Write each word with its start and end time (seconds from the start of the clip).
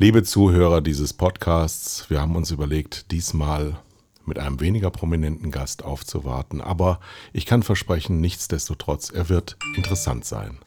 Liebe 0.00 0.22
Zuhörer 0.22 0.80
dieses 0.80 1.12
Podcasts, 1.12 2.08
wir 2.08 2.20
haben 2.20 2.36
uns 2.36 2.52
überlegt, 2.52 3.10
diesmal 3.10 3.80
mit 4.24 4.38
einem 4.38 4.60
weniger 4.60 4.92
prominenten 4.92 5.50
Gast 5.50 5.84
aufzuwarten, 5.84 6.60
aber 6.60 7.00
ich 7.32 7.46
kann 7.46 7.64
versprechen, 7.64 8.20
nichtsdestotrotz, 8.20 9.10
er 9.10 9.28
wird 9.28 9.56
interessant 9.74 10.24
sein. 10.24 10.60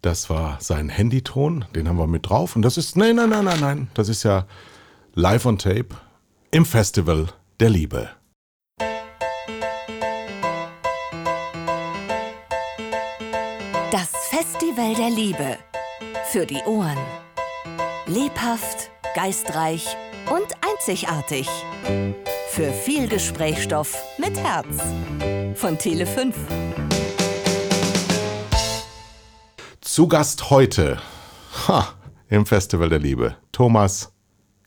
Das 0.00 0.28
war 0.28 0.60
sein 0.60 0.88
Handyton, 0.88 1.66
den 1.76 1.88
haben 1.88 1.98
wir 1.98 2.08
mit 2.08 2.28
drauf 2.28 2.56
und 2.56 2.62
das 2.62 2.78
ist, 2.78 2.96
nein, 2.96 3.14
nein, 3.14 3.30
nein, 3.30 3.44
nein, 3.44 3.60
nein, 3.60 3.90
das 3.94 4.08
ist 4.08 4.24
ja 4.24 4.48
live 5.14 5.46
on 5.46 5.56
tape 5.56 5.90
im 6.50 6.66
Festival 6.66 7.28
der 7.60 7.70
Liebe. 7.70 8.10
Das 13.92 14.10
Festival 14.30 14.96
der 14.96 15.10
Liebe. 15.10 15.58
Für 16.32 16.44
die 16.44 16.60
Ohren. 16.66 16.98
Lebhaft, 18.12 18.90
geistreich 19.14 19.86
und 20.28 20.46
einzigartig. 20.60 21.48
Für 22.50 22.70
viel 22.70 23.08
Gesprächsstoff 23.08 23.96
mit 24.18 24.36
Herz. 24.36 24.82
Von 25.58 25.78
Tele 25.78 26.04
5. 26.04 26.36
Zu 29.80 30.08
Gast 30.08 30.50
heute 30.50 31.00
ha, 31.66 31.88
im 32.28 32.44
Festival 32.44 32.90
der 32.90 32.98
Liebe 32.98 33.36
Thomas 33.50 34.12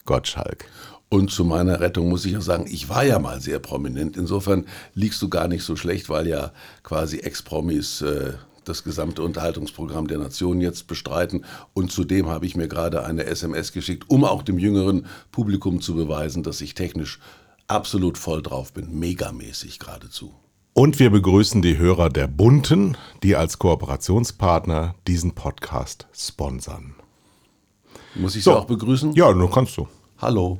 Gottschalk. 0.05 0.66
Und 1.10 1.30
zu 1.30 1.46
meiner 1.46 1.80
Rettung 1.80 2.10
muss 2.10 2.26
ich 2.26 2.32
ja 2.32 2.41
sagen, 2.41 2.66
ich 2.68 2.90
war 2.90 3.04
ja 3.04 3.20
mal 3.20 3.41
sehr 3.41 3.60
prominent. 3.60 4.18
Insofern 4.18 4.66
liegst 4.96 5.22
du 5.22 5.30
gar 5.30 5.48
nicht 5.48 5.64
so 5.64 5.76
schlecht, 5.76 6.10
weil 6.10 6.27
ja 6.27 6.52
quasi 6.82 7.20
Ex-Promis 7.20 8.02
äh, 8.02 8.34
das 8.66 8.84
gesamte 8.84 9.24
Unterhaltungsprogramm 9.24 10.08
der 10.08 10.18
Nation 10.18 10.62
jetzt 10.62 10.88
bestreiten. 10.88 11.46
Und 11.74 11.92
zudem 11.92 12.28
habe 12.28 12.46
ich 12.46 12.55
mir 12.55 12.68
gerade 12.68 13.04
eine 13.05 13.26
SMS 13.26 13.72
geschickt, 13.72 14.10
um 14.10 14.24
auch 14.24 14.44
dem 14.44 14.60
jüngeren 14.60 15.05
Publikum 15.32 15.82
zu 15.82 15.96
beweisen, 15.96 16.44
dass 16.44 16.62
ich 16.62 16.74
technisch 16.74 17.20
absolut 17.68 18.18
voll 18.18 18.41
drauf 18.41 18.74
bin. 18.74 18.99
Megamäßig 18.99 19.80
geradezu. 19.80 20.34
Und 20.74 20.99
wir 20.99 21.10
begrüßen 21.10 21.62
die 21.62 21.77
Hörer 21.77 22.10
der 22.10 22.27
Bunten, 22.27 22.98
die 23.24 23.36
als 23.36 23.60
Kooperationspartner 23.60 24.96
diesen 25.08 25.32
Podcast 25.34 26.08
sponsern. 26.13 26.96
Muss 28.13 28.36
ich 28.36 28.43
so. 28.43 28.52
Sie 28.52 28.58
auch 28.58 28.66
begrüßen? 28.66 29.13
Ja, 29.13 29.34
nur 29.34 29.52
kannst 29.52 29.77
du. 29.77 29.88
Hallo. 30.18 30.60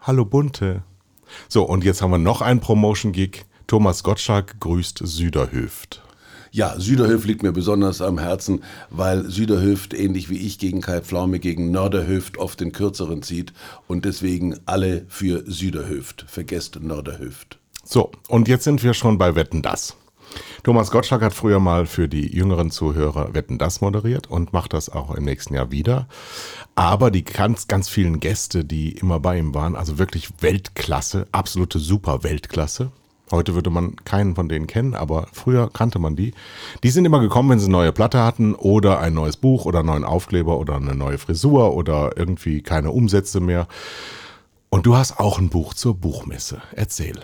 Hallo 0.00 0.24
Bunte. 0.24 0.82
So, 1.48 1.62
und 1.64 1.84
jetzt 1.84 2.02
haben 2.02 2.10
wir 2.10 2.18
noch 2.18 2.42
einen 2.42 2.60
Promotion-Gig. 2.60 3.44
Thomas 3.66 4.02
Gottschalk 4.02 4.60
grüßt 4.60 5.00
Süderhöft. 5.02 6.03
Ja, 6.54 6.78
Süderhöft 6.78 7.26
liegt 7.26 7.42
mir 7.42 7.50
besonders 7.50 8.00
am 8.00 8.16
Herzen, 8.16 8.62
weil 8.88 9.28
Süderhöft 9.28 9.92
ähnlich 9.92 10.30
wie 10.30 10.38
ich 10.38 10.60
gegen 10.60 10.82
Kai 10.82 11.00
Pflaume 11.00 11.40
gegen 11.40 11.72
Nörderhöft 11.72 12.38
oft 12.38 12.60
den 12.60 12.70
kürzeren 12.70 13.22
zieht 13.22 13.52
und 13.88 14.04
deswegen 14.04 14.60
alle 14.64 15.04
für 15.08 15.42
Süderhöft. 15.50 16.24
Vergesst 16.28 16.78
Nörderhöft. 16.80 17.58
So, 17.84 18.12
und 18.28 18.46
jetzt 18.46 18.62
sind 18.62 18.84
wir 18.84 18.94
schon 18.94 19.18
bei 19.18 19.34
Wetten 19.34 19.62
das. 19.62 19.96
Thomas 20.62 20.92
Gottschalk 20.92 21.22
hat 21.22 21.34
früher 21.34 21.58
mal 21.58 21.86
für 21.86 22.08
die 22.08 22.32
jüngeren 22.32 22.70
Zuhörer 22.70 23.34
Wetten 23.34 23.58
das 23.58 23.80
moderiert 23.80 24.30
und 24.30 24.52
macht 24.52 24.74
das 24.74 24.88
auch 24.88 25.12
im 25.12 25.24
nächsten 25.24 25.54
Jahr 25.54 25.72
wieder. 25.72 26.06
Aber 26.76 27.10
die 27.10 27.24
ganz, 27.24 27.66
ganz 27.66 27.88
vielen 27.88 28.20
Gäste, 28.20 28.64
die 28.64 28.92
immer 28.92 29.18
bei 29.18 29.38
ihm 29.38 29.56
waren, 29.56 29.74
also 29.74 29.98
wirklich 29.98 30.28
Weltklasse, 30.40 31.26
absolute 31.32 31.80
super 31.80 32.22
Weltklasse, 32.22 32.92
Heute 33.30 33.54
würde 33.54 33.70
man 33.70 33.96
keinen 34.04 34.34
von 34.34 34.48
denen 34.48 34.66
kennen, 34.66 34.94
aber 34.94 35.28
früher 35.32 35.70
kannte 35.72 35.98
man 35.98 36.14
die. 36.14 36.34
Die 36.82 36.90
sind 36.90 37.04
immer 37.04 37.20
gekommen, 37.20 37.50
wenn 37.50 37.58
sie 37.58 37.66
eine 37.66 37.72
neue 37.72 37.92
Platte 37.92 38.22
hatten 38.22 38.54
oder 38.54 38.98
ein 38.98 39.14
neues 39.14 39.36
Buch 39.36 39.64
oder 39.64 39.78
einen 39.78 39.88
neuen 39.88 40.04
Aufkleber 40.04 40.58
oder 40.58 40.76
eine 40.76 40.94
neue 40.94 41.18
Frisur 41.18 41.74
oder 41.74 42.12
irgendwie 42.16 42.60
keine 42.60 42.90
Umsätze 42.90 43.40
mehr. 43.40 43.66
Und 44.68 44.86
du 44.86 44.96
hast 44.96 45.18
auch 45.18 45.38
ein 45.38 45.48
Buch 45.48 45.72
zur 45.72 45.94
Buchmesse. 45.94 46.60
Erzähl. 46.72 47.18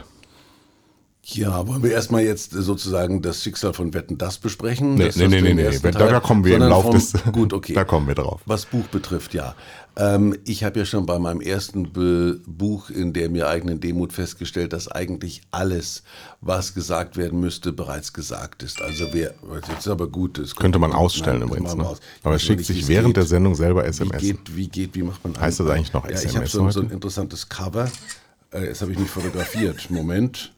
Ja, 1.23 1.67
wollen 1.69 1.83
wir 1.83 1.93
erstmal 1.93 2.23
jetzt 2.23 2.53
sozusagen 2.53 3.23
das 3.23 3.43
Schicksal 3.43 3.73
von 3.73 3.93
Wetten 3.95 4.19
das 4.19 4.39
besprechen? 4.39 4.95
Nee, 4.95 5.07
das 5.07 5.17
nee, 5.17 5.29
nee, 5.29 5.43
nee, 5.43 5.55
nee. 5.55 5.79
Da, 5.81 5.91
da, 5.91 6.21
kommen 6.21 6.45
wir 6.45 6.57
im 6.57 6.63
Laufe 6.63 6.91
des. 6.91 7.13
Gut, 7.31 7.53
okay. 7.53 7.73
Da 7.75 7.85
kommen 7.85 8.09
wir 8.09 8.15
drauf. 8.15 8.41
Was 8.47 8.67
Buch 8.67 8.87
betrifft, 8.87 9.35
ja. 9.35 9.55
Ähm, 9.97 10.37
ich 10.45 10.65
habe 10.65 10.79
ja 10.79 10.85
schon 10.85 11.07
bei 11.07 11.19
meinem 11.19 11.41
ersten 11.41 11.93
Be 11.93 12.41
Buch 12.47 12.91
in 12.91 13.13
der 13.13 13.29
mir 13.29 13.49
eigenen 13.49 13.81
Demut 13.81 14.13
festgestellt, 14.13 14.73
dass 14.73 14.89
eigentlich 14.89 15.43
alles, 15.51 16.03
was 16.41 16.75
gesagt 16.75 17.17
werden 17.17 17.41
müsste, 17.41 17.73
bereits 17.73 18.13
gesagt 18.13 18.63
ist. 18.63 18.81
Also 18.81 19.09
wer, 19.13 19.35
jetzt 19.69 19.81
ist 19.81 19.89
aber 19.89 20.09
gut. 20.09 20.39
Das 20.39 20.55
könnte 20.55 20.79
man 20.79 20.93
ausstellen 20.93 21.41
nein, 21.41 21.49
übrigens. 21.49 21.75
Ne? 21.75 21.85
Aus. 21.87 22.01
Aber 22.23 22.37
es 22.37 22.43
schickt 22.43 22.65
sich 22.65 22.87
während 22.89 23.09
geht, 23.09 23.17
der 23.17 23.27
Sendung 23.27 23.55
selber 23.55 23.85
SMS. 23.85 24.23
Wie 24.23 24.27
geht, 24.29 24.57
wie 24.57 24.69
geht, 24.69 24.95
wie 24.95 25.03
macht 25.03 25.23
man 25.25 25.39
Heißt 25.39 25.61
das 25.61 25.69
eigentlich 25.69 25.93
noch 25.93 26.05
SMS? 26.05 26.23
Ja, 26.23 26.31
ich 26.31 26.37
habe 26.37 26.47
so, 26.47 26.71
so, 26.71 26.81
ein 26.81 26.91
interessantes 26.91 27.49
Cover. 27.49 27.91
Äh, 28.53 28.67
jetzt 28.67 28.83
habe 28.83 28.93
ich 28.93 28.99
mich 28.99 29.11
fotografiert. 29.11 29.91
Moment. 29.91 30.53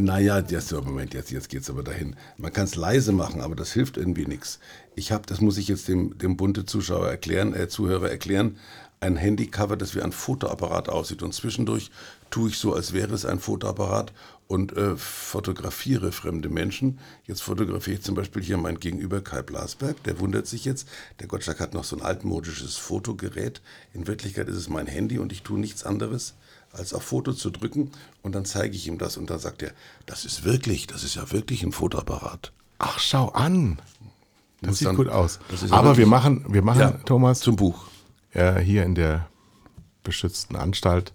Naja, 0.00 0.38
jetzt, 0.38 0.70
Moment, 0.70 1.12
jetzt, 1.12 1.32
jetzt 1.32 1.48
geht 1.48 1.62
es 1.62 1.70
aber 1.70 1.82
dahin. 1.82 2.14
Man 2.36 2.52
kann 2.52 2.66
es 2.66 2.76
leise 2.76 3.10
machen, 3.10 3.40
aber 3.40 3.56
das 3.56 3.72
hilft 3.72 3.96
irgendwie 3.96 4.26
nichts. 4.26 4.60
Ich 4.94 5.10
habe, 5.10 5.26
das 5.26 5.40
muss 5.40 5.58
ich 5.58 5.66
jetzt 5.66 5.88
dem, 5.88 6.16
dem 6.18 6.36
bunte 6.36 6.64
Zuschauer 6.64 7.08
erklären, 7.08 7.52
äh, 7.52 7.66
Zuhörer 7.66 8.08
erklären, 8.08 8.58
ein 9.00 9.16
Handycover, 9.16 9.76
das 9.76 9.96
wie 9.96 10.02
ein 10.02 10.12
Fotoapparat 10.12 10.88
aussieht. 10.88 11.24
Und 11.24 11.34
zwischendurch 11.34 11.90
tue 12.30 12.50
ich 12.50 12.58
so, 12.58 12.74
als 12.74 12.92
wäre 12.92 13.12
es 13.12 13.24
ein 13.24 13.40
Fotoapparat 13.40 14.12
und 14.46 14.76
äh, 14.76 14.96
fotografiere 14.96 16.12
fremde 16.12 16.48
Menschen. 16.48 17.00
Jetzt 17.24 17.42
fotografiere 17.42 17.96
ich 17.96 18.04
zum 18.04 18.14
Beispiel 18.14 18.44
hier 18.44 18.56
mein 18.56 18.78
Gegenüber 18.78 19.20
Kai 19.20 19.42
Blasberg. 19.42 20.00
Der 20.04 20.20
wundert 20.20 20.46
sich 20.46 20.64
jetzt. 20.64 20.86
Der 21.18 21.26
Gottschalk 21.26 21.58
hat 21.58 21.74
noch 21.74 21.82
so 21.82 21.96
ein 21.96 22.02
altmodisches 22.02 22.76
Fotogerät. 22.76 23.62
In 23.94 24.06
Wirklichkeit 24.06 24.48
ist 24.48 24.58
es 24.58 24.68
mein 24.68 24.86
Handy 24.86 25.18
und 25.18 25.32
ich 25.32 25.42
tue 25.42 25.58
nichts 25.58 25.82
anderes 25.82 26.34
als 26.78 26.94
auf 26.94 27.02
Foto 27.02 27.32
zu 27.32 27.50
drücken 27.50 27.90
und 28.22 28.34
dann 28.34 28.44
zeige 28.44 28.74
ich 28.76 28.86
ihm 28.86 28.98
das 28.98 29.16
und 29.16 29.30
dann 29.30 29.38
sagt 29.38 29.62
er, 29.62 29.72
das 30.06 30.24
ist 30.24 30.44
wirklich, 30.44 30.86
das 30.86 31.04
ist 31.04 31.16
ja 31.16 31.30
wirklich 31.32 31.62
ein 31.62 31.72
Fotoapparat. 31.72 32.52
Ach, 32.78 32.98
schau 32.98 33.28
an. 33.30 33.80
Das 34.60 34.78
sieht 34.78 34.88
dann, 34.88 34.96
gut 34.96 35.08
aus. 35.08 35.38
Aber 35.70 35.96
wir 35.96 36.06
machen, 36.06 36.44
wir 36.48 36.62
machen, 36.62 36.80
ja, 36.80 36.90
Thomas, 37.04 37.40
zum 37.40 37.56
Buch. 37.56 37.86
Äh, 38.32 38.60
hier 38.60 38.84
in 38.84 38.94
der 38.94 39.28
beschützten 40.02 40.56
Anstalt 40.56 41.12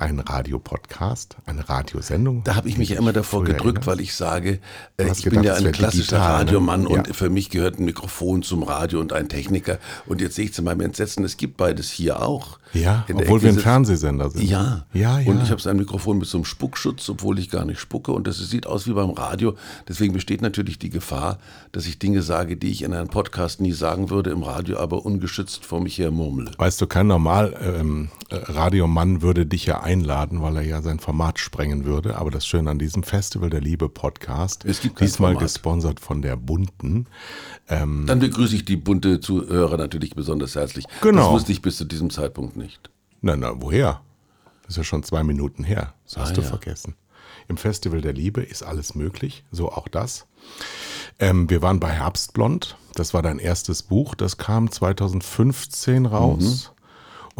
ein 0.00 0.18
Radiopodcast, 0.18 1.36
eine 1.44 1.68
Radiosendung. 1.68 2.42
Da 2.44 2.56
habe 2.56 2.68
ich 2.68 2.78
mich 2.78 2.88
ja 2.88 2.98
immer 2.98 3.12
davor 3.12 3.44
gedrückt, 3.44 3.86
weil 3.86 4.00
ich 4.00 4.14
sage, 4.14 4.60
äh, 4.96 5.10
ich 5.10 5.22
gedacht, 5.22 5.30
bin 5.30 5.42
ja 5.42 5.54
ein 5.54 5.72
klassischer 5.72 6.16
digital, 6.16 6.30
ne? 6.30 6.38
Radiomann 6.38 6.82
ne? 6.82 6.88
und 6.88 7.08
ja. 7.08 7.12
für 7.12 7.28
mich 7.28 7.50
gehört 7.50 7.78
ein 7.78 7.84
Mikrofon 7.84 8.42
zum 8.42 8.62
Radio 8.62 9.00
und 9.00 9.12
ein 9.12 9.28
Techniker. 9.28 9.78
Und 10.06 10.22
jetzt 10.22 10.36
sehe 10.36 10.46
ich 10.46 10.54
zu 10.54 10.62
meinem 10.62 10.80
Entsetzen, 10.80 11.22
es 11.24 11.36
gibt 11.36 11.58
beides 11.58 11.90
hier 11.90 12.22
auch. 12.22 12.58
Ja, 12.72 13.04
obwohl 13.12 13.42
wir 13.42 13.48
ein 13.48 13.58
Fernsehsender 13.58 14.30
sind. 14.30 14.42
Ja, 14.44 14.86
ja, 14.92 15.18
ja. 15.18 15.28
Und 15.28 15.42
ich 15.42 15.50
habe 15.50 15.68
ein 15.68 15.76
Mikrofon 15.76 16.18
mit 16.18 16.28
so 16.28 16.38
einem 16.38 16.44
Spuckschutz, 16.44 17.08
obwohl 17.08 17.38
ich 17.38 17.50
gar 17.50 17.64
nicht 17.64 17.80
spucke. 17.80 18.12
Und 18.12 18.26
das 18.26 18.38
sieht 18.38 18.66
aus 18.66 18.86
wie 18.86 18.92
beim 18.92 19.10
Radio. 19.10 19.56
Deswegen 19.88 20.12
besteht 20.12 20.40
natürlich 20.40 20.78
die 20.78 20.90
Gefahr, 20.90 21.38
dass 21.72 21.86
ich 21.86 21.98
Dinge 21.98 22.22
sage, 22.22 22.56
die 22.56 22.70
ich 22.70 22.82
in 22.82 22.94
einem 22.94 23.08
Podcast 23.08 23.60
nie 23.60 23.72
sagen 23.72 24.08
würde, 24.08 24.30
im 24.30 24.44
Radio 24.44 24.78
aber 24.78 25.04
ungeschützt 25.04 25.64
vor 25.64 25.80
mich 25.80 25.98
her 25.98 26.12
murmle. 26.12 26.52
Weißt 26.58 26.80
du, 26.80 26.86
kein 26.86 27.08
normal 27.08 27.56
ähm, 27.60 28.08
äh, 28.28 28.36
Radiomann 28.36 29.20
würde 29.20 29.46
dich 29.46 29.66
ja 29.66 29.80
einladen, 29.90 30.40
weil 30.40 30.56
er 30.56 30.62
ja 30.62 30.82
sein 30.82 31.00
Format 31.00 31.38
sprengen 31.38 31.84
würde. 31.84 32.16
Aber 32.16 32.30
das 32.30 32.46
Schöne 32.46 32.70
an 32.70 32.78
diesem 32.78 33.02
Festival 33.02 33.50
der 33.50 33.60
Liebe 33.60 33.88
Podcast, 33.88 34.64
diesmal 34.64 35.32
Format. 35.32 35.42
gesponsert 35.42 36.00
von 36.00 36.22
der 36.22 36.36
Bunten. 36.36 37.06
Ähm, 37.68 38.04
Dann 38.06 38.20
begrüße 38.20 38.54
ich 38.54 38.64
die 38.64 38.76
bunte 38.76 39.20
Zuhörer 39.20 39.76
natürlich 39.76 40.14
besonders 40.14 40.54
herzlich. 40.54 40.86
Genau. 41.00 41.24
Das 41.24 41.32
wusste 41.32 41.52
ich 41.52 41.62
bis 41.62 41.76
zu 41.76 41.84
diesem 41.84 42.10
Zeitpunkt 42.10 42.56
nicht. 42.56 42.90
Na, 43.20 43.36
na, 43.36 43.60
woher? 43.60 44.00
Das 44.62 44.70
ist 44.70 44.76
ja 44.76 44.84
schon 44.84 45.02
zwei 45.02 45.24
Minuten 45.24 45.64
her. 45.64 45.94
Das 46.04 46.16
hast 46.16 46.30
ah, 46.30 46.34
du 46.34 46.40
ja. 46.42 46.46
vergessen. 46.46 46.94
Im 47.48 47.56
Festival 47.56 48.00
der 48.00 48.12
Liebe 48.12 48.42
ist 48.42 48.62
alles 48.62 48.94
möglich, 48.94 49.44
so 49.50 49.72
auch 49.72 49.88
das. 49.88 50.26
Ähm, 51.18 51.50
wir 51.50 51.62
waren 51.62 51.80
bei 51.80 51.90
Herbstblond. 51.90 52.76
Das 52.94 53.12
war 53.12 53.22
dein 53.22 53.40
erstes 53.40 53.82
Buch. 53.82 54.14
Das 54.14 54.36
kam 54.36 54.70
2015 54.70 56.06
raus. 56.06 56.70
Mhm. 56.72 56.79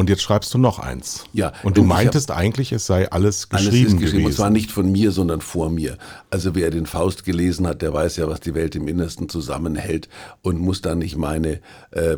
Und 0.00 0.08
jetzt 0.08 0.22
schreibst 0.22 0.54
du 0.54 0.56
noch 0.56 0.78
eins. 0.78 1.24
Ja. 1.34 1.52
Und 1.62 1.76
du 1.76 1.82
meintest 1.82 2.30
eigentlich, 2.30 2.72
es 2.72 2.86
sei 2.86 3.12
alles 3.12 3.50
geschrieben, 3.50 3.68
alles 3.68 3.80
ist 3.82 3.98
geschrieben 3.98 4.12
gewesen. 4.12 4.26
Und 4.28 4.32
zwar 4.32 4.48
nicht 4.48 4.70
von 4.70 4.90
mir, 4.90 5.12
sondern 5.12 5.42
vor 5.42 5.68
mir. 5.68 5.98
Also 6.30 6.54
wer 6.54 6.70
den 6.70 6.86
Faust 6.86 7.26
gelesen 7.26 7.66
hat, 7.66 7.82
der 7.82 7.92
weiß 7.92 8.16
ja, 8.16 8.26
was 8.26 8.40
die 8.40 8.54
Welt 8.54 8.74
im 8.74 8.88
Innersten 8.88 9.28
zusammenhält 9.28 10.08
und 10.40 10.58
muss 10.58 10.80
dann 10.80 11.00
nicht 11.00 11.18
meine 11.18 11.60
äh, 11.90 12.16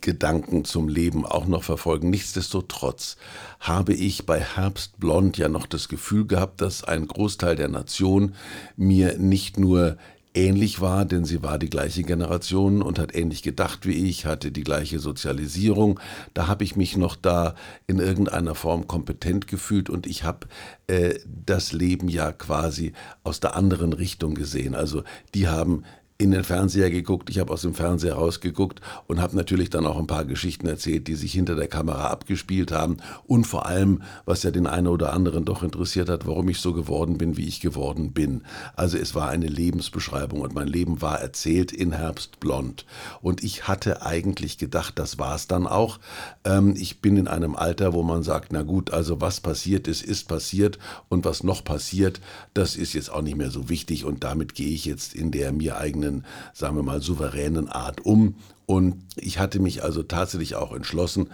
Gedanken 0.00 0.64
zum 0.64 0.88
Leben 0.88 1.24
auch 1.24 1.46
noch 1.46 1.62
verfolgen. 1.62 2.10
Nichtsdestotrotz 2.10 3.16
habe 3.60 3.94
ich 3.94 4.26
bei 4.26 4.40
Herbstblond 4.40 5.38
ja 5.38 5.48
noch 5.48 5.66
das 5.66 5.88
Gefühl 5.88 6.26
gehabt, 6.26 6.60
dass 6.60 6.82
ein 6.82 7.06
Großteil 7.06 7.54
der 7.54 7.68
Nation 7.68 8.34
mir 8.76 9.16
nicht 9.16 9.60
nur 9.60 9.96
ähnlich 10.34 10.80
war, 10.80 11.04
denn 11.04 11.24
sie 11.24 11.42
war 11.42 11.58
die 11.58 11.70
gleiche 11.70 12.02
Generation 12.02 12.82
und 12.82 12.98
hat 12.98 13.14
ähnlich 13.14 13.42
gedacht 13.42 13.86
wie 13.86 14.08
ich, 14.08 14.26
hatte 14.26 14.50
die 14.50 14.64
gleiche 14.64 14.98
Sozialisierung. 14.98 16.00
Da 16.34 16.46
habe 16.46 16.64
ich 16.64 16.76
mich 16.76 16.96
noch 16.96 17.16
da 17.16 17.54
in 17.86 17.98
irgendeiner 17.98 18.54
Form 18.54 18.86
kompetent 18.86 19.46
gefühlt 19.46 19.90
und 19.90 20.06
ich 20.06 20.24
habe 20.24 20.46
äh, 20.86 21.18
das 21.26 21.72
Leben 21.72 22.08
ja 22.08 22.32
quasi 22.32 22.92
aus 23.24 23.40
der 23.40 23.56
anderen 23.56 23.92
Richtung 23.92 24.34
gesehen. 24.34 24.74
Also 24.74 25.02
die 25.34 25.48
haben 25.48 25.84
in 26.22 26.30
den 26.30 26.44
Fernseher 26.44 26.90
geguckt, 26.90 27.28
ich 27.30 27.40
habe 27.40 27.52
aus 27.52 27.62
dem 27.62 27.74
Fernseher 27.74 28.14
rausgeguckt 28.14 28.80
und 29.08 29.20
habe 29.20 29.36
natürlich 29.36 29.70
dann 29.70 29.86
auch 29.86 29.98
ein 29.98 30.06
paar 30.06 30.24
Geschichten 30.24 30.68
erzählt, 30.68 31.08
die 31.08 31.16
sich 31.16 31.32
hinter 31.32 31.56
der 31.56 31.66
Kamera 31.66 32.08
abgespielt 32.08 32.70
haben 32.70 32.98
und 33.26 33.44
vor 33.44 33.66
allem, 33.66 34.02
was 34.24 34.44
ja 34.44 34.52
den 34.52 34.68
einen 34.68 34.86
oder 34.86 35.12
anderen 35.12 35.44
doch 35.44 35.64
interessiert 35.64 36.08
hat, 36.08 36.26
warum 36.26 36.48
ich 36.48 36.60
so 36.60 36.72
geworden 36.72 37.18
bin, 37.18 37.36
wie 37.36 37.48
ich 37.48 37.60
geworden 37.60 38.12
bin. 38.12 38.42
Also 38.76 38.98
es 38.98 39.14
war 39.16 39.28
eine 39.28 39.48
Lebensbeschreibung 39.48 40.40
und 40.40 40.54
mein 40.54 40.68
Leben 40.68 41.02
war 41.02 41.20
erzählt 41.20 41.72
in 41.72 41.92
Herbstblond. 41.92 42.86
Und 43.20 43.42
ich 43.42 43.66
hatte 43.66 44.02
eigentlich 44.02 44.58
gedacht, 44.58 44.98
das 44.98 45.18
war 45.18 45.34
es 45.34 45.48
dann 45.48 45.66
auch. 45.66 45.98
Ähm, 46.44 46.74
ich 46.76 47.00
bin 47.00 47.16
in 47.16 47.26
einem 47.26 47.56
Alter, 47.56 47.92
wo 47.94 48.02
man 48.04 48.22
sagt, 48.22 48.52
na 48.52 48.62
gut, 48.62 48.92
also 48.92 49.20
was 49.20 49.40
passiert 49.40 49.88
ist, 49.88 50.02
ist 50.02 50.28
passiert 50.28 50.78
und 51.08 51.24
was 51.24 51.42
noch 51.42 51.64
passiert, 51.64 52.20
das 52.54 52.76
ist 52.76 52.92
jetzt 52.92 53.10
auch 53.10 53.22
nicht 53.22 53.36
mehr 53.36 53.50
so 53.50 53.68
wichtig 53.68 54.04
und 54.04 54.22
damit 54.22 54.54
gehe 54.54 54.70
ich 54.70 54.84
jetzt 54.84 55.14
in 55.14 55.32
der 55.32 55.52
mir 55.52 55.78
eigenen 55.78 56.11
eigenen, 56.12 56.24
sagen 56.52 56.76
wir 56.76 56.82
mal, 56.82 57.00
souveränen 57.00 57.68
Art 57.68 58.04
um. 58.04 58.36
Und 58.66 59.04
ich 59.16 59.38
hatte 59.38 59.60
mich 59.60 59.82
also 59.82 60.02
tatsächlich 60.02 60.54
auch 60.54 60.72
entschlossen, 60.72 61.30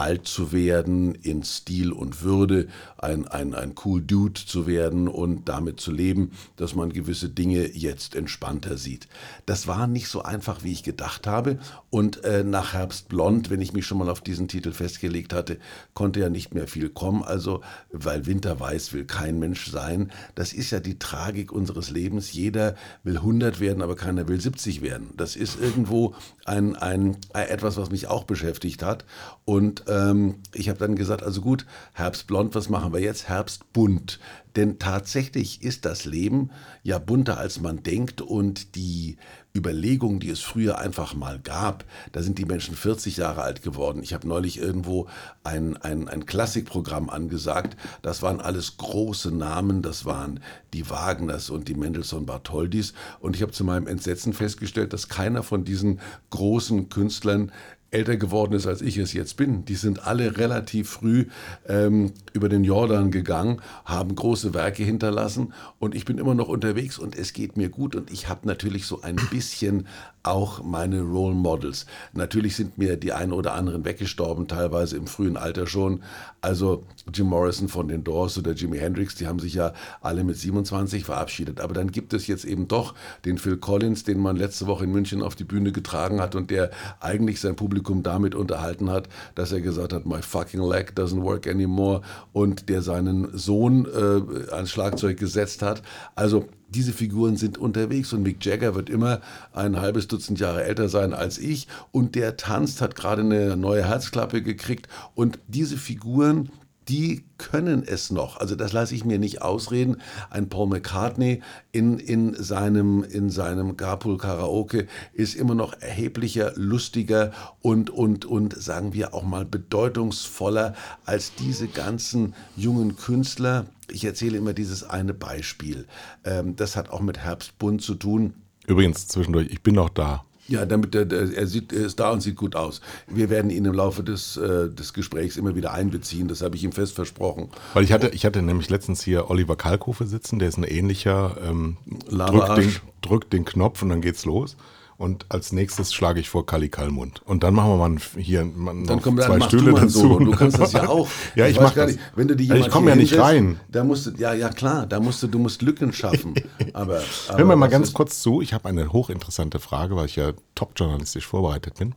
alt 0.00 0.26
zu 0.26 0.50
werden 0.50 1.14
in 1.14 1.42
Stil 1.42 1.92
und 1.92 2.22
Würde, 2.22 2.68
ein, 2.96 3.28
ein, 3.28 3.54
ein 3.54 3.74
cool 3.84 4.00
Dude 4.00 4.40
zu 4.40 4.66
werden 4.66 5.08
und 5.08 5.46
damit 5.46 5.78
zu 5.78 5.92
leben, 5.92 6.30
dass 6.56 6.74
man 6.74 6.90
gewisse 6.90 7.28
Dinge 7.28 7.70
jetzt 7.76 8.16
entspannter 8.16 8.78
sieht. 8.78 9.08
Das 9.44 9.66
war 9.66 9.86
nicht 9.86 10.08
so 10.08 10.22
einfach, 10.22 10.64
wie 10.64 10.72
ich 10.72 10.82
gedacht 10.82 11.26
habe. 11.26 11.58
Und 11.90 12.24
äh, 12.24 12.44
nach 12.44 12.72
Herbstblond, 12.72 13.50
wenn 13.50 13.60
ich 13.60 13.74
mich 13.74 13.84
schon 13.84 13.98
mal 13.98 14.08
auf 14.08 14.22
diesen 14.22 14.48
Titel 14.48 14.72
festgelegt 14.72 15.34
hatte, 15.34 15.58
konnte 15.92 16.20
ja 16.20 16.30
nicht 16.30 16.54
mehr 16.54 16.66
viel 16.66 16.88
kommen. 16.88 17.22
Also, 17.22 17.60
weil 17.92 18.24
Winterweiß 18.24 18.94
will 18.94 19.04
kein 19.04 19.38
Mensch 19.38 19.70
sein. 19.70 20.10
Das 20.34 20.54
ist 20.54 20.70
ja 20.70 20.80
die 20.80 20.98
Tragik 20.98 21.52
unseres 21.52 21.90
Lebens. 21.90 22.32
Jeder 22.32 22.74
will 23.02 23.18
100 23.18 23.60
werden, 23.60 23.82
aber 23.82 23.96
keiner 23.96 24.28
will 24.28 24.40
70 24.40 24.80
werden. 24.80 25.10
Das 25.18 25.36
ist 25.36 25.60
irgendwo 25.60 26.14
ein, 26.50 26.74
ein, 26.74 27.16
etwas, 27.32 27.76
was 27.76 27.90
mich 27.90 28.08
auch 28.08 28.24
beschäftigt 28.24 28.82
hat. 28.82 29.04
Und 29.44 29.84
ähm, 29.86 30.36
ich 30.52 30.68
habe 30.68 30.80
dann 30.80 30.96
gesagt, 30.96 31.22
also 31.22 31.40
gut, 31.40 31.64
Herbstblond, 31.92 32.56
was 32.56 32.68
machen 32.68 32.92
wir 32.92 33.00
jetzt? 33.00 33.28
Herbstbunt. 33.28 34.18
Denn 34.56 34.80
tatsächlich 34.80 35.62
ist 35.62 35.84
das 35.84 36.04
Leben 36.04 36.50
ja 36.82 36.98
bunter, 36.98 37.38
als 37.38 37.60
man 37.60 37.84
denkt 37.84 38.20
und 38.20 38.74
die 38.74 39.16
Überlegungen, 39.54 40.20
die 40.20 40.30
es 40.30 40.40
früher 40.40 40.78
einfach 40.78 41.14
mal 41.14 41.40
gab, 41.40 41.84
da 42.12 42.22
sind 42.22 42.38
die 42.38 42.44
Menschen 42.44 42.76
40 42.76 43.16
Jahre 43.16 43.42
alt 43.42 43.62
geworden. 43.62 44.02
Ich 44.02 44.14
habe 44.14 44.28
neulich 44.28 44.58
irgendwo 44.58 45.08
ein, 45.42 45.76
ein, 45.76 46.08
ein 46.08 46.24
Klassikprogramm 46.24 47.10
angesagt. 47.10 47.76
Das 48.02 48.22
waren 48.22 48.40
alles 48.40 48.76
große 48.76 49.34
Namen, 49.34 49.82
das 49.82 50.04
waren 50.04 50.40
die 50.72 50.88
Wagners 50.88 51.50
und 51.50 51.66
die 51.66 51.74
Mendelssohn 51.74 52.26
Bartholdis. 52.26 52.94
Und 53.18 53.34
ich 53.34 53.42
habe 53.42 53.52
zu 53.52 53.64
meinem 53.64 53.88
Entsetzen 53.88 54.32
festgestellt, 54.32 54.92
dass 54.92 55.08
keiner 55.08 55.42
von 55.42 55.64
diesen 55.64 56.00
großen 56.30 56.88
Künstlern 56.88 57.50
älter 57.90 58.16
geworden 58.16 58.52
ist, 58.54 58.66
als 58.66 58.82
ich 58.82 58.96
es 58.98 59.12
jetzt 59.12 59.36
bin. 59.36 59.64
Die 59.64 59.74
sind 59.74 60.06
alle 60.06 60.38
relativ 60.38 60.88
früh 60.90 61.26
ähm, 61.68 62.12
über 62.32 62.48
den 62.48 62.64
Jordan 62.64 63.10
gegangen, 63.10 63.60
haben 63.84 64.14
große 64.14 64.54
Werke 64.54 64.82
hinterlassen 64.84 65.52
und 65.78 65.94
ich 65.94 66.04
bin 66.04 66.18
immer 66.18 66.34
noch 66.34 66.48
unterwegs 66.48 66.98
und 66.98 67.16
es 67.16 67.32
geht 67.32 67.56
mir 67.56 67.68
gut 67.68 67.96
und 67.96 68.10
ich 68.10 68.28
habe 68.28 68.46
natürlich 68.46 68.86
so 68.86 69.02
ein 69.02 69.16
bisschen 69.30 69.86
auch 70.22 70.62
meine 70.62 71.00
Role 71.00 71.34
Models. 71.34 71.86
Natürlich 72.12 72.56
sind 72.56 72.76
mir 72.78 72.96
die 72.96 73.12
einen 73.12 73.32
oder 73.32 73.54
anderen 73.54 73.84
weggestorben, 73.84 74.48
teilweise 74.48 74.96
im 74.96 75.06
frühen 75.06 75.36
Alter 75.36 75.66
schon. 75.66 76.02
Also 76.42 76.84
Jim 77.12 77.26
Morrison 77.26 77.68
von 77.68 77.88
den 77.88 78.04
Doors 78.04 78.38
oder 78.38 78.52
Jimi 78.52 78.78
Hendrix, 78.78 79.14
die 79.14 79.26
haben 79.26 79.38
sich 79.38 79.54
ja 79.54 79.72
alle 80.00 80.24
mit 80.24 80.36
27 80.36 81.04
verabschiedet. 81.04 81.60
Aber 81.60 81.74
dann 81.74 81.90
gibt 81.90 82.12
es 82.12 82.26
jetzt 82.26 82.44
eben 82.44 82.68
doch 82.68 82.94
den 83.24 83.38
Phil 83.38 83.56
Collins, 83.56 84.04
den 84.04 84.20
man 84.20 84.36
letzte 84.36 84.66
Woche 84.66 84.84
in 84.84 84.92
München 84.92 85.22
auf 85.22 85.34
die 85.34 85.44
Bühne 85.44 85.72
getragen 85.72 86.20
hat 86.20 86.34
und 86.34 86.50
der 86.50 86.70
eigentlich 87.00 87.40
sein 87.40 87.56
Publikum 87.56 88.02
damit 88.02 88.34
unterhalten 88.34 88.90
hat, 88.90 89.08
dass 89.34 89.52
er 89.52 89.60
gesagt 89.60 89.92
hat, 89.92 90.06
my 90.06 90.22
fucking 90.22 90.62
leg 90.62 90.92
doesn't 90.94 91.22
work 91.22 91.46
anymore 91.46 92.02
und 92.32 92.68
der 92.68 92.82
seinen 92.82 93.36
Sohn 93.36 93.86
äh, 93.86 94.52
ans 94.52 94.70
Schlagzeug 94.70 95.18
gesetzt 95.18 95.62
hat. 95.62 95.82
Also 96.14 96.46
diese 96.70 96.92
Figuren 96.92 97.36
sind 97.36 97.58
unterwegs 97.58 98.12
und 98.12 98.22
Mick 98.22 98.44
Jagger 98.44 98.74
wird 98.74 98.88
immer 98.88 99.20
ein 99.52 99.80
halbes 99.80 100.08
Dutzend 100.08 100.38
Jahre 100.40 100.64
älter 100.64 100.88
sein 100.88 101.12
als 101.12 101.38
ich. 101.38 101.66
Und 101.92 102.14
der 102.14 102.36
tanzt, 102.36 102.80
hat 102.80 102.94
gerade 102.94 103.22
eine 103.22 103.56
neue 103.56 103.86
Herzklappe 103.86 104.42
gekriegt. 104.42 104.88
Und 105.14 105.38
diese 105.48 105.76
Figuren, 105.76 106.50
die 106.90 107.24
können 107.38 107.84
es 107.86 108.10
noch. 108.10 108.38
Also 108.38 108.56
das 108.56 108.72
lasse 108.72 108.96
ich 108.96 109.04
mir 109.04 109.20
nicht 109.20 109.42
ausreden. 109.42 109.98
Ein 110.28 110.48
Paul 110.48 110.66
McCartney 110.66 111.40
in, 111.70 111.98
in 111.98 112.34
seinem, 112.34 113.04
in 113.04 113.30
seinem 113.30 113.76
Carpool 113.76 114.18
Karaoke 114.18 114.88
ist 115.12 115.36
immer 115.36 115.54
noch 115.54 115.80
erheblicher, 115.80 116.52
lustiger 116.56 117.32
und, 117.60 117.90
und, 117.90 118.24
und 118.24 118.60
sagen 118.60 118.92
wir 118.92 119.14
auch 119.14 119.22
mal 119.22 119.44
bedeutungsvoller 119.44 120.74
als 121.04 121.32
diese 121.36 121.68
ganzen 121.68 122.34
jungen 122.56 122.96
Künstler. 122.96 123.66
Ich 123.88 124.04
erzähle 124.04 124.36
immer 124.36 124.52
dieses 124.52 124.82
eine 124.82 125.14
Beispiel. 125.14 125.86
Ähm, 126.24 126.56
das 126.56 126.74
hat 126.74 126.90
auch 126.90 127.00
mit 127.00 127.18
Herbstbund 127.18 127.82
zu 127.82 127.94
tun. 127.94 128.34
Übrigens 128.66 129.06
zwischendurch, 129.06 129.48
ich 129.50 129.62
bin 129.62 129.76
noch 129.76 129.90
da. 129.90 130.24
Ja, 130.50 130.66
damit 130.66 130.96
er, 130.96 131.10
er, 131.12 131.46
sieht, 131.46 131.72
er 131.72 131.86
ist 131.86 132.00
da 132.00 132.10
und 132.10 132.22
sieht 132.22 132.34
gut 132.34 132.56
aus. 132.56 132.80
Wir 133.06 133.30
werden 133.30 133.50
ihn 133.52 133.64
im 133.64 133.72
Laufe 133.72 134.02
des, 134.02 134.36
äh, 134.36 134.68
des 134.68 134.92
Gesprächs 134.92 135.36
immer 135.36 135.54
wieder 135.54 135.72
einbeziehen. 135.72 136.26
Das 136.26 136.42
habe 136.42 136.56
ich 136.56 136.64
ihm 136.64 136.72
fest 136.72 136.96
versprochen. 136.96 137.50
Weil 137.72 137.84
ich 137.84 137.92
hatte, 137.92 138.08
ich 138.08 138.26
hatte 138.26 138.42
nämlich 138.42 138.68
letztens 138.68 139.00
hier 139.00 139.30
Oliver 139.30 139.54
Kalkofe 139.54 140.06
sitzen, 140.06 140.40
der 140.40 140.48
ist 140.48 140.58
ein 140.58 140.64
ähnlicher, 140.64 141.36
ähm, 141.48 141.76
drückt, 142.08 142.58
den, 142.58 142.76
drückt 143.00 143.32
den 143.32 143.44
Knopf 143.44 143.80
und 143.82 143.90
dann 143.90 144.00
geht's 144.00 144.24
los. 144.24 144.56
Und 145.00 145.24
als 145.30 145.50
nächstes 145.50 145.94
schlage 145.94 146.20
ich 146.20 146.28
vor 146.28 146.44
Kali 146.44 146.68
Kalmund. 146.68 147.22
Und 147.24 147.42
dann 147.42 147.54
machen 147.54 147.70
wir 147.70 147.88
mal 147.88 147.96
hier 148.18 148.44
mal 148.44 148.74
dann 148.84 149.00
komm, 149.00 149.16
zwei 149.16 149.38
dann 149.38 149.48
Stühle 149.48 149.72
du 149.72 149.78
dazu. 149.78 150.18
Du 150.18 150.32
kannst 150.32 150.58
das 150.58 150.74
ja 150.74 150.90
auch. 150.90 151.08
ja, 151.34 151.46
ich, 151.46 151.52
ich 151.52 151.60
mache 151.62 151.74
das. 151.74 151.96
Wenn 152.14 152.28
du 152.28 152.36
die 152.36 152.52
ich 152.52 152.68
komme 152.68 152.90
ja 152.90 152.96
nicht 152.96 153.18
rein. 153.18 153.58
Da 153.70 153.82
musst 153.82 154.04
du, 154.04 154.10
ja, 154.18 154.34
ja 154.34 154.50
klar, 154.50 154.86
da 154.86 155.00
musst 155.00 155.22
du, 155.22 155.26
du 155.26 155.38
musst 155.38 155.62
Lücken 155.62 155.94
schaffen. 155.94 156.34
aber, 156.74 157.00
aber 157.28 157.38
Hör 157.38 157.44
mir 157.46 157.56
mal 157.56 157.68
ganz 157.68 157.94
kurz 157.94 158.20
zu. 158.20 158.42
Ich 158.42 158.52
habe 158.52 158.68
eine 158.68 158.92
hochinteressante 158.92 159.58
Frage, 159.58 159.96
weil 159.96 160.04
ich 160.04 160.16
ja 160.16 160.32
top-journalistisch 160.54 161.26
vorbereitet 161.26 161.78
bin. 161.78 161.94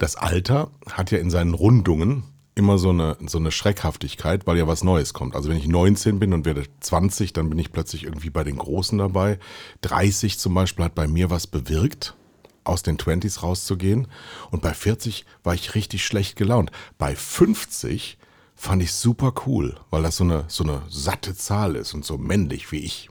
Das 0.00 0.16
Alter 0.16 0.72
hat 0.90 1.12
ja 1.12 1.18
in 1.18 1.30
seinen 1.30 1.54
Rundungen 1.54 2.24
immer 2.58 2.76
so 2.76 2.90
eine, 2.90 3.16
so 3.26 3.38
eine 3.38 3.52
Schreckhaftigkeit, 3.52 4.46
weil 4.46 4.58
ja 4.58 4.66
was 4.66 4.84
Neues 4.84 5.14
kommt. 5.14 5.34
Also 5.34 5.48
wenn 5.48 5.56
ich 5.56 5.68
19 5.68 6.18
bin 6.18 6.32
und 6.32 6.44
werde 6.44 6.64
20, 6.80 7.32
dann 7.32 7.48
bin 7.48 7.58
ich 7.58 7.72
plötzlich 7.72 8.04
irgendwie 8.04 8.30
bei 8.30 8.44
den 8.44 8.58
Großen 8.58 8.98
dabei. 8.98 9.38
30 9.82 10.38
zum 10.38 10.54
Beispiel 10.54 10.84
hat 10.84 10.94
bei 10.94 11.06
mir 11.06 11.30
was 11.30 11.46
bewirkt, 11.46 12.14
aus 12.64 12.82
den 12.82 12.98
20s 12.98 13.42
rauszugehen. 13.42 14.08
Und 14.50 14.60
bei 14.60 14.74
40 14.74 15.24
war 15.44 15.54
ich 15.54 15.74
richtig 15.74 16.04
schlecht 16.04 16.36
gelaunt. 16.36 16.70
Bei 16.98 17.14
50 17.14 18.18
fand 18.54 18.82
ich 18.82 18.92
super 18.92 19.32
cool, 19.46 19.78
weil 19.90 20.02
das 20.02 20.16
so 20.16 20.24
eine, 20.24 20.44
so 20.48 20.64
eine 20.64 20.82
satte 20.88 21.36
Zahl 21.36 21.76
ist 21.76 21.94
und 21.94 22.04
so 22.04 22.18
männlich 22.18 22.72
wie 22.72 22.80
ich. 22.80 23.08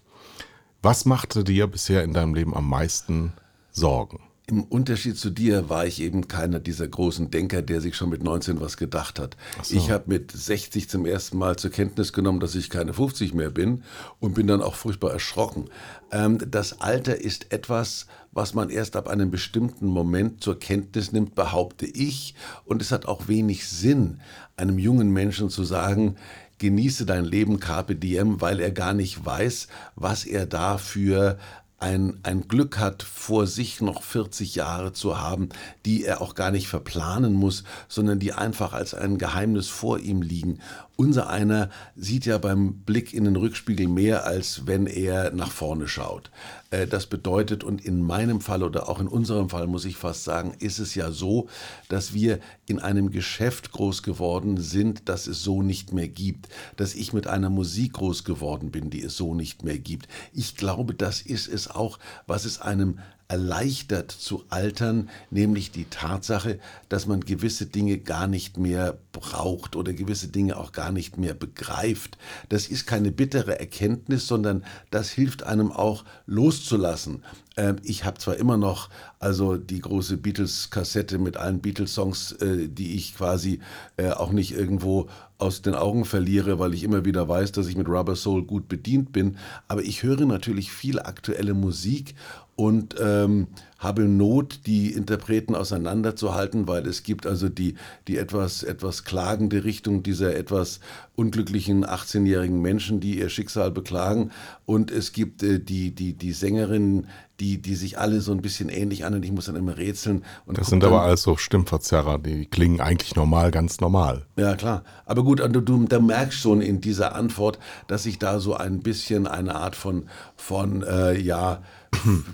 Was 0.81 1.05
machte 1.05 1.43
dir 1.43 1.67
bisher 1.67 2.03
in 2.03 2.13
deinem 2.13 2.35
Leben 2.35 2.53
am 2.53 2.69
meisten 2.69 3.33
Sorgen? 3.71 4.26
Im 4.49 4.63
Unterschied 4.63 5.17
zu 5.17 5.29
dir 5.29 5.67
war 5.67 5.85
ich 5.85 6.01
eben 6.01 6.29
keiner 6.29 6.61
dieser 6.61 6.87
großen 6.87 7.29
Denker, 7.29 7.61
der 7.61 7.81
sich 7.81 7.97
schon 7.97 8.07
mit 8.07 8.23
19 8.23 8.61
was 8.61 8.77
gedacht 8.77 9.19
hat. 9.19 9.35
So. 9.61 9.75
Ich 9.75 9.91
habe 9.91 10.05
mit 10.07 10.31
60 10.31 10.87
zum 10.87 11.05
ersten 11.05 11.37
Mal 11.37 11.57
zur 11.57 11.69
Kenntnis 11.69 12.13
genommen, 12.13 12.39
dass 12.39 12.55
ich 12.55 12.69
keine 12.69 12.93
50 12.93 13.33
mehr 13.33 13.49
bin 13.49 13.83
und 14.21 14.35
bin 14.35 14.47
dann 14.47 14.61
auch 14.61 14.75
furchtbar 14.75 15.11
erschrocken. 15.11 15.65
Ähm, 16.13 16.37
das 16.49 16.79
Alter 16.79 17.19
ist 17.19 17.51
etwas, 17.51 18.07
was 18.31 18.53
man 18.53 18.69
erst 18.69 18.95
ab 18.95 19.09
einem 19.09 19.31
bestimmten 19.31 19.85
Moment 19.85 20.41
zur 20.41 20.57
Kenntnis 20.57 21.11
nimmt, 21.11 21.35
behaupte 21.35 21.85
ich. 21.85 22.33
Und 22.63 22.81
es 22.81 22.93
hat 22.93 23.05
auch 23.05 23.27
wenig 23.27 23.67
Sinn, 23.67 24.21
einem 24.55 24.79
jungen 24.79 25.11
Menschen 25.11 25.49
zu 25.49 25.65
sagen, 25.65 26.15
genieße 26.59 27.05
dein 27.05 27.25
Leben 27.25 27.59
Carpe 27.59 27.97
Diem, 27.97 28.39
weil 28.39 28.61
er 28.61 28.71
gar 28.71 28.93
nicht 28.93 29.25
weiß, 29.25 29.67
was 29.95 30.23
er 30.23 30.45
da 30.45 30.77
für 30.77 31.37
ein, 31.79 32.19
ein 32.23 32.47
Glück 32.47 32.79
hat, 32.79 33.03
vor 33.03 33.45
sich 33.45 33.81
noch 33.81 34.01
40 34.01 34.55
Jahre 34.55 34.93
zu 34.93 35.19
haben, 35.19 35.49
die 35.85 36.03
er 36.03 36.21
auch 36.21 36.33
gar 36.33 36.49
nicht 36.49 36.67
verplanen 36.67 37.33
muss, 37.33 37.63
sondern 37.87 38.19
die 38.19 38.33
einfach 38.33 38.73
als 38.73 38.93
ein 38.93 39.17
Geheimnis 39.17 39.67
vor 39.67 39.99
ihm 39.99 40.21
liegen. 40.21 40.59
Unser 40.97 41.29
einer 41.29 41.69
sieht 41.95 42.25
ja 42.25 42.39
beim 42.39 42.79
Blick 42.79 43.13
in 43.13 43.23
den 43.23 43.35
Rückspiegel 43.35 43.87
mehr, 43.87 44.25
als 44.25 44.65
wenn 44.65 44.87
er 44.87 45.31
nach 45.31 45.51
vorne 45.51 45.87
schaut. 45.87 46.31
Äh, 46.71 46.87
das 46.87 47.05
bedeutet, 47.05 47.63
und 47.63 47.85
in 47.85 48.01
meinem 48.01 48.41
Fall 48.41 48.63
oder 48.63 48.89
auch 48.89 48.99
in 48.99 49.07
unserem 49.07 49.49
Fall 49.49 49.67
muss 49.67 49.85
ich 49.85 49.95
fast 49.95 50.23
sagen, 50.23 50.55
ist 50.57 50.79
es 50.79 50.95
ja 50.95 51.11
so, 51.11 51.49
dass 51.87 52.15
wir 52.15 52.39
in 52.65 52.79
einem 52.79 53.11
Geschäft 53.11 53.71
groß 53.73 54.01
geworden 54.01 54.57
sind, 54.57 55.07
das 55.07 55.27
es 55.27 55.43
so 55.43 55.61
nicht 55.61 55.93
mehr 55.93 56.07
gibt. 56.07 56.49
Dass 56.77 56.95
ich 56.95 57.13
mit 57.13 57.27
einer 57.27 57.51
Musik 57.51 57.93
groß 57.93 58.23
geworden 58.23 58.71
bin, 58.71 58.89
die 58.89 59.03
es 59.03 59.15
so 59.15 59.35
nicht 59.35 59.63
mehr 59.63 59.77
gibt. 59.77 60.07
Ich 60.33 60.57
glaube, 60.57 60.95
das 60.95 61.21
ist 61.21 61.47
es 61.47 61.69
auch, 61.69 61.99
was 62.25 62.45
es 62.45 62.59
einem 62.59 62.97
erleichtert 63.29 64.11
zu 64.11 64.45
altern, 64.49 65.09
nämlich 65.29 65.71
die 65.71 65.85
Tatsache, 65.85 66.59
dass 66.87 67.07
man 67.07 67.21
gewisse 67.21 67.65
Dinge 67.65 67.97
gar 67.97 68.27
nicht 68.27 68.57
mehr 68.57 68.97
braucht 69.11 69.75
oder 69.75 69.91
gewisse 69.93 70.29
Dinge 70.29 70.57
auch 70.57 70.71
gar 70.71 70.91
nicht 70.91 71.17
mehr 71.17 71.33
begreift. 71.33 72.17
Das 72.47 72.67
ist 72.67 72.85
keine 72.85 73.11
bittere 73.11 73.59
Erkenntnis, 73.59 74.27
sondern 74.27 74.63
das 74.91 75.09
hilft 75.09 75.43
einem 75.43 75.71
auch 75.71 76.05
loszulassen. 76.25 77.23
Ähm, 77.57 77.77
ich 77.83 78.05
habe 78.05 78.17
zwar 78.19 78.37
immer 78.37 78.55
noch 78.55 78.89
also 79.19 79.57
die 79.57 79.79
große 79.79 80.17
Beatles-Kassette 80.17 81.17
mit 81.17 81.35
allen 81.35 81.59
Beatles-Songs, 81.59 82.33
äh, 82.33 82.69
die 82.69 82.95
ich 82.95 83.15
quasi 83.15 83.59
äh, 83.97 84.11
auch 84.11 84.31
nicht 84.31 84.53
irgendwo 84.53 85.09
aus 85.39 85.61
den 85.61 85.75
Augen 85.75 86.05
verliere, 86.05 86.59
weil 86.59 86.73
ich 86.73 86.83
immer 86.83 87.05
wieder 87.05 87.27
weiß, 87.27 87.51
dass 87.51 87.67
ich 87.67 87.77
mit 87.77 87.89
Rubber 87.89 88.15
Soul 88.15 88.43
gut 88.45 88.67
bedient 88.67 89.11
bin. 89.11 89.37
Aber 89.67 89.83
ich 89.83 90.03
höre 90.03 90.25
natürlich 90.25 90.71
viel 90.71 90.99
aktuelle 90.99 91.53
Musik 91.53 92.15
und 92.57 92.95
ähm, 92.99 93.47
habe 93.77 94.05
Not, 94.05 94.61
die 94.65 94.91
Interpreten 94.91 95.53
auseinanderzuhalten, 95.55 96.67
weil 96.67 96.87
es 96.87 97.03
gibt 97.03 97.27
also 97.27 97.49
die, 97.49 97.75
die 98.07 98.17
etwas, 98.17 98.63
etwas 98.63 99.03
klagende 99.03 99.63
Richtung 99.63 100.01
dieser 100.01 100.35
etwas 100.35 100.79
unglücklichen 101.15 101.85
18-jährigen 101.85 102.59
Menschen, 102.59 102.99
die 102.99 103.19
ihr 103.19 103.29
Schicksal 103.29 103.69
beklagen. 103.69 104.31
Und 104.65 104.89
es 104.89 105.13
gibt 105.13 105.43
äh, 105.43 105.59
die, 105.59 105.91
die, 105.91 106.13
die 106.13 106.31
Sängerinnen, 106.31 107.07
die, 107.39 107.61
die 107.61 107.75
sich 107.75 107.99
alle 107.99 108.21
so 108.21 108.31
ein 108.31 108.41
bisschen 108.41 108.69
ähnlich 108.69 109.05
an 109.05 109.13
und 109.13 109.23
ich 109.23 109.31
muss 109.31 109.45
dann 109.45 109.55
immer 109.55 109.77
rätseln. 109.77 110.23
Das 110.47 110.67
sind 110.67 110.83
aber 110.83 111.03
alles 111.03 111.21
so 111.21 111.37
Stimmverzerrer, 111.37 112.17
die 112.17 112.47
klingen 112.47 112.81
eigentlich 112.81 113.15
normal, 113.15 113.51
ganz 113.51 113.79
normal. 113.79 114.25
Ja, 114.35 114.55
klar. 114.55 114.83
Aber 115.05 115.23
gut, 115.23 115.39
du, 115.39 115.61
du 115.61 115.85
da 115.85 115.99
merkst 115.99 116.39
schon 116.39 116.61
in 116.61 116.81
dieser 116.81 117.13
Antwort, 117.13 117.59
dass 117.85 118.03
sich 118.03 118.17
da 118.17 118.39
so 118.39 118.55
ein 118.55 118.79
bisschen 118.79 119.27
eine 119.27 119.53
Art 119.53 119.75
von, 119.75 120.09
von 120.35 120.81
äh, 120.81 121.15
ja, 121.19 121.61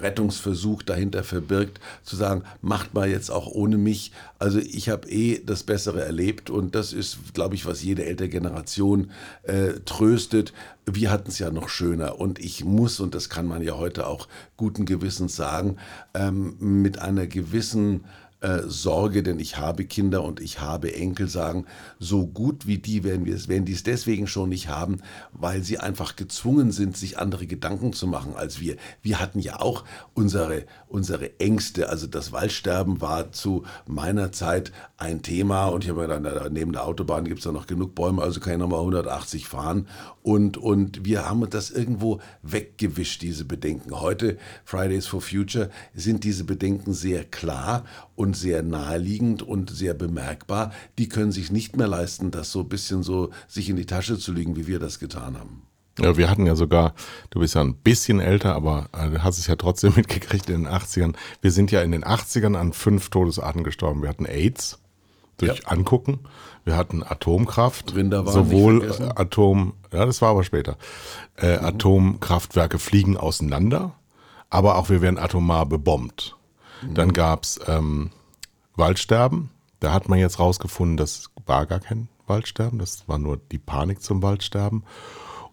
Rettungsversuch 0.00 0.82
dahinter 0.82 1.24
verbirgt, 1.24 1.80
zu 2.04 2.16
sagen, 2.16 2.42
macht 2.60 2.94
mal 2.94 3.08
jetzt 3.08 3.30
auch 3.30 3.48
ohne 3.48 3.78
mich. 3.78 4.12
Also 4.38 4.58
ich 4.58 4.88
habe 4.88 5.08
eh 5.08 5.42
das 5.44 5.64
Bessere 5.64 6.04
erlebt 6.04 6.50
und 6.50 6.74
das 6.74 6.92
ist, 6.92 7.34
glaube 7.34 7.54
ich, 7.54 7.66
was 7.66 7.82
jede 7.82 8.04
ältere 8.04 8.28
Generation 8.28 9.10
äh, 9.42 9.80
tröstet. 9.84 10.52
Wir 10.86 11.10
hatten 11.10 11.30
es 11.30 11.38
ja 11.38 11.50
noch 11.50 11.68
schöner 11.68 12.20
und 12.20 12.38
ich 12.38 12.64
muss, 12.64 13.00
und 13.00 13.14
das 13.14 13.28
kann 13.28 13.46
man 13.46 13.62
ja 13.62 13.76
heute 13.76 14.06
auch 14.06 14.28
guten 14.56 14.84
Gewissens 14.84 15.36
sagen, 15.36 15.76
ähm, 16.14 16.56
mit 16.58 17.00
einer 17.00 17.26
gewissen 17.26 18.04
äh, 18.40 18.60
Sorge, 18.66 19.22
denn 19.22 19.40
ich 19.40 19.56
habe 19.56 19.84
Kinder 19.84 20.22
und 20.22 20.40
ich 20.40 20.60
habe 20.60 20.94
Enkel, 20.94 21.28
sagen, 21.28 21.66
so 21.98 22.26
gut 22.26 22.66
wie 22.66 22.78
die 22.78 23.04
werden 23.04 23.24
wir 23.24 23.38
werden 23.48 23.64
die 23.64 23.72
es 23.72 23.82
deswegen 23.82 24.26
schon 24.26 24.48
nicht 24.48 24.68
haben, 24.68 24.98
weil 25.32 25.62
sie 25.62 25.78
einfach 25.78 26.16
gezwungen 26.16 26.70
sind, 26.70 26.96
sich 26.96 27.18
andere 27.18 27.46
Gedanken 27.46 27.92
zu 27.92 28.06
machen 28.06 28.34
als 28.36 28.60
wir. 28.60 28.76
Wir 29.02 29.20
hatten 29.20 29.40
ja 29.40 29.60
auch 29.60 29.84
unsere, 30.14 30.64
unsere 30.86 31.38
Ängste. 31.40 31.88
Also 31.88 32.06
das 32.06 32.32
Waldsterben 32.32 33.00
war 33.00 33.32
zu 33.32 33.64
meiner 33.86 34.32
Zeit 34.32 34.72
ein 34.96 35.22
Thema 35.22 35.66
und 35.66 35.84
ich 35.84 35.90
habe 35.90 36.06
mir 36.06 36.20
dann 36.20 36.52
neben 36.52 36.72
der 36.72 36.84
Autobahn 36.84 37.24
gibt 37.24 37.38
es 37.38 37.44
da 37.44 37.52
noch 37.52 37.66
genug 37.66 37.94
Bäume, 37.94 38.22
also 38.22 38.40
kann 38.40 38.54
ich 38.54 38.58
nochmal 38.58 38.80
180 38.80 39.46
fahren. 39.46 39.86
Und, 40.22 40.56
und 40.56 41.04
wir 41.04 41.28
haben 41.28 41.48
das 41.48 41.70
irgendwo 41.70 42.20
weggewischt, 42.42 43.22
diese 43.22 43.44
Bedenken. 43.44 43.98
Heute, 43.98 44.36
Fridays 44.64 45.06
for 45.06 45.22
Future, 45.22 45.70
sind 45.94 46.24
diese 46.24 46.44
Bedenken 46.44 46.92
sehr 46.92 47.24
klar 47.24 47.84
und 48.14 48.27
sehr 48.34 48.62
naheliegend 48.62 49.42
und 49.42 49.70
sehr 49.70 49.94
bemerkbar. 49.94 50.72
Die 50.98 51.08
können 51.08 51.32
sich 51.32 51.50
nicht 51.50 51.76
mehr 51.76 51.88
leisten, 51.88 52.30
das 52.30 52.52
so 52.52 52.60
ein 52.60 52.68
bisschen 52.68 53.02
so 53.02 53.30
sich 53.46 53.68
in 53.68 53.76
die 53.76 53.86
Tasche 53.86 54.18
zu 54.18 54.32
legen, 54.32 54.56
wie 54.56 54.66
wir 54.66 54.78
das 54.78 54.98
getan 54.98 55.38
haben. 55.38 55.62
Ja, 56.00 56.16
wir 56.16 56.30
hatten 56.30 56.46
ja 56.46 56.54
sogar, 56.54 56.94
du 57.30 57.40
bist 57.40 57.54
ja 57.54 57.60
ein 57.60 57.74
bisschen 57.74 58.20
älter, 58.20 58.54
aber 58.54 58.88
äh, 58.92 59.10
du 59.10 59.22
hast 59.22 59.38
es 59.38 59.46
ja 59.46 59.56
trotzdem 59.56 59.92
mitgekriegt 59.96 60.48
in 60.48 60.64
den 60.64 60.72
80ern. 60.72 61.14
Wir 61.40 61.50
sind 61.50 61.70
ja 61.70 61.82
in 61.82 61.92
den 61.92 62.04
80ern 62.04 62.56
an 62.56 62.72
fünf 62.72 63.10
Todesarten 63.10 63.64
gestorben. 63.64 64.02
Wir 64.02 64.08
hatten 64.08 64.26
AIDS 64.26 64.78
durch 65.38 65.58
ja. 65.58 65.68
Angucken. 65.68 66.20
Wir 66.64 66.76
hatten 66.76 67.02
Atomkraft, 67.02 67.94
sowohl 67.94 68.92
Atom, 69.16 69.72
ja, 69.90 70.04
das 70.04 70.20
war 70.20 70.30
aber 70.30 70.44
später. 70.44 70.76
Äh, 71.36 71.58
mhm. 71.58 71.64
Atomkraftwerke 71.64 72.78
fliegen 72.78 73.16
auseinander, 73.16 73.94
aber 74.50 74.76
auch 74.76 74.90
wir 74.90 75.00
werden 75.00 75.18
atomar 75.18 75.64
bebombt. 75.64 76.36
Mhm. 76.82 76.94
Dann 76.94 77.12
gab's 77.12 77.60
ähm, 77.66 78.10
Waldsterben. 78.76 79.50
Da 79.80 79.92
hat 79.92 80.08
man 80.08 80.18
jetzt 80.18 80.38
rausgefunden, 80.38 80.96
das 80.96 81.30
war 81.46 81.66
gar 81.66 81.80
kein 81.80 82.08
Waldsterben, 82.26 82.78
das 82.78 83.04
war 83.06 83.18
nur 83.18 83.38
die 83.52 83.58
Panik 83.58 84.02
zum 84.02 84.22
Waldsterben. 84.22 84.84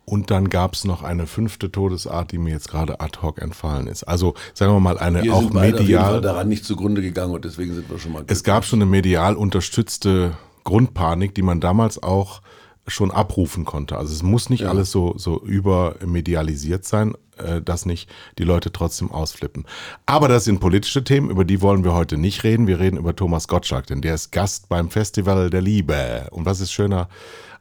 Und 0.06 0.30
dann 0.30 0.50
gab 0.50 0.74
es 0.76 0.84
noch 0.84 1.02
eine 1.02 1.26
fünfte 1.26 1.72
Todesart, 1.72 2.32
die 2.32 2.38
mir 2.38 2.52
jetzt 2.52 2.70
gerade 2.70 3.00
ad 3.00 3.20
hoc 3.24 3.42
entfallen 3.42 3.88
ist. 3.88 4.04
Also 4.04 4.36
sagen 4.54 4.72
wir 4.72 4.80
mal 4.80 5.00
eine 5.00 5.24
wir 5.24 5.34
auch 5.34 5.42
sind 5.42 5.56
medial. 5.56 6.22
daran 6.22 6.48
nicht 6.48 6.64
zugrunde 6.64 7.02
gegangen 7.02 7.34
und 7.34 7.44
deswegen 7.44 7.74
sind 7.74 7.90
wir 7.90 7.98
schon 7.98 8.12
mal. 8.12 8.24
Es 8.28 8.44
gab 8.44 8.66
schon 8.66 8.82
eine 8.82 8.90
medial 8.90 9.36
unterstützte 9.36 10.38
Grundpanik, 10.64 11.34
die 11.34 11.42
man 11.42 11.60
damals 11.60 12.02
auch 12.02 12.42
schon 12.88 13.10
abrufen 13.10 13.66
konnte. 13.66 13.98
Also 13.98 14.14
es 14.14 14.22
muss 14.22 14.52
nicht 14.52 14.62
ja. 14.62 14.70
alles 14.70 14.92
so, 14.92 15.16
so 15.18 15.42
übermedialisiert 15.42 16.86
sein, 16.86 17.16
äh, 17.38 17.62
dass 17.62 17.86
nicht 17.86 18.10
die 18.38 18.44
Leute 18.44 18.72
trotzdem 18.72 19.12
ausflippen. 19.12 19.66
Aber 20.06 20.28
das 20.28 20.46
sind 20.46 20.60
politische 20.60 21.04
Themen, 21.04 21.30
über 21.30 21.46
die 21.46 21.62
wollen 21.62 21.84
wir 21.84 21.94
heute 21.94 22.18
nicht 22.18 22.44
reden. 22.44 22.68
Wir 22.68 22.80
reden 22.80 22.98
über 22.98 23.16
Thomas 23.16 23.48
Gottschalk, 23.48 23.88
denn 23.88 24.02
der 24.02 24.16
ist 24.16 24.32
Gast 24.32 24.70
beim 24.70 24.90
Festival 24.90 25.50
der 25.50 25.62
Liebe. 25.62 26.28
Und 26.32 26.46
was 26.46 26.60
ist 26.60 26.72
schöner 26.72 27.10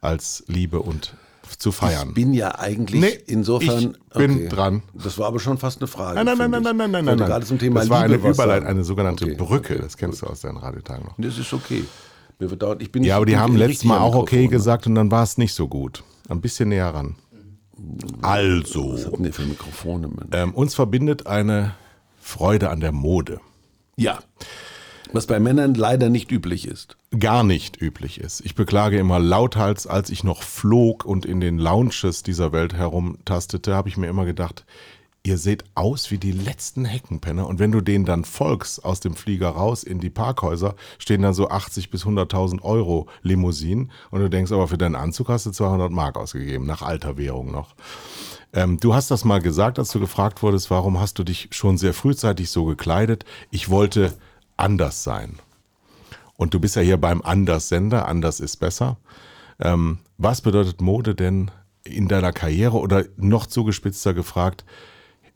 als 0.00 0.44
Liebe 0.46 0.80
und 0.80 1.14
zu 1.58 1.72
feiern. 1.72 2.08
Ich 2.08 2.14
bin 2.14 2.34
ja 2.34 2.58
eigentlich 2.58 3.00
nee, 3.00 3.18
insofern. 3.26 3.96
Ich 4.10 4.18
bin 4.18 4.32
okay. 4.32 4.48
dran. 4.48 4.82
Das 4.94 5.18
war 5.18 5.26
aber 5.26 5.38
schon 5.40 5.58
fast 5.58 5.80
eine 5.80 5.86
Frage. 5.86 6.16
Nein, 6.16 6.26
nein, 6.26 6.50
nein, 6.50 6.62
nein, 6.62 6.76
nein, 6.76 6.90
nein, 6.90 7.04
nein, 7.04 7.18
nein. 7.18 7.28
Gerade 7.28 7.46
zum 7.46 7.58
Thema 7.58 7.80
das 7.80 7.90
war 7.90 8.02
eine 8.02 8.14
Überleitung, 8.14 8.68
eine 8.68 8.84
sogenannte 8.84 9.24
okay. 9.24 9.34
Brücke. 9.34 9.76
Das 9.76 9.96
kennst 9.96 10.22
du 10.22 10.26
aus 10.26 10.40
deinen 10.40 10.56
Radiotagen 10.56 11.04
noch. 11.04 11.14
Das 11.18 11.38
ist 11.38 11.52
okay. 11.52 11.84
Mir 12.38 12.50
wird 12.50 12.62
dauert, 12.62 12.82
ich 12.82 12.90
bin 12.90 13.04
ja, 13.04 13.16
aber 13.16 13.26
die 13.26 13.36
haben 13.36 13.56
letztes 13.56 13.84
Mal 13.84 13.98
auch 13.98 14.14
okay 14.14 14.48
gesagt 14.48 14.86
und 14.86 14.94
dann 14.96 15.10
war 15.10 15.22
es 15.22 15.38
nicht 15.38 15.54
so 15.54 15.68
gut. 15.68 16.02
Ein 16.28 16.40
bisschen 16.40 16.70
näher 16.70 16.88
ran. 16.92 17.14
Also. 18.22 18.94
Was 18.94 19.06
habt 19.06 19.20
ihr 19.20 19.32
für 19.32 19.42
Mikrofone? 19.42 20.10
Ähm, 20.32 20.54
uns 20.54 20.74
verbindet 20.74 21.26
eine 21.26 21.74
Freude 22.20 22.70
an 22.70 22.80
der 22.80 22.92
Mode. 22.92 23.40
Ja. 23.96 24.18
Was 25.12 25.26
bei 25.26 25.38
Männern 25.38 25.74
leider 25.74 26.10
nicht 26.10 26.32
üblich 26.32 26.66
ist. 26.66 26.96
Gar 27.16 27.44
nicht 27.44 27.80
üblich 27.80 28.20
ist. 28.20 28.40
Ich 28.44 28.56
beklage 28.56 28.98
immer 28.98 29.20
lauthals, 29.20 29.86
als 29.86 30.10
ich 30.10 30.24
noch 30.24 30.42
flog 30.42 31.04
und 31.04 31.24
in 31.24 31.40
den 31.40 31.58
Lounges 31.58 32.24
dieser 32.24 32.50
Welt 32.50 32.74
herumtastete, 32.74 33.74
habe 33.74 33.88
ich 33.88 33.96
mir 33.96 34.08
immer 34.08 34.24
gedacht, 34.24 34.64
ihr 35.26 35.38
seht 35.38 35.64
aus 35.74 36.10
wie 36.10 36.18
die 36.18 36.32
letzten 36.32 36.84
Heckenpenner. 36.84 37.46
Und 37.46 37.58
wenn 37.58 37.72
du 37.72 37.80
denen 37.80 38.04
dann 38.04 38.24
folgst 38.24 38.84
aus 38.84 39.00
dem 39.00 39.16
Flieger 39.16 39.48
raus 39.48 39.82
in 39.82 39.98
die 39.98 40.10
Parkhäuser, 40.10 40.76
stehen 40.98 41.22
dann 41.22 41.32
so 41.32 41.48
80 41.48 41.90
bis 41.90 42.04
100.000 42.04 42.60
Euro 42.62 43.08
Limousinen. 43.22 43.90
Und 44.10 44.20
du 44.20 44.28
denkst 44.28 44.52
aber, 44.52 44.68
für 44.68 44.78
deinen 44.78 44.94
Anzug 44.94 45.30
hast 45.30 45.46
du 45.46 45.50
200 45.50 45.90
Mark 45.90 46.16
ausgegeben, 46.16 46.66
nach 46.66 46.82
alter 46.82 47.16
Währung 47.16 47.50
noch. 47.50 47.74
Ähm, 48.52 48.78
du 48.78 48.94
hast 48.94 49.10
das 49.10 49.24
mal 49.24 49.40
gesagt, 49.40 49.78
als 49.78 49.90
du 49.90 49.98
gefragt 49.98 50.42
wurdest, 50.42 50.70
warum 50.70 51.00
hast 51.00 51.18
du 51.18 51.24
dich 51.24 51.48
schon 51.52 51.78
sehr 51.78 51.94
frühzeitig 51.94 52.50
so 52.50 52.66
gekleidet? 52.66 53.24
Ich 53.50 53.70
wollte 53.70 54.12
anders 54.58 55.04
sein. 55.04 55.38
Und 56.36 56.52
du 56.52 56.60
bist 56.60 56.76
ja 56.76 56.82
hier 56.82 56.98
beim 56.98 57.22
Anders-Sender, 57.22 58.06
anders 58.06 58.40
ist 58.40 58.58
besser. 58.58 58.98
Ähm, 59.58 60.00
was 60.18 60.42
bedeutet 60.42 60.82
Mode 60.82 61.14
denn 61.14 61.50
in 61.82 62.08
deiner 62.08 62.32
Karriere 62.32 62.76
oder 62.76 63.04
noch 63.16 63.46
zugespitzter 63.46 64.12
gefragt, 64.12 64.64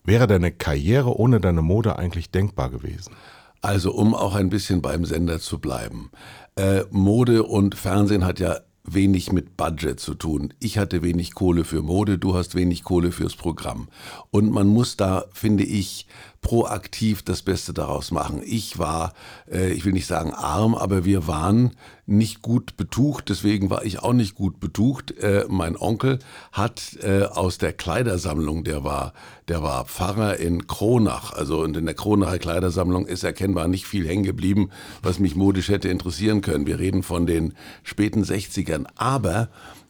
Wäre 0.08 0.26
deine 0.26 0.52
Karriere 0.52 1.18
ohne 1.18 1.38
deine 1.38 1.60
Mode 1.60 1.98
eigentlich 1.98 2.30
denkbar 2.30 2.70
gewesen? 2.70 3.14
Also, 3.60 3.92
um 3.92 4.14
auch 4.14 4.34
ein 4.34 4.48
bisschen 4.48 4.80
beim 4.80 5.04
Sender 5.04 5.38
zu 5.38 5.58
bleiben. 5.58 6.10
Äh, 6.56 6.84
Mode 6.90 7.42
und 7.42 7.74
Fernsehen 7.74 8.24
hat 8.24 8.40
ja 8.40 8.56
wenig 8.84 9.32
mit 9.32 9.58
Budget 9.58 10.00
zu 10.00 10.14
tun. 10.14 10.54
Ich 10.60 10.78
hatte 10.78 11.02
wenig 11.02 11.34
Kohle 11.34 11.64
für 11.64 11.82
Mode, 11.82 12.16
du 12.16 12.34
hast 12.34 12.54
wenig 12.54 12.84
Kohle 12.84 13.12
fürs 13.12 13.36
Programm. 13.36 13.88
Und 14.30 14.50
man 14.50 14.68
muss 14.68 14.96
da, 14.96 15.26
finde 15.34 15.64
ich, 15.64 16.06
proaktiv 16.40 17.22
das 17.22 17.42
Beste 17.42 17.72
daraus 17.72 18.10
machen. 18.10 18.40
Ich 18.44 18.78
war, 18.78 19.12
äh, 19.50 19.70
ich 19.70 19.84
will 19.84 19.92
nicht 19.92 20.06
sagen 20.06 20.32
arm, 20.32 20.74
aber 20.74 21.04
wir 21.04 21.26
waren 21.26 21.72
nicht 22.06 22.42
gut 22.42 22.76
betucht, 22.76 23.28
deswegen 23.28 23.70
war 23.70 23.84
ich 23.84 23.98
auch 23.98 24.12
nicht 24.12 24.34
gut 24.34 24.60
betucht. 24.60 25.10
Äh, 25.18 25.44
mein 25.48 25.76
Onkel 25.76 26.20
hat 26.52 26.96
äh, 27.02 27.24
aus 27.24 27.58
der 27.58 27.72
Kleidersammlung, 27.72 28.64
der 28.64 28.84
war, 28.84 29.12
der 29.48 29.62
war 29.62 29.84
Pfarrer 29.84 30.36
in 30.36 30.66
Kronach, 30.66 31.32
also 31.32 31.60
und 31.60 31.76
in 31.76 31.86
der 31.86 31.94
Kronacher 31.94 32.38
Kleidersammlung 32.38 33.06
ist 33.06 33.24
erkennbar 33.24 33.68
nicht 33.68 33.86
viel 33.86 34.06
hängen 34.06 34.24
geblieben, 34.24 34.70
was 35.02 35.18
mich 35.18 35.36
modisch 35.36 35.68
hätte 35.68 35.88
interessieren 35.88 36.40
können. 36.40 36.66
Wir 36.66 36.78
reden 36.78 37.02
von 37.02 37.26
den 37.26 37.54
späten 37.82 38.22
60ern, 38.22 38.86
aber 38.96 39.48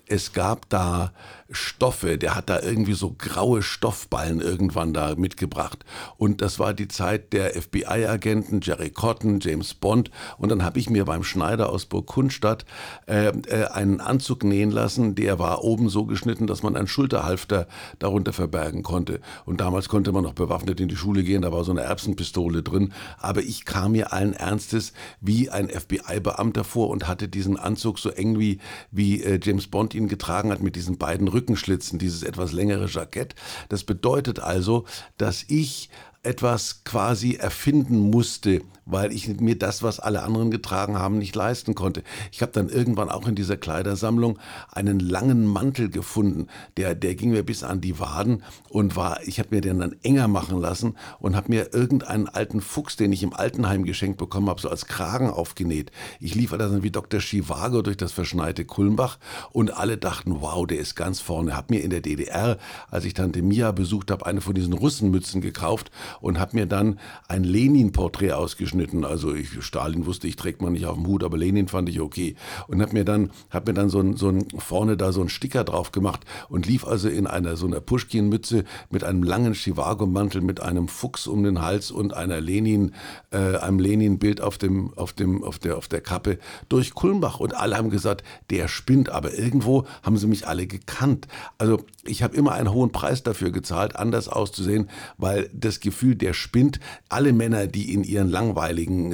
es 0.09 0.33
gab 0.33 0.69
da 0.69 1.13
Stoffe, 1.51 2.19
der 2.19 2.35
hat 2.35 2.51
da 2.51 2.61
irgendwie 2.61 2.93
so 2.93 3.15
graue 3.17 3.63
Stoffballen 3.63 4.41
irgendwann 4.41 4.93
da 4.93 5.15
mitgebracht. 5.15 5.85
Und 6.19 6.43
das 6.43 6.59
war 6.59 6.75
die 6.75 6.89
Zeit 6.89 7.33
der 7.33 7.55
FBI-Agenten, 7.61 8.61
Jerry 8.63 8.91
Cotton, 8.91 9.41
James 9.41 9.73
Bond. 9.73 10.11
Und 10.37 10.51
dann 10.51 10.63
habe 10.63 10.79
ich 10.79 10.91
mir 10.91 11.07
beim 11.07 11.25
Schneider 11.25 11.71
aus 11.71 11.87
Burgkundstadt 11.87 12.67
äh, 13.07 13.29
äh, 13.29 13.65
einen 13.69 14.01
Anzug 14.01 14.45
nähen 14.45 14.71
lassen, 14.71 15.15
der 15.15 15.39
war 15.39 15.65
oben 15.65 15.89
so 15.89 16.05
geschnitten, 16.05 16.47
dass 16.47 16.63
man 16.63 16.77
einen 16.77 16.87
Schulterhalfter 16.87 17.67
darunter 17.99 18.35
verbergen 18.35 18.83
konnte. 18.83 19.21
Und 19.47 19.63
damals 19.63 19.89
konnte 19.89 20.13
man 20.13 20.25
noch 20.25 20.35
bewaffnet 20.35 20.81
in 20.81 20.89
die 20.89 20.97
Schule 20.97 21.23
gehen, 21.23 21.43
da 21.43 21.51
war 21.51 21.65
so 21.65 21.73
eine 21.73 21.81
Erbsenpistole 21.81 22.63
drin. 22.63 22.93
Aber 23.19 23.41
ich 23.41 23.65
kam 23.65 23.93
mir 23.93 24.13
allen 24.13 24.35
Ernstes 24.35 24.93
wie 25.23 25.49
ein 25.49 25.71
FBI-Beamter 25.71 26.65
vor 26.65 26.91
und 26.91 27.09
hatte 27.09 27.27
diesen 27.27 27.57
Anzug 27.57 27.99
so 27.99 28.11
eng 28.11 28.39
wie, 28.39 28.59
wie 28.91 29.23
äh, 29.23 29.41
James 29.43 29.67
Bond 29.67 29.95
ihn 29.99 30.09
getragen 30.09 30.51
hat 30.51 30.63
mit 30.63 30.77
diesen 30.77 30.97
beiden 30.97 31.29
Rückenschlitzen, 31.29 31.99
dieses 31.99 32.23
etwas 32.23 32.53
längere 32.53 32.87
Jackett. 32.89 33.35
Das 33.69 33.85
bedeutet 33.85 34.41
also, 34.41 34.87
dass 35.19 35.45
ich 35.49 35.91
etwas 36.23 36.85
quasi 36.85 37.35
erfinden 37.35 37.99
musste, 37.99 38.63
weil 38.89 39.13
ich 39.13 39.29
mir 39.41 39.57
das, 39.57 39.83
was 39.83 40.01
alle 40.01 40.23
anderen 40.23 40.51
getragen 40.51 40.99
haben, 40.99 41.19
nicht 41.19 41.37
leisten 41.37 41.75
konnte. 41.75 42.03
Ich 42.33 42.43
habe 42.43 42.53
dann 42.53 42.69
irgendwann 42.69 43.11
auch 43.11 43.29
in 43.29 43.35
dieser 43.35 43.57
Kleidersammlung 43.57 44.39
einen 44.73 44.99
langen 44.99 45.47
Mantel 45.47 45.91
gefunden, 45.91 46.47
der, 46.77 46.95
der 46.95 47.15
ging 47.15 47.31
mir 47.31 47.43
bis 47.43 47.63
an 47.63 47.81
die 47.81 48.01
Waden 48.01 48.43
und 48.71 48.97
war, 48.97 49.21
ich 49.27 49.39
habe 49.39 49.55
mir 49.55 49.61
den 49.61 49.79
dann 49.79 49.97
enger 50.03 50.27
machen 50.27 50.59
lassen 50.59 50.97
und 51.21 51.37
habe 51.37 51.51
mir 51.51 51.75
irgendeinen 51.75 52.29
alten 52.29 52.63
Fuchs, 52.63 52.97
den 52.97 53.13
ich 53.13 53.23
im 53.23 53.35
Altenheim 53.35 53.85
geschenkt 53.85 54.19
bekommen 54.19 54.49
habe, 54.49 54.61
so 54.61 54.71
als 54.71 54.87
Kragen 54.87 55.29
aufgenäht. 55.29 55.93
Ich 56.19 56.35
lief 56.35 56.51
dann 56.51 56.83
wie 56.83 56.91
Dr. 56.91 57.21
Chivago 57.21 57.83
durch 57.83 57.99
das 57.99 58.13
verschneite 58.13 58.65
Kulmbach 58.65 59.19
und 59.53 59.77
alle 59.77 59.99
dachten, 59.99 60.41
wow, 60.41 60.67
der 60.67 60.79
ist 60.79 60.95
ganz 60.95 61.21
vorne. 61.21 61.57
Hab 61.57 61.71
mir 61.71 61.83
in 61.83 61.91
der 61.91 62.01
DDR, 62.01 62.57
als 62.91 63.05
ich 63.05 63.13
Tante 63.13 63.43
Mia 63.43 63.71
besucht 63.73 64.11
habe, 64.11 64.25
eine 64.25 64.41
von 64.41 64.55
diesen 64.55 64.73
Russenmützen 64.73 65.43
gekauft 65.43 65.91
und 66.21 66.39
habe 66.39 66.57
mir 66.57 66.67
dann 66.67 66.99
ein 67.29 67.45
Lenin-Porträt 67.45 68.33
ausgeschnitten. 68.33 68.78
Also 69.05 69.35
ich, 69.35 69.63
Stalin 69.63 70.07
wusste 70.07 70.29
ich, 70.29 70.37
trägt 70.37 70.63
man 70.63 70.73
nicht 70.73 70.87
auf 70.87 70.97
dem 70.97 71.07
Hut, 71.07 71.25
aber 71.25 71.37
Lenin 71.37 71.69
fand 71.69 71.89
ich 71.89 72.01
okay. 72.01 72.37
Und 72.67 72.81
habe 72.83 72.93
mir 72.93 73.05
dann, 73.05 73.31
hab 73.51 73.67
mir 73.67 73.75
dann 73.75 73.89
so 73.89 74.01
ein, 74.01 74.17
so 74.17 74.29
ein, 74.29 74.47
vorne 74.59 74.97
da 74.97 75.13
so 75.13 75.21
ein 75.21 75.29
Sticker 75.29 75.65
drauf 75.65 75.93
gemacht 75.93 76.25
und 76.49 76.67
lief 76.67 76.87
also 76.87 77.09
in 77.09 77.27
einer 77.27 77.57
so 77.57 77.67
einer 77.67 77.81
Pushkin-Mütze 77.81 78.65
mit 78.91 79.05
einem 79.05 79.23
langen 79.23 79.55
Chivago-Mantel, 79.55 80.41
mit 80.41 80.61
einem 80.61 80.89
Fuchs 80.89 81.27
um 81.27 81.43
den 81.43 81.63
Hals 81.63 81.91
und 81.91 82.15
einer 82.15 82.41
Lenin, 82.41 82.93
äh, 83.31 83.57
einem 83.57 83.79
Lenin-Bild 83.79 84.41
auf 84.41 84.59
dem, 84.59 84.93
auf 84.95 85.13
dem, 85.13 85.43
auf 85.43 85.59
der, 85.59 85.77
auf 85.77 85.89
der 85.89 86.01
Kappe 86.01 86.39
durch 86.69 86.95
Kulmbach. 86.95 87.41
Und 87.41 87.55
alle 87.55 87.77
haben 87.77 87.91
gesagt, 87.91 88.25
der 88.51 88.69
spinnt. 88.69 89.09
Aber 89.11 89.35
irgendwo 89.35 89.87
haben 90.03 90.17
sie 90.17 90.27
mich 90.27 90.47
alle 90.47 90.67
gekannt. 90.67 91.29
Also 91.59 91.85
ich 92.05 92.23
habe 92.23 92.37
immer 92.37 92.53
einen 92.53 92.73
hohen 92.73 92.93
Preis 92.93 93.23
dafür 93.23 93.51
gezahlt, 93.51 93.97
anders 93.97 94.29
auszusehen, 94.29 94.89
weil 95.17 95.51
das 95.53 95.81
Gefühl, 95.81 96.15
der 96.15 96.33
spinnt, 96.33 96.81
alle 97.09 97.33
Männer, 97.33 97.67
die 97.67 97.93
in 97.93 98.05
ihren 98.05 98.29
langweiligen, 98.29 98.68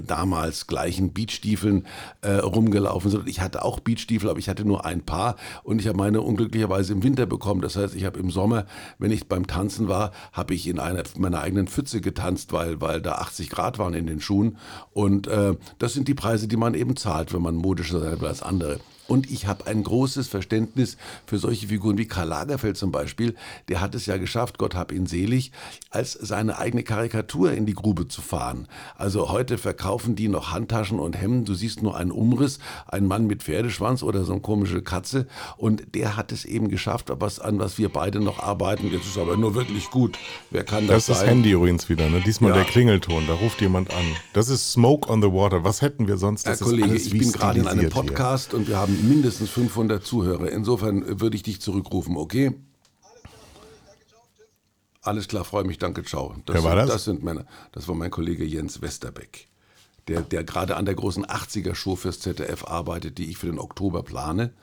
damals 0.06 0.66
gleichen 0.66 1.12
Beachstiefeln 1.12 1.86
äh, 2.22 2.32
rumgelaufen 2.32 3.10
sind. 3.10 3.28
Ich 3.28 3.40
hatte 3.40 3.64
auch 3.64 3.80
Beachstiefel, 3.80 4.30
aber 4.30 4.38
ich 4.38 4.48
hatte 4.48 4.64
nur 4.64 4.84
ein 4.84 5.02
Paar 5.02 5.36
und 5.62 5.80
ich 5.80 5.88
habe 5.88 5.98
meine 5.98 6.20
unglücklicherweise 6.20 6.92
im 6.92 7.02
Winter 7.02 7.26
bekommen. 7.26 7.60
Das 7.60 7.76
heißt, 7.76 7.94
ich 7.94 8.04
habe 8.04 8.18
im 8.18 8.30
Sommer, 8.30 8.66
wenn 8.98 9.10
ich 9.10 9.28
beim 9.28 9.46
Tanzen 9.46 9.88
war, 9.88 10.12
habe 10.32 10.54
ich 10.54 10.66
in 10.66 10.78
einer 10.78 11.02
meiner 11.18 11.40
eigenen 11.40 11.68
Pfütze 11.68 12.00
getanzt, 12.00 12.52
weil, 12.52 12.80
weil 12.80 13.00
da 13.00 13.16
80 13.16 13.50
Grad 13.50 13.78
waren 13.78 13.94
in 13.94 14.06
den 14.06 14.20
Schuhen. 14.20 14.58
Und 14.92 15.26
äh, 15.26 15.54
das 15.78 15.92
sind 15.92 16.08
die 16.08 16.14
Preise, 16.14 16.48
die 16.48 16.56
man 16.56 16.74
eben 16.74 16.96
zahlt, 16.96 17.32
wenn 17.32 17.42
man 17.42 17.56
modischer 17.56 18.00
sein 18.00 18.20
will 18.20 18.28
als 18.28 18.42
andere. 18.42 18.80
Und 19.06 19.30
ich 19.30 19.46
habe 19.46 19.66
ein 19.66 19.82
großes 19.82 20.28
Verständnis 20.28 20.96
für 21.26 21.38
solche 21.38 21.68
Figuren 21.68 21.98
wie 21.98 22.06
Karl 22.06 22.28
Lagerfeld 22.28 22.76
zum 22.76 22.90
Beispiel. 22.90 23.34
Der 23.68 23.80
hat 23.80 23.94
es 23.94 24.06
ja 24.06 24.16
geschafft, 24.16 24.58
Gott 24.58 24.74
hab 24.74 24.92
ihn 24.92 25.06
selig, 25.06 25.52
als 25.90 26.12
seine 26.12 26.58
eigene 26.58 26.82
Karikatur 26.82 27.52
in 27.52 27.66
die 27.66 27.74
Grube 27.74 28.08
zu 28.08 28.22
fahren. 28.22 28.66
Also 28.96 29.30
heute 29.30 29.58
verkaufen 29.58 30.16
die 30.16 30.28
noch 30.28 30.52
Handtaschen 30.52 30.98
und 30.98 31.16
Hemden. 31.20 31.44
Du 31.44 31.54
siehst 31.54 31.82
nur 31.82 31.96
einen 31.96 32.10
Umriss, 32.10 32.60
ein 32.86 33.06
Mann 33.06 33.26
mit 33.26 33.42
Pferdeschwanz 33.42 34.02
oder 34.02 34.24
so 34.24 34.32
eine 34.32 34.40
komische 34.40 34.82
Katze. 34.82 35.26
Und 35.58 35.94
der 35.94 36.16
hat 36.16 36.32
es 36.32 36.46
eben 36.46 36.68
geschafft, 36.68 37.10
was, 37.10 37.40
an 37.40 37.58
was 37.58 37.76
wir 37.76 37.90
beide 37.90 38.20
noch 38.20 38.38
arbeiten. 38.38 38.90
Jetzt 38.90 39.06
ist 39.06 39.18
aber 39.18 39.36
nur 39.36 39.54
wirklich 39.54 39.90
gut. 39.90 40.18
Wer 40.50 40.64
kann 40.64 40.86
das, 40.86 41.06
das 41.06 41.06
sein? 41.06 41.14
Das 41.14 41.22
ist 41.24 41.28
Handy 41.28 41.50
übrigens 41.52 41.88
wieder. 41.90 42.08
Ne? 42.08 42.22
Diesmal 42.24 42.50
ja. 42.50 42.56
der 42.56 42.64
Klingelton. 42.64 43.26
Da 43.26 43.34
ruft 43.34 43.60
jemand 43.60 43.92
an. 43.92 44.04
Das 44.32 44.48
ist 44.48 44.72
Smoke 44.72 45.10
on 45.10 45.20
the 45.20 45.28
Water. 45.28 45.62
Was 45.62 45.82
hätten 45.82 46.08
wir 46.08 46.16
sonst? 46.16 46.46
Das 46.46 46.60
Herr 46.60 46.66
Kollege, 46.66 46.94
ich 46.94 47.10
bin 47.10 47.30
gerade 47.32 47.60
in 47.60 47.68
einem 47.68 47.90
Podcast 47.90 48.50
hier. 48.50 48.58
und 48.58 48.68
wir 48.68 48.78
haben 48.78 48.93
mindestens 49.02 49.50
500 49.50 50.04
Zuhörer. 50.04 50.50
Insofern 50.50 51.20
würde 51.20 51.36
ich 51.36 51.42
dich 51.42 51.60
zurückrufen, 51.60 52.16
okay? 52.16 52.54
Alles 55.02 55.28
klar, 55.28 55.44
freue 55.44 55.64
mich, 55.64 55.78
danke, 55.78 56.02
ciao. 56.02 56.34
Das 56.46 56.54
Wer 56.54 56.64
war 56.64 56.76
das? 56.76 56.88
Das 56.88 57.04
sind 57.04 57.22
Männer. 57.22 57.44
Das 57.72 57.88
war 57.88 57.94
mein 57.94 58.10
Kollege 58.10 58.44
Jens 58.44 58.80
Westerbeck, 58.80 59.48
der, 60.08 60.22
der 60.22 60.44
gerade 60.44 60.76
an 60.76 60.86
der 60.86 60.94
großen 60.94 61.26
80er-Show 61.26 61.96
fürs 61.96 62.20
ZDF 62.20 62.64
arbeitet, 62.64 63.18
die 63.18 63.30
ich 63.30 63.36
für 63.36 63.46
den 63.46 63.58
Oktober 63.58 64.02
plane. 64.02 64.54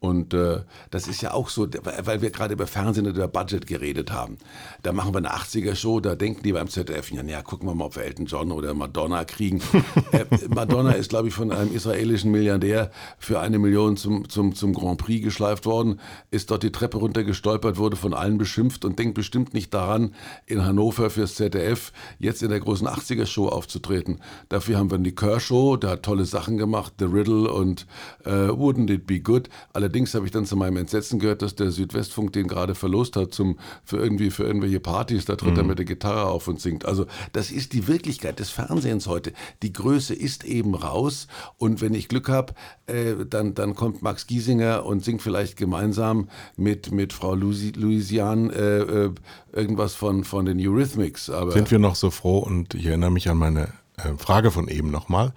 Und 0.00 0.32
äh, 0.32 0.60
das 0.90 1.08
ist 1.08 1.22
ja 1.22 1.34
auch 1.34 1.48
so, 1.48 1.66
weil 1.82 2.22
wir 2.22 2.30
gerade 2.30 2.54
über 2.54 2.68
Fernsehen 2.68 3.06
und 3.06 3.16
über 3.16 3.26
Budget 3.26 3.66
geredet 3.66 4.12
haben. 4.12 4.38
Da 4.82 4.92
machen 4.92 5.12
wir 5.12 5.18
eine 5.18 5.32
80er-Show, 5.32 5.98
da 5.98 6.14
denken 6.14 6.44
die 6.44 6.52
beim 6.52 6.68
ZDF, 6.68 7.10
ja, 7.10 7.22
ja, 7.24 7.42
gucken 7.42 7.68
wir 7.68 7.74
mal, 7.74 7.86
ob 7.86 7.96
wir 7.96 8.04
Elton 8.04 8.26
John 8.26 8.52
oder 8.52 8.74
Madonna 8.74 9.24
kriegen. 9.24 9.60
äh, 10.12 10.24
Madonna 10.48 10.92
ist, 10.92 11.10
glaube 11.10 11.26
ich, 11.28 11.34
von 11.34 11.50
einem 11.50 11.74
israelischen 11.74 12.30
Milliardär 12.30 12.92
für 13.18 13.40
eine 13.40 13.58
Million 13.58 13.96
zum, 13.96 14.28
zum, 14.28 14.54
zum 14.54 14.72
Grand 14.72 14.98
Prix 14.98 15.24
geschleift 15.24 15.66
worden, 15.66 15.98
ist 16.30 16.52
dort 16.52 16.62
die 16.62 16.70
Treppe 16.70 16.98
runtergestolpert, 16.98 17.76
wurde 17.76 17.96
von 17.96 18.14
allen 18.14 18.38
beschimpft 18.38 18.84
und 18.84 19.00
denkt 19.00 19.14
bestimmt 19.14 19.52
nicht 19.52 19.74
daran, 19.74 20.14
in 20.46 20.64
Hannover 20.64 21.10
fürs 21.10 21.34
ZDF 21.34 21.92
jetzt 22.20 22.44
in 22.44 22.50
der 22.50 22.60
großen 22.60 22.86
80er-Show 22.86 23.48
aufzutreten. 23.48 24.20
Dafür 24.48 24.78
haben 24.78 24.92
wir 24.92 24.98
die 24.98 25.14
Kershow, 25.14 25.76
der 25.76 25.90
hat 25.90 26.04
tolle 26.04 26.24
Sachen 26.24 26.56
gemacht, 26.56 26.94
The 27.00 27.06
Riddle 27.06 27.52
und 27.52 27.86
äh, 28.24 28.30
Wouldn't 28.30 28.92
It 28.92 29.06
Be 29.06 29.18
Good. 29.18 29.48
Alle 29.72 29.87
Allerdings 29.88 30.12
habe 30.12 30.26
ich 30.26 30.32
dann 30.32 30.44
zu 30.44 30.54
meinem 30.54 30.76
Entsetzen 30.76 31.18
gehört, 31.18 31.40
dass 31.40 31.54
der 31.54 31.70
Südwestfunk 31.70 32.34
den 32.34 32.46
gerade 32.46 32.74
verlost 32.74 33.16
hat 33.16 33.32
zum, 33.32 33.58
für 33.84 33.96
irgendwie 33.96 34.30
für 34.30 34.44
irgendwelche 34.44 34.80
Partys. 34.80 35.24
Da 35.24 35.34
tritt 35.34 35.52
mhm. 35.52 35.60
er 35.60 35.64
mit 35.64 35.78
der 35.78 35.86
Gitarre 35.86 36.26
auf 36.26 36.46
und 36.46 36.60
singt. 36.60 36.84
Also 36.84 37.06
das 37.32 37.50
ist 37.50 37.72
die 37.72 37.88
Wirklichkeit 37.88 38.38
des 38.38 38.50
Fernsehens 38.50 39.06
heute. 39.06 39.32
Die 39.62 39.72
Größe 39.72 40.12
ist 40.14 40.44
eben 40.44 40.74
raus. 40.74 41.26
Und 41.56 41.80
wenn 41.80 41.94
ich 41.94 42.08
Glück 42.08 42.28
habe, 42.28 42.52
äh, 42.86 43.14
dann, 43.26 43.54
dann 43.54 43.74
kommt 43.74 44.02
Max 44.02 44.26
Giesinger 44.26 44.84
und 44.84 45.02
singt 45.02 45.22
vielleicht 45.22 45.56
gemeinsam 45.56 46.28
mit, 46.58 46.92
mit 46.92 47.14
Frau 47.14 47.34
Louisiane 47.34 48.52
äh, 48.52 48.80
äh, 48.80 49.10
irgendwas 49.54 49.94
von, 49.94 50.24
von 50.24 50.44
den 50.44 50.60
Eurythmics. 50.60 51.30
Aber 51.30 51.52
Sind 51.52 51.70
wir 51.70 51.78
noch 51.78 51.94
so 51.94 52.10
froh 52.10 52.40
und 52.40 52.74
ich 52.74 52.84
erinnere 52.84 53.10
mich 53.10 53.30
an 53.30 53.38
meine 53.38 53.68
äh, 53.96 54.12
Frage 54.18 54.50
von 54.50 54.68
eben 54.68 54.90
nochmal. 54.90 55.32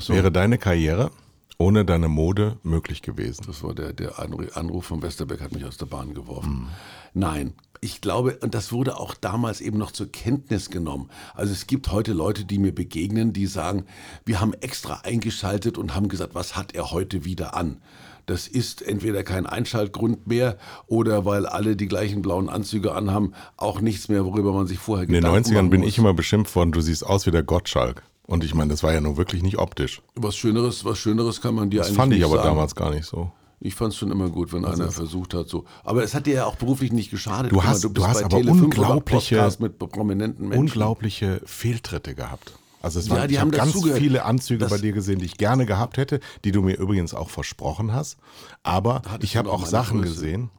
So. 0.00 0.12
Wäre 0.12 0.32
deine 0.32 0.58
Karriere 0.58 1.12
ohne 1.58 1.84
deine 1.84 2.08
Mode 2.08 2.58
möglich 2.62 3.02
gewesen. 3.02 3.44
Das 3.46 3.62
war 3.62 3.74
der, 3.74 3.92
der 3.92 4.18
Anruf 4.18 4.86
von 4.86 5.02
Westerbeck, 5.02 5.40
hat 5.40 5.52
mich 5.52 5.64
aus 5.64 5.76
der 5.76 5.86
Bahn 5.86 6.14
geworfen. 6.14 6.52
Mhm. 6.52 6.68
Nein, 7.14 7.54
ich 7.80 8.00
glaube, 8.00 8.38
und 8.40 8.54
das 8.54 8.72
wurde 8.72 8.96
auch 8.96 9.14
damals 9.14 9.60
eben 9.60 9.76
noch 9.76 9.90
zur 9.90 10.10
Kenntnis 10.10 10.70
genommen. 10.70 11.10
Also 11.34 11.52
es 11.52 11.66
gibt 11.66 11.90
heute 11.90 12.12
Leute, 12.12 12.44
die 12.44 12.58
mir 12.58 12.72
begegnen, 12.72 13.32
die 13.32 13.46
sagen, 13.46 13.84
wir 14.24 14.40
haben 14.40 14.54
extra 14.54 15.00
eingeschaltet 15.02 15.78
und 15.78 15.94
haben 15.94 16.08
gesagt, 16.08 16.34
was 16.34 16.56
hat 16.56 16.74
er 16.74 16.92
heute 16.92 17.24
wieder 17.24 17.56
an? 17.56 17.82
Das 18.26 18.46
ist 18.46 18.82
entweder 18.82 19.24
kein 19.24 19.46
Einschaltgrund 19.46 20.28
mehr 20.28 20.56
oder 20.86 21.24
weil 21.24 21.44
alle 21.44 21.74
die 21.74 21.88
gleichen 21.88 22.22
blauen 22.22 22.48
Anzüge 22.48 22.94
anhaben, 22.94 23.32
auch 23.56 23.80
nichts 23.80 24.08
mehr, 24.08 24.24
worüber 24.24 24.52
man 24.52 24.68
sich 24.68 24.78
vorher 24.78 25.08
In 25.08 25.14
den 25.14 25.26
90ern 25.26 25.68
bin 25.68 25.82
ich 25.82 25.98
immer 25.98 26.14
beschimpft 26.14 26.54
worden, 26.54 26.70
du 26.70 26.80
siehst 26.80 27.04
aus 27.04 27.26
wie 27.26 27.32
der 27.32 27.42
Gottschalk. 27.42 28.04
Und 28.26 28.44
ich 28.44 28.54
meine, 28.54 28.70
das 28.70 28.82
war 28.82 28.92
ja 28.92 29.00
nun 29.00 29.16
wirklich 29.16 29.42
nicht 29.42 29.58
optisch. 29.58 30.00
Was 30.14 30.36
Schöneres, 30.36 30.84
was 30.84 30.98
Schöneres 30.98 31.40
kann 31.40 31.54
man 31.54 31.70
dir 31.70 31.78
das 31.78 31.88
eigentlich 31.88 31.96
fand 31.96 32.14
ich 32.14 32.24
aber 32.24 32.36
sagen. 32.36 32.48
damals 32.48 32.74
gar 32.74 32.90
nicht 32.90 33.04
so. 33.04 33.30
Ich 33.64 33.74
fand 33.74 33.92
es 33.92 33.98
schon 33.98 34.10
immer 34.10 34.28
gut, 34.28 34.52
wenn 34.52 34.62
das 34.62 34.80
einer 34.80 34.90
versucht 34.90 35.34
hat 35.34 35.48
so. 35.48 35.64
Aber 35.84 36.02
es 36.02 36.14
hat 36.14 36.26
dir 36.26 36.34
ja 36.34 36.46
auch 36.46 36.56
beruflich 36.56 36.92
nicht 36.92 37.10
geschadet. 37.10 37.52
Du 37.52 37.62
hast, 37.62 37.84
du, 37.84 37.90
du 37.90 38.06
hast 38.06 38.22
aber 38.24 38.36
unglaubliche, 38.38 39.48
mit 39.60 39.78
prominenten 39.78 40.48
Menschen. 40.48 40.60
unglaubliche 40.60 41.40
Fehltritte 41.44 42.14
gehabt. 42.16 42.54
Also 42.80 42.98
es 42.98 43.06
ja, 43.06 43.14
war, 43.14 43.30
ich 43.30 43.38
habe 43.38 43.52
ganz 43.52 43.72
zugehört. 43.72 44.00
viele 44.00 44.24
Anzüge 44.24 44.66
bei 44.66 44.78
dir 44.78 44.90
gesehen, 44.90 45.20
die 45.20 45.26
ich 45.26 45.36
gerne 45.36 45.66
gehabt 45.66 45.96
hätte, 45.96 46.18
die 46.44 46.50
du 46.50 46.62
mir 46.62 46.76
übrigens 46.76 47.14
auch 47.14 47.30
versprochen 47.30 47.92
hast. 47.92 48.16
Aber 48.64 49.02
ich 49.20 49.36
habe 49.36 49.50
auch 49.52 49.64
Sachen 49.66 49.98
Größe. 49.98 50.14
gesehen 50.14 50.50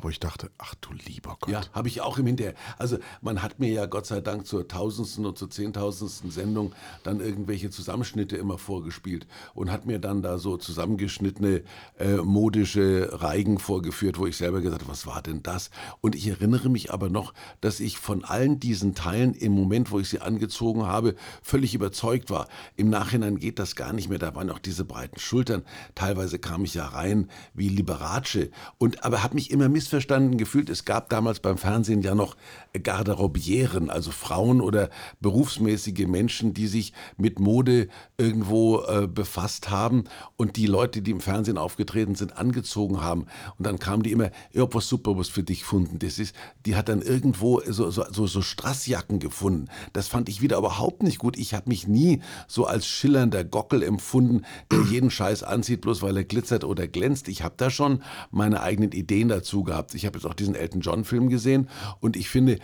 wo 0.00 0.08
ich 0.08 0.20
dachte, 0.20 0.50
ach 0.58 0.74
du 0.76 0.92
lieber 1.06 1.36
Gott. 1.40 1.50
Ja, 1.50 1.60
habe 1.72 1.88
ich 1.88 2.00
auch 2.00 2.16
im 2.16 2.26
Hinterher. 2.26 2.54
Also 2.78 2.98
man 3.20 3.42
hat 3.42 3.60
mir 3.60 3.70
ja 3.70 3.86
Gott 3.86 4.06
sei 4.06 4.20
Dank 4.20 4.46
zur 4.46 4.66
tausendsten 4.66 5.26
und 5.26 5.36
zur 5.36 5.50
zehntausendsten 5.50 6.30
Sendung 6.30 6.72
dann 7.02 7.20
irgendwelche 7.20 7.68
Zusammenschnitte 7.70 8.36
immer 8.36 8.56
vorgespielt 8.56 9.26
und 9.54 9.70
hat 9.70 9.84
mir 9.84 9.98
dann 9.98 10.22
da 10.22 10.38
so 10.38 10.56
zusammengeschnittene 10.56 11.62
äh, 11.98 12.16
modische 12.16 13.10
Reigen 13.20 13.58
vorgeführt, 13.58 14.18
wo 14.18 14.26
ich 14.26 14.36
selber 14.36 14.62
gesagt 14.62 14.82
habe, 14.82 14.90
was 14.90 15.06
war 15.06 15.20
denn 15.20 15.42
das? 15.42 15.70
Und 16.00 16.14
ich 16.14 16.26
erinnere 16.26 16.70
mich 16.70 16.90
aber 16.90 17.10
noch, 17.10 17.34
dass 17.60 17.78
ich 17.78 17.98
von 17.98 18.24
allen 18.24 18.60
diesen 18.60 18.94
Teilen 18.94 19.34
im 19.34 19.52
Moment, 19.52 19.90
wo 19.90 20.00
ich 20.00 20.08
sie 20.08 20.20
angezogen 20.20 20.86
habe, 20.86 21.16
völlig 21.42 21.74
überzeugt 21.74 22.30
war. 22.30 22.48
Im 22.76 22.88
Nachhinein 22.88 23.38
geht 23.38 23.58
das 23.58 23.76
gar 23.76 23.92
nicht 23.92 24.08
mehr. 24.08 24.18
Da 24.18 24.34
waren 24.34 24.48
auch 24.50 24.58
diese 24.58 24.84
breiten 24.84 25.20
Schultern. 25.20 25.64
Teilweise 25.94 26.38
kam 26.38 26.64
ich 26.64 26.74
ja 26.74 26.86
rein 26.86 27.28
wie 27.52 27.68
Liberace 27.68 28.48
und 28.78 29.04
aber 29.04 29.22
habe 29.22 29.34
mich 29.34 29.50
immer 29.50 29.68
miss 29.68 29.81
missverstanden 29.82 30.38
gefühlt. 30.38 30.70
Es 30.70 30.84
gab 30.84 31.08
damals 31.08 31.40
beim 31.40 31.58
Fernsehen 31.58 32.02
ja 32.02 32.14
noch 32.14 32.36
Garderobieren, 32.80 33.90
also 33.90 34.12
Frauen 34.12 34.60
oder 34.60 34.90
berufsmäßige 35.20 36.06
Menschen, 36.06 36.54
die 36.54 36.68
sich 36.68 36.92
mit 37.16 37.40
Mode 37.40 37.88
irgendwo 38.16 38.82
äh, 38.82 39.08
befasst 39.08 39.70
haben 39.70 40.04
und 40.36 40.56
die 40.56 40.66
Leute, 40.66 41.02
die 41.02 41.10
im 41.10 41.20
Fernsehen 41.20 41.58
aufgetreten 41.58 42.14
sind, 42.14 42.36
angezogen 42.38 43.00
haben. 43.00 43.26
Und 43.58 43.66
dann 43.66 43.80
kamen 43.80 44.04
die 44.04 44.12
immer, 44.12 44.30
ich 44.52 44.60
hab 44.60 44.74
was 44.74 44.88
super 44.88 45.18
was 45.18 45.28
für 45.28 45.42
dich 45.42 45.60
gefunden. 45.60 45.98
Das 45.98 46.20
ist, 46.20 46.34
die 46.64 46.76
hat 46.76 46.88
dann 46.88 47.02
irgendwo 47.02 47.60
so, 47.66 47.90
so, 47.90 48.04
so, 48.08 48.26
so 48.28 48.40
Strassjacken 48.40 49.18
gefunden. 49.18 49.66
Das 49.92 50.06
fand 50.06 50.28
ich 50.28 50.40
wieder 50.42 50.58
überhaupt 50.58 51.02
nicht 51.02 51.18
gut. 51.18 51.36
Ich 51.36 51.54
habe 51.54 51.68
mich 51.68 51.88
nie 51.88 52.22
so 52.46 52.66
als 52.66 52.86
schillernder 52.86 53.42
Gockel 53.42 53.82
empfunden, 53.82 54.42
der 54.70 54.80
jeden 54.82 55.10
Scheiß 55.10 55.42
anzieht, 55.42 55.80
bloß 55.80 56.02
weil 56.02 56.16
er 56.16 56.24
glitzert 56.24 56.62
oder 56.62 56.86
glänzt. 56.86 57.26
Ich 57.26 57.42
habe 57.42 57.54
da 57.56 57.68
schon 57.68 58.02
meine 58.30 58.62
eigenen 58.62 58.92
Ideen 58.92 59.28
dazu 59.28 59.64
gehabt 59.64 59.71
gehabt. 59.72 59.94
Ich 59.94 60.04
habe 60.04 60.18
jetzt 60.18 60.26
auch 60.26 60.34
diesen 60.34 60.54
Elton 60.54 60.82
John 60.82 61.04
Film 61.04 61.28
gesehen 61.28 61.68
und 62.00 62.16
ich 62.16 62.28
finde, 62.28 62.58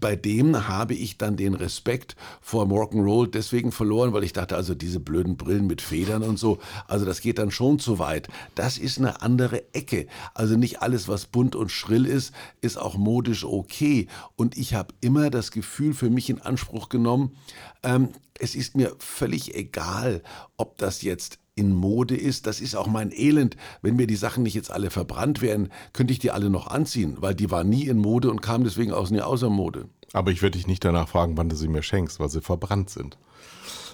bei 0.00 0.16
dem 0.16 0.68
habe 0.68 0.94
ich 0.94 1.16
dann 1.16 1.36
den 1.36 1.54
Respekt 1.54 2.14
vor 2.40 2.66
Rock'n'Roll 2.66 3.30
deswegen 3.30 3.72
verloren, 3.72 4.12
weil 4.12 4.24
ich 4.24 4.34
dachte, 4.34 4.56
also 4.56 4.74
diese 4.74 5.00
blöden 5.00 5.36
Brillen 5.36 5.66
mit 5.66 5.80
Federn 5.80 6.22
und 6.22 6.38
so, 6.38 6.58
also 6.86 7.06
das 7.06 7.20
geht 7.20 7.38
dann 7.38 7.50
schon 7.50 7.78
zu 7.78 7.98
weit. 7.98 8.28
Das 8.54 8.76
ist 8.76 8.98
eine 8.98 9.22
andere 9.22 9.74
Ecke. 9.74 10.06
Also 10.34 10.56
nicht 10.56 10.82
alles, 10.82 11.08
was 11.08 11.26
bunt 11.26 11.56
und 11.56 11.70
schrill 11.70 12.04
ist, 12.04 12.34
ist 12.60 12.76
auch 12.76 12.96
modisch 12.96 13.44
okay. 13.44 14.08
Und 14.36 14.58
ich 14.58 14.74
habe 14.74 14.94
immer 15.00 15.30
das 15.30 15.50
Gefühl 15.50 15.94
für 15.94 16.10
mich 16.10 16.28
in 16.28 16.42
Anspruch 16.42 16.88
genommen, 16.90 17.36
ähm, 17.82 18.10
es 18.38 18.54
ist 18.54 18.76
mir 18.76 18.94
völlig 18.98 19.54
egal, 19.54 20.22
ob 20.58 20.76
das 20.76 21.00
jetzt 21.00 21.38
in 21.56 21.74
Mode 21.74 22.14
ist, 22.14 22.46
das 22.46 22.60
ist 22.60 22.76
auch 22.76 22.86
mein 22.86 23.10
Elend. 23.10 23.56
Wenn 23.80 23.96
mir 23.96 24.06
die 24.06 24.16
Sachen 24.16 24.42
nicht 24.42 24.54
jetzt 24.54 24.70
alle 24.70 24.90
verbrannt 24.90 25.40
wären, 25.40 25.70
könnte 25.94 26.12
ich 26.12 26.18
die 26.18 26.30
alle 26.30 26.50
noch 26.50 26.66
anziehen, 26.68 27.16
weil 27.20 27.34
die 27.34 27.50
waren 27.50 27.68
nie 27.68 27.86
in 27.86 27.98
Mode 27.98 28.30
und 28.30 28.42
kamen 28.42 28.64
deswegen 28.64 28.92
aus 28.92 29.10
nie 29.10 29.22
außer 29.22 29.48
Mode. 29.48 29.88
Aber 30.12 30.30
ich 30.30 30.42
werde 30.42 30.58
dich 30.58 30.66
nicht 30.66 30.84
danach 30.84 31.08
fragen, 31.08 31.36
wann 31.38 31.48
du 31.48 31.56
sie 31.56 31.68
mir 31.68 31.82
schenkst, 31.82 32.20
weil 32.20 32.28
sie 32.28 32.42
verbrannt 32.42 32.90
sind. 32.90 33.16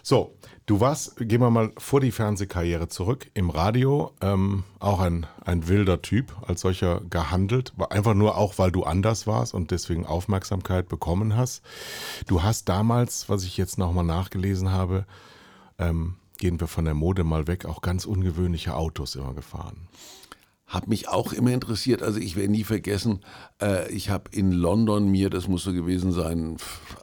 So, 0.03 0.35
du 0.67 0.81
warst, 0.81 1.17
gehen 1.17 1.41
wir 1.41 1.51
mal 1.51 1.71
vor 1.79 2.01
die 2.01 2.11
Fernsehkarriere 2.11 2.89
zurück, 2.89 3.31
im 3.35 3.49
Radio, 3.49 4.11
ähm, 4.21 4.65
auch 4.81 4.99
ein, 4.99 5.27
ein 5.45 5.69
wilder 5.69 6.03
Typ, 6.03 6.35
als 6.45 6.63
solcher 6.63 7.01
gehandelt, 7.09 7.73
einfach 7.91 8.15
nur 8.15 8.37
auch, 8.37 8.59
weil 8.59 8.73
du 8.73 8.83
anders 8.83 9.29
warst 9.29 9.55
und 9.55 9.71
deswegen 9.71 10.05
Aufmerksamkeit 10.05 10.89
bekommen 10.89 11.37
hast. 11.37 11.63
Du 12.27 12.43
hast 12.43 12.69
damals, 12.69 13.29
was 13.29 13.45
ich 13.45 13.57
jetzt 13.57 13.79
nochmal 13.79 14.05
nachgelesen 14.05 14.73
habe, 14.73 15.07
ähm, 15.79 16.17
gehen 16.43 16.59
wir 16.59 16.67
von 16.67 16.85
der 16.85 16.95
Mode 16.95 17.23
mal 17.23 17.47
weg, 17.47 17.67
auch 17.67 17.83
ganz 17.83 18.05
ungewöhnliche 18.05 18.75
Autos 18.75 19.15
immer 19.15 19.33
gefahren. 19.33 19.87
Hat 20.67 20.89
mich 20.89 21.07
auch 21.07 21.33
immer 21.33 21.53
interessiert. 21.53 22.03
Also 22.03 22.19
ich 22.19 22.35
werde 22.35 22.51
nie 22.51 22.65
vergessen, 22.65 23.21
äh, 23.63 23.89
ich 23.93 24.11
habe 24.11 24.25
in 24.33 24.51
London 24.51 25.09
mir, 25.09 25.31
das 25.31 25.47
muss 25.47 25.63
so 25.63 25.73
gewesen 25.73 26.11
sein, 26.11 26.57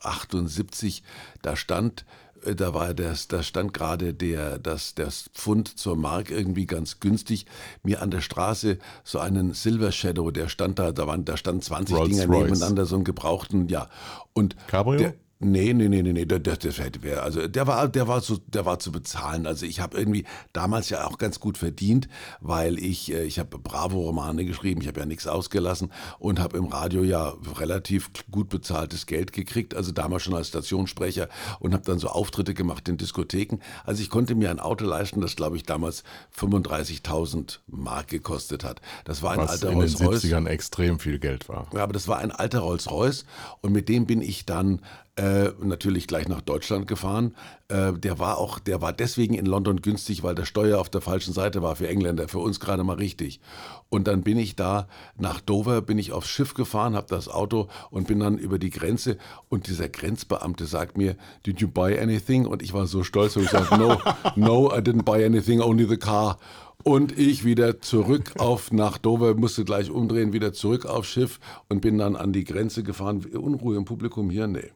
78, 0.03 1.03
da 1.41 1.55
stand 1.55 2.05
äh, 2.43 2.53
da 2.53 2.73
war 2.73 2.93
das, 2.93 3.29
da 3.29 3.41
stand 3.41 3.73
gerade 3.73 4.13
der, 4.13 4.59
das, 4.59 4.93
das 4.93 5.29
Pfund 5.33 5.79
zur 5.79 5.95
Mark 5.95 6.31
irgendwie 6.31 6.65
ganz 6.65 6.99
günstig. 6.99 7.45
Mir 7.81 8.01
an 8.01 8.11
der 8.11 8.19
Straße 8.19 8.77
so 9.05 9.19
einen 9.19 9.53
Silver 9.53 9.93
Shadow, 9.93 10.31
der 10.31 10.49
stand 10.49 10.79
da, 10.79 10.91
da 10.91 11.07
waren, 11.07 11.23
da 11.23 11.37
standen 11.37 11.61
20 11.61 11.95
Rolls 11.95 12.09
Dinger 12.09 12.25
Royce. 12.25 12.43
nebeneinander, 12.43 12.85
so 12.85 12.95
einen 12.95 13.05
gebrauchten, 13.05 13.69
ja. 13.69 13.87
Und 14.33 14.57
Cabrio? 14.67 14.99
Der, 14.99 15.13
Nee, 15.41 15.73
nee, 15.73 15.87
nee, 15.87 16.01
nee, 16.01 16.11
nee, 16.11 16.25
das, 16.25 16.59
das 16.59 16.79
hätte 16.79 17.01
wäre, 17.01 17.21
also 17.21 17.47
der 17.47 17.65
war, 17.65 17.87
der 17.87 18.09
war 18.09 18.21
zu, 18.21 18.39
der 18.47 18.65
war 18.65 18.77
zu 18.79 18.91
bezahlen. 18.91 19.47
Also 19.47 19.65
ich 19.65 19.79
habe 19.79 19.97
irgendwie 19.97 20.25
damals 20.51 20.89
ja 20.89 21.07
auch 21.07 21.17
ganz 21.17 21.39
gut 21.39 21.57
verdient, 21.57 22.09
weil 22.41 22.77
ich, 22.77 23.13
äh, 23.13 23.23
ich 23.23 23.39
habe 23.39 23.57
Bravo-Romane 23.57 24.43
geschrieben, 24.43 24.81
ich 24.81 24.89
habe 24.89 24.99
ja 24.99 25.05
nichts 25.05 25.27
ausgelassen 25.27 25.93
und 26.19 26.41
habe 26.41 26.57
im 26.57 26.65
Radio 26.65 27.03
ja 27.03 27.35
relativ 27.57 28.11
gut 28.29 28.49
bezahltes 28.49 29.05
Geld 29.05 29.31
gekriegt, 29.31 29.75
also 29.75 29.93
damals 29.93 30.23
schon 30.23 30.33
als 30.35 30.49
Stationssprecher 30.49 31.29
und 31.61 31.73
habe 31.73 31.85
dann 31.85 31.99
so 31.99 32.09
Auftritte 32.09 32.53
gemacht 32.53 32.89
in 32.89 32.97
Diskotheken. 32.97 33.59
Also 33.85 34.01
ich 34.01 34.09
konnte 34.09 34.35
mir 34.35 34.49
ein 34.49 34.59
Auto 34.59 34.83
leisten, 34.83 35.21
das 35.21 35.37
glaube 35.37 35.55
ich 35.55 35.63
damals 35.63 36.03
35.000 36.37 37.59
Mark 37.67 38.09
gekostet 38.09 38.65
hat. 38.65 38.81
Das 39.05 39.23
war 39.23 39.31
ein 39.31 39.39
Was 39.39 39.51
alter 39.51 39.69
in 39.69 39.79
den 39.79 39.89
Rolls-Royce. 39.89 40.25
70ern 40.25 40.47
extrem 40.47 40.99
viel 40.99 41.17
Geld 41.17 41.47
war. 41.47 41.67
Ja, 41.73 41.81
aber 41.83 41.93
das 41.93 42.09
war 42.09 42.17
ein 42.17 42.33
alter 42.33 42.59
Rolls-Royce 42.59 43.23
und 43.61 43.71
mit 43.71 43.87
dem 43.87 44.05
bin 44.05 44.21
ich 44.21 44.45
dann 44.45 44.81
äh, 45.15 45.49
natürlich 45.61 46.07
gleich 46.07 46.27
nach 46.27 46.41
Deutschland 46.41 46.87
gefahren. 46.87 47.35
Äh, 47.67 47.93
der 47.93 48.19
war 48.19 48.37
auch, 48.37 48.57
der 48.59 48.81
war 48.81 48.93
deswegen 48.93 49.33
in 49.33 49.45
London 49.45 49.81
günstig, 49.81 50.23
weil 50.23 50.35
der 50.35 50.45
Steuer 50.45 50.79
auf 50.79 50.89
der 50.89 51.01
falschen 51.01 51.33
Seite 51.33 51.61
war 51.61 51.75
für 51.75 51.87
Engländer, 51.87 52.27
für 52.27 52.39
uns 52.39 52.59
gerade 52.59 52.83
mal 52.83 52.95
richtig. 52.95 53.41
Und 53.89 54.07
dann 54.07 54.21
bin 54.21 54.37
ich 54.37 54.55
da 54.55 54.87
nach 55.17 55.41
Dover, 55.41 55.81
bin 55.81 55.97
ich 55.97 56.11
aufs 56.11 56.29
Schiff 56.29 56.53
gefahren, 56.53 56.95
habe 56.95 57.07
das 57.09 57.27
Auto 57.27 57.67
und 57.89 58.07
bin 58.07 58.19
dann 58.19 58.37
über 58.37 58.59
die 58.59 58.69
Grenze 58.69 59.17
und 59.49 59.67
dieser 59.67 59.89
Grenzbeamte 59.89 60.65
sagt 60.65 60.97
mir, 60.97 61.15
did 61.45 61.59
you 61.59 61.67
buy 61.67 61.99
anything? 61.99 62.45
Und 62.45 62.61
ich 62.61 62.73
war 62.73 62.87
so 62.87 63.03
stolz 63.03 63.35
und 63.35 63.43
ich 63.43 63.49
sagte, 63.49 63.77
no, 63.77 63.97
no, 64.35 64.71
I 64.71 64.79
didn't 64.79 65.03
buy 65.03 65.25
anything, 65.25 65.59
only 65.59 65.85
the 65.85 65.97
car. 65.97 66.37
Und 66.83 67.17
ich 67.17 67.43
wieder 67.43 67.81
zurück 67.81 68.35
auf 68.37 68.71
nach 68.71 68.97
Dover, 68.97 69.35
musste 69.35 69.65
gleich 69.65 69.91
umdrehen, 69.91 70.31
wieder 70.31 70.53
zurück 70.53 70.85
aufs 70.85 71.09
Schiff 71.09 71.39
und 71.67 71.81
bin 71.81 71.97
dann 71.97 72.15
an 72.15 72.31
die 72.31 72.45
Grenze 72.45 72.83
gefahren. 72.83 73.25
Unruhe 73.25 73.75
im 73.75 73.83
Publikum 73.83 74.29
hier? 74.29 74.47
Nee. 74.47 74.71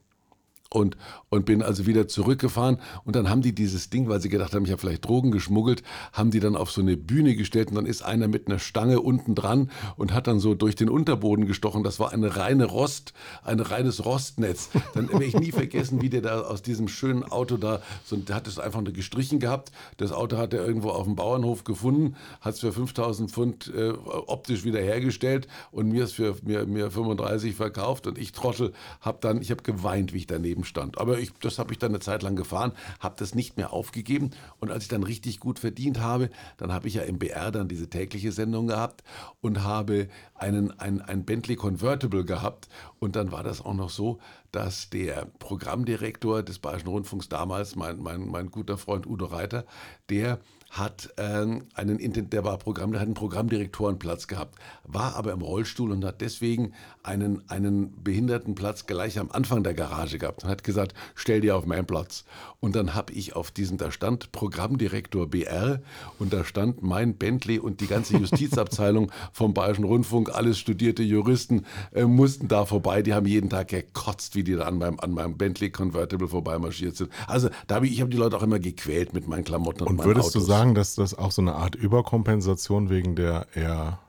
Und, 0.74 0.98
und 1.30 1.46
bin 1.46 1.62
also 1.62 1.86
wieder 1.86 2.08
zurückgefahren. 2.08 2.80
Und 3.06 3.16
dann 3.16 3.30
haben 3.30 3.44
die 3.44 3.54
dieses 3.54 3.92
Ding, 3.92 4.10
weil 4.10 4.20
sie 4.22 4.30
gedacht 4.30 4.56
haben, 4.56 4.66
ich 4.66 4.72
habe 4.72 4.82
vielleicht 4.82 5.06
Drogen 5.06 5.30
geschmuggelt, 5.30 5.84
haben 6.14 6.32
die 6.32 6.40
dann 6.40 6.56
auf 6.56 6.72
so 6.72 6.82
eine 6.82 6.98
Bühne 6.98 7.36
gestellt. 7.36 7.70
Und 7.70 7.76
dann 7.76 7.86
ist 7.86 8.02
einer 8.02 8.28
mit 8.28 8.48
einer 8.48 8.58
Stange 8.58 9.00
unten 9.00 9.36
dran 9.36 9.70
und 9.98 10.14
hat 10.14 10.26
dann 10.26 10.40
so 10.40 10.56
durch 10.56 10.76
den 10.76 10.90
Unterboden 10.90 11.46
gestochen. 11.46 11.84
Das 11.84 12.00
war 12.00 12.12
eine 12.12 12.38
reine 12.38 12.66
Rost, 12.66 13.14
ein 13.44 13.60
reines 13.60 14.04
Rostnetz. 14.04 14.70
Dann 14.96 15.10
werde 15.10 15.26
ich 15.26 15.36
nie 15.36 15.52
vergessen, 15.52 16.02
wie 16.02 16.10
der 16.10 16.22
da 16.22 16.42
aus 16.42 16.64
diesem 16.64 16.88
schönen 16.88 17.24
Auto 17.24 17.58
da, 17.58 17.82
so, 18.04 18.16
der 18.16 18.36
hat 18.36 18.48
es 18.48 18.58
einfach 18.58 18.82
nur 18.82 18.94
gestrichen 18.94 19.40
gehabt. 19.40 19.72
Das 19.98 20.12
Auto 20.12 20.38
hat 20.38 20.54
er 20.54 20.66
irgendwo 20.66 20.90
auf 20.90 21.06
dem 21.06 21.16
Bauernhof 21.16 21.64
gefunden, 21.64 22.16
hat 22.42 22.56
es 22.56 22.62
für 22.62 22.74
5000 22.74 23.30
Pfund 23.30 23.72
äh, 23.76 23.90
optisch 23.90 24.64
wieder 24.64 24.80
hergestellt 24.80 25.48
und 25.72 25.90
mir 25.90 26.06
ist 26.06 26.14
für 26.14 26.36
mir, 26.44 26.66
mir 26.66 26.90
35 26.90 27.56
verkauft. 27.56 28.08
Und 28.08 28.18
ich 28.18 28.32
Trottel 28.32 28.74
habe 29.02 29.20
dann, 29.22 29.42
ich 29.42 29.52
habe 29.52 29.64
geweint, 29.64 30.14
wie 30.14 30.18
ich 30.18 30.28
daneben 30.28 30.62
stand. 30.63 30.97
Aber 30.97 31.19
ich, 31.19 31.34
das 31.41 31.60
habe 31.60 31.73
ich 31.73 31.80
dann 31.80 31.91
eine 31.91 31.99
Zeit 31.99 32.23
lang 32.23 32.36
gefahren, 32.36 32.73
habe 32.99 33.15
das 33.17 33.36
nicht 33.36 33.58
mehr 33.58 33.73
aufgegeben. 33.73 34.32
Und 34.60 34.71
als 34.71 34.84
ich 34.84 34.89
dann 34.89 35.04
richtig 35.04 35.39
gut 35.39 35.60
verdient 35.60 35.99
habe, 35.99 36.30
dann 36.58 36.71
habe 36.71 36.88
ich 36.88 36.95
ja 36.95 37.04
im 37.04 37.19
BR 37.19 37.52
dann 37.52 37.67
diese 37.67 37.89
tägliche 37.89 38.32
Sendung 38.32 38.67
gehabt 38.67 39.04
und 39.41 39.63
habe 39.63 40.08
einen, 40.36 40.78
ein, 40.80 41.02
ein 41.02 41.26
Bentley 41.26 41.56
Convertible 41.56 42.26
gehabt. 42.26 42.67
Und 42.99 43.15
dann 43.15 43.32
war 43.32 43.43
das 43.43 43.62
auch 43.62 43.73
noch 43.73 43.89
so, 43.89 44.19
dass 44.52 44.89
der 44.89 45.28
Programmdirektor 45.39 46.43
des 46.43 46.60
Bayerischen 46.60 46.89
Rundfunks 46.89 47.28
damals, 47.30 47.76
mein, 47.76 47.99
mein, 47.99 48.30
mein 48.30 48.52
guter 48.52 48.78
Freund 48.78 49.08
Udo 49.08 49.26
Reiter, 49.26 49.65
der 50.10 50.39
hat 50.74 51.14
ähm, 51.18 51.68
einen, 51.76 52.00
der 52.32 52.44
war 52.44 52.58
Programm, 52.58 52.92
der 52.92 53.02
hat 53.02 53.06
einen 53.06 53.14
Programmdirektorenplatz 53.14 54.28
gehabt, 54.28 54.58
war 54.84 55.16
aber 55.16 55.32
im 55.32 55.42
Rollstuhl 55.42 55.92
und 55.92 56.04
hat 56.04 56.20
deswegen 56.20 56.74
einen, 57.04 57.48
einen 57.48 58.04
Behindertenplatz 58.04 58.88
gleich 58.88 59.20
am 59.20 59.30
Anfang 59.30 59.62
der 59.62 59.76
Garage 59.76 60.18
gehabt 60.18 60.44
und 60.44 60.50
hat 60.50 60.64
gesagt, 60.64 60.96
stell 61.14 61.42
dir 61.42 61.56
auf 61.58 61.68
meinen 61.68 61.86
Platz. 61.86 62.26
Und 62.60 62.76
dann 62.76 62.96
habe 62.96 63.14
ich 63.14 63.36
auf 63.36 63.52
diesen, 63.52 63.78
da 63.78 63.92
stand 63.92 64.32
Programmdirektor 64.32 65.28
BR 65.28 65.82
und 66.18 66.34
da 66.34 66.44
stand 66.44 66.82
mein 66.82 67.18
Bentley 67.18 67.60
und 67.60 67.80
die 67.82 67.88
ganze 67.88 68.18
Justizabteilung 68.18 69.12
vom 69.32 69.54
Bayerischen 69.54 69.84
Rundfunk, 69.84 70.34
alles 70.34 70.58
studierte 70.58 71.04
Juristen, 71.04 71.66
äh, 71.92 72.06
mussten 72.06 72.48
da 72.48 72.66
vorbei. 72.66 73.04
Die 73.04 73.14
haben 73.14 73.28
jeden 73.28 73.52
Tag 73.52 73.68
gekotzt, 73.68 74.36
wie 74.36 74.44
die 74.44 74.56
da 74.56 74.64
an 74.64 74.80
meinem, 74.80 75.00
an 75.00 75.12
meinem 75.12 75.38
Bentley 75.38 75.70
Convertible 75.70 76.30
vorbeimarschiert 76.30 76.96
sind. 76.96 77.12
Also 77.28 77.50
da 77.68 77.76
habe 77.76 77.86
ich, 77.86 77.94
ich 77.94 78.02
habe 78.02 78.10
die 78.10 78.18
Leute 78.18 78.38
auch 78.38 78.44
immer 78.44 78.60
gequält 78.60 79.14
mit 79.14 79.28
meinen 79.28 79.44
Klamotten 79.44 79.82
und, 79.82 79.90
Und 79.90 79.98
meinen 79.98 80.06
würdest 80.08 80.30
Autos. 80.30 80.46
du 80.46 80.48
sagen, 80.48 80.62
dass 80.73 80.95
das 80.95 81.13
auch 81.17 81.32
so 81.32 81.41
eine 81.41 81.56
Art 81.56 81.76
Überkompensation 81.76 82.89
wegen 82.89 83.15
der 83.15 83.47
eher 83.54 83.99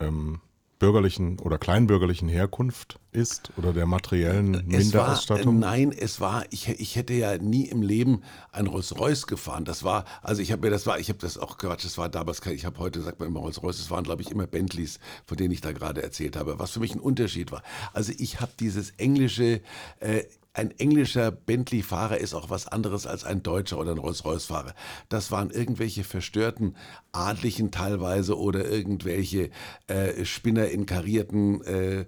ähm, 0.00 0.40
bürgerlichen 0.78 1.38
oder 1.38 1.58
kleinbürgerlichen 1.58 2.28
Herkunft 2.28 2.98
ist 3.12 3.52
oder 3.56 3.72
der 3.72 3.86
materiellen 3.86 4.54
Es 4.54 4.60
war, 4.62 4.78
Minderausstattung? 4.80 5.58
nein, 5.60 5.92
es 5.96 6.20
war, 6.20 6.44
ich, 6.50 6.68
ich 6.68 6.96
hätte 6.96 7.14
ja 7.14 7.38
nie 7.38 7.66
im 7.66 7.82
Leben 7.82 8.22
ein 8.50 8.66
Rolls-Royce 8.66 9.28
gefahren. 9.28 9.64
Das 9.64 9.84
war, 9.84 10.04
also 10.22 10.42
ich 10.42 10.50
habe 10.50 10.62
mir, 10.62 10.70
das 10.70 10.84
war, 10.86 10.98
ich 10.98 11.08
habe 11.08 11.20
das 11.20 11.38
auch 11.38 11.56
Quatsch, 11.56 11.84
das 11.84 11.98
war 11.98 12.08
damals, 12.08 12.40
kein- 12.40 12.54
ich 12.56 12.64
habe 12.64 12.80
heute, 12.80 13.00
sagt 13.00 13.20
man 13.20 13.28
immer 13.28 13.38
Rolls-Royce, 13.40 13.78
das 13.78 13.90
waren 13.92 14.02
glaube 14.02 14.22
ich 14.22 14.30
immer 14.32 14.48
Bentleys, 14.48 14.98
von 15.24 15.36
denen 15.36 15.52
ich 15.52 15.60
da 15.60 15.70
gerade 15.70 16.02
erzählt 16.02 16.34
habe, 16.36 16.58
was 16.58 16.72
für 16.72 16.80
mich 16.80 16.94
ein 16.96 17.00
Unterschied 17.00 17.52
war. 17.52 17.62
Also 17.92 18.12
ich 18.18 18.40
habe 18.40 18.50
dieses 18.58 18.90
englische, 18.98 19.60
äh, 20.00 20.24
ein 20.54 20.70
englischer 20.78 21.30
Bentley-Fahrer 21.30 22.18
ist 22.18 22.34
auch 22.34 22.50
was 22.50 22.68
anderes 22.68 23.06
als 23.06 23.24
ein 23.24 23.42
deutscher 23.42 23.78
oder 23.78 23.92
ein 23.92 23.98
Rolls-Royce-Fahrer. 23.98 24.74
Das 25.08 25.30
waren 25.30 25.50
irgendwelche 25.50 26.04
verstörten 26.04 26.76
Adlichen 27.10 27.70
teilweise 27.70 28.38
oder 28.38 28.68
irgendwelche 28.68 29.50
äh, 29.86 30.24
Spinner 30.24 30.68
in 30.68 30.84
karierten 30.84 31.62
äh, 31.62 32.04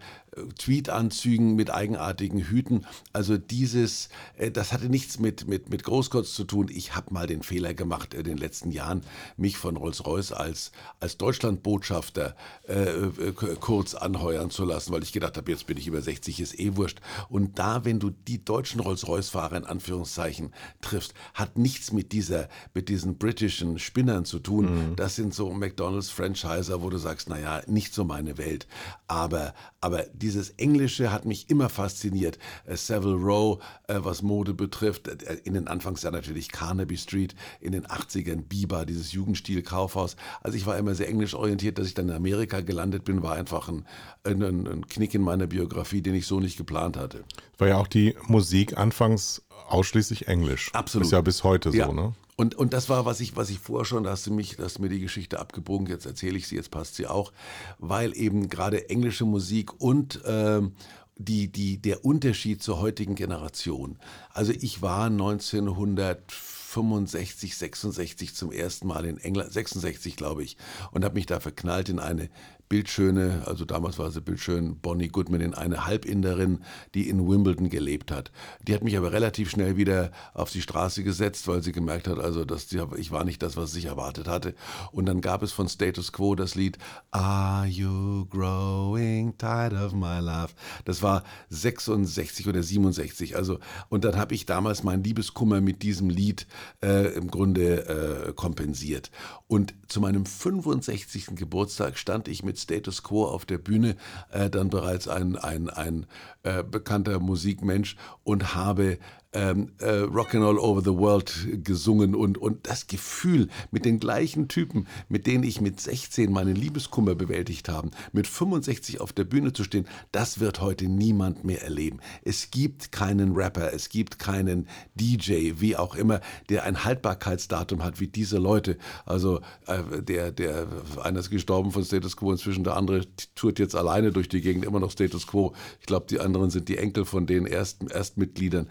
Tweedanzügen 0.59 1.55
mit 1.55 1.71
eigenartigen 1.71 2.41
Hüten. 2.41 2.87
Also 3.13 3.37
dieses, 3.37 4.09
äh, 4.37 4.51
das 4.51 4.73
hatte 4.73 4.89
nichts 4.89 5.19
mit, 5.19 5.47
mit, 5.47 5.71
mit 5.71 5.85
Großkotz 5.85 6.35
zu 6.35 6.45
tun. 6.45 6.69
Ich 6.71 6.95
habe 6.95 7.13
mal 7.13 7.27
den 7.27 7.43
Fehler 7.43 7.75
gemacht 7.75 8.15
in 8.15 8.25
den 8.25 8.37
letzten 8.37 8.71
Jahren, 8.71 9.03
mich 9.37 9.57
von 9.57 9.77
Rolls-Royce 9.77 10.33
als, 10.33 10.73
als 11.01 11.17
Deutschlandbotschafter 11.17 12.37
äh, 12.69 12.75
äh, 12.75 13.33
kurz 13.61 13.95
anheuern 13.95 14.51
zu 14.51 14.65
lassen, 14.65 14.93
weil 14.93 15.03
ich 15.03 15.13
gedacht 15.13 15.37
habe, 15.37 15.51
jetzt 15.51 15.67
bin 15.67 15.77
ich 15.77 15.87
über 15.87 16.03
60, 16.03 16.41
ist 16.41 16.59
eh 16.59 16.77
wurscht. 16.77 17.01
Und 17.29 17.59
da, 17.59 17.85
wenn 17.85 18.01
du 18.01 18.11
die 18.11 18.45
deutschen 18.45 18.81
Rolls-Royce-Fahrer 18.81 19.57
in 19.57 19.65
Anführungszeichen 19.65 20.53
triffst, 20.81 21.15
hat 21.35 21.59
nichts 21.59 21.93
mit 21.93 22.13
dieser, 22.13 22.49
mit 22.75 22.89
diesen 22.89 23.19
britischen 23.19 23.79
Spinnern 23.79 24.25
zu 24.25 24.39
tun. 24.39 24.95
Das 24.97 25.17
sind 25.17 25.35
so 25.35 25.53
McDonalds-Franchiser, 25.53 26.83
wo 26.83 26.91
du 26.91 26.99
sagst, 26.99 27.29
naja, 27.29 27.63
nicht 27.67 27.95
so 27.95 28.05
meine 28.05 28.39
Welt. 28.39 28.67
Aber, 29.07 29.55
aber 29.81 30.05
dieses 30.25 30.51
Englische 30.51 31.13
hat 31.13 31.27
mich 31.27 31.51
immer 31.51 31.69
fasziniert. 31.69 32.39
Äh, 32.65 32.77
Savile 32.77 33.15
Row, 33.15 33.63
äh, 33.89 33.97
was 33.99 34.23
Mode 34.23 34.55
betrifft, 34.55 35.07
äh, 35.09 35.37
in 35.45 35.53
den 35.53 35.69
Anfangsjahren 35.69 36.15
natürlich 36.15 36.51
Carnaby 36.51 36.97
Street, 36.97 37.35
in 37.61 37.73
den 37.73 37.87
80ern 37.87 38.43
Biber, 38.43 38.87
dieses 38.87 39.13
Jugendstil-Kaufhaus. 39.13 40.17
Also 40.41 40.57
ich 40.57 40.65
war 40.65 40.79
immer 40.79 40.95
sehr 40.95 41.09
englisch 41.09 41.35
orientiert, 41.35 41.79
dass 41.79 41.87
ich 41.87 41.95
dann 41.95 42.09
in 42.09 42.15
Amerika 42.15 42.63
gelandet 42.63 43.05
bin, 43.05 43.23
war 43.23 43.35
einfach 43.35 43.69
ein, 43.69 43.85
ein, 44.25 44.43
ein 44.43 44.87
Knick 44.89 45.15
in 45.15 45.21
meiner 45.21 45.47
Biografie, 45.47 46.01
den 46.01 46.15
ich 46.15 46.27
so 46.27 46.41
nicht 46.41 46.57
geplant 46.57 46.97
hatte. 46.97 47.25
War 47.59 47.69
ja 47.69 47.77
auch 47.77 47.89
die 47.89 48.17
Musik 48.27 48.79
anfangs 48.79 49.43
ausschließlich 49.69 50.27
Englisch. 50.27 50.71
Absolut. 50.73 51.07
Ist 51.07 51.13
ja 51.13 51.21
bis 51.21 51.45
heute 51.45 51.69
Ja. 51.71 51.87
so, 51.87 51.93
ne? 51.93 52.15
Und, 52.37 52.57
und 52.57 52.73
das 52.73 52.89
war, 52.89 53.05
was 53.05 53.21
ich, 53.21 53.37
was 53.37 53.51
ich 53.51 53.61
vorher 53.61 53.85
schon, 53.85 54.05
da 54.05 54.11
hast 54.11 54.27
du 54.27 54.33
mich, 54.33 54.59
hast 54.59 54.81
mir 54.81 54.89
die 54.89 55.01
Geschichte 55.01 55.39
abgebogen, 55.39 55.87
jetzt 55.87 56.07
erzähle 56.07 56.37
ich 56.37 56.49
sie, 56.49 56.57
jetzt 56.57 56.71
passt 56.71 56.97
sie 56.97 57.07
auch, 57.07 57.33
weil 57.79 58.17
eben 58.17 58.49
gerade 58.49 58.89
englische 58.89 59.25
Musik 59.25 59.81
und 59.81 60.21
ähm, 60.27 60.73
die, 61.17 61.53
die, 61.53 61.81
der 61.81 62.05
Unterschied 62.05 62.61
zur 62.63 62.81
heutigen 62.81 63.15
Generation. 63.15 63.99
Also 64.31 64.53
ich 64.53 64.83
war 64.83 65.07
1965, 65.07 67.57
66 67.57 68.35
zum 68.35 68.51
ersten 68.51 68.89
Mal 68.89 69.05
in 69.05 69.19
England, 69.19 69.53
66 69.53 70.17
glaube 70.17 70.43
ich, 70.43 70.57
und 70.91 71.05
habe 71.05 71.15
mich 71.15 71.27
da 71.27 71.39
verknallt 71.39 71.89
in 71.89 72.01
eine 72.01 72.31
bildschöne, 72.75 73.45
also 73.47 73.65
damals 73.65 74.01
war 74.01 74.11
sie 74.11 74.21
bildschön, 74.21 74.81
Bonnie 74.81 75.07
Goodman, 75.07 75.41
in 75.41 75.55
eine 75.55 75.87
Halbinderin, 75.87 76.59
die 76.95 77.09
in 77.09 77.29
Wimbledon 77.29 77.71
gelebt 77.71 78.11
hat. 78.11 78.33
Die 78.67 78.75
hat 78.75 78.83
mich 78.83 78.97
aber 78.97 79.13
relativ 79.13 79.49
schnell 79.49 79.77
wieder 79.77 80.11
auf 80.33 80.51
die 80.51 80.61
Straße 80.61 81.05
gesetzt, 81.05 81.47
weil 81.47 81.63
sie 81.63 81.71
gemerkt 81.71 82.09
hat, 82.09 82.19
also 82.19 82.45
dass 82.45 82.67
die, 82.67 82.83
ich 82.97 83.13
war 83.13 83.23
nicht 83.23 83.45
das, 83.45 83.57
was 83.57 83.71
sich 83.71 83.85
erwartet 83.85 84.27
hatte. 84.27 84.57
Und 84.91 85.07
dann 85.07 85.21
gab 85.21 85.45
es 85.45 85.53
von 85.53 85.69
Status 85.69 86.13
Quo 86.13 86.35
das 86.35 86.57
Lied 86.57 86.77
Are 87.13 87.65
You 87.65 88.27
Growing 88.27 89.39
Tired 89.39 89.75
of 89.75 89.93
My 89.93 90.19
Love? 90.19 90.49
Das 90.85 91.01
war 91.01 91.23
66 91.51 92.49
oder 92.49 92.61
67. 92.61 93.37
Also 93.37 93.61
und 93.89 94.03
dann 94.05 94.17
habe 94.17 94.35
ich 94.35 94.47
damals 94.47 94.83
meinen 94.83 95.05
Liebeskummer 95.05 95.61
mit 95.61 95.83
diesem 95.85 96.11
Lied 96.11 96.49
äh, 96.83 97.15
im 97.15 97.31
Grunde 97.31 98.27
äh, 98.27 98.33
kompensiert. 98.33 99.13
Und 99.47 99.75
zu 99.87 100.01
meinem 100.01 100.27
65. 100.27 101.37
Geburtstag 101.37 101.99
stand 101.99 102.27
ich 102.27 102.43
mit 102.43 102.64
Status 102.65 103.03
Quo 103.03 103.25
auf 103.25 103.47
der 103.47 103.59
Bühne, 103.59 103.97
äh, 104.33 104.51
dann 104.51 104.69
bereits 104.71 105.09
ein, 105.09 105.37
ein, 105.37 105.71
ein 105.71 106.07
äh, 106.43 106.63
bekannter 106.63 107.21
Musikmensch 107.21 107.97
und 108.25 108.55
habe 108.55 108.99
ähm, 109.35 109.73
äh, 109.79 109.91
Rockin' 109.91 110.43
All 110.43 110.59
Over 110.59 110.81
the 110.81 110.97
World 110.97 111.65
gesungen 111.65 112.15
und, 112.15 112.39
und 112.39 112.67
das 112.67 112.87
Gefühl 112.87 113.49
mit 113.71 113.85
den 113.85 113.99
gleichen 113.99 114.49
Typen, 114.49 114.87
mit 115.09 115.27
denen 115.27 115.45
ich 115.45 115.61
mit 115.61 115.81
16 115.81 116.33
meinen 116.33 116.55
Liebeskummer 116.55 117.15
bewältigt 117.15 117.69
habe, 117.69 117.91
mit 118.13 118.27
65 118.27 119.01
auf 119.01 119.13
der 119.13 119.25
Bühne 119.25 119.53
zu 119.53 119.65
stehen, 119.65 119.87
das 120.13 120.41
wird 120.41 120.61
heute 120.61 120.87
niemand 120.87 121.45
mehr 121.45 121.63
erleben. 121.63 121.99
Es 122.23 122.51
gibt 122.51 122.93
keinen 122.93 123.35
Rapper, 123.35 123.73
es 123.73 123.89
gibt 123.89 124.19
keinen 124.19 124.69
DJ, 124.95 125.53
wie 125.57 125.77
auch 125.77 125.95
immer, 125.95 126.21
der 126.49 126.65
ein 126.65 126.85
Haltbarkeitsdatum 126.85 127.83
hat 127.83 128.01
wie 128.01 128.07
diese 128.07 128.39
Leute. 128.39 128.79
Also 129.05 129.41
äh, 129.67 130.03
der, 130.03 130.33
der, 130.33 130.67
einer 131.03 131.21
ist 131.21 131.31
gestorben 131.31 131.73
von 131.73 131.85
Status 131.85 132.17
Quo, 132.17 132.31
inzwischen 132.31 132.65
der 132.65 132.77
andere 132.77 133.03
tourt 133.35 133.59
jetzt 133.59 133.75
alleine 133.75 134.13
durch 134.13 134.29
die 134.29 134.41
Gegend, 134.41 134.65
immer 134.65 134.81
noch 134.81 134.91
Status 134.91 135.27
Quo. 135.27 135.55
Ich 135.81 135.87
glaube, 135.87 136.07
die 136.09 136.21
anderen 136.21 136.51
sind 136.51 136.69
die 136.69 136.79
Enkel 136.79 137.05
von 137.05 137.27
den 137.27 137.47
ersten 137.47 137.89
Erstmitgliedern. 137.89 138.69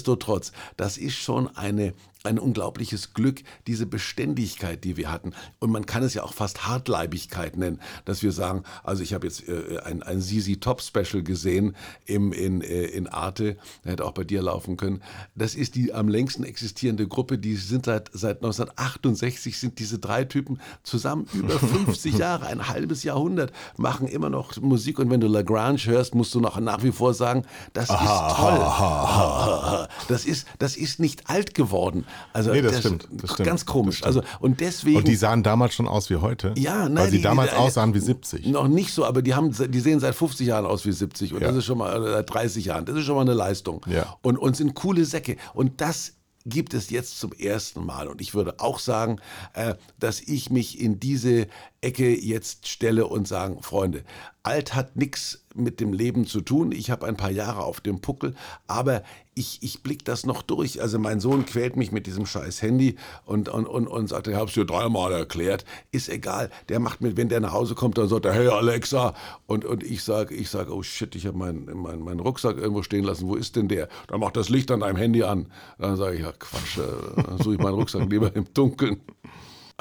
Nichtsdestotrotz, 0.00 0.52
das 0.78 0.96
ist 0.96 1.16
schon 1.16 1.54
eine 1.58 1.92
ein 2.22 2.38
unglaubliches 2.38 3.14
Glück, 3.14 3.42
diese 3.66 3.86
Beständigkeit, 3.86 4.84
die 4.84 4.96
wir 4.96 5.10
hatten. 5.10 5.32
Und 5.58 5.70
man 5.70 5.86
kann 5.86 6.02
es 6.02 6.14
ja 6.14 6.22
auch 6.22 6.34
fast 6.34 6.66
Hartleibigkeit 6.66 7.56
nennen, 7.56 7.80
dass 8.04 8.22
wir 8.22 8.32
sagen, 8.32 8.64
also 8.84 9.02
ich 9.02 9.14
habe 9.14 9.26
jetzt 9.26 9.48
äh, 9.48 9.78
ein, 9.84 10.02
ein 10.02 10.20
ZZ 10.20 10.60
Top 10.60 10.82
Special 10.82 11.22
gesehen 11.22 11.74
im, 12.04 12.32
in, 12.32 12.60
äh, 12.60 12.84
in 12.84 13.06
Arte, 13.06 13.56
der 13.84 13.92
hätte 13.92 14.04
auch 14.04 14.12
bei 14.12 14.24
dir 14.24 14.42
laufen 14.42 14.76
können. 14.76 15.02
Das 15.34 15.54
ist 15.54 15.76
die 15.76 15.94
am 15.94 16.08
längsten 16.08 16.44
existierende 16.44 17.08
Gruppe, 17.08 17.38
die 17.38 17.56
sind 17.56 17.86
seit, 17.86 18.10
seit 18.12 18.38
1968 18.38 19.58
sind 19.58 19.78
diese 19.78 19.98
drei 19.98 20.24
Typen 20.24 20.60
zusammen 20.82 21.26
über 21.32 21.58
50 21.58 22.18
Jahre, 22.18 22.46
ein 22.46 22.68
halbes 22.68 23.02
Jahrhundert, 23.02 23.52
machen 23.78 24.06
immer 24.06 24.28
noch 24.28 24.56
Musik 24.60 24.98
und 24.98 25.08
wenn 25.08 25.20
du 25.20 25.26
Lagrange 25.26 25.86
hörst, 25.86 26.14
musst 26.14 26.34
du 26.34 26.40
noch 26.40 26.60
nach 26.60 26.82
wie 26.82 26.92
vor 26.92 27.14
sagen, 27.14 27.44
das 27.72 27.88
ist 27.88 27.96
toll. 27.96 28.60
Das 30.08 30.24
ist, 30.24 30.46
das 30.58 30.76
ist 30.76 30.98
nicht 30.98 31.28
alt 31.28 31.54
geworden. 31.54 32.04
Also 32.32 32.52
Nee, 32.52 32.62
das 32.62 32.78
stimmt, 32.80 33.08
das 33.12 33.32
stimmt, 33.32 33.48
Ganz 33.48 33.66
komisch. 33.66 34.00
das 34.00 34.14
stimmt. 34.14 34.26
Also 34.26 34.38
und 34.40 34.60
deswegen 34.60 34.96
Und 34.98 35.08
die 35.08 35.16
sahen 35.16 35.42
damals 35.42 35.74
schon 35.74 35.88
aus 35.88 36.10
wie 36.10 36.16
heute? 36.16 36.54
ja, 36.56 36.88
nein, 36.88 36.96
Weil 37.04 37.10
sie 37.10 37.16
die- 37.18 37.22
damals 37.22 37.50
die- 37.50 37.56
aussahen 37.56 37.94
wie 37.94 38.00
70. 38.00 38.46
Noch 38.46 38.68
nicht 38.68 38.92
so, 38.92 39.04
aber 39.04 39.22
die 39.22 39.34
haben, 39.34 39.54
die 39.70 39.80
sehen 39.80 40.00
seit 40.00 40.14
50 40.14 40.46
Jahren 40.46 40.66
aus 40.66 40.84
wie 40.86 40.92
70 40.92 41.32
und 41.34 41.40
Ja. 41.42 41.48
das 41.48 41.56
ist 41.58 41.64
schon 41.66 41.78
mal 41.78 42.00
oder 42.00 42.12
seit 42.12 42.32
30 42.32 42.64
Jahren. 42.66 42.84
Das 42.84 42.96
ist 42.96 43.04
schon 43.04 43.14
mal 43.16 43.22
eine 43.22 43.34
Leistung. 43.34 43.84
Ja. 43.88 44.16
Und 44.22 44.36
und 44.38 44.56
sind 44.56 44.74
coole 44.74 45.04
Säcke 45.04 45.36
und 45.54 45.80
das 45.80 46.14
gibt 46.46 46.72
es 46.72 46.88
jetzt 46.88 47.20
zum 47.20 47.32
ersten 47.34 47.84
Mal. 47.84 48.08
Und 48.08 48.22
ich 48.22 48.32
würde 48.34 48.60
auch 48.60 48.78
sagen, 48.78 49.20
äh, 49.52 49.74
dass 49.98 50.20
ich 50.22 50.48
mich 50.48 50.80
in 50.80 50.98
diese 50.98 51.46
Ecke 51.82 52.18
jetzt 52.18 52.66
stelle 52.66 53.06
und 53.06 53.28
sagen, 53.28 53.62
Freunde, 53.62 54.04
alt 54.42 54.74
hat 54.74 54.96
nichts 54.96 55.39
mit 55.54 55.80
dem 55.80 55.92
Leben 55.92 56.26
zu 56.26 56.40
tun. 56.40 56.72
Ich 56.72 56.90
habe 56.90 57.06
ein 57.06 57.16
paar 57.16 57.30
Jahre 57.30 57.64
auf 57.64 57.80
dem 57.80 58.00
Puckel, 58.00 58.34
aber 58.66 59.02
ich, 59.34 59.62
ich 59.62 59.82
blick 59.82 60.04
das 60.04 60.26
noch 60.26 60.42
durch. 60.42 60.80
Also 60.80 60.98
mein 60.98 61.20
Sohn 61.20 61.46
quält 61.46 61.76
mich 61.76 61.92
mit 61.92 62.06
diesem 62.06 62.26
scheiß 62.26 62.62
Handy 62.62 62.96
und, 63.24 63.48
und, 63.48 63.66
und, 63.66 63.86
und 63.86 64.08
sagt, 64.08 64.28
ich 64.28 64.34
habe 64.34 64.46
es 64.46 64.54
dir 64.54 64.64
dreimal 64.64 65.12
erklärt. 65.12 65.64
Ist 65.92 66.08
egal. 66.08 66.50
Der 66.68 66.78
macht 66.78 67.00
mit, 67.00 67.16
wenn 67.16 67.28
der 67.28 67.40
nach 67.40 67.52
Hause 67.52 67.74
kommt, 67.74 67.98
dann 67.98 68.08
sagt 68.08 68.26
er, 68.26 68.32
hey 68.32 68.48
Alexa. 68.48 69.14
Und, 69.46 69.64
und 69.64 69.82
ich 69.82 70.04
sage, 70.04 70.34
ich 70.34 70.50
sag, 70.50 70.70
oh 70.70 70.82
shit, 70.82 71.14
ich 71.14 71.26
habe 71.26 71.38
meinen 71.38 71.68
mein, 71.74 72.00
meinen 72.00 72.20
Rucksack 72.20 72.56
irgendwo 72.56 72.82
stehen 72.82 73.04
lassen. 73.04 73.26
Wo 73.26 73.34
ist 73.34 73.56
denn 73.56 73.68
der? 73.68 73.88
Dann 74.08 74.20
macht 74.20 74.36
das 74.36 74.48
Licht 74.48 74.70
an 74.70 74.80
deinem 74.80 74.96
Handy 74.96 75.22
an. 75.22 75.46
Dann 75.78 75.96
sage 75.96 76.16
ich, 76.16 76.22
ja 76.22 76.32
Quatsch, 76.32 76.78
äh, 76.78 77.42
suche 77.42 77.54
ich 77.54 77.60
meinen 77.60 77.74
Rucksack 77.74 78.08
lieber 78.10 78.34
im 78.34 78.46
Dunkeln. 78.52 79.00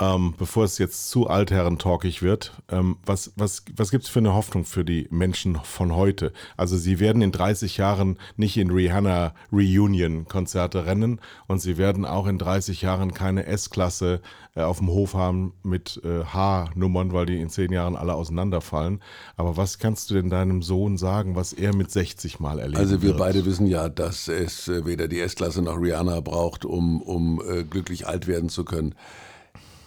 Ähm, 0.01 0.33
bevor 0.37 0.63
es 0.63 0.77
jetzt 0.77 1.09
zu 1.09 1.27
altherrentalkig 1.27 2.21
wird, 2.21 2.53
ähm, 2.69 2.97
was, 3.05 3.33
was, 3.35 3.63
was 3.75 3.91
gibt 3.91 4.05
es 4.05 4.09
für 4.09 4.19
eine 4.19 4.33
Hoffnung 4.33 4.63
für 4.63 4.85
die 4.85 5.07
Menschen 5.09 5.57
von 5.63 5.95
heute? 5.95 6.31
Also 6.55 6.77
sie 6.77 6.99
werden 6.99 7.21
in 7.21 7.31
30 7.31 7.77
Jahren 7.77 8.17
nicht 8.37 8.55
in 8.57 8.71
Rihanna 8.71 9.33
Reunion-Konzerte 9.51 10.85
rennen 10.85 11.19
und 11.47 11.59
sie 11.59 11.77
werden 11.77 12.05
auch 12.05 12.27
in 12.27 12.37
30 12.37 12.81
Jahren 12.81 13.13
keine 13.13 13.45
S-Klasse 13.45 14.21
äh, 14.55 14.61
auf 14.61 14.77
dem 14.77 14.87
Hof 14.87 15.15
haben 15.15 15.53
mit 15.63 16.01
äh, 16.05 16.23
H-Nummern, 16.23 17.11
weil 17.11 17.25
die 17.25 17.41
in 17.41 17.49
10 17.49 17.71
Jahren 17.73 17.95
alle 17.97 18.13
auseinanderfallen. 18.13 19.01
Aber 19.35 19.57
was 19.57 19.79
kannst 19.79 20.09
du 20.09 20.13
denn 20.13 20.29
deinem 20.29 20.61
Sohn 20.61 20.97
sagen, 20.97 21.35
was 21.35 21.51
er 21.51 21.75
mit 21.75 21.91
60 21.91 22.39
mal 22.39 22.59
erlebt? 22.59 22.79
Also 22.79 23.01
wir 23.01 23.09
wird? 23.09 23.17
beide 23.17 23.45
wissen 23.45 23.67
ja, 23.67 23.89
dass 23.89 24.29
es 24.29 24.69
äh, 24.69 24.85
weder 24.85 25.09
die 25.09 25.19
S-Klasse 25.19 25.61
noch 25.61 25.75
Rihanna 25.75 26.21
braucht, 26.21 26.63
um, 26.63 27.01
um 27.01 27.41
äh, 27.45 27.63
glücklich 27.63 28.07
alt 28.07 28.27
werden 28.27 28.47
zu 28.47 28.63
können. 28.63 28.95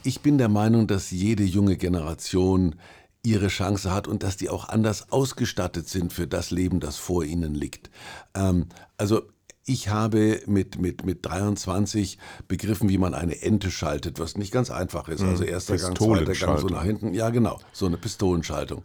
Ich 0.04 0.20
bin 0.20 0.36
der 0.36 0.48
Meinung, 0.48 0.88
dass 0.88 1.12
jede 1.12 1.44
junge 1.44 1.76
Generation 1.76 2.74
ihre 3.22 3.48
Chance 3.48 3.92
hat 3.92 4.08
und 4.08 4.24
dass 4.24 4.36
die 4.36 4.50
auch 4.50 4.68
anders 4.68 5.12
ausgestattet 5.12 5.88
sind 5.88 6.12
für 6.12 6.26
das 6.26 6.50
Leben, 6.50 6.80
das 6.80 6.96
vor 6.96 7.24
ihnen 7.24 7.54
liegt. 7.54 7.88
Ähm, 8.34 8.66
also 8.96 9.22
ich 9.64 9.88
habe 9.88 10.40
mit, 10.46 10.80
mit, 10.80 11.04
mit 11.04 11.24
23 11.24 12.18
begriffen, 12.48 12.88
wie 12.88 12.98
man 12.98 13.14
eine 13.14 13.42
Ente 13.42 13.70
schaltet, 13.70 14.18
was 14.18 14.36
nicht 14.36 14.52
ganz 14.52 14.70
einfach 14.70 15.08
ist. 15.08 15.22
Also 15.22 15.44
erster 15.44 15.76
Gang, 15.76 15.96
zweiter 15.96 16.32
Gang, 16.32 16.58
so 16.58 16.66
nach 16.66 16.82
hinten. 16.82 17.14
Ja, 17.14 17.30
genau, 17.30 17.60
so 17.72 17.86
eine 17.86 17.96
Pistolenschaltung. 17.96 18.82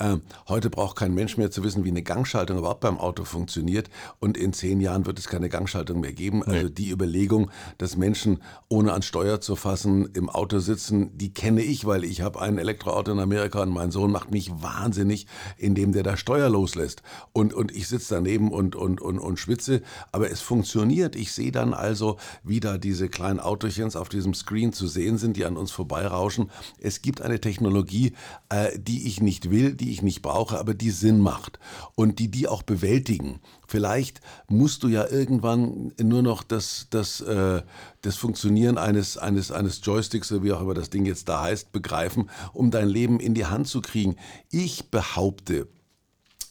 Ähm, 0.00 0.22
heute 0.46 0.70
braucht 0.70 0.96
kein 0.96 1.14
Mensch 1.14 1.38
mehr 1.38 1.50
zu 1.50 1.64
wissen, 1.64 1.84
wie 1.84 1.90
eine 1.90 2.02
Gangschaltung 2.02 2.58
überhaupt 2.58 2.80
beim 2.80 2.98
Auto 2.98 3.24
funktioniert. 3.24 3.88
Und 4.20 4.36
in 4.36 4.52
zehn 4.52 4.80
Jahren 4.80 5.06
wird 5.06 5.18
es 5.18 5.28
keine 5.28 5.48
Gangschaltung 5.48 6.00
mehr 6.00 6.12
geben. 6.12 6.44
Also 6.44 6.68
die 6.68 6.90
Überlegung, 6.90 7.50
dass 7.78 7.96
Menschen 7.96 8.42
ohne 8.68 8.92
an 8.92 9.02
Steuer 9.02 9.40
zu 9.40 9.56
fassen 9.56 10.10
im 10.12 10.28
Auto 10.28 10.58
sitzen, 10.58 11.16
die 11.16 11.32
kenne 11.32 11.62
ich, 11.62 11.86
weil 11.86 12.04
ich 12.04 12.20
habe 12.20 12.40
ein 12.40 12.58
Elektroauto 12.58 13.12
in 13.12 13.18
Amerika 13.18 13.62
und 13.62 13.70
mein 13.70 13.90
Sohn 13.90 14.12
macht 14.12 14.30
mich 14.30 14.50
wahnsinnig, 14.50 15.26
indem 15.56 15.92
der 15.92 16.02
da 16.02 16.16
Steuer 16.16 16.50
loslässt. 16.50 17.02
Und, 17.32 17.54
und 17.54 17.74
ich 17.74 17.88
sitze 17.88 18.14
daneben 18.14 18.52
und, 18.52 18.76
und, 18.76 19.00
und, 19.00 19.18
und 19.18 19.38
schwitze. 19.38 19.82
Aber 20.12 20.17
es 20.26 20.40
funktioniert. 20.40 21.16
Ich 21.16 21.32
sehe 21.32 21.52
dann 21.52 21.74
also, 21.74 22.18
wie 22.42 22.60
da 22.60 22.78
diese 22.78 23.08
kleinen 23.08 23.40
Autochens 23.40 23.96
auf 23.96 24.08
diesem 24.08 24.34
Screen 24.34 24.72
zu 24.72 24.86
sehen 24.86 25.18
sind, 25.18 25.36
die 25.36 25.44
an 25.44 25.56
uns 25.56 25.70
vorbeirauschen. 25.70 26.50
Es 26.78 27.02
gibt 27.02 27.22
eine 27.22 27.40
Technologie, 27.40 28.12
äh, 28.48 28.78
die 28.78 29.06
ich 29.06 29.20
nicht 29.20 29.50
will, 29.50 29.74
die 29.74 29.90
ich 29.90 30.02
nicht 30.02 30.22
brauche, 30.22 30.58
aber 30.58 30.74
die 30.74 30.90
Sinn 30.90 31.20
macht 31.20 31.58
und 31.94 32.18
die 32.18 32.28
die 32.30 32.48
auch 32.48 32.62
bewältigen. 32.62 33.40
Vielleicht 33.66 34.20
musst 34.48 34.82
du 34.82 34.88
ja 34.88 35.06
irgendwann 35.08 35.92
nur 36.00 36.22
noch 36.22 36.42
das, 36.42 36.86
das, 36.90 37.20
äh, 37.20 37.62
das 38.00 38.16
Funktionieren 38.16 38.78
eines, 38.78 39.18
eines, 39.18 39.52
eines 39.52 39.80
Joysticks, 39.82 40.32
oder 40.32 40.42
wie 40.42 40.52
auch 40.52 40.62
immer 40.62 40.74
das 40.74 40.90
Ding 40.90 41.04
jetzt 41.04 41.28
da 41.28 41.42
heißt, 41.42 41.70
begreifen, 41.70 42.30
um 42.52 42.70
dein 42.70 42.88
Leben 42.88 43.20
in 43.20 43.34
die 43.34 43.46
Hand 43.46 43.68
zu 43.68 43.80
kriegen. 43.80 44.16
Ich 44.50 44.90
behaupte, 44.90 45.68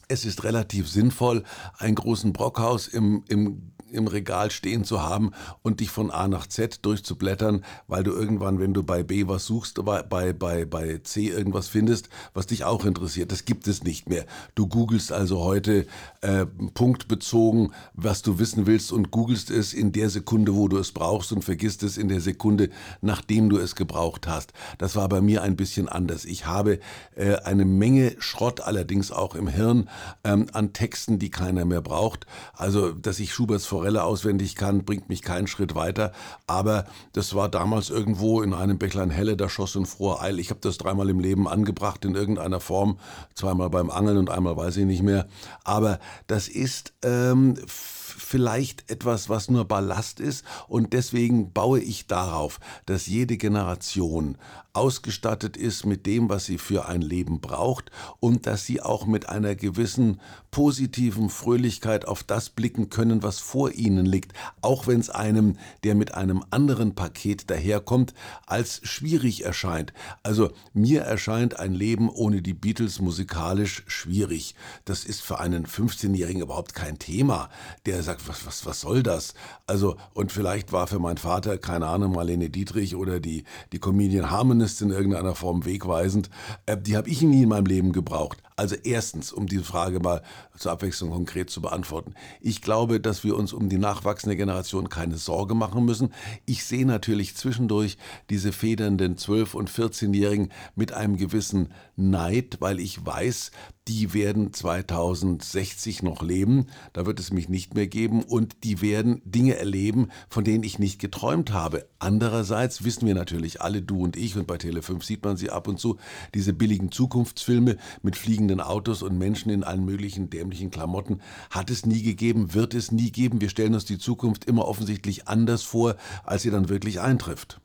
es 0.08 0.26
ist 0.26 0.44
relativ 0.44 0.90
sinnvoll, 0.90 1.44
einen 1.78 1.96
großen 1.96 2.34
Brockhaus 2.34 2.88
im, 2.88 3.24
im 3.28 3.74
im 3.92 4.08
Regal 4.08 4.52
stehen 4.52 4.84
zu 4.84 5.02
haben 5.02 5.32
und 5.62 5.80
dich 5.80 5.90
von 5.90 6.12
A 6.12 6.28
nach 6.28 6.48
Z 6.48 6.86
durchzublättern, 6.86 7.64
weil 7.88 8.04
du 8.04 8.12
irgendwann, 8.12 8.60
wenn 8.60 8.74
du 8.74 8.84
bei 8.84 9.04
B 9.04 9.28
was 9.28 9.46
suchst, 9.46 9.84
bei, 9.86 10.04
bei, 10.04 10.34
bei, 10.34 10.66
bei 10.66 11.00
C 11.04 11.28
irgendwas 11.28 11.68
findest, 11.68 12.10
was 12.34 12.48
dich 12.48 12.64
auch 12.64 12.86
interessiert. 12.86 13.32
Das 13.32 13.46
gibt 13.46 13.68
es 13.68 13.84
nicht 13.84 14.10
mehr. 14.10 14.26
Du 14.56 14.68
googelst 14.68 15.12
also 15.12 15.40
heute 15.40 15.86
äh, 16.22 16.46
punktbezogen, 16.74 17.74
was 17.94 18.22
du 18.22 18.40
wissen 18.40 18.68
willst 18.68 18.92
und 18.92 19.12
googelst 19.12 19.50
es 19.52 19.74
in 19.74 19.92
der 19.92 20.10
Sekunde, 20.10 20.56
wo 20.56 20.68
du 20.68 20.78
es 20.78 20.92
brauchst 20.92 21.32
und 21.32 21.44
vergisst 21.44 21.84
es 21.84 21.98
in 21.98 22.10
der 22.10 22.22
Sekunde, 22.22 22.70
nachdem 23.02 23.50
du 23.50 23.58
es 23.58 23.76
gebraucht 23.76 24.28
hast. 24.28 24.54
Das 24.78 24.96
war 24.96 25.10
bei 25.10 25.22
mir 25.22 25.44
ein 25.44 25.56
bisschen 25.56 25.90
anders. 25.90 26.26
Ich 26.26 26.46
habe 26.46 26.80
äh, 27.16 27.36
eine 27.36 27.66
Menge 27.66 28.16
Schrott 28.20 28.62
allerdings 28.62 29.12
auch 29.12 29.36
im 29.36 29.48
Hirn 29.48 29.90
ähm, 30.24 30.48
an 30.54 30.74
Texten, 30.74 31.20
die 31.20 31.30
keiner 31.30 31.66
mehr 31.66 31.82
braucht. 31.82 32.26
Also, 32.54 32.92
dass 32.92 33.20
ich 33.20 33.34
Schuberts 33.34 33.66
Forelle 33.78 34.04
auswendig 34.04 34.56
kann, 34.56 34.86
bringt 34.86 35.08
mich 35.08 35.22
keinen 35.22 35.46
Schritt 35.46 35.76
weiter. 35.76 36.12
Aber 36.48 36.86
das 37.14 37.36
war 37.36 37.48
damals 37.48 37.92
irgendwo 37.92 38.42
in 38.42 38.56
einem 38.56 38.80
Bächlein 38.80 39.12
Helle, 39.12 39.38
da 39.38 39.50
schoss 39.50 39.76
in 39.76 39.86
froher 39.86 40.24
Eil. 40.24 40.40
Ich 40.40 40.50
habe 40.50 40.60
das 40.62 40.80
dreimal 40.80 41.08
im 41.12 41.20
Leben 41.20 41.48
angebracht 41.48 42.04
in 42.04 42.16
irgendeiner 42.16 42.60
Form. 42.60 42.98
Zweimal 43.36 43.70
beim 43.70 43.92
Angeln 43.92 44.18
und 44.18 44.32
einmal 44.32 44.58
weiß 44.58 44.78
ich 44.78 44.86
nicht 44.86 45.04
mehr. 45.04 45.28
Aber 45.64 46.00
das 46.26 46.48
ist 46.48 46.94
ähm, 47.04 47.54
vielleicht 47.68 48.90
etwas, 48.90 49.30
was 49.30 49.48
nur 49.50 49.66
Ballast 49.66 50.20
ist 50.20 50.44
und 50.68 50.94
deswegen 50.94 51.54
baue 51.54 51.80
ich 51.80 52.08
darauf, 52.08 52.60
dass 52.88 53.06
jede 53.06 53.38
Generation 53.38 54.38
ausgestattet 54.78 55.58
ist 55.58 55.88
mit 55.88 56.06
dem, 56.06 56.30
was 56.30 56.46
sie 56.46 56.60
für 56.60 56.86
ein 56.86 57.02
Leben 57.02 57.42
braucht 57.42 57.90
und 58.20 58.46
dass 58.46 58.64
sie 58.64 58.80
auch 58.80 59.08
mit 59.08 59.28
einer 59.28 59.56
gewissen 59.56 60.22
positiven 60.52 61.30
Fröhlichkeit 61.30 62.08
auf 62.08 62.24
das 62.24 62.52
blicken 62.52 62.90
können, 62.90 63.24
was 63.24 63.40
vor 63.40 63.72
ihnen 63.72 64.06
liegt, 64.06 64.34
auch 64.62 64.86
wenn 64.86 65.00
es 65.00 65.10
einem, 65.10 65.58
der 65.84 65.96
mit 65.96 66.14
einem 66.14 66.44
anderen 66.52 66.94
Paket 66.94 67.50
daherkommt, 67.50 68.14
als 68.46 68.80
schwierig 68.84 69.44
erscheint. 69.44 69.94
Also 70.22 70.52
mir 70.74 71.02
erscheint 71.02 71.60
ein 71.60 71.74
Leben 71.74 72.10
ohne 72.10 72.44
die 72.44 72.54
Beatles 72.54 73.02
musikalisch 73.02 73.84
schwierig. 73.88 74.54
Das 74.86 75.06
ist 75.06 75.22
für 75.22 75.40
einen 75.40 75.66
15-Jährigen 75.66 76.44
überhaupt 76.44 76.76
kein 76.76 77.00
Thema. 77.00 77.50
Der 77.88 78.04
sagt, 78.04 78.28
was, 78.28 78.46
was, 78.46 78.66
was 78.66 78.82
soll 78.82 79.02
das? 79.02 79.34
Also, 79.66 79.98
und 80.14 80.32
vielleicht 80.32 80.72
war 80.72 80.86
für 80.86 81.00
meinen 81.00 81.18
Vater, 81.18 81.58
keine 81.58 81.88
Ahnung, 81.88 82.14
Marlene 82.14 82.50
Dietrich 82.52 82.96
oder 82.96 83.20
die, 83.20 83.44
die 83.72 83.80
Comedian 83.80 84.30
Harmonist 84.68 84.82
in 84.82 84.90
irgendeiner 84.92 85.36
Form 85.36 85.66
wegweisend. 85.66 86.30
Äh, 86.66 86.78
die 86.78 86.98
habe 86.98 87.10
ich 87.10 87.22
nie 87.22 87.44
in 87.44 87.50
meinem 87.50 87.66
Leben 87.66 87.92
gebraucht. 87.92 88.42
Also 88.60 88.76
erstens, 88.84 89.32
um 89.32 89.46
diese 89.46 89.64
Frage 89.64 90.00
mal 90.00 90.24
zur 90.58 90.72
Abwechslung 90.72 91.12
konkret 91.12 91.52
zu 91.52 91.62
beantworten. 91.62 92.16
Ich 92.42 92.64
glaube, 92.64 93.00
dass 93.00 93.24
wir 93.24 93.38
uns 93.38 93.54
um 93.54 93.70
die 93.70 93.78
nachwachsende 93.78 94.36
Generation 94.36 94.90
keine 94.90 95.18
Sorge 95.18 95.54
machen 95.54 95.86
müssen. 95.86 96.12
Ich 96.48 96.64
sehe 96.64 96.88
natürlich 96.88 97.36
zwischendurch 97.36 98.00
diese 98.32 98.52
federnden 98.52 99.16
12- 99.16 99.54
und 99.54 99.70
14-Jährigen 99.70 100.52
mit 100.76 100.92
einem 100.92 101.18
gewissen 101.18 101.72
Neid, 101.96 102.58
weil 102.60 102.80
ich 102.80 103.06
weiß, 103.06 103.52
die 103.88 104.14
werden 104.14 104.54
2060 104.54 106.04
noch 106.04 106.22
leben, 106.22 106.66
da 106.94 107.06
wird 107.06 107.20
es 107.20 107.32
mich 107.32 107.48
nicht 107.48 107.74
mehr 107.74 107.88
geben 107.88 108.24
und 108.24 108.64
die 108.64 108.82
werden 108.82 109.22
Dinge 109.24 109.56
erleben, 109.56 110.10
von 110.30 110.44
denen 110.44 110.64
ich 110.64 110.78
nicht 110.78 111.00
geträumt 111.00 111.54
habe. 111.54 111.88
Andererseits 112.00 112.84
wissen 112.84 113.08
wir 113.08 113.16
natürlich 113.16 113.62
alle, 113.62 113.82
du 113.82 114.04
und 114.04 114.18
ich, 114.18 114.36
und 114.36 114.46
bei 114.46 114.56
Tele5 114.56 115.04
sieht 115.04 115.24
man 115.24 115.38
sie 115.38 115.50
ab 115.52 115.68
und 115.68 115.80
zu, 115.80 115.98
diese 116.34 116.54
billigen 116.54 116.92
Zukunftsfilme 116.92 117.78
mit 118.02 118.18
fliegenden 118.18 118.47
Autos 118.62 119.04
und 119.04 119.18
Menschen 119.18 119.52
in 119.52 119.64
allen 119.64 119.86
möglichen 119.86 120.30
dämlichen 120.30 120.72
Klamotten 120.72 121.22
hat 121.50 121.70
es 121.70 121.86
nie 121.86 122.02
gegeben, 122.02 122.54
wird 122.54 122.74
es 122.74 122.92
nie 122.92 123.12
geben. 123.12 123.42
Wir 123.42 123.50
stellen 123.50 123.74
uns 123.74 123.86
die 123.86 123.98
Zukunft 123.98 124.46
immer 124.46 124.68
offensichtlich 124.68 125.28
anders 125.28 125.64
vor, 125.64 125.96
als 126.24 126.44
sie 126.44 126.52
dann 126.52 126.70
wirklich 126.70 127.00
eintrifft. 127.00 127.60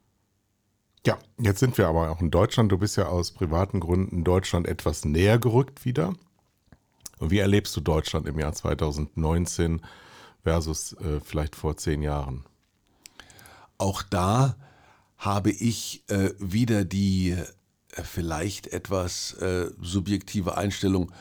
Ja, 1.04 1.18
jetzt 1.38 1.58
sind 1.58 1.78
wir 1.78 1.88
aber 1.88 2.10
auch 2.10 2.20
in 2.20 2.30
Deutschland. 2.30 2.70
Du 2.70 2.78
bist 2.78 2.96
ja 2.96 3.06
aus 3.06 3.32
privaten 3.32 3.80
Gründen 3.80 4.22
Deutschland 4.22 4.68
etwas 4.68 5.04
näher 5.04 5.38
gerückt 5.38 5.84
wieder. 5.84 6.14
Und 7.18 7.30
wie 7.30 7.38
erlebst 7.38 7.76
du 7.76 7.80
Deutschland 7.80 8.26
im 8.26 8.38
Jahr 8.38 8.52
2019 8.52 9.80
versus 10.42 10.92
äh, 10.94 11.20
vielleicht 11.20 11.56
vor 11.56 11.76
zehn 11.76 12.02
Jahren? 12.02 12.44
Auch 13.78 14.02
da 14.02 14.56
habe 15.16 15.50
ich 15.50 16.04
äh, 16.08 16.30
wieder 16.38 16.84
die 16.84 17.36
vielleicht 18.02 18.68
etwas 18.68 19.34
äh, 19.34 19.70
subjektive 19.80 20.56
Einstellung, 20.56 21.12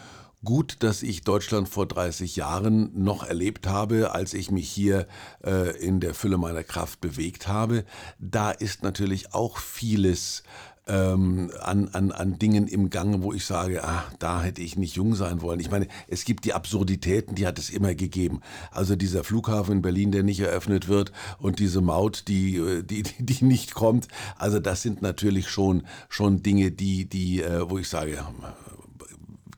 Gut, 0.44 0.78
dass 0.80 1.04
ich 1.04 1.22
Deutschland 1.22 1.70
vor 1.70 1.86
30 1.86 2.36
Jahren 2.36 2.90
noch 2.96 3.24
erlebt 3.24 3.68
habe, 3.68 4.16
als 4.16 4.34
ich 4.34 4.50
mich 4.50 4.68
hier 4.68 5.08
äh, 5.46 5.78
in 5.78 6.00
der 6.00 6.16
Fülle 6.16 6.38
meiner 6.38 6.64
Kraft 6.64 7.00
bewegt 7.00 7.48
habe. 7.48 7.86
Da 8.18 8.50
ist 8.50 8.82
natürlich 8.82 9.36
auch 9.36 9.60
vieles 9.60 10.42
ähm, 10.92 11.50
an, 11.62 11.88
an, 11.94 12.12
an 12.12 12.38
Dingen 12.38 12.68
im 12.68 12.90
Gange, 12.90 13.24
wo 13.24 13.32
ich 13.32 13.46
sage, 13.46 13.84
ah, 13.84 14.04
da 14.20 14.44
hätte 14.44 14.62
ich 14.62 14.78
nicht 14.78 14.96
jung 14.96 15.16
sein 15.16 15.42
wollen. 15.42 15.62
Ich 15.62 15.72
meine, 15.72 15.88
es 16.08 16.26
gibt 16.26 16.44
die 16.44 16.54
Absurditäten, 16.54 17.34
die 17.34 17.48
hat 17.48 17.58
es 17.58 17.70
immer 17.70 17.96
gegeben. 17.96 18.42
Also 18.72 18.98
dieser 18.98 19.24
Flughafen 19.24 19.78
in 19.78 19.82
Berlin, 19.82 20.12
der 20.12 20.24
nicht 20.24 20.42
eröffnet 20.42 20.90
wird 20.90 21.14
und 21.40 21.60
diese 21.60 21.80
Maut, 21.80 22.26
die, 22.28 22.58
äh, 22.58 22.84
die, 22.84 23.04
die 23.20 23.46
nicht 23.46 23.74
kommt. 23.74 24.10
Also 24.38 24.60
das 24.60 24.82
sind 24.82 25.02
natürlich 25.02 25.48
schon, 25.50 25.84
schon 26.10 26.44
Dinge, 26.44 26.72
die, 26.72 27.06
die, 27.06 27.42
äh, 27.42 27.70
wo 27.70 27.78
ich 27.78 27.88
sage, 27.88 28.18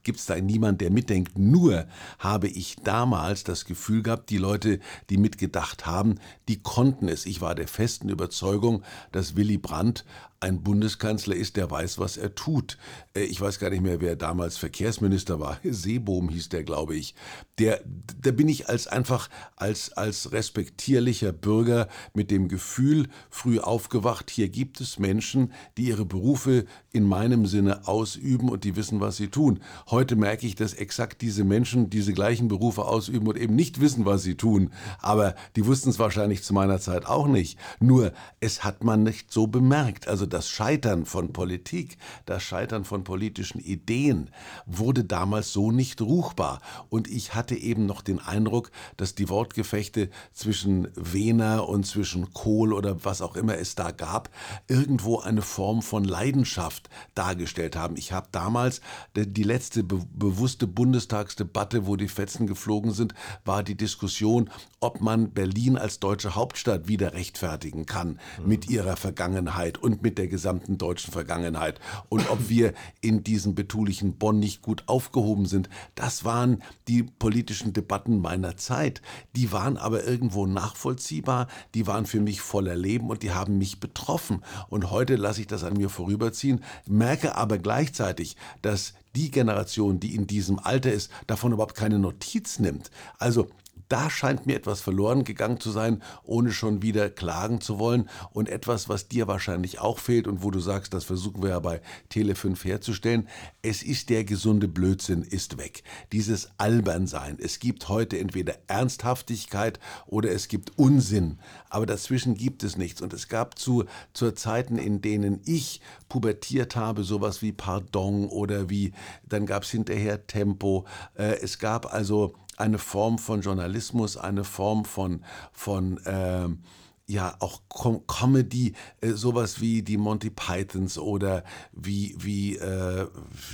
gibt 0.03 0.19
es 0.19 0.25
da 0.25 0.39
niemand, 0.39 0.81
der 0.81 0.91
mitdenkt. 0.91 1.37
Nur 1.39 1.85
habe 2.19 2.47
ich 2.47 2.75
damals 2.83 3.43
das 3.43 3.65
Gefühl 3.65 4.03
gehabt, 4.03 4.29
die 4.29 4.37
Leute, 4.37 4.79
die 5.09 5.17
mitgedacht 5.17 5.85
haben, 5.85 6.19
die 6.47 6.61
konnten 6.61 7.07
es. 7.07 7.25
Ich 7.25 7.41
war 7.41 7.55
der 7.55 7.67
festen 7.67 8.09
Überzeugung, 8.09 8.83
dass 9.11 9.35
Willy 9.35 9.57
Brandt 9.57 10.05
ein 10.43 10.61
Bundeskanzler 10.61 11.35
ist, 11.35 11.55
der 11.55 11.71
weiß, 11.71 11.99
was 11.99 12.17
er 12.17 12.35
tut. 12.35 12.77
Äh, 13.15 13.21
ich 13.21 13.39
weiß 13.39 13.59
gar 13.59 13.69
nicht 13.69 13.81
mehr, 13.81 14.01
wer 14.01 14.15
damals 14.15 14.57
Verkehrsminister 14.57 15.39
war. 15.39 15.57
Seebohm 15.63 16.29
hieß 16.29 16.49
der, 16.49 16.63
glaube 16.63 16.95
ich. 16.95 17.15
Der, 17.59 17.81
da 18.21 18.31
bin 18.31 18.49
ich 18.49 18.67
als 18.67 18.87
einfach 18.87 19.29
als, 19.55 19.93
als 19.93 20.31
respektierlicher 20.33 21.31
Bürger 21.31 21.87
mit 22.13 22.29
dem 22.29 22.49
Gefühl 22.49 23.07
früh 23.29 23.59
aufgewacht. 23.59 24.29
Hier 24.29 24.49
gibt 24.49 24.81
es 24.81 24.99
Menschen, 24.99 25.53
die 25.77 25.83
ihre 25.83 26.05
Berufe 26.05 26.65
in 26.91 27.05
meinem 27.05 27.45
Sinne 27.45 27.87
ausüben 27.87 28.49
und 28.49 28.65
die 28.65 28.75
wissen, 28.75 28.99
was 28.99 29.15
sie 29.15 29.29
tun. 29.29 29.61
Heute 29.89 30.17
merke 30.17 30.45
ich, 30.45 30.55
dass 30.55 30.73
exakt 30.73 31.21
diese 31.21 31.45
Menschen 31.45 31.89
diese 31.89 32.11
gleichen 32.11 32.49
Berufe 32.49 32.83
ausüben 32.83 33.27
und 33.27 33.37
eben 33.37 33.55
nicht 33.55 33.79
wissen, 33.79 34.05
was 34.05 34.23
sie 34.23 34.35
tun. 34.35 34.71
Aber 34.99 35.35
die 35.55 35.65
wussten 35.65 35.89
es 35.89 35.99
wahrscheinlich 35.99 36.43
zu 36.43 36.53
meiner 36.53 36.79
Zeit 36.79 37.05
auch 37.05 37.27
nicht. 37.27 37.57
Nur, 37.79 38.11
es 38.41 38.65
hat 38.65 38.83
man 38.83 39.03
nicht 39.03 39.31
so 39.31 39.47
bemerkt. 39.47 40.09
Also 40.09 40.32
das 40.33 40.49
Scheitern 40.49 41.05
von 41.05 41.31
Politik, 41.31 41.97
das 42.25 42.41
Scheitern 42.41 42.85
von 42.85 43.03
politischen 43.03 43.59
Ideen 43.59 44.31
wurde 44.65 45.03
damals 45.03 45.53
so 45.53 45.71
nicht 45.71 46.01
ruchbar. 46.01 46.61
Und 46.89 47.07
ich 47.07 47.35
hatte 47.35 47.55
eben 47.55 47.85
noch 47.85 48.01
den 48.01 48.19
Eindruck, 48.19 48.71
dass 48.97 49.13
die 49.13 49.29
Wortgefechte 49.29 50.09
zwischen 50.33 50.87
Wehner 50.95 51.69
und 51.69 51.85
zwischen 51.85 52.33
Kohl 52.33 52.73
oder 52.73 53.05
was 53.05 53.21
auch 53.21 53.35
immer 53.35 53.57
es 53.57 53.75
da 53.75 53.91
gab, 53.91 54.29
irgendwo 54.67 55.19
eine 55.19 55.43
Form 55.43 55.83
von 55.83 56.03
Leidenschaft 56.03 56.89
dargestellt 57.13 57.75
haben. 57.75 57.95
Ich 57.95 58.11
habe 58.11 58.27
damals 58.31 58.81
die 59.15 59.43
letzte 59.43 59.83
be 59.83 60.03
bewusste 60.13 60.67
Bundestagsdebatte, 60.67 61.85
wo 61.85 61.95
die 61.95 62.07
Fetzen 62.07 62.47
geflogen 62.47 62.91
sind, 62.91 63.13
war 63.45 63.61
die 63.61 63.75
Diskussion, 63.75 64.49
ob 64.79 65.01
man 65.01 65.31
Berlin 65.31 65.77
als 65.77 65.99
deutsche 65.99 66.35
Hauptstadt 66.35 66.87
wieder 66.87 67.13
rechtfertigen 67.13 67.85
kann 67.85 68.19
mhm. 68.39 68.47
mit 68.47 68.69
ihrer 68.69 68.95
Vergangenheit 68.95 69.77
und 69.77 70.01
mit 70.01 70.17
der 70.17 70.22
der 70.23 70.29
gesamten 70.29 70.77
deutschen 70.77 71.11
Vergangenheit. 71.11 71.81
Und 72.07 72.29
ob 72.29 72.47
wir 72.47 72.73
in 73.01 73.25
diesem 73.25 73.55
betulichen 73.55 74.13
Bonn 74.13 74.39
nicht 74.39 74.61
gut 74.61 74.83
aufgehoben 74.87 75.45
sind, 75.47 75.69
das 75.95 76.23
waren 76.23 76.63
die 76.87 77.03
politischen 77.03 77.73
Debatten 77.73 78.21
meiner 78.21 78.55
Zeit. 78.55 79.01
Die 79.35 79.51
waren 79.51 79.75
aber 79.75 80.05
irgendwo 80.05 80.45
nachvollziehbar, 80.45 81.47
die 81.73 81.87
waren 81.87 82.05
für 82.05 82.21
mich 82.21 82.39
voller 82.39 82.75
Leben 82.75 83.09
und 83.09 83.21
die 83.21 83.31
haben 83.31 83.57
mich 83.57 83.81
betroffen. 83.81 84.45
Und 84.69 84.91
heute 84.91 85.17
lasse 85.17 85.41
ich 85.41 85.47
das 85.47 85.65
an 85.65 85.73
mir 85.73 85.89
vorüberziehen, 85.89 86.63
merke 86.87 87.35
aber 87.35 87.57
gleichzeitig, 87.57 88.37
dass 88.61 88.93
die 89.17 89.29
Generation, 89.29 89.99
die 89.99 90.15
in 90.15 90.25
diesem 90.25 90.57
Alter 90.57 90.93
ist, 90.93 91.11
davon 91.27 91.51
überhaupt 91.51 91.75
keine 91.75 91.99
Notiz 91.99 92.59
nimmt. 92.59 92.91
Also 93.19 93.49
da 93.93 94.09
scheint 94.09 94.47
mir 94.47 94.55
etwas 94.55 94.81
verloren 94.81 95.23
gegangen 95.23 95.59
zu 95.59 95.69
sein, 95.69 96.01
ohne 96.23 96.51
schon 96.51 96.81
wieder 96.81 97.11
klagen 97.11 97.61
zu 97.61 97.77
wollen. 97.77 98.09
Und 98.31 98.49
etwas, 98.49 98.89
was 98.89 99.07
dir 99.07 99.27
wahrscheinlich 99.27 99.77
auch 99.81 99.99
fehlt 99.99 100.25
und 100.25 100.41
wo 100.41 100.49
du 100.49 100.59
sagst, 100.59 100.95
das 100.95 101.03
versuchen 101.03 101.43
wir 101.43 101.51
ja 101.51 101.59
bei 101.59 101.79
Tele5 102.11 102.63
herzustellen. 102.63 103.27
Es 103.61 103.83
ist 103.83 104.09
der 104.09 104.23
gesunde 104.23 104.67
Blödsinn 104.67 105.21
ist 105.21 105.59
weg. 105.59 105.83
Dieses 106.11 106.49
Albernsein. 106.57 107.37
Es 107.39 107.59
gibt 107.59 107.87
heute 107.87 108.17
entweder 108.17 108.55
Ernsthaftigkeit 108.65 109.79
oder 110.07 110.31
es 110.31 110.47
gibt 110.47 110.75
Unsinn. 110.75 111.37
Aber 111.69 111.85
dazwischen 111.85 112.33
gibt 112.33 112.63
es 112.63 112.77
nichts. 112.77 112.99
Und 112.99 113.13
es 113.13 113.27
gab 113.27 113.59
zu, 113.59 113.85
zu 114.13 114.31
Zeiten, 114.31 114.79
in 114.79 115.01
denen 115.01 115.39
ich 115.45 115.81
pubertiert 116.09 116.75
habe, 116.75 117.03
sowas 117.03 117.43
wie 117.43 117.51
Pardon 117.51 118.27
oder 118.27 118.71
wie, 118.71 118.91
dann 119.29 119.45
gab 119.45 119.61
es 119.61 119.69
hinterher 119.69 120.25
Tempo. 120.25 120.85
Äh, 121.13 121.35
es 121.43 121.59
gab 121.59 121.93
also 121.93 122.33
eine 122.57 122.77
Form 122.77 123.17
von 123.17 123.41
Journalismus, 123.41 124.17
eine 124.17 124.43
Form 124.43 124.85
von, 124.85 125.23
von 125.51 125.99
ähm, 126.05 126.59
ja 127.07 127.35
auch 127.39 127.61
Com 127.67 128.07
Comedy, 128.07 128.73
äh, 129.01 129.11
sowas 129.11 129.59
wie 129.59 129.83
die 129.83 129.97
Monty 129.97 130.29
Pythons 130.29 130.97
oder 130.97 131.43
wie, 131.73 132.15
wie 132.17 132.55
äh, 132.55 133.07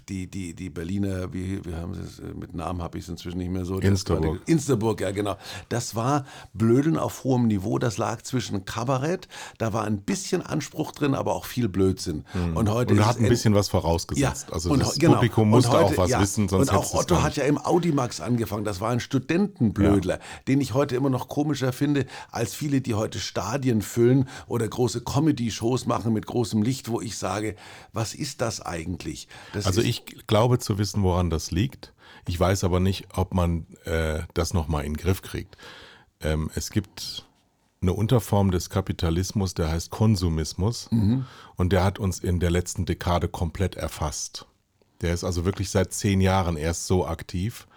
die, 0.08 0.28
die, 0.28 0.54
die 0.54 0.70
Berliner, 0.70 1.34
wie, 1.34 1.66
wie 1.66 1.74
haben 1.74 1.96
sie 1.96 2.02
es, 2.02 2.20
äh, 2.20 2.34
mit 2.34 2.54
Namen 2.54 2.82
habe 2.82 2.98
ich 2.98 3.06
es 3.06 3.10
inzwischen 3.10 3.40
nicht 3.40 3.50
mehr 3.50 3.66
so. 3.66 3.80
Insterburg. 3.80 4.42
Insterburg, 4.46 5.02
ja 5.02 5.12
genau. 5.12 5.36
Das 5.70 5.96
war 5.96 6.26
Blödeln 6.54 6.98
auf 6.98 7.24
hohem 7.24 7.48
Niveau, 7.48 7.80
das 7.80 7.98
lag 7.98 8.22
zwischen 8.22 8.66
Kabarett, 8.66 9.28
da 9.58 9.74
war 9.74 9.86
ein 9.86 10.02
bisschen 10.02 10.44
Anspruch 10.44 10.92
drin, 10.92 11.16
aber 11.16 11.34
auch 11.34 11.46
viel 11.46 11.70
Blödsinn. 11.70 12.26
Mhm. 12.34 12.56
Und 12.56 12.70
heute 12.70 12.94
und 12.94 13.06
hat 13.06 13.18
ein 13.18 13.30
bisschen 13.30 13.56
was 13.56 13.70
vorausgesetzt. 13.70 14.48
Ja, 14.50 14.54
also 14.54 14.72
und, 14.72 14.82
das 14.82 15.00
genau. 15.00 15.16
Publikum 15.16 15.50
musste 15.50 15.72
heute, 15.72 15.86
auch 15.86 15.98
was 15.98 16.10
ja, 16.12 16.22
wissen, 16.22 16.48
sonst 16.50 16.70
Und 16.70 16.78
auch 16.78 16.94
Otto 16.94 17.24
hat 17.24 17.36
ja 17.36 17.46
im 17.46 17.58
Audimax 17.58 18.22
angefangen, 18.22 18.64
das 18.64 18.80
war 18.80 18.92
ein 18.92 19.00
Studentenblödler, 19.00 20.16
ja. 20.16 20.22
den 20.48 20.62
ich 20.62 20.76
heute 20.76 20.96
immer 20.96 21.10
noch 21.10 21.28
komischer 21.30 21.74
finde, 21.74 22.06
als 22.32 22.54
viele, 22.54 22.82
die 22.82 22.94
heute 22.94 23.20
Stadien 23.40 23.82
füllen 23.82 24.28
oder 24.48 24.68
große 24.68 25.02
Comedy-Shows 25.02 25.86
machen 25.86 26.12
mit 26.12 26.26
großem 26.26 26.62
Licht, 26.62 26.90
wo 26.90 27.00
ich 27.00 27.18
sage, 27.18 27.56
was 27.94 28.14
ist 28.14 28.42
das 28.42 28.60
eigentlich? 28.62 29.30
Das 29.54 29.66
also 29.66 29.82
ich 29.82 30.04
glaube 30.28 30.60
zu 30.60 30.78
wissen, 30.78 31.04
woran 31.04 31.30
das 31.30 31.52
liegt. 31.52 31.94
Ich 32.28 32.38
weiß 32.38 32.66
aber 32.66 32.82
nicht, 32.82 33.08
ob 33.14 33.34
man 33.34 33.66
äh, 33.86 34.24
das 34.34 34.54
nochmal 34.54 34.84
in 34.84 34.94
den 34.94 34.98
Griff 34.98 35.22
kriegt. 35.22 35.56
Ähm, 36.20 36.52
es 36.54 36.70
gibt 36.70 37.26
eine 37.82 37.94
Unterform 37.94 38.52
des 38.52 38.70
Kapitalismus, 38.70 39.54
der 39.54 39.72
heißt 39.72 39.90
Konsumismus 39.90 40.92
mhm. 40.92 41.26
und 41.56 41.72
der 41.72 41.86
hat 41.86 41.98
uns 41.98 42.20
in 42.20 42.42
der 42.42 42.52
letzten 42.52 42.86
Dekade 42.86 43.30
komplett 43.30 43.76
erfasst. 43.76 44.48
Der 45.00 45.14
ist 45.14 45.24
also 45.24 45.46
wirklich 45.46 45.70
seit 45.70 45.94
zehn 45.94 46.20
Jahren 46.20 46.58
erst 46.58 46.88
so 46.88 47.08
aktiv. 47.08 47.68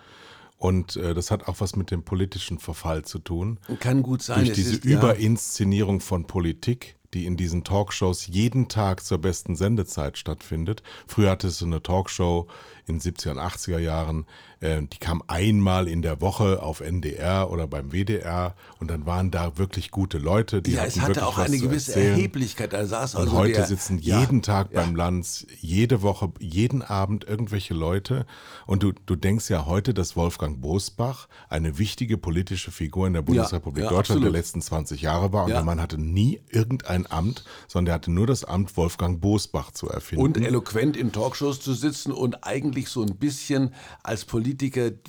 Und 0.62 0.94
äh, 0.94 1.12
das 1.12 1.32
hat 1.32 1.48
auch 1.48 1.56
was 1.58 1.74
mit 1.74 1.90
dem 1.90 2.04
politischen 2.04 2.60
Verfall 2.60 3.04
zu 3.04 3.18
tun. 3.18 3.58
Kann 3.80 4.04
gut 4.04 4.22
sein. 4.22 4.44
Durch 4.44 4.52
diese 4.52 4.74
ist, 4.74 4.84
Überinszenierung 4.84 5.98
von 5.98 6.28
Politik, 6.28 6.94
die 7.14 7.26
in 7.26 7.36
diesen 7.36 7.64
Talkshows 7.64 8.28
jeden 8.28 8.68
Tag 8.68 9.04
zur 9.04 9.18
besten 9.18 9.56
Sendezeit 9.56 10.18
stattfindet. 10.18 10.84
Früher 11.08 11.32
hatte 11.32 11.48
es 11.48 11.58
so 11.58 11.66
eine 11.66 11.82
Talkshow 11.82 12.46
in 12.86 13.00
70er 13.00 13.32
und 13.32 13.38
80er 13.38 13.78
Jahren, 13.80 14.24
die 14.62 14.98
kam 14.98 15.22
einmal 15.26 15.88
in 15.88 16.02
der 16.02 16.20
Woche 16.20 16.62
auf 16.62 16.80
NDR 16.80 17.50
oder 17.50 17.66
beim 17.66 17.90
WDR 17.92 18.54
und 18.78 18.88
dann 18.88 19.06
waren 19.06 19.30
da 19.30 19.58
wirklich 19.58 19.90
gute 19.90 20.18
Leute. 20.18 20.62
Die 20.62 20.72
ja, 20.72 20.84
es 20.84 21.00
hatte 21.00 21.26
auch 21.26 21.38
eine 21.38 21.58
gewisse 21.58 21.92
erzählen. 21.92 22.14
Erheblichkeit. 22.14 22.72
Da 22.72 22.86
saß 22.86 23.16
und 23.16 23.22
also 23.22 23.32
heute 23.32 23.52
der, 23.54 23.66
sitzen 23.66 23.98
ja, 23.98 24.20
jeden 24.20 24.42
Tag 24.42 24.72
ja. 24.72 24.80
beim 24.80 24.94
Lanz, 24.94 25.46
jede 25.60 26.02
Woche, 26.02 26.30
jeden 26.38 26.82
Abend 26.82 27.24
irgendwelche 27.24 27.74
Leute. 27.74 28.24
Und 28.66 28.82
du, 28.82 28.92
du 29.06 29.16
denkst 29.16 29.50
ja 29.50 29.66
heute, 29.66 29.94
dass 29.94 30.16
Wolfgang 30.16 30.60
Bosbach 30.60 31.28
eine 31.48 31.78
wichtige 31.78 32.16
politische 32.16 32.70
Figur 32.70 33.06
in 33.06 33.14
der 33.14 33.22
Bundesrepublik 33.22 33.84
ja, 33.84 33.90
Deutschland 33.90 34.22
der 34.22 34.30
letzten 34.30 34.62
20 34.62 35.02
Jahre 35.02 35.32
war. 35.32 35.44
Und 35.44 35.50
Ja. 35.50 35.56
der 35.56 35.64
Mann 35.64 35.80
hatte 35.80 35.98
nie 36.00 36.40
irgendein 36.50 37.10
Amt, 37.10 37.44
sondern 37.66 37.92
er 37.92 37.94
hatte 37.96 38.12
nur 38.12 38.26
das 38.26 38.44
Amt, 38.44 38.76
Wolfgang 38.76 39.20
Bosbach 39.20 39.72
zu 39.72 39.88
erfinden. 39.88 40.24
Und 40.24 40.36
eloquent 40.38 40.96
in 40.96 41.10
Talkshows 41.10 41.60
zu 41.60 41.74
sitzen 41.74 42.12
und 42.12 42.44
eigentlich 42.44 42.88
so 42.88 43.02
ein 43.02 43.16
bisschen 43.16 43.74
als 44.02 44.24
Politiker, 44.24 44.51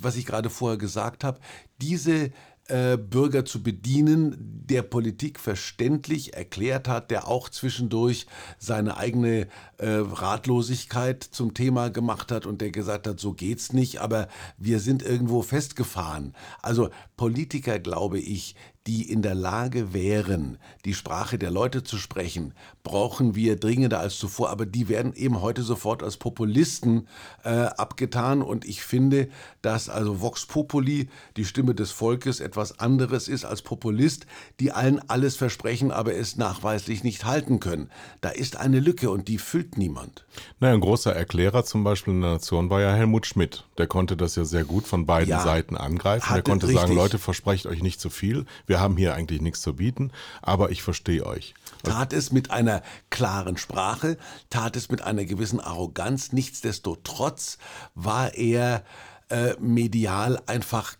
was 0.02 0.16
ich 0.16 0.26
gerade 0.26 0.50
vorher 0.50 0.78
gesagt 0.78 1.24
habe, 1.24 1.40
diese 1.82 2.32
äh, 2.70 2.98
Bürger 2.98 3.44
zu 3.44 3.62
bedienen, 3.62 4.38
der 4.40 4.84
Politik 4.84 5.40
verständlich 5.40 6.34
erklärt 6.34 6.88
hat, 6.88 7.12
der 7.12 7.28
auch 7.28 7.50
zwischendurch 7.50 8.26
seine 8.58 8.96
eigene 8.96 9.48
äh, 9.78 9.88
Ratlosigkeit 9.90 11.24
zum 11.24 11.54
Thema 11.54 11.90
gemacht 11.90 12.32
hat 12.32 12.46
und 12.46 12.62
der 12.62 12.72
gesagt 12.72 13.06
hat, 13.06 13.20
so 13.20 13.34
geht's 13.34 13.74
nicht, 13.74 14.00
aber 14.00 14.30
wir 14.58 14.80
sind 14.80 15.04
irgendwo 15.04 15.42
festgefahren. 15.42 16.34
Also 16.62 16.90
Politiker, 17.18 17.80
glaube 17.80 18.20
ich, 18.20 18.56
die 18.88 19.10
in 19.10 19.22
der 19.22 19.36
Lage 19.36 19.94
wären, 19.94 20.58
die 20.84 20.94
Sprache 20.94 21.38
der 21.38 21.52
Leute 21.52 21.84
zu 21.84 21.98
sprechen, 21.98 22.54
brauchen 22.84 23.34
wir 23.34 23.56
dringender 23.56 24.00
als 24.00 24.18
zuvor. 24.18 24.50
Aber 24.50 24.66
die 24.66 24.90
werden 24.90 25.14
eben 25.14 25.42
heute 25.42 25.62
sofort 25.62 26.04
als 26.04 26.18
Populisten 26.18 27.08
äh, 27.44 27.50
abgetan. 27.50 28.42
Und 28.42 28.66
ich 28.66 28.84
finde, 28.84 29.30
dass 29.62 29.88
also 29.88 30.20
Vox 30.20 30.46
Populi, 30.46 31.08
die 31.38 31.46
Stimme 31.46 31.76
des 31.76 31.92
Volkes, 31.92 32.42
etwas 32.42 32.80
anderes 32.80 33.30
ist 33.30 33.46
als 33.46 33.62
Populist, 33.62 34.26
die 34.60 34.74
allen 34.74 35.00
alles 35.10 35.38
versprechen, 35.38 35.92
aber 35.92 36.16
es 36.16 36.36
nachweislich 36.36 37.04
nicht 37.04 37.24
halten 37.24 37.62
können. 37.62 37.90
Da 38.20 38.30
ist 38.30 38.58
eine 38.58 38.82
Lücke 38.82 39.10
und 39.10 39.30
die 39.30 39.38
füllt 39.38 39.78
niemand. 39.78 40.26
Naja, 40.60 40.74
ein 40.74 40.82
großer 40.82 41.16
Erklärer 41.16 41.64
zum 41.64 41.86
Beispiel 41.86 42.14
in 42.14 42.22
der 42.22 42.32
Nation 42.32 42.70
war 42.70 42.82
ja 42.82 42.94
Helmut 42.94 43.28
Schmidt. 43.28 43.64
Der 43.78 43.88
konnte 43.88 44.18
das 44.18 44.36
ja 44.36 44.44
sehr 44.44 44.66
gut 44.66 44.86
von 44.86 45.06
beiden 45.06 45.30
Ja, 45.30 45.40
Seiten 45.40 45.78
angreifen. 45.78 46.34
Der 46.34 46.44
konnte 46.44 46.68
sagen, 46.68 46.80
richtig. 46.80 46.96
Leute, 46.98 47.18
versprecht 47.18 47.66
euch 47.66 47.82
nicht 47.82 48.02
zu 48.02 48.10
viel. 48.10 48.46
Wir 48.68 48.73
haben 48.80 48.98
hier 48.98 49.14
eigentlich 49.14 49.42
nichts 49.42 49.62
zu 49.62 49.76
bieten, 49.76 50.12
aber 50.42 50.72
ich 50.72 50.84
verstehe 50.84 51.26
euch. 51.26 51.54
tat 51.84 52.14
es 52.14 52.32
mit 52.32 52.52
einer 52.52 52.82
klaren 53.10 53.58
Sprache, 53.58 54.18
tat 54.50 54.76
es 54.76 54.90
mit 54.90 55.02
einer 55.02 55.26
gewissen 55.26 55.60
Arroganz. 55.60 56.32
Nichtsdestotrotz 56.32 57.58
war 57.96 58.34
er 58.36 58.84
äh, 59.30 59.56
medial 59.60 60.42
einfach 60.46 60.96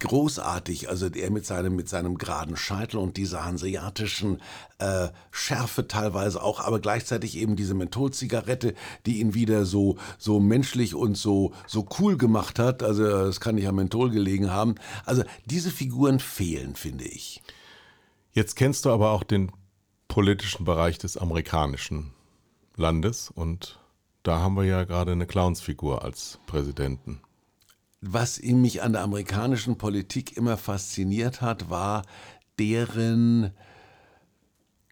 großartig. 0.00 0.88
Also 0.88 1.06
er 1.06 1.30
mit 1.30 1.46
seinem, 1.46 1.76
mit 1.76 1.88
seinem 1.88 2.18
geraden 2.18 2.56
Scheitel 2.56 2.98
und 2.98 3.16
dieser 3.16 3.44
hanseatischen 3.44 4.42
äh, 4.78 5.08
Schärfe 5.30 5.88
teilweise 5.88 6.42
auch, 6.42 6.60
aber 6.60 6.80
gleichzeitig 6.80 7.36
eben 7.36 7.56
diese 7.56 7.74
Mentholzigarette, 7.74 8.74
die 9.06 9.20
ihn 9.20 9.34
wieder 9.34 9.64
so, 9.64 9.96
so 10.18 10.40
menschlich 10.40 10.94
und 10.94 11.16
so, 11.16 11.52
so 11.66 11.88
cool 11.98 12.16
gemacht 12.16 12.58
hat. 12.58 12.82
Also 12.82 13.04
es 13.04 13.40
kann 13.40 13.54
nicht 13.54 13.68
am 13.68 13.76
Menthol 13.76 14.10
gelegen 14.10 14.50
haben. 14.50 14.74
Also 15.04 15.24
diese 15.46 15.70
Figuren 15.70 16.20
fehlen, 16.20 16.76
finde 16.76 17.04
ich. 17.04 17.42
Jetzt 18.32 18.56
kennst 18.56 18.84
du 18.84 18.90
aber 18.90 19.12
auch 19.12 19.22
den 19.22 19.50
politischen 20.08 20.64
Bereich 20.64 20.98
des 20.98 21.16
amerikanischen 21.16 22.12
Landes 22.76 23.30
und 23.30 23.78
da 24.22 24.40
haben 24.40 24.56
wir 24.56 24.64
ja 24.64 24.84
gerade 24.84 25.12
eine 25.12 25.26
Clownsfigur 25.26 26.04
als 26.04 26.38
Präsidenten. 26.46 27.20
Was 28.00 28.40
mich 28.42 28.82
an 28.82 28.92
der 28.92 29.02
amerikanischen 29.02 29.78
Politik 29.78 30.36
immer 30.36 30.56
fasziniert 30.56 31.40
hat, 31.40 31.70
war 31.70 32.04
deren 32.58 33.52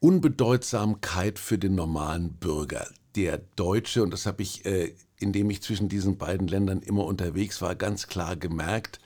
Unbedeutsamkeit 0.01 1.39
für 1.39 1.59
den 1.59 1.75
normalen 1.75 2.35
Bürger. 2.35 2.89
Der 3.17 3.39
Deutsche, 3.57 4.03
und 4.03 4.11
das 4.11 4.27
habe 4.27 4.43
ich, 4.43 4.67
äh, 4.67 4.95
indem 5.19 5.51
ich 5.51 5.63
zwischen 5.63 5.89
diesen 5.89 6.19
beiden 6.19 6.49
Ländern 6.49 6.81
immer 6.81 7.05
unterwegs 7.05 7.63
war, 7.63 7.75
ganz 7.75 8.07
klar 8.07 8.37
gemerkt, 8.37 8.99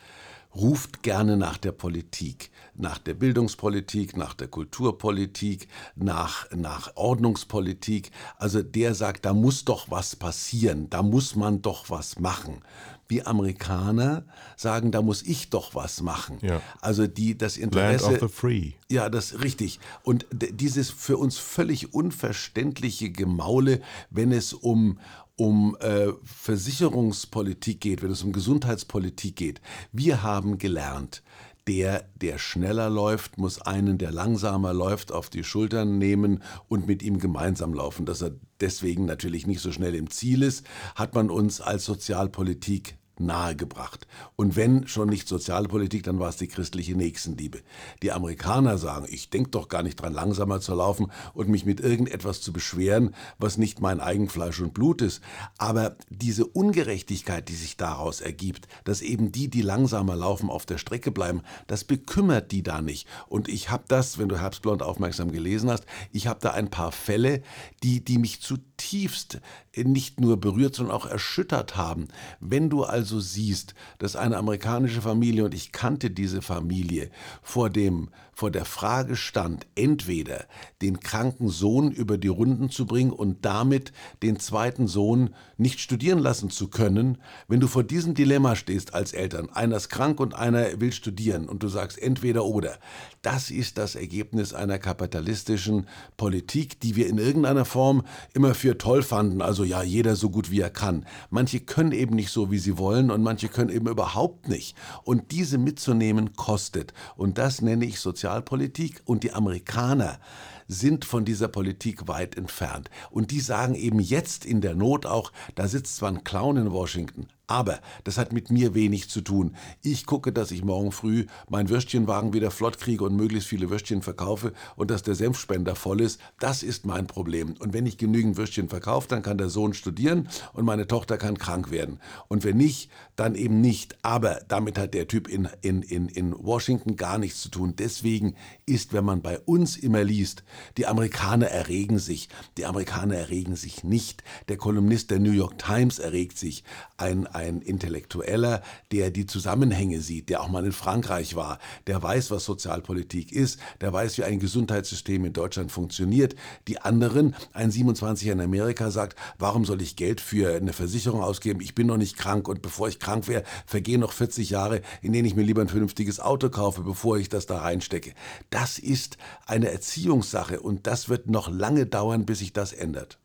ruft 0.55 1.03
gerne 1.03 1.37
nach 1.37 1.59
der 1.59 1.73
Politik, 1.73 2.51
nach 2.75 2.99
der 2.99 3.15
Bildungspolitik, 3.15 4.17
nach 4.17 4.35
der 4.35 4.49
Kulturpolitik, 4.49 5.69
nach, 5.95 6.51
nach 6.51 6.97
Ordnungspolitik. 6.97 8.11
Also 8.39 8.63
der 8.63 8.95
sagt, 8.95 9.25
da 9.25 9.35
muss 9.35 9.65
doch 9.65 9.91
was 9.91 10.17
passieren, 10.17 10.89
da 10.91 11.03
muss 11.03 11.37
man 11.37 11.63
doch 11.63 11.91
was 11.91 12.19
machen. 12.19 12.63
Wir 13.09 13.27
Amerikaner 13.27 14.25
sagen, 14.57 14.93
da 14.93 15.03
muss 15.03 15.23
ich 15.23 15.51
doch 15.51 15.75
was 15.75 16.03
machen. 16.03 16.39
Ja. 16.43 16.61
Also 16.81 17.07
die, 17.07 17.37
das 17.37 17.57
Land 17.57 17.75
Interesse. 17.75 18.07
of 18.13 18.21
the 18.21 18.29
Free. 18.29 18.73
Ja, 18.91 19.09
das 19.09 19.43
richtig. 19.43 19.81
Und 20.03 20.27
dieses 20.33 20.91
für 20.91 21.17
uns 21.17 21.39
völlig 21.39 21.95
unverständliche 21.95 23.11
Gemaule, 23.11 23.81
wenn 24.11 24.33
es 24.33 24.53
um 24.53 24.99
um 25.37 25.77
äh, 25.79 26.09
Versicherungspolitik 26.25 27.81
geht, 27.81 28.03
wenn 28.03 28.11
es 28.11 28.25
um 28.25 28.33
Gesundheitspolitik 28.33 29.37
geht. 29.37 29.61
Wir 29.93 30.25
haben 30.25 30.59
gelernt, 30.59 31.23
der, 31.69 32.09
der 32.17 32.39
schneller 32.39 32.91
läuft, 32.91 33.39
muss 33.39 33.63
einen, 33.63 33.99
der 33.99 34.11
langsamer 34.11 34.75
läuft, 34.75 35.13
auf 35.13 35.31
die 35.31 35.45
Schultern 35.45 35.99
nehmen 35.99 36.43
und 36.69 36.89
mit 36.89 37.03
ihm 37.05 37.19
gemeinsam 37.21 37.73
laufen. 37.73 38.05
Dass 38.05 38.23
er 38.23 38.33
deswegen 38.61 39.05
natürlich 39.05 39.47
nicht 39.47 39.61
so 39.61 39.71
schnell 39.71 39.95
im 39.95 40.11
Ziel 40.11 40.43
ist, 40.43 40.67
hat 40.97 41.15
man 41.15 41.31
uns 41.31 41.61
als 41.61 41.85
Sozialpolitik 41.85 42.98
nahegebracht. 43.21 44.07
Und 44.37 44.57
wenn 44.57 44.87
schon 44.87 45.09
nicht 45.09 45.29
Sozialpolitik, 45.29 46.03
dann 46.03 46.19
war 46.19 46.29
es 46.29 46.37
die 46.37 46.49
christliche 46.49 46.95
Nächstenliebe. 46.95 47.61
Die 48.03 48.13
Amerikaner 48.13 48.79
sagen, 48.79 49.07
ich 49.09 49.31
denke 49.31 49.51
doch 49.51 49.69
gar 49.69 49.83
nicht 49.83 49.97
dran, 49.97 50.13
langsamer 50.13 50.61
zu 50.61 50.75
laufen 50.75 51.11
und 51.35 51.49
mich 51.49 51.65
mit 51.65 51.81
irgendetwas 51.81 52.41
zu 52.41 52.53
beschweren, 52.53 53.15
was 53.39 53.59
nicht 53.59 53.81
mein 53.81 54.01
Eigenfleisch 54.01 54.61
und 54.61 54.75
Blut 54.75 55.03
ist. 55.03 55.23
Aber 55.59 55.97
diese 56.11 56.47
Ungerechtigkeit, 56.47 57.49
die 57.49 57.55
sich 57.55 57.77
daraus 57.77 58.21
ergibt, 58.21 58.69
dass 58.85 59.03
eben 59.03 59.33
die, 59.33 59.49
die 59.49 59.63
langsamer 59.63 60.17
laufen, 60.17 60.51
auf 60.51 60.67
der 60.67 60.79
Strecke 60.79 61.11
bleiben, 61.11 61.43
das 61.67 61.85
bekümmert 61.85 62.53
die 62.53 62.63
da 62.63 62.81
nicht. 62.81 63.07
Und 63.29 63.49
ich 63.49 63.71
habe 63.71 63.85
das, 63.89 64.19
wenn 64.19 64.29
du 64.29 64.39
Herbstblond 64.39 64.83
aufmerksam 64.83 65.33
gelesen 65.33 65.71
hast, 65.71 65.85
ich 66.13 66.27
habe 66.27 66.41
da 66.41 66.51
ein 66.51 66.71
paar 66.71 66.93
Fälle, 66.93 67.43
die, 67.83 68.05
die 68.05 68.19
mich 68.19 68.41
zu 68.41 68.59
zutiefst 68.79 69.41
nicht 69.77 70.21
nur 70.21 70.41
berührt, 70.41 70.75
sondern 70.75 70.97
auch 70.97 71.07
erschüttert 71.07 71.77
haben. 71.77 72.09
Wenn 72.41 72.71
du 72.71 72.85
also 72.85 73.21
siehst, 73.21 73.75
dass 73.99 74.17
eine 74.17 74.37
amerikanische 74.37 75.03
Familie, 75.03 75.45
und 75.45 75.55
ich 75.55 75.73
kannte 75.73 76.11
diese 76.11 76.43
Familie, 76.43 77.11
vor, 77.43 77.71
dem, 77.71 78.09
vor 78.39 78.53
der 78.53 78.65
Frage 78.65 79.17
stand, 79.17 79.67
entweder 79.75 80.47
den 80.81 81.01
kranken 81.01 81.49
Sohn 81.49 81.91
über 81.91 82.19
die 82.19 82.29
Runden 82.29 82.71
zu 82.71 82.87
bringen 82.87 83.11
und 83.11 83.45
damit 83.45 83.93
den 84.23 84.39
zweiten 84.39 84.87
Sohn 84.87 85.35
nicht 85.57 85.81
studieren 85.81 86.21
lassen 86.21 86.49
zu 86.49 86.69
können, 86.69 87.19
wenn 87.49 87.59
du 87.59 87.67
vor 87.67 87.83
diesem 87.83 88.15
Dilemma 88.15 88.55
stehst 88.55 88.95
als 88.95 89.13
Eltern, 89.13 89.51
einer 89.51 89.77
ist 89.77 89.89
krank 89.89 90.21
und 90.21 90.35
einer 90.35 90.81
will 90.81 90.93
studieren 90.93 91.49
und 91.49 91.65
du 91.65 91.69
sagst 91.69 92.01
entweder 92.01 92.45
oder, 92.45 92.79
das 93.23 93.51
ist 93.51 93.77
das 93.77 93.97
Ergebnis 93.97 94.55
einer 94.55 94.79
kapitalistischen 94.79 95.89
Politik, 96.17 96.79
die 96.79 96.95
wir 96.95 97.09
in 97.09 97.19
irgendeiner 97.19 97.65
Form 97.65 98.05
immer 98.35 98.55
für 98.55 98.79
toll 98.79 99.03
fanden. 99.03 99.43
Also 99.43 99.65
ja, 99.65 99.83
jeder 99.83 100.15
so 100.15 100.31
gut 100.31 100.53
wie 100.53 100.61
er 100.61 100.71
kann. 100.71 101.05
Manche 101.29 101.59
können 101.59 101.91
eben 101.91 102.15
nicht 102.15 102.31
so, 102.31 102.53
wie 102.53 102.59
sie 102.59 102.79
wollen 102.79 103.11
und 103.11 103.25
manche 103.25 103.49
können 103.49 103.71
eben 103.71 103.89
überhaupt 103.89 104.49
nicht. 104.49 104.77
Und 105.03 105.33
diese 105.33 105.59
mitzunehmen 105.59 106.35
kostet. 106.35 106.95
Und 107.17 107.39
das 107.39 107.61
nenne 107.61 107.85
ich 107.85 107.99
Sozialpolitik. 108.29 109.01
Und 109.07 109.25
die 109.25 109.33
Amerikaner 109.33 110.19
sind 110.67 111.07
von 111.07 111.25
dieser 111.25 111.49
Politik 111.49 112.09
weit 112.09 112.37
entfernt. 112.37 112.91
Und 113.11 113.31
die 113.31 113.41
sagen 113.41 113.75
eben 113.75 114.01
jetzt 114.01 114.45
in 114.45 114.61
der 114.61 114.75
Not 114.75 115.07
auch, 115.07 115.33
da 115.55 115.67
sitzt 115.67 115.97
zwar 115.97 116.11
ein 116.11 116.25
Clown 116.25 116.59
in 116.59 116.73
Washington, 116.73 117.29
aber 117.49 117.81
das 118.05 118.19
hat 118.19 118.33
mit 118.33 118.51
mir 118.51 118.75
wenig 118.75 119.09
zu 119.09 119.23
tun. 119.23 119.57
Ich 119.83 120.07
gucke, 120.07 120.33
dass 120.33 120.51
ich 120.51 120.63
morgen 120.63 120.93
früh 120.93 121.27
meinen 121.49 121.71
Würstchenwagen 121.71 122.33
wieder 122.33 122.51
flott 122.51 122.79
kriege 122.79 123.05
und 123.05 123.17
möglichst 123.17 123.49
viele 123.49 123.71
Würstchen 123.71 124.03
verkaufe 124.03 124.53
und 124.77 124.91
dass 124.91 125.03
der 125.03 125.15
Senfspender 125.15 125.75
voll 125.75 126.03
ist. 126.03 126.21
Das 126.39 126.63
ist 126.63 126.87
mein 126.87 127.07
Problem. 127.07 127.55
Und 127.59 127.73
wenn 127.73 127.87
ich 127.87 127.99
genügend 127.99 128.37
Würstchen 128.37 128.69
verkaufe, 128.69 129.09
dann 129.09 129.23
kann 129.23 129.39
der 129.39 129.49
Sohn 129.49 129.75
studieren 129.75 130.29
und 130.53 130.65
meine 130.67 130.87
Tochter 130.87 131.17
kann 131.17 131.39
krank 131.39 131.71
werden. 131.71 131.99
Und 132.29 132.45
wenn 132.45 132.59
nicht, 132.59 132.91
dann 133.17 133.35
eben 133.35 133.61
nicht. 133.61 133.97
Aber 134.03 134.41
damit 134.49 134.79
hat 134.79 134.95
der 134.95 135.09
Typ 135.09 135.27
in, 135.27 135.49
in, 135.63 135.83
in, 135.83 136.09
in 136.09 136.35
Washington 136.39 136.97
gar 136.97 137.19
nichts 137.19 137.41
zu 137.41 137.49
tun. 137.49 137.75
Deswegen 137.77 138.37
ist, 138.67 138.93
wenn 138.93 139.05
man 139.05 139.23
bei 139.23 139.39
uns 139.41 139.77
immer 139.77 140.05
liest, 140.05 140.45
die 140.77 140.87
Amerikaner 140.87 141.49
erregen 141.49 141.99
sich, 141.99 142.29
die 142.59 142.67
Amerikaner 142.67 143.17
erregen 143.17 143.57
sich 143.57 143.85
nicht. 143.85 144.23
Der 144.49 144.59
Kolumnist 144.59 145.11
der 145.11 145.19
New 145.19 145.33
York 145.33 145.59
Times 145.59 145.99
erregt 145.99 146.39
sich. 146.39 146.63
Ein, 146.99 147.27
Intellektueller, 147.45 148.63
der 148.93 149.11
die 149.11 149.27
Zusammenhänge 149.27 150.01
sieht, 150.01 150.29
der 150.29 150.43
auch 150.43 150.49
mal 150.49 150.65
in 150.65 150.73
Frankreich 150.73 151.37
war, 151.37 151.59
der 151.87 152.03
weiß, 152.03 152.31
was 152.31 152.45
Sozialpolitik 152.45 153.33
ist, 153.33 153.59
der 153.81 153.93
weiß, 153.93 154.19
wie 154.19 154.25
ein 154.25 154.39
Gesundheitssystem 154.39 155.25
in 155.25 155.33
Deutschland 155.33 155.73
funktioniert. 155.73 156.35
Die 156.67 156.81
anderen, 156.81 157.35
ein 157.53 157.71
27er 157.71 158.33
in 158.33 158.41
Amerika 158.41 158.91
sagt, 158.91 159.19
warum 159.39 159.65
soll 159.65 159.83
ich 159.83 159.97
Geld 159.97 160.21
für 160.21 160.57
eine 160.57 160.73
Versicherung 160.73 161.23
ausgeben? 161.23 161.61
Ich 161.61 161.75
bin 161.75 161.87
noch 161.87 161.97
nicht 161.97 162.17
krank 162.17 162.49
und 162.49 162.63
bevor 162.63 162.89
ich 162.89 162.99
krank 162.99 163.29
wäre, 163.29 163.45
vergehen 163.67 164.01
noch 164.01 164.13
40 164.13 164.51
Jahre, 164.51 164.83
in 165.03 165.13
denen 165.13 165.27
ich 165.27 165.37
mir 165.37 165.43
lieber 165.43 165.63
ein 165.63 165.69
vernünftiges 165.69 166.21
Auto 166.21 166.49
kaufe, 166.51 166.83
bevor 166.83 167.19
ich 167.19 167.29
das 167.29 167.47
da 167.47 167.59
reinstecke. 167.59 168.15
Das 168.51 168.79
ist 168.79 169.19
eine 169.47 169.71
Erziehungssache 169.71 170.61
und 170.61 170.87
das 170.87 171.09
wird 171.09 171.29
noch 171.29 171.49
lange 171.51 171.87
dauern, 171.87 172.27
bis 172.27 172.41
sich 172.41 172.53
das 172.53 172.73
ändert. 172.73 173.19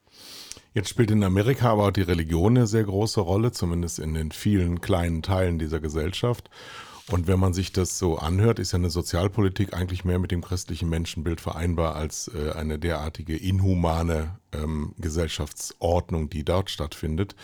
Jetzt 0.74 0.90
spielt 0.90 1.12
in 1.12 1.24
Amerika 1.24 1.72
aber 1.72 1.88
auch 1.88 1.92
die 1.92 2.02
Religion 2.02 2.58
eine 2.58 2.68
sehr 2.68 2.84
große 2.84 3.22
Rolle, 3.22 3.52
zumindest 3.52 4.00
in 4.00 4.14
den 4.14 4.32
vielen 4.32 4.82
kleinen 4.82 5.22
Teilen 5.22 5.60
dieser 5.60 5.80
Gesellschaft. 5.80 6.50
Und 7.12 7.28
wenn 7.28 7.40
man 7.40 7.54
sich 7.54 7.74
das 7.74 8.00
so 8.00 8.18
anhört, 8.18 8.60
ist 8.60 8.72
ja 8.72 8.80
eine 8.80 8.90
Sozialpolitik 8.90 9.74
eigentlich 9.74 10.06
mehr 10.06 10.20
mit 10.20 10.32
dem 10.32 10.42
christlichen 10.42 10.90
Menschenbild 10.90 11.42
vereinbar 11.42 11.96
als 11.96 12.32
äh, 12.34 12.54
eine 12.54 12.80
derartige 12.80 13.36
inhumane 13.36 14.40
ähm, 14.54 14.96
Gesellschaftsordnung, 14.98 16.30
die 16.30 16.46
dort 16.46 16.70
stattfindet. 16.70 17.36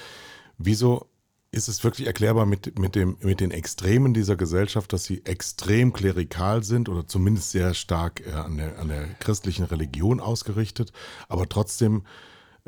Wieso 0.57 1.09
ist 1.51 1.67
es 1.67 1.83
wirklich 1.83 2.07
erklärbar 2.07 2.45
mit, 2.45 2.79
mit, 2.79 2.95
dem, 2.95 3.17
mit 3.21 3.41
den 3.41 3.51
Extremen 3.51 4.13
dieser 4.13 4.37
Gesellschaft, 4.37 4.93
dass 4.93 5.03
sie 5.03 5.25
extrem 5.25 5.93
klerikal 5.93 6.63
sind 6.63 6.89
oder 6.89 7.05
zumindest 7.07 7.51
sehr 7.51 7.73
stark 7.73 8.25
äh, 8.25 8.31
an, 8.31 8.57
der, 8.57 8.79
an 8.79 8.87
der 8.87 9.07
christlichen 9.15 9.65
Religion 9.65 10.19
ausgerichtet, 10.19 10.93
aber 11.27 11.49
trotzdem 11.49 12.03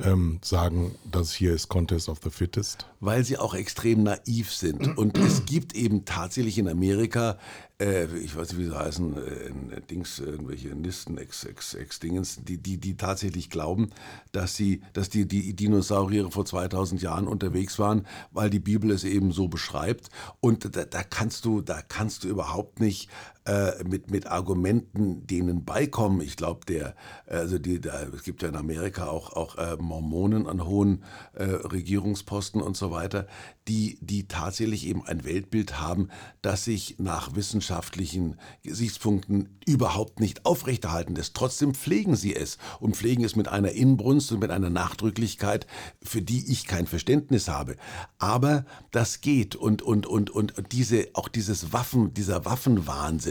ähm, 0.04 0.40
sagen, 0.42 0.96
dass 1.10 1.34
hier 1.34 1.54
ist 1.54 1.70
Contest 1.70 2.10
of 2.10 2.20
the 2.24 2.30
Fittest? 2.30 2.86
Weil 3.00 3.24
sie 3.24 3.38
auch 3.38 3.54
extrem 3.54 4.04
naiv 4.04 4.54
sind. 4.54 4.98
Und 4.98 5.18
es 5.18 5.46
gibt 5.46 5.76
eben 5.76 6.06
tatsächlich 6.06 6.58
in 6.58 6.68
Amerika 6.68 7.38
äh, 7.82 8.06
ich 8.18 8.36
weiß 8.36 8.50
nicht, 8.50 8.60
wie 8.60 8.70
sie 8.70 8.78
heißen, 8.78 9.18
äh, 9.18 9.82
Dings, 9.90 10.20
irgendwelche 10.20 10.70
Nisten, 10.70 11.18
Ex, 11.18 11.44
Ex, 11.44 11.74
Ex 11.74 12.00
Dingens, 12.00 12.40
die, 12.44 12.58
die, 12.58 12.78
die 12.78 12.96
tatsächlich 12.96 13.50
glauben, 13.50 13.90
dass 14.32 14.56
sie, 14.56 14.82
dass 14.94 15.10
die, 15.10 15.28
die 15.28 15.56
Dinosaurier 15.56 16.30
vor 16.32 16.46
2000 16.46 17.02
Jahren 17.02 17.28
unterwegs 17.28 17.80
waren, 17.80 18.06
weil 18.32 18.50
die 18.50 18.60
Bibel 18.60 18.92
es 18.92 19.04
eben 19.04 19.32
so 19.32 19.48
beschreibt. 19.48 20.10
Und 20.40 20.76
da, 20.76 20.86
da 20.86 21.04
kannst 21.04 21.46
du, 21.46 21.62
da 21.62 21.82
kannst 21.82 22.24
du 22.24 22.28
überhaupt 22.28 22.80
nicht 22.80 23.10
äh, 23.46 23.84
mit, 23.84 24.12
mit 24.12 24.28
Argumenten 24.28 25.26
denen 25.26 25.66
beikommen. 25.66 26.22
Ich 26.22 26.36
glaube, 26.36 26.66
der, 26.68 26.96
also 27.26 27.58
die, 27.58 27.82
da, 27.82 28.04
es 28.04 28.24
gibt 28.24 28.44
ja 28.44 28.50
in 28.50 28.56
Amerika 28.56 29.08
auch, 29.08 29.34
auch 29.34 29.58
äh, 29.58 29.78
Mormonen 29.78 30.46
an 30.46 30.66
hohen 30.66 31.04
äh, 31.34 31.44
Regierungsposten 31.44 32.62
und 32.62 32.78
so 32.78 32.92
weiter, 32.92 33.28
die, 33.68 33.98
die 34.02 34.28
tatsächlich 34.28 34.86
eben 34.86 35.06
ein 35.06 35.24
Weltbild 35.24 35.80
haben, 35.80 36.10
das 36.42 36.66
sich 36.66 36.98
nach 37.00 37.36
wissenschaftlichen 37.36 38.38
Gesichtspunkten 38.64 39.58
überhaupt 39.66 40.20
nicht 40.20 40.46
aufrechterhalten 40.46 41.16
lässt. 41.16 41.36
Trotzdem 41.36 41.74
pflegen 41.74 42.16
sie 42.16 42.36
es 42.36 42.58
und 42.80 42.96
pflegen 42.96 43.24
es 43.24 43.36
mit 43.36 43.48
einer 43.48 43.72
Inbrunst 43.72 44.32
und 44.32 44.40
mit 44.40 44.52
einer 44.52 44.70
Nachdrücklichkeit, 44.70 45.68
für 46.04 46.22
die 46.22 46.52
ich 46.52 46.68
kein 46.68 46.86
Verständnis 46.86 47.48
habe. 47.48 47.76
Aber 48.20 48.66
das 48.92 49.22
geht 49.22 49.56
und, 49.56 49.82
und, 49.82 50.06
und, 50.06 50.32
und 50.32 50.54
diese, 50.72 51.08
auch 51.14 51.28
dieses 51.28 51.74
Waffen, 51.74 52.14
dieser 52.14 52.46
Waffenwahnsinn, 52.46 53.31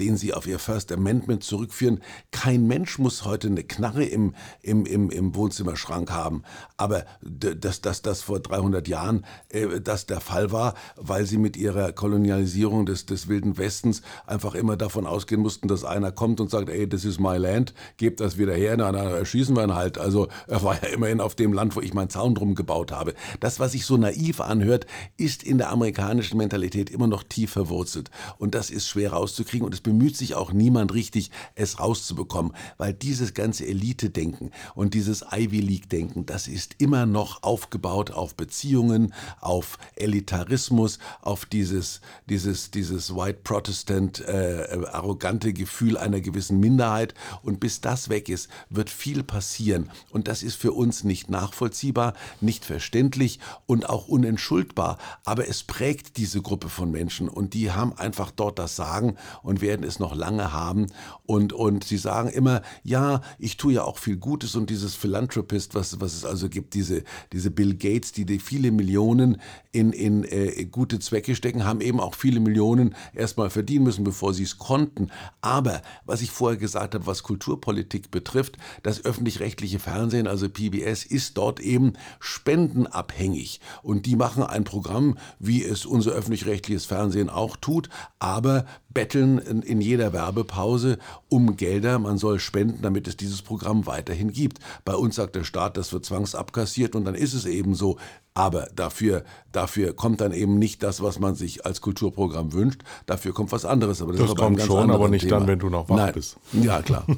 den 0.00 0.16
sie 0.16 0.34
auf 0.34 0.46
ihr 0.46 0.58
First 0.58 0.92
Amendment 0.92 1.44
zurückführen, 1.44 2.00
kein 2.30 2.66
Mensch 2.66 2.98
muss 2.98 3.24
heute 3.24 3.48
eine 3.48 3.64
Knarre 3.64 4.04
im, 4.04 4.34
im, 4.62 4.86
im, 4.86 5.10
im 5.10 5.34
Wohnzimmerschrank 5.34 6.10
haben. 6.10 6.42
Aber 6.76 7.04
dass 7.22 7.80
das, 7.80 8.02
das 8.02 8.22
vor 8.22 8.40
300 8.40 8.88
Jahren 8.88 9.24
äh, 9.48 9.80
das 9.80 10.06
der 10.06 10.20
Fall 10.20 10.52
war, 10.52 10.74
weil 10.96 11.26
sie 11.26 11.38
mit 11.38 11.56
ihrer 11.56 11.92
Kolonialisierung 11.92 12.86
des, 12.86 13.06
des 13.06 13.28
Wilden 13.28 13.58
Westens 13.58 14.02
einfach 14.26 14.54
immer 14.54 14.76
davon 14.76 15.06
ausgehen 15.06 15.40
mussten, 15.40 15.68
dass 15.68 15.84
einer 15.84 16.12
kommt 16.12 16.40
und 16.40 16.50
sagt, 16.50 16.68
ey, 16.68 16.88
das 16.88 17.04
ist 17.04 17.20
my 17.20 17.36
land, 17.36 17.74
gebt 17.96 18.20
das 18.20 18.38
wieder 18.38 18.54
her, 18.54 18.76
na, 18.76 18.92
dann 18.92 19.06
erschießen 19.06 19.56
wir 19.56 19.64
ihn 19.64 19.74
halt. 19.74 19.98
Also 19.98 20.28
er 20.46 20.62
war 20.62 20.74
ja 20.82 20.88
immerhin 20.88 21.20
auf 21.20 21.34
dem 21.34 21.52
Land, 21.52 21.76
wo 21.76 21.80
ich 21.80 21.94
meinen 21.94 22.10
Zaun 22.10 22.34
drum 22.34 22.54
gebaut 22.54 22.92
habe. 22.92 23.14
Das, 23.40 23.60
was 23.60 23.72
sich 23.72 23.86
so 23.86 23.96
naiv 23.96 24.40
anhört, 24.40 24.86
ist 25.16 25.42
in 25.42 25.58
der 25.58 25.70
amerikanischen 25.70 26.36
Mentalität 26.36 26.90
immer 26.90 27.06
noch 27.06 27.22
tief 27.22 27.52
verwurzelt. 27.52 28.10
Und 28.38 28.54
das 28.54 28.70
ist 28.70 28.88
schwer 28.88 29.16
rauszukriegen 29.36 29.66
und 29.66 29.74
es 29.74 29.80
bemüht 29.80 30.16
sich 30.16 30.34
auch 30.34 30.52
niemand 30.52 30.94
richtig, 30.94 31.30
es 31.54 31.78
rauszubekommen, 31.78 32.52
weil 32.78 32.94
dieses 32.94 33.34
ganze 33.34 33.66
Elite-Denken 33.66 34.50
und 34.74 34.94
dieses 34.94 35.24
Ivy 35.30 35.60
League-Denken, 35.60 36.26
das 36.26 36.48
ist 36.48 36.76
immer 36.78 37.06
noch 37.06 37.42
aufgebaut 37.42 38.10
auf 38.10 38.34
Beziehungen, 38.34 39.12
auf 39.40 39.78
Elitarismus, 39.96 40.98
auf 41.20 41.44
dieses, 41.44 42.00
dieses, 42.28 42.70
dieses 42.70 43.14
White 43.14 43.40
Protestant 43.44 44.20
äh, 44.20 44.78
arrogante 44.92 45.52
Gefühl 45.52 45.96
einer 45.98 46.20
gewissen 46.20 46.58
Minderheit. 46.60 47.14
Und 47.42 47.60
bis 47.60 47.80
das 47.80 48.08
weg 48.08 48.28
ist, 48.28 48.48
wird 48.70 48.90
viel 48.90 49.22
passieren. 49.22 49.90
Und 50.10 50.28
das 50.28 50.42
ist 50.42 50.56
für 50.56 50.72
uns 50.72 51.04
nicht 51.04 51.30
nachvollziehbar, 51.30 52.14
nicht 52.40 52.64
verständlich 52.64 53.40
und 53.66 53.88
auch 53.88 54.08
unentschuldbar. 54.08 54.98
Aber 55.24 55.48
es 55.48 55.62
prägt 55.62 56.16
diese 56.16 56.40
Gruppe 56.40 56.68
von 56.68 56.90
Menschen 56.90 57.28
und 57.28 57.54
die 57.54 57.72
haben 57.72 57.92
einfach 57.92 58.30
dort 58.30 58.58
das 58.58 58.76
Sagen 58.76 59.16
und 59.42 59.60
werden 59.60 59.84
es 59.84 59.98
noch 59.98 60.14
lange 60.14 60.52
haben. 60.52 60.86
Und, 61.24 61.52
und 61.52 61.84
sie 61.84 61.98
sagen 61.98 62.28
immer, 62.28 62.62
ja, 62.82 63.20
ich 63.38 63.56
tue 63.56 63.74
ja 63.74 63.84
auch 63.84 63.98
viel 63.98 64.16
Gutes 64.16 64.54
und 64.54 64.70
dieses 64.70 64.94
Philanthropist, 64.94 65.74
was, 65.74 66.00
was 66.00 66.14
es 66.14 66.24
also 66.24 66.48
gibt, 66.48 66.74
diese, 66.74 67.02
diese 67.32 67.50
Bill 67.50 67.74
Gates, 67.74 68.12
die 68.12 68.24
die 68.24 68.38
viele 68.38 68.70
Millionen 68.70 69.40
in, 69.72 69.92
in 69.92 70.24
äh, 70.24 70.64
gute 70.64 70.98
Zwecke 70.98 71.34
stecken, 71.34 71.64
haben 71.64 71.80
eben 71.80 72.00
auch 72.00 72.14
viele 72.14 72.40
Millionen 72.40 72.94
erstmal 73.14 73.50
verdienen 73.50 73.84
müssen, 73.84 74.04
bevor 74.04 74.32
sie 74.34 74.44
es 74.44 74.58
konnten. 74.58 75.10
Aber 75.40 75.82
was 76.04 76.22
ich 76.22 76.30
vorher 76.30 76.58
gesagt 76.58 76.94
habe, 76.94 77.06
was 77.06 77.22
Kulturpolitik 77.22 78.10
betrifft, 78.10 78.56
das 78.82 79.04
öffentlich-rechtliche 79.04 79.78
Fernsehen, 79.78 80.26
also 80.26 80.48
PBS, 80.48 81.04
ist 81.04 81.36
dort 81.36 81.60
eben 81.60 81.94
spendenabhängig. 82.20 83.60
Und 83.82 84.06
die 84.06 84.16
machen 84.16 84.42
ein 84.42 84.64
Programm, 84.64 85.18
wie 85.38 85.64
es 85.64 85.86
unser 85.86 86.12
öffentlich-rechtliches 86.12 86.86
Fernsehen 86.86 87.28
auch 87.28 87.56
tut, 87.56 87.88
aber 88.18 88.66
betteln 88.96 89.15
in, 89.20 89.38
in, 89.38 89.80
jeder 89.80 90.12
Werbepause 90.12 90.98
um 91.28 91.56
Gelder. 91.56 91.98
Man 91.98 92.18
soll 92.18 92.38
spenden, 92.38 92.82
damit 92.82 93.08
es 93.08 93.16
dieses 93.16 93.42
Programm 93.42 93.86
weiterhin 93.86 94.32
gibt. 94.32 94.58
Bei 94.84 94.94
uns 94.94 95.16
sagt 95.16 95.36
der 95.36 95.44
Staat, 95.44 95.76
das 95.76 95.92
wird 95.92 96.04
zwangsabkassiert 96.04 96.94
und 96.94 97.04
dann 97.04 97.14
ist 97.14 97.34
es 97.34 97.46
eben 97.46 97.74
so. 97.74 97.98
Aber 98.34 98.68
dafür, 98.74 99.24
dafür 99.52 99.94
kommt 99.94 100.20
dann 100.20 100.32
eben 100.32 100.58
nicht 100.58 100.82
das, 100.82 101.02
was 101.02 101.18
man 101.18 101.34
sich 101.34 101.64
als 101.64 101.80
Kulturprogramm 101.80 102.52
wünscht. 102.52 102.82
Dafür 103.06 103.32
kommt 103.32 103.52
was 103.52 103.64
anderes. 103.64 104.02
Aber 104.02 104.12
das, 104.12 104.20
das 104.20 104.36
kommt 104.36 104.60
schon, 104.60 104.90
aber 104.90 105.08
nicht 105.08 105.22
Thema. 105.22 105.38
dann, 105.38 105.48
wenn 105.48 105.58
du 105.58 105.70
noch 105.70 105.88
wach 105.88 105.96
Nein. 105.96 106.12
bist. 106.14 106.36
Ja, 106.52 106.82
klar. 106.82 107.06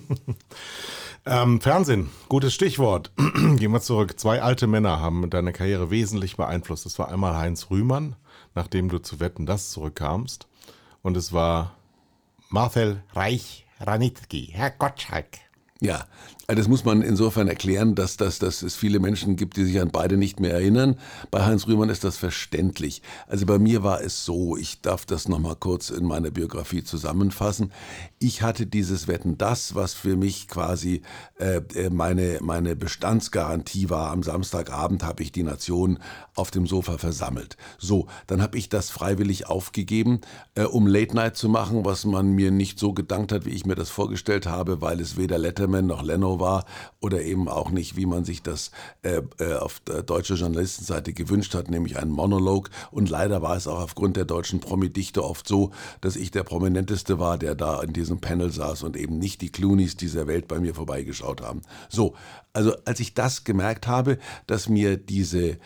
Ähm, 1.30 1.61
Fernsehen, 1.61 2.09
gutes 2.30 2.55
Stichwort. 2.55 3.12
Gehen 3.57 3.70
wir 3.70 3.82
zurück. 3.82 4.18
Zwei 4.18 4.40
alte 4.40 4.66
Männer 4.66 5.01
haben 5.01 5.28
deine 5.28 5.53
Karriere 5.53 5.90
wesentlich 5.90 6.38
beeinflusst. 6.38 6.86
Das 6.86 6.99
war 6.99 7.11
einmal 7.11 7.36
Heinz 7.36 7.68
Rühmann, 7.70 8.16
nachdem 8.55 8.88
du 8.88 8.99
zu 8.99 9.20
Wetten 9.20 9.44
das 9.44 9.70
zurückkamst. 9.70 10.46
Und 11.03 11.18
es 11.18 11.34
war 11.34 11.74
Marcel 12.51 13.03
Reich-Ranitzky, 13.12 14.49
Herr 14.53 14.70
Gottschalk. 14.70 15.38
Ja, 15.80 16.07
das 16.57 16.66
muss 16.66 16.86
man 16.86 17.03
insofern 17.03 17.46
erklären, 17.46 17.94
dass, 17.94 18.16
dass, 18.16 18.38
dass 18.38 18.62
es 18.62 18.74
viele 18.74 19.01
Menschen 19.01 19.36
gibt, 19.36 19.59
die 19.59 19.64
sich 19.64 19.78
an 19.82 19.90
beide 19.90 20.16
nicht 20.16 20.40
mehr 20.40 20.55
erinnern. 20.55 20.96
Bei 21.30 21.44
Heinz 21.44 21.66
Rühmann 21.66 21.90
ist 21.90 22.05
das 22.05 22.16
verständlich. 22.16 23.03
Also 23.26 23.44
bei 23.44 23.59
mir 23.59 23.82
war 23.82 24.01
es 24.01 24.24
so, 24.24 24.57
ich 24.57 24.80
darf 24.80 25.05
das 25.05 25.28
nochmal 25.28 25.57
kurz 25.57 25.90
in 25.90 26.07
meiner 26.07 26.30
Biografie 26.30 26.82
zusammenfassen. 26.82 27.70
Ich 28.18 28.40
hatte 28.40 28.64
dieses 28.64 29.09
Wetten 29.09 29.36
das, 29.36 29.74
was 29.74 29.92
für 29.92 30.16
mich 30.16 30.49
quasi 30.49 31.03
äh, 31.38 31.61
äh 31.74 31.90
meine, 31.90 32.38
meine 32.40 32.76
Bestandsgarantie 32.76 33.90
war. 33.90 34.11
Am 34.11 34.22
Samstagabend 34.22 35.03
habe 35.03 35.22
ich 35.22 35.32
die 35.32 35.42
Nation 35.42 35.99
auf 36.34 36.51
dem 36.51 36.66
Sofa 36.66 36.96
versammelt. 36.96 37.59
So, 37.76 38.07
dann 38.26 38.40
habe 38.40 38.57
ich 38.57 38.70
das 38.70 38.88
freiwillig 38.88 39.49
aufgegeben, 39.49 40.22
äh, 40.55 40.62
um 40.64 40.86
Late 40.86 41.14
Night 41.14 41.36
zu 41.36 41.51
machen, 41.51 41.84
was 41.84 42.07
man 42.07 42.32
mir 42.32 42.51
nicht 42.51 42.78
so 42.78 42.94
gedankt 42.94 43.32
hat, 43.32 43.44
wie 43.44 43.51
ich 43.51 43.66
mir 43.66 43.74
das 43.74 43.90
vorgestellt 43.90 44.46
habe, 44.46 44.80
weil 44.80 44.99
es 44.99 45.18
weder 45.18 45.36
Letter 45.36 45.59
Letterman 45.59 45.86
noch 45.86 46.03
Leno 46.05 46.38
war 46.39 46.64
oder 47.01 47.22
eben 47.22 47.49
auch 47.49 47.70
nicht, 47.70 47.97
wie 47.97 48.07
man 48.07 48.24
sich 48.24 48.43
das 48.43 48.70
äh, 49.03 49.22
äh, 49.39 49.55
auf 49.55 49.80
der 49.80 50.03
deutschen 50.03 50.36
Journalistenseite 50.36 51.12
gewünscht 51.12 51.55
hat, 51.55 51.70
nämlich 51.70 51.99
ein 51.99 52.11
Monolog. 52.11 52.70
Und 52.91 53.11
leider 53.11 53.43
war 53.43 53.57
es 53.57 53.66
auch 53.66 53.80
aufgrund 53.80 54.16
der 54.16 54.24
deutschen 54.24 54.61
Promi-Dichte 54.61 55.24
oft 55.24 55.47
so, 55.47 55.70
dass 56.01 56.16
ich 56.16 56.30
der 56.30 56.43
Prominenteste 56.43 57.18
war, 57.18 57.39
der 57.39 57.55
da 57.55 57.82
in 57.82 57.93
diesem 57.93 58.20
Panel 58.20 58.51
saß 58.51 58.82
und 58.82 58.97
eben 58.97 59.18
nicht 59.18 59.41
die 59.41 59.51
Clooneys 59.51 59.97
dieser 59.97 60.26
Welt 60.26 60.49
bei 60.49 60.61
mir 60.61 60.74
vorbeigeschaut 60.74 61.43
haben. 61.43 61.62
So, 61.89 62.14
also 62.53 62.74
als 62.84 63.01
ich 63.01 63.14
das 63.14 63.45
gemerkt 63.45 63.86
habe, 63.86 64.18
dass 64.47 64.68
mir 64.68 64.97
diese 64.97 65.59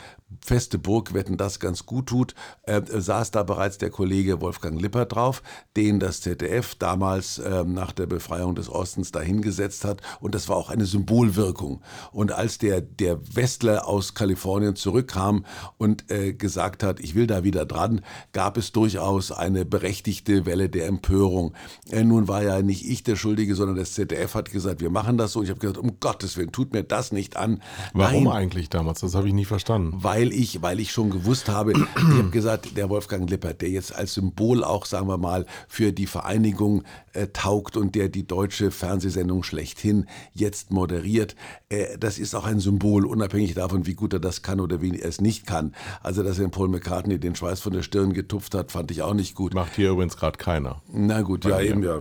feste 0.45 0.79
Burg 0.79 1.15
Wetten 1.15 1.37
das 1.37 1.61
ganz 1.61 1.87
gut 1.87 2.07
tut, 2.07 2.35
äh, 2.63 2.83
saß 2.87 3.31
da 3.31 3.43
bereits 3.43 3.79
der 3.79 3.91
Kollege 3.91 4.41
Wolfgang 4.41 4.81
Lipper 4.81 5.07
drauf, 5.07 5.43
den 5.77 6.01
das 6.01 6.21
ZDF 6.21 6.75
damals 6.75 7.39
äh, 7.39 7.65
nach 7.65 7.93
der 7.93 8.07
Befreiung 8.07 8.55
des 8.55 8.69
Ostens 8.69 9.13
dahingesetzt 9.13 9.85
hat 9.85 10.01
und 10.21 10.35
das 10.35 10.49
war 10.49 10.57
auch 10.57 10.71
eine 10.71 10.87
Symbolwirkung. 10.87 11.83
Und 12.13 12.33
als 12.33 12.59
der, 12.59 12.81
der 12.81 13.19
Westler 13.35 13.87
aus 13.87 14.15
Kalifornien 14.15 14.77
zurückkam 14.77 15.45
und 15.79 16.11
äh, 16.11 16.33
gesagt 16.33 16.83
hat, 16.83 17.01
ich 17.01 17.15
will 17.15 17.27
da 17.27 17.45
wieder 17.45 17.65
dran, 17.65 18.03
gab 18.33 18.57
es 18.57 18.73
durchaus 18.73 19.33
eine 19.33 19.65
berechtigte 19.65 20.47
Welle 20.47 20.69
der 20.69 20.87
Empörung. 20.87 21.55
Äh, 21.91 22.05
nun 22.05 22.29
war 22.29 22.43
ja 22.43 22.63
nicht 22.63 22.89
ich 22.89 23.03
der 23.03 23.17
Schuldige, 23.17 23.55
sondern 23.55 23.77
das 23.77 23.95
ZDF 23.95 24.35
hat 24.35 24.51
gesagt, 24.51 24.81
wir 24.81 24.91
machen 24.91 25.19
das 25.19 25.33
so. 25.33 25.43
Ich 25.43 25.51
habe 25.51 25.61
gesagt, 25.61 25.79
um 25.79 25.99
Gottes 26.01 26.37
Willen, 26.37 26.53
tut 26.53 26.73
mir 26.73 26.83
das 26.85 27.13
nicht 27.13 27.37
an. 27.37 27.63
Warum 27.93 28.25
Nein, 28.25 28.33
eigentlich 28.33 28.69
damals? 28.69 29.01
Das 29.01 29.15
habe 29.15 29.29
ich 29.29 29.35
nie 29.35 29.45
verstanden. 29.45 29.93
Weil 30.03 30.22
weil 30.23 30.33
ich, 30.33 30.63
weil 30.63 30.79
ich 30.79 30.93
schon 30.93 31.11
gewusst 31.11 31.49
habe, 31.49 31.73
ich 31.73 31.79
habe 31.97 32.29
gesagt, 32.31 32.77
der 32.77 32.89
Wolfgang 32.89 33.29
Lippert, 33.29 33.61
der 33.61 33.71
jetzt 33.71 33.93
als 33.93 34.15
Symbol 34.15 34.63
auch, 34.63 34.87
sagen 34.87 35.09
wir 35.09 35.19
mal, 35.19 35.47
für 35.67 35.93
die 35.93 36.07
Vereinigung 36.07 36.85
äh, 37.13 37.27
taugt 37.33 37.77
und 37.77 37.97
der 37.97 38.09
die 38.09 38.25
deutsche 38.25 38.71
Fernsehsendung 38.71 39.43
schlechthin 39.43 40.07
jetzt 40.33 40.71
moderiert, 40.71 41.35
äh, 41.71 41.99
das 41.99 42.21
ist 42.21 42.37
auch 42.37 42.45
ein 42.45 42.61
Symbol, 42.61 43.05
unabhängig 43.05 43.55
davon, 43.55 43.85
wie 43.87 43.95
gut 43.95 44.13
er 44.13 44.21
das 44.21 44.43
kann 44.43 44.61
oder 44.61 44.81
wie 44.81 44.97
er 44.97 45.09
es 45.09 45.21
nicht 45.21 45.45
kann. 45.45 45.75
Also, 46.05 46.23
dass 46.23 46.39
er 46.39 46.49
Paul 46.51 46.69
McCartney 46.69 47.19
den 47.19 47.35
Schweiß 47.35 47.59
von 47.59 47.73
der 47.73 47.83
Stirn 47.83 48.13
getupft 48.13 48.55
hat, 48.55 48.71
fand 48.71 48.93
ich 48.93 49.03
auch 49.03 49.15
nicht 49.15 49.35
gut. 49.35 49.55
Macht 49.55 49.75
hier 49.75 49.91
übrigens 49.91 50.17
gerade 50.17 50.39
keiner. 50.39 50.83
Na 50.93 51.23
gut, 51.23 51.41
bei 51.41 51.51
ja, 51.51 51.57
mir. 51.57 51.65
eben, 51.65 51.83
ja. 51.83 52.01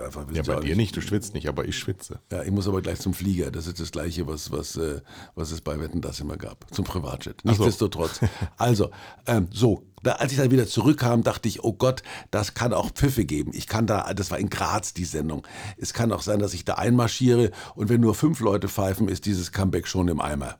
Einfach, 0.00 0.26
ja, 0.32 0.42
bei 0.42 0.60
dir 0.60 0.76
nicht, 0.76 0.96
du 0.96 1.00
schwitzt 1.00 1.34
nicht, 1.34 1.48
aber 1.48 1.64
ich 1.64 1.78
schwitze. 1.78 2.20
Ja, 2.30 2.42
ich 2.42 2.50
muss 2.50 2.68
aber 2.68 2.82
gleich 2.82 3.00
zum 3.00 3.14
Flieger. 3.14 3.50
Das 3.50 3.66
ist 3.66 3.80
das 3.80 3.92
Gleiche, 3.92 4.26
was, 4.26 4.50
was, 4.50 4.76
äh, 4.76 5.00
was 5.34 5.50
es 5.50 5.60
bei 5.60 5.78
Wetten 5.80 6.00
das 6.00 6.20
immer 6.20 6.36
gab. 6.36 6.66
Zum 6.72 6.84
Privatjet. 6.84 7.44
Nichtsdestotrotz. 7.44 8.20
Also, 8.56 8.90
ähm, 9.26 9.48
so, 9.52 9.84
da, 10.02 10.12
als 10.12 10.32
ich 10.32 10.38
dann 10.38 10.50
wieder 10.50 10.66
zurückkam, 10.66 11.22
dachte 11.22 11.48
ich, 11.48 11.62
oh 11.62 11.72
Gott, 11.72 12.02
das 12.30 12.54
kann 12.54 12.72
auch 12.72 12.90
Pfiffe 12.90 13.24
geben. 13.24 13.52
Ich 13.54 13.66
kann 13.66 13.86
da, 13.86 14.12
das 14.14 14.30
war 14.30 14.38
in 14.38 14.50
Graz 14.50 14.94
die 14.94 15.04
Sendung. 15.04 15.46
Es 15.76 15.92
kann 15.92 16.12
auch 16.12 16.22
sein, 16.22 16.38
dass 16.38 16.54
ich 16.54 16.64
da 16.64 16.74
einmarschiere 16.74 17.50
und 17.74 17.88
wenn 17.88 18.00
nur 18.00 18.14
fünf 18.14 18.40
Leute 18.40 18.68
pfeifen, 18.68 19.08
ist 19.08 19.26
dieses 19.26 19.52
Comeback 19.52 19.86
schon 19.86 20.08
im 20.08 20.20
Eimer 20.20 20.58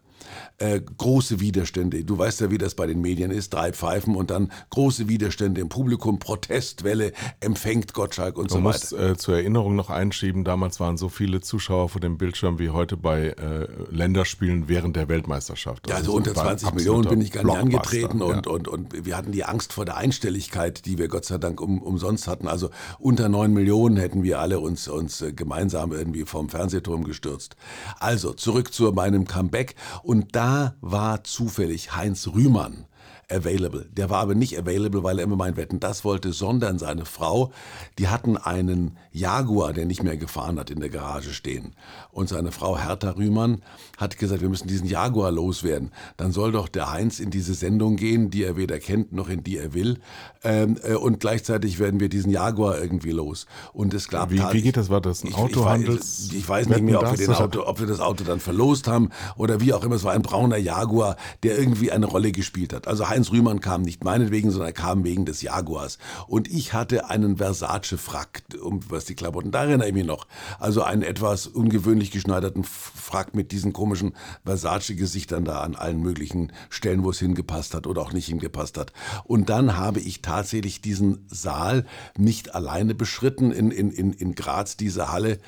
äh, 0.58 0.80
große 0.80 1.40
Widerstände. 1.40 2.04
Du 2.04 2.18
weißt 2.18 2.40
ja, 2.40 2.50
wie 2.50 2.58
das 2.58 2.74
bei 2.74 2.86
den 2.86 3.00
Medien 3.00 3.30
ist. 3.30 3.54
Drei 3.54 3.72
Pfeifen 3.72 4.14
und 4.14 4.30
dann 4.30 4.50
große 4.70 5.08
Widerstände 5.08 5.60
im 5.60 5.68
Publikum, 5.68 6.18
Protestwelle, 6.18 7.12
empfängt 7.40 7.94
Gottschalk 7.94 8.36
und 8.36 8.50
du 8.50 8.54
so 8.54 8.60
musst, 8.60 8.92
weiter. 8.92 9.10
Äh, 9.10 9.16
zur 9.16 9.36
Erinnerung 9.36 9.76
noch 9.76 9.90
einschieben, 9.90 10.44
damals 10.44 10.80
waren 10.80 10.96
so 10.96 11.08
viele 11.08 11.40
Zuschauer 11.40 11.88
vor 11.88 12.00
dem 12.00 12.18
Bildschirm 12.18 12.58
wie 12.58 12.70
heute 12.70 12.96
bei 12.96 13.28
äh, 13.28 13.66
Länderspielen 13.90 14.68
während 14.68 14.96
der 14.96 15.08
Weltmeisterschaft. 15.08 15.88
Ja, 15.88 15.96
also, 15.96 16.16
also 16.16 16.30
unter 16.30 16.34
20 16.34 16.74
Millionen 16.74 17.08
bin 17.08 17.20
ich 17.20 17.32
gar 17.32 17.44
nicht 17.44 17.56
angetreten 17.56 18.22
und, 18.22 18.46
ja. 18.46 18.52
und, 18.52 18.68
und, 18.68 18.92
und 18.92 19.06
wir 19.06 19.16
hatten 19.16 19.32
die 19.32 19.44
Angst 19.44 19.72
vor 19.72 19.84
der 19.84 19.96
Einstelligkeit, 19.96 20.84
die 20.86 20.98
wir 20.98 21.08
Gott 21.08 21.24
sei 21.24 21.38
Dank 21.38 21.60
um, 21.60 21.80
umsonst 21.80 22.28
hatten. 22.28 22.48
Also 22.48 22.70
unter 22.98 23.28
9 23.28 23.52
Millionen 23.52 23.96
hätten 23.96 24.22
wir 24.22 24.40
alle 24.40 24.60
uns, 24.60 24.88
uns 24.88 25.22
äh, 25.22 25.32
gemeinsam 25.32 25.92
irgendwie 25.92 26.24
vom 26.24 26.48
Fernsehturm 26.48 27.04
gestürzt. 27.04 27.56
Also 27.98 28.32
zurück 28.32 28.72
zu 28.72 28.90
meinem 28.92 29.26
Comeback 29.26 29.74
und 30.02 30.19
da 30.32 30.76
war 30.80 31.24
zufällig 31.24 31.94
Heinz 31.94 32.28
Rühmann 32.28 32.86
available. 33.30 33.86
Der 33.92 34.10
war 34.10 34.20
aber 34.20 34.34
nicht 34.34 34.58
available, 34.58 35.02
weil 35.02 35.18
er 35.18 35.24
immer 35.24 35.36
mein 35.36 35.56
Wetten 35.56 35.80
das 35.80 36.04
wollte, 36.04 36.32
sondern 36.32 36.78
seine 36.78 37.04
Frau, 37.04 37.52
die 37.98 38.08
hatten 38.08 38.36
einen 38.36 38.96
Jaguar, 39.12 39.72
der 39.72 39.86
nicht 39.86 40.02
mehr 40.02 40.16
gefahren 40.16 40.58
hat, 40.58 40.70
in 40.70 40.80
der 40.80 40.88
Garage 40.88 41.32
stehen. 41.32 41.74
Und 42.12 42.28
seine 42.28 42.52
Frau 42.52 42.78
Hertha 42.78 43.10
Rühmann 43.10 43.62
hat 43.96 44.18
gesagt, 44.18 44.40
wir 44.40 44.48
müssen 44.48 44.68
diesen 44.68 44.86
Jaguar 44.86 45.30
loswerden. 45.30 45.90
Dann 46.16 46.32
soll 46.32 46.52
doch 46.52 46.68
der 46.68 46.92
Heinz 46.92 47.20
in 47.20 47.30
diese 47.30 47.54
Sendung 47.54 47.96
gehen, 47.96 48.30
die 48.30 48.44
er 48.44 48.56
weder 48.56 48.78
kennt 48.78 49.12
noch 49.12 49.28
in 49.28 49.44
die 49.44 49.58
er 49.58 49.74
will. 49.74 49.98
Ähm, 50.42 50.78
äh, 50.82 50.94
und 50.94 51.20
gleichzeitig 51.20 51.78
werden 51.78 52.00
wir 52.00 52.08
diesen 52.08 52.30
Jaguar 52.30 52.80
irgendwie 52.80 53.10
los. 53.10 53.46
Und 53.72 53.92
es 53.94 54.08
gab 54.08 54.30
wie, 54.30 54.42
wie 54.52 54.62
geht 54.62 54.76
das? 54.76 54.88
War 54.90 55.00
das 55.00 55.24
ein 55.24 55.34
Autohandels? 55.34 56.26
Ich, 56.26 56.32
ich, 56.32 56.38
ich, 56.38 56.48
weiß 56.48 56.68
nicht 56.68 56.82
mehr, 56.82 57.00
ob 57.00 57.10
wir, 57.10 57.26
den 57.26 57.34
Auto, 57.34 57.66
ob 57.66 57.80
wir 57.80 57.86
das 57.86 58.00
Auto 58.00 58.24
dann 58.24 58.40
verlost 58.40 58.88
haben 58.88 59.10
oder 59.36 59.60
wie 59.60 59.72
auch 59.72 59.84
immer. 59.84 59.96
Es 59.96 60.04
war 60.04 60.12
ein 60.12 60.22
brauner 60.22 60.56
Jaguar, 60.56 61.16
der 61.42 61.58
irgendwie 61.58 61.92
eine 61.92 62.06
Rolle 62.06 62.32
gespielt 62.32 62.72
hat. 62.72 62.88
Also 62.88 63.08
Heinz 63.08 63.19
Heinz 63.20 63.32
Rühmann 63.32 63.60
kam 63.60 63.82
nicht 63.82 64.02
meinetwegen, 64.02 64.50
sondern 64.50 64.70
er 64.70 64.72
kam 64.72 65.04
wegen 65.04 65.26
des 65.26 65.42
Jaguars. 65.42 65.98
Und 66.26 66.48
ich 66.48 66.72
hatte 66.72 67.10
einen 67.10 67.36
Versace-Frack, 67.36 68.44
um 68.62 68.80
was 68.88 69.04
die 69.04 69.14
Klamotten, 69.14 69.50
da 69.50 69.64
erinnere 69.64 69.88
ich 69.88 69.92
mich 69.94 70.06
noch. 70.06 70.26
Also 70.58 70.82
einen 70.82 71.02
etwas 71.02 71.46
ungewöhnlich 71.46 72.12
geschneiderten 72.12 72.64
Frack 72.64 73.34
mit 73.34 73.52
diesen 73.52 73.74
komischen 73.74 74.14
Versace-Gesichtern 74.46 75.44
da 75.44 75.60
an 75.60 75.74
allen 75.74 76.00
möglichen 76.00 76.50
Stellen, 76.70 77.04
wo 77.04 77.10
es 77.10 77.18
hingepasst 77.18 77.74
hat 77.74 77.86
oder 77.86 78.00
auch 78.00 78.14
nicht 78.14 78.28
hingepasst 78.28 78.78
hat. 78.78 78.94
Und 79.24 79.50
dann 79.50 79.76
habe 79.76 80.00
ich 80.00 80.22
tatsächlich 80.22 80.80
diesen 80.80 81.26
Saal 81.28 81.84
nicht 82.16 82.54
alleine 82.54 82.94
beschritten 82.94 83.52
in, 83.52 83.70
in, 83.70 83.90
in, 83.90 84.14
in 84.14 84.34
Graz, 84.34 84.78
diese 84.78 85.12
Halle, 85.12 85.40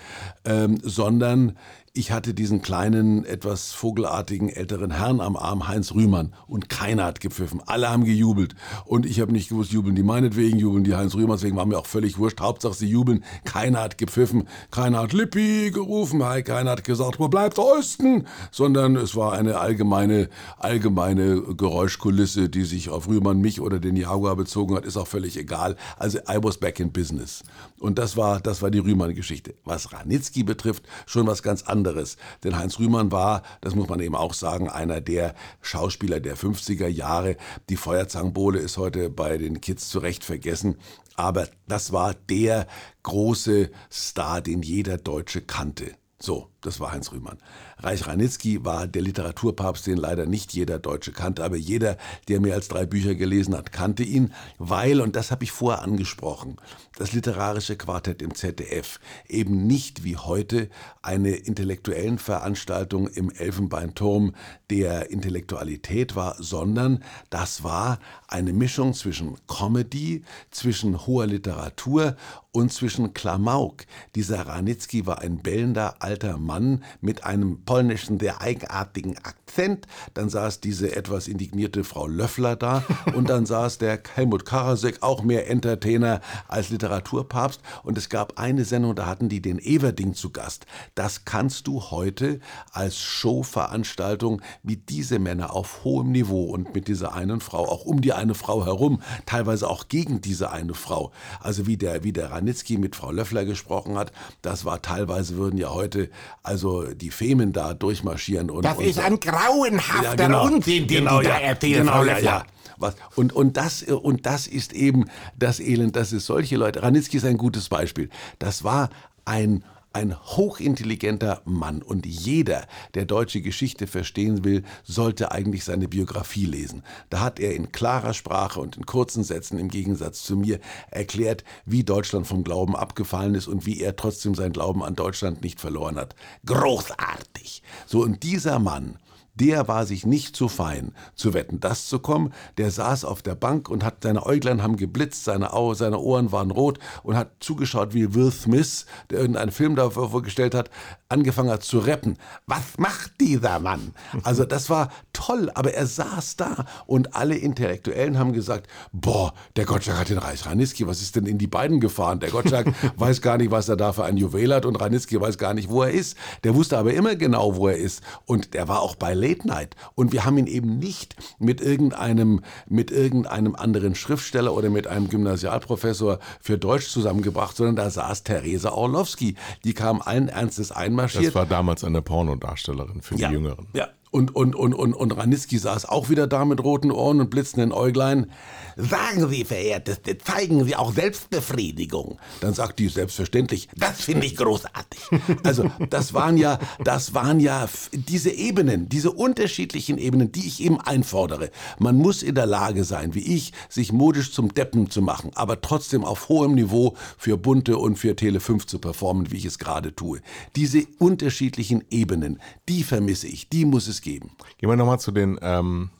ähm, 0.45 0.79
sondern 0.83 1.57
ich 1.95 2.11
hatte 2.11 2.33
diesen 2.33 2.63
kleinen, 2.63 3.27
etwas 3.27 3.73
vogelartigen 3.73 4.49
älteren 4.49 4.93
Herrn 4.93 5.21
am 5.21 5.37
Arm, 5.37 5.69
Heinz 5.69 5.93
Rühmann, 5.93 6.33
und 6.47 6.71
keiner 6.71 7.05
hat 7.05 7.21
gepfiffen. 7.21 7.61
Alle 7.67 7.91
haben 7.91 8.07
jubelt. 8.07 8.55
Und 8.87 9.05
ich 9.05 9.21
habe 9.21 9.31
nicht 9.31 9.51
gewusst, 9.51 9.73
jubeln 9.73 9.95
die 9.95 10.03
meinetwegen, 10.03 10.59
jubeln 10.59 10.85
die 10.85 10.95
Heinz 10.95 11.15
Rühmann, 11.15 11.37
deswegen 11.37 11.57
war 11.57 11.67
mir 11.67 11.77
auch 11.77 11.85
völlig 11.85 12.17
wurscht. 12.17 12.41
Hauptsache 12.41 12.73
sie 12.73 12.89
jubeln. 12.89 13.23
Keiner 13.45 13.83
hat 13.83 13.99
gepfiffen, 13.99 14.49
keiner 14.71 15.01
hat 15.01 15.13
Lippi 15.13 15.71
gerufen, 15.71 16.21
keiner 16.21 16.71
hat 16.71 16.85
gesagt, 16.85 17.21
wo 17.21 17.29
bleibt 17.29 17.59
Osten? 17.59 18.27
Sondern 18.51 18.97
es 18.97 19.15
war 19.15 19.35
eine 19.35 19.59
allgemeine, 19.59 20.31
allgemeine 20.57 21.43
Geräuschkulisse, 21.43 22.49
die 22.49 22.65
sich 22.65 22.89
auf 22.89 23.07
Rühmann, 23.07 23.43
mich 23.43 23.61
oder 23.61 23.81
den 23.81 23.97
Jaguar 23.97 24.37
bezogen 24.37 24.77
hat, 24.77 24.87
ist 24.87 24.97
auch 24.97 25.09
völlig 25.09 25.37
egal. 25.37 25.77
Also 25.99 26.21
I 26.21 26.39
was 26.41 26.57
back 26.57 26.81
in 26.81 26.91
business. 26.91 27.43
Und 27.83 27.99
das 27.99 28.17
war, 28.17 28.39
das 28.39 28.63
war 28.63 28.71
die 28.71 28.79
Rühmann-Geschichte. 28.79 29.57
Was 29.65 29.93
Ranitzky 29.93 30.45
betrifft, 30.45 30.85
schon 31.05 31.27
was 31.27 31.43
ganz 31.43 31.65
anderes. 31.65 32.17
Denn 32.45 32.57
Heinz 32.57 32.79
Rühmann 32.79 33.11
war, 33.11 33.43
das 33.61 33.75
muss 33.75 33.89
man 33.89 33.99
eben 33.99 34.15
auch 34.15 34.35
sagen, 34.35 34.69
einer 34.69 35.01
der 35.01 35.35
Schauspieler 35.63 36.21
der 36.21 36.37
50er 36.37 36.87
Jahre. 36.87 37.37
Die 37.71 37.77
Feuerzangenbowle 37.77 38.61
ist 38.61 38.79
heute 38.79 39.11
bei 39.11 39.37
den 39.37 39.61
Kids 39.61 39.89
zu 39.89 39.99
Recht 39.99 40.23
vergessen. 40.23 40.77
Aber 41.17 41.49
das 41.67 41.93
war 41.93 42.15
der 42.15 42.69
große 43.03 43.73
Star, 43.91 44.41
den 44.43 44.63
jeder 44.63 44.97
Deutsche 44.97 45.43
kannte. 45.43 45.97
So, 46.21 46.52
das 46.63 46.81
war 46.81 46.93
Heinz 46.93 47.13
Rühmann. 47.13 47.39
Reich 47.79 48.07
Ranitzky 48.07 48.65
war 48.65 48.87
der 48.87 49.03
Literaturpapst, 49.03 49.87
den 49.87 49.99
leider 49.99 50.27
nicht 50.27 50.53
jeder 50.55 50.79
Deutsche 50.79 51.13
kannte, 51.13 51.45
aber 51.45 51.57
jeder, 51.57 51.97
der 52.29 52.41
mehr 52.41 52.55
als 52.55 52.69
drei 52.69 52.87
Bücher 52.87 53.15
gelesen 53.15 53.55
hat, 53.57 53.73
kannte 53.73 54.05
ihn, 54.05 54.33
weil, 54.59 55.01
und 55.01 55.17
das 55.17 55.31
habe 55.31 55.45
ich 55.45 55.53
vorher 55.53 55.83
angesprochen, 55.83 56.57
das 56.97 57.13
literarische 57.13 57.77
Quartett 57.77 58.23
im 58.23 58.35
ZDF 58.35 59.01
eben 59.29 59.67
nicht 59.67 60.05
wie 60.05 60.17
heute 60.17 60.69
eine 61.03 61.31
intellektuellen 61.31 62.19
Veranstaltung 62.19 63.09
im 63.09 63.31
Elfenbeinturm 63.31 64.35
der 64.71 65.11
Intellektualität 65.11 66.15
war, 66.15 66.37
sondern 66.39 67.03
das 67.31 67.65
war 67.65 67.99
eine 68.29 68.53
Mischung 68.53 68.95
zwischen 68.95 69.37
Comedy, 69.47 70.23
zwischen 70.51 71.07
hoher 71.07 71.27
Literatur 71.27 72.17
und 72.53 72.73
zwischen 72.73 73.15
Klamauk. 73.15 73.85
Dieser 74.15 74.47
Ranitzky 74.47 75.07
war 75.07 75.21
ein 75.21 75.39
bellender 75.39 75.97
alter 76.01 76.39
Mann, 76.39 76.52
Mann 76.53 76.85
mit 77.01 77.25
einem 77.25 77.65
polnischen, 77.65 78.21
sehr 78.21 78.43
eigenartigen 78.43 79.17
Akzent. 79.17 79.87
Dann 80.13 80.29
saß 80.29 80.61
diese 80.61 80.95
etwas 80.95 81.27
indignierte 81.27 81.83
Frau 81.83 82.07
Löffler 82.07 82.57
da 82.57 82.85
und 83.15 83.31
dann 83.31 83.47
saß 83.47 83.79
der 83.79 84.01
Helmut 84.15 84.45
Karasek, 84.45 85.03
auch 85.03 85.23
mehr 85.23 85.49
Entertainer 85.49 86.21
als 86.49 86.69
Literaturpapst. 86.69 87.63
Und 87.85 87.97
es 87.97 88.11
gab 88.11 88.39
eine 88.39 88.67
Sendung, 88.67 88.95
da 88.95 89.07
hatten 89.07 89.31
die 89.31 89.41
den 89.41 89.59
Everding 89.59 90.13
zu 90.13 90.31
Gast. 90.31 90.67
Das 90.95 91.25
kannst 91.25 91.67
du 91.69 91.81
heute 91.91 92.41
als 92.71 92.99
Showveranstaltung 92.99 94.43
wie 94.63 94.77
diese 94.77 95.19
Männer 95.19 95.55
auf 95.55 95.85
hohem 95.85 96.13
Niveau 96.13 96.45
und 96.45 96.75
mit 96.75 96.87
dieser 96.87 97.15
einen 97.15 97.41
Frau, 97.41 97.67
auch 97.67 97.87
um 97.87 98.03
die 98.03 98.13
eine 98.13 98.35
Frau 98.35 98.67
herum, 98.67 99.01
teilweise 99.25 99.69
auch 99.71 99.89
gegen 99.89 100.21
diese 100.21 100.51
eine 100.51 100.75
Frau. 100.75 101.13
Also 101.41 101.67
wie 101.67 101.79
der, 101.79 102.05
wie 102.05 102.13
der 102.13 102.31
Ranitzky 102.31 102.77
mit 102.77 102.95
Frau 102.95 103.11
Löffler 103.11 103.47
gesprochen 103.47 103.97
hat, 103.97 104.13
das 104.43 104.67
war 104.67 104.83
teilweise, 104.83 105.39
würden 105.39 105.57
ja 105.57 105.73
heute 105.73 106.11
also 106.43 106.93
die 106.95 107.11
Femen 107.11 107.53
da 107.53 107.75
durchmarschieren. 107.75 108.51
Und, 108.51 108.65
das 108.65 108.79
und 108.79 108.85
ist 108.85 108.99
ein 108.99 109.21
grauenhafter 109.21 110.03
ja, 110.03 110.15
genau. 110.15 110.47
Unsinn, 110.47 110.87
den 110.87 111.05
genau, 111.05 111.21
die 111.21 111.27
ja, 111.27 111.35
da 111.35 111.41
erzählen, 111.41 111.81
genau, 111.81 111.93
Frau 111.93 112.03
Löffler. 112.03 112.25
ja. 112.25 112.45
Was, 112.79 112.97
und, 113.15 113.33
und, 113.33 113.57
das, 113.57 113.83
und 113.83 114.27
das 114.27 114.49
ist 114.49 114.73
eben 114.73 115.05
das 115.39 115.61
Elend, 115.61 115.95
dass 115.95 116.11
es 116.11 116.27
solche 116.27 116.57
Leute, 116.57 116.83
Ranitzky 116.83 117.19
ist 117.19 117.25
ein 117.25 117.39
gutes 117.39 117.69
Beispiel, 117.69 118.11
das 118.41 118.65
war 118.65 118.91
ein 119.25 119.65
ein 119.93 120.17
hochintelligenter 120.19 121.43
Mann 121.45 121.83
und 121.83 122.07
jeder, 122.07 122.67
der 122.95 123.05
deutsche 123.05 123.41
Geschichte 123.41 123.87
verstehen 123.87 124.45
will, 124.45 124.63
sollte 124.85 125.33
eigentlich 125.33 125.65
seine 125.65 125.89
Biografie 125.89 126.47
lesen. 126.47 126.83
Da 127.11 127.21
hat 127.21 127.41
er 127.41 127.55
in 127.55 127.73
klarer 127.73 128.15
Sprache 128.15 128.61
und 128.61 128.77
in 128.77 128.87
kurzen 128.87 129.25
Sätzen 129.25 129.59
im 129.59 129.69
Gegensatz 129.69 130.23
zu 130.23 130.37
mir 130.37 130.61
erklärt, 130.91 131.45
wie 131.67 131.85
Deutschland 131.85 132.27
vom 132.27 132.45
Glauben 132.45 132.77
abgefallen 132.77 133.35
ist 133.35 133.49
und 133.49 133.67
wie 133.67 133.81
er 133.81 133.97
trotzdem 133.97 134.35
sein 134.35 134.53
Glauben 134.53 134.83
an 134.83 134.95
Deutschland 134.95 135.43
nicht 135.43 135.61
verloren 135.61 135.97
hat. 135.97 136.15
Großartig. 136.47 137.63
So, 137.87 138.03
und 138.03 138.23
dieser 138.23 138.59
Mann, 138.59 138.99
der 139.35 139.67
war 139.69 139.87
sich 139.87 140.05
nicht 140.05 140.37
zu 140.37 140.49
fein, 140.49 140.93
zu 141.15 141.33
wetten, 141.33 141.61
das 141.61 141.89
zu 141.89 141.99
kommen. 141.99 142.33
Der 142.59 142.71
saß 142.71 143.05
auf 143.05 143.23
der 143.23 143.35
Bank 143.35 143.69
und 143.69 143.85
hat 143.85 144.03
seine 144.03 144.27
Äuglein 144.27 144.63
haben 144.63 144.77
geblitzt, 144.77 145.25
seine, 145.25 145.53
Au, 145.53 145.75
seine 145.75 145.99
Ohren 145.99 146.33
waren 146.33 146.51
rot 146.51 146.79
und 147.03 147.17
hat 147.17 147.33
zugeschaut, 147.41 147.95
wie 147.95 148.15
Will 148.15 148.31
Smith, 148.31 148.87
der 149.11 149.21
irgendeinen 149.21 149.53
Film 149.53 149.77
dafür 149.77 150.11
vorgestellt 150.11 150.55
hat, 150.55 150.71
angefangen 151.13 151.51
hat 151.51 151.63
zu 151.63 151.79
rappen. 151.79 152.17
Was 152.47 152.79
macht 152.79 153.21
dieser 153.21 153.61
Mann? 153.61 153.93
Also 154.25 154.45
das 154.45 154.71
war 154.71 154.91
toll, 155.13 155.51
aber 155.55 155.75
er 155.75 155.87
saß 155.87 156.37
da 156.37 156.65
und 156.87 157.15
alle 157.15 157.37
Intellektuellen 157.37 158.19
haben 158.19 158.33
gesagt, 158.33 158.69
boah, 158.93 159.35
der 159.57 159.67
Gottschalk 159.67 159.99
hat 159.99 160.09
den 160.09 160.19
Reis 160.19 160.47
Ranitzky, 160.47 160.87
was 160.87 161.03
ist 161.03 161.17
denn 161.17 161.27
in 161.27 161.39
die 161.39 161.47
beiden 161.47 161.81
gefahren? 161.81 162.21
Der 162.21 162.31
Gottschalk 162.31 162.73
weiß 162.97 163.21
gar 163.21 163.37
nicht, 163.37 163.51
was 163.51 163.69
er 163.69 163.77
da 163.77 163.93
für 163.93 164.05
ein 164.05 164.17
Juwel 164.17 164.55
hat 164.55 164.67
und 164.67 164.77
Ranitzky 164.77 165.21
weiß 165.21 165.39
gar 165.39 165.55
nicht, 165.55 165.69
wo 165.69 165.83
er 165.83 165.91
ist. 165.91 166.17
Der 166.45 166.55
wusste 166.55 166.79
aber 166.79 166.95
immer 166.95 167.15
genau, 167.15 167.57
wo 167.57 167.69
er 167.69 167.77
ist 167.77 168.03
und 168.25 168.55
der 168.55 168.69
war 168.69 168.81
auch 168.81 168.95
bei 168.97 169.15
Late 169.15 169.47
Night. 169.47 169.77
Und 169.95 170.13
wir 170.13 170.25
haben 170.25 170.39
ihn 170.39 170.47
eben 170.47 170.79
nicht 170.79 171.17
mit 171.39 171.61
irgendeinem, 171.61 172.41
mit 172.69 172.91
irgendeinem 172.91 173.55
anderen 173.55 173.95
Schriftsteller 173.95 174.55
oder 174.55 174.71
mit 174.71 174.87
einem 174.87 175.09
Gymnasialprofessor 175.09 176.19
für 176.41 176.59
Deutsch 176.59 176.89
zusammengebracht, 176.89 177.57
sondern 177.57 177.77
da 177.77 177.91
saß 177.91 178.25
Theresa 178.25 178.71
Orlowski. 178.71 179.37
Die 179.65 179.75
kam 179.75 180.01
allen 180.01 180.29
Ernstes 180.29 180.73
einmarschiert. 181.03 181.27
Das 181.27 181.35
war 181.35 181.47
damals 181.47 181.85
eine 181.85 182.03
Pornodarstellerin 182.03 183.03
für 183.03 183.17
ja, 183.17 183.29
die 183.29 183.35
Jüngeren. 183.35 183.67
Ja. 183.73 183.89
Und, 184.11 184.35
und, 184.35 184.55
und, 184.55 184.75
und, 184.75 184.93
und 184.93 185.13
Ranitzky 185.13 185.59
saß 185.59 185.87
auch 185.87 186.11
wieder 186.11 186.27
da 186.27 186.45
mit 186.45 186.63
roten 186.63 186.91
Ohren 186.91 187.21
und 187.21 187.31
blitzenden 187.31 187.73
Äuglein. 187.73 188.31
Sagen 188.77 189.29
Sie, 189.29 189.45
Verehrteste, 189.45 190.19
zeigen 190.19 190.65
Sie 190.65 190.77
auch 190.77 190.93
Selbstbefriedigung. 190.93 192.19
Dann 192.41 192.55
sagt 192.55 192.79
die 192.79 192.89
selbstverständlich, 192.89 193.69
das 193.77 194.03
finde 194.03 194.27
ich 194.27 194.37
großartig. 194.37 195.01
Also, 195.45 195.71
das 195.91 196.15
waren 196.15 196.37
ja, 196.37 196.59
das 196.85 197.15
waren 197.15 197.41
ja 197.41 197.69
diese 197.93 198.31
Ebenen, 198.31 198.89
diese 198.89 199.11
unterschiedlichen 199.11 199.99
Ebenen, 199.99 200.31
die 200.31 200.47
ich 200.47 200.63
eben 200.63 200.81
einfordere. 200.81 201.51
Man 201.79 201.97
muss 201.97 202.23
in 202.23 202.35
der 202.35 202.47
Lage 202.47 202.85
sein, 202.85 203.15
wie 203.15 203.35
ich, 203.35 203.53
sich 203.69 203.93
modisch 203.93 204.33
zum 204.33 204.55
Deppen 204.55 204.91
zu 204.91 205.03
machen, 205.03 205.31
aber 205.35 205.61
trotzdem 205.61 206.05
auf 206.05 206.29
hohem 206.29 206.55
Niveau 206.55 206.97
für 207.19 207.37
Bunte 207.37 207.79
und 207.79 207.97
für 207.97 208.15
Tele 208.15 208.41
5 208.41 208.67
zu 208.67 208.79
performen, 208.79 209.31
wie 209.31 209.39
ich 209.39 209.45
es 209.45 209.59
gerade 209.59 209.95
tue. 209.95 210.21
Diese 210.57 210.85
unterschiedlichen 210.99 211.85
Ebenen, 211.91 212.41
die 212.69 212.85
vermisse 212.85 213.27
ich, 213.27 213.49
die 213.49 213.65
muss 213.65 213.89
es 213.89 214.01
geben. 214.01 214.31
Gehen 214.59 214.69
wir 214.69 214.77
nochmal 214.77 215.01
zu 215.01 215.13
den, 215.13 215.39
ähm, 215.43 215.91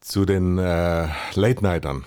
zu 0.00 0.24
den 0.24 0.58
äh, 0.58 1.08
Late-Nightern. 1.34 2.04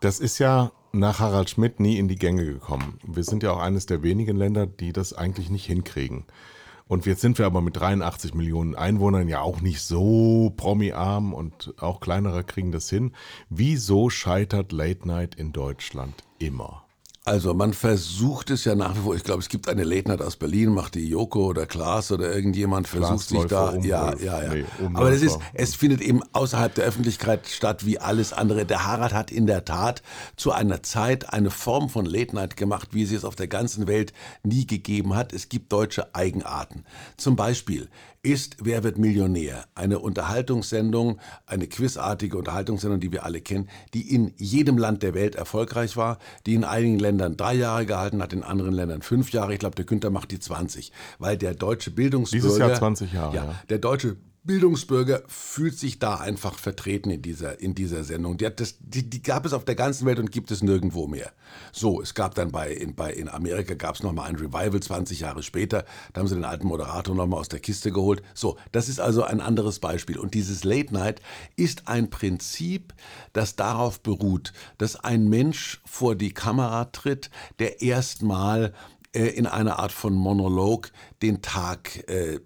Das 0.00 0.20
ist 0.20 0.38
ja 0.38 0.72
nach 0.92 1.20
Harald 1.20 1.50
Schmidt 1.50 1.80
nie 1.80 1.98
in 1.98 2.08
die 2.08 2.16
Gänge 2.16 2.44
gekommen. 2.44 2.98
Wir 3.06 3.22
sind 3.22 3.42
ja 3.42 3.52
auch 3.52 3.60
eines 3.60 3.86
der 3.86 4.02
wenigen 4.02 4.36
Länder, 4.36 4.66
die 4.66 4.92
das 4.92 5.12
eigentlich 5.12 5.50
nicht 5.50 5.66
hinkriegen. 5.66 6.24
Und 6.88 7.04
jetzt 7.04 7.20
sind 7.20 7.38
wir 7.38 7.46
aber 7.46 7.60
mit 7.60 7.76
83 7.76 8.34
Millionen 8.34 8.74
Einwohnern 8.74 9.28
ja 9.28 9.40
auch 9.40 9.60
nicht 9.60 9.82
so 9.82 10.52
promi-arm 10.56 11.34
und 11.34 11.74
auch 11.78 12.00
kleinere 12.00 12.44
kriegen 12.44 12.70
das 12.70 12.88
hin. 12.88 13.12
Wieso 13.50 14.08
scheitert 14.08 14.72
Late 14.72 15.06
Night 15.06 15.34
in 15.34 15.52
Deutschland 15.52 16.14
immer? 16.38 16.85
Also 17.26 17.54
man 17.54 17.72
versucht 17.72 18.50
es 18.50 18.64
ja 18.64 18.76
nach 18.76 18.94
wie 18.94 19.00
vor. 19.00 19.16
Ich 19.16 19.24
glaube, 19.24 19.40
es 19.40 19.48
gibt 19.48 19.68
eine 19.68 19.82
Late 19.82 20.08
Night 20.08 20.22
aus 20.22 20.36
Berlin, 20.36 20.72
macht 20.72 20.94
die 20.94 21.08
Joko 21.08 21.46
oder 21.46 21.66
Klaas 21.66 22.12
oder 22.12 22.32
irgendjemand 22.32 22.86
versucht 22.86 23.28
sich 23.28 23.44
da. 23.46 23.70
Umwölf, 23.70 23.84
ja, 23.84 24.14
ja, 24.14 24.42
ja. 24.44 24.54
nee, 24.54 24.64
Aber 24.94 25.10
das 25.10 25.22
ist, 25.22 25.36
es 25.52 25.74
findet 25.74 26.02
eben 26.02 26.22
außerhalb 26.32 26.72
der 26.72 26.84
Öffentlichkeit 26.84 27.48
statt 27.48 27.84
wie 27.84 27.98
alles 27.98 28.32
andere. 28.32 28.64
Der 28.64 28.86
Harald 28.86 29.12
hat 29.12 29.32
in 29.32 29.48
der 29.48 29.64
Tat 29.64 30.04
zu 30.36 30.52
einer 30.52 30.84
Zeit 30.84 31.32
eine 31.32 31.50
Form 31.50 31.88
von 31.88 32.06
Late 32.06 32.32
Night 32.32 32.56
gemacht, 32.56 32.90
wie 32.92 33.04
sie 33.04 33.16
es 33.16 33.24
auf 33.24 33.34
der 33.34 33.48
ganzen 33.48 33.88
Welt 33.88 34.12
nie 34.44 34.64
gegeben 34.64 35.16
hat. 35.16 35.32
Es 35.32 35.48
gibt 35.48 35.72
deutsche 35.72 36.14
Eigenarten. 36.14 36.84
Zum 37.16 37.34
Beispiel 37.34 37.88
ist 38.26 38.56
Wer 38.60 38.82
wird 38.82 38.98
Millionär? 38.98 39.66
Eine 39.76 40.00
Unterhaltungssendung, 40.00 41.20
eine 41.46 41.68
quizartige 41.68 42.36
Unterhaltungssendung, 42.36 42.98
die 42.98 43.12
wir 43.12 43.24
alle 43.24 43.40
kennen, 43.40 43.68
die 43.94 44.12
in 44.12 44.32
jedem 44.36 44.78
Land 44.78 45.04
der 45.04 45.14
Welt 45.14 45.36
erfolgreich 45.36 45.96
war, 45.96 46.18
die 46.44 46.54
in 46.54 46.64
einigen 46.64 46.98
Ländern 46.98 47.36
drei 47.36 47.54
Jahre 47.54 47.86
gehalten 47.86 48.20
hat, 48.20 48.32
in 48.32 48.42
anderen 48.42 48.72
Ländern 48.72 49.02
fünf 49.02 49.30
Jahre. 49.30 49.52
Ich 49.52 49.60
glaube, 49.60 49.76
der 49.76 49.84
Günther 49.84 50.10
macht 50.10 50.32
die 50.32 50.40
20, 50.40 50.90
weil 51.20 51.36
der 51.36 51.54
deutsche 51.54 51.92
Bildungsbürger... 51.92 52.46
Dieses 52.46 52.58
Jahr 52.58 52.74
20 52.74 53.12
Jahre, 53.12 53.36
Ja, 53.36 53.54
der 53.68 53.78
deutsche 53.78 54.16
Bildungsbürger 54.46 55.22
fühlt 55.26 55.78
sich 55.78 55.98
da 55.98 56.16
einfach 56.16 56.58
vertreten 56.58 57.10
in 57.10 57.20
dieser, 57.20 57.60
in 57.60 57.74
dieser 57.74 58.04
Sendung. 58.04 58.36
Die, 58.36 58.48
das, 58.54 58.76
die, 58.78 59.08
die 59.10 59.22
gab 59.22 59.44
es 59.44 59.52
auf 59.52 59.64
der 59.64 59.74
ganzen 59.74 60.06
Welt 60.06 60.18
und 60.18 60.30
gibt 60.30 60.50
es 60.50 60.62
nirgendwo 60.62 61.06
mehr. 61.06 61.32
So, 61.72 62.00
es 62.00 62.14
gab 62.14 62.34
dann 62.36 62.52
bei, 62.52 62.72
in, 62.72 62.94
bei, 62.94 63.12
in 63.12 63.28
Amerika 63.28 63.74
gab 63.74 63.96
es 63.96 64.02
nochmal 64.02 64.28
ein 64.28 64.36
Revival 64.36 64.80
20 64.80 65.20
Jahre 65.20 65.42
später. 65.42 65.84
Da 66.12 66.20
haben 66.20 66.28
sie 66.28 66.36
den 66.36 66.44
alten 66.44 66.66
Moderator 66.68 67.14
nochmal 67.14 67.40
aus 67.40 67.48
der 67.48 67.60
Kiste 67.60 67.90
geholt. 67.90 68.22
So, 68.34 68.56
das 68.72 68.88
ist 68.88 69.00
also 69.00 69.24
ein 69.24 69.40
anderes 69.40 69.80
Beispiel. 69.80 70.18
Und 70.18 70.34
dieses 70.34 70.62
Late 70.64 70.94
Night 70.94 71.20
ist 71.56 71.88
ein 71.88 72.08
Prinzip, 72.08 72.94
das 73.32 73.56
darauf 73.56 74.00
beruht, 74.00 74.52
dass 74.78 74.96
ein 74.96 75.28
Mensch 75.28 75.80
vor 75.84 76.14
die 76.14 76.32
Kamera 76.32 76.86
tritt, 76.86 77.30
der 77.58 77.82
erstmal 77.82 78.72
äh, 79.12 79.26
in 79.26 79.46
einer 79.46 79.80
Art 79.80 79.92
von 79.92 80.14
Monolog 80.14 80.92
den 81.22 81.42
Tag 81.42 82.08
äh, 82.08 82.38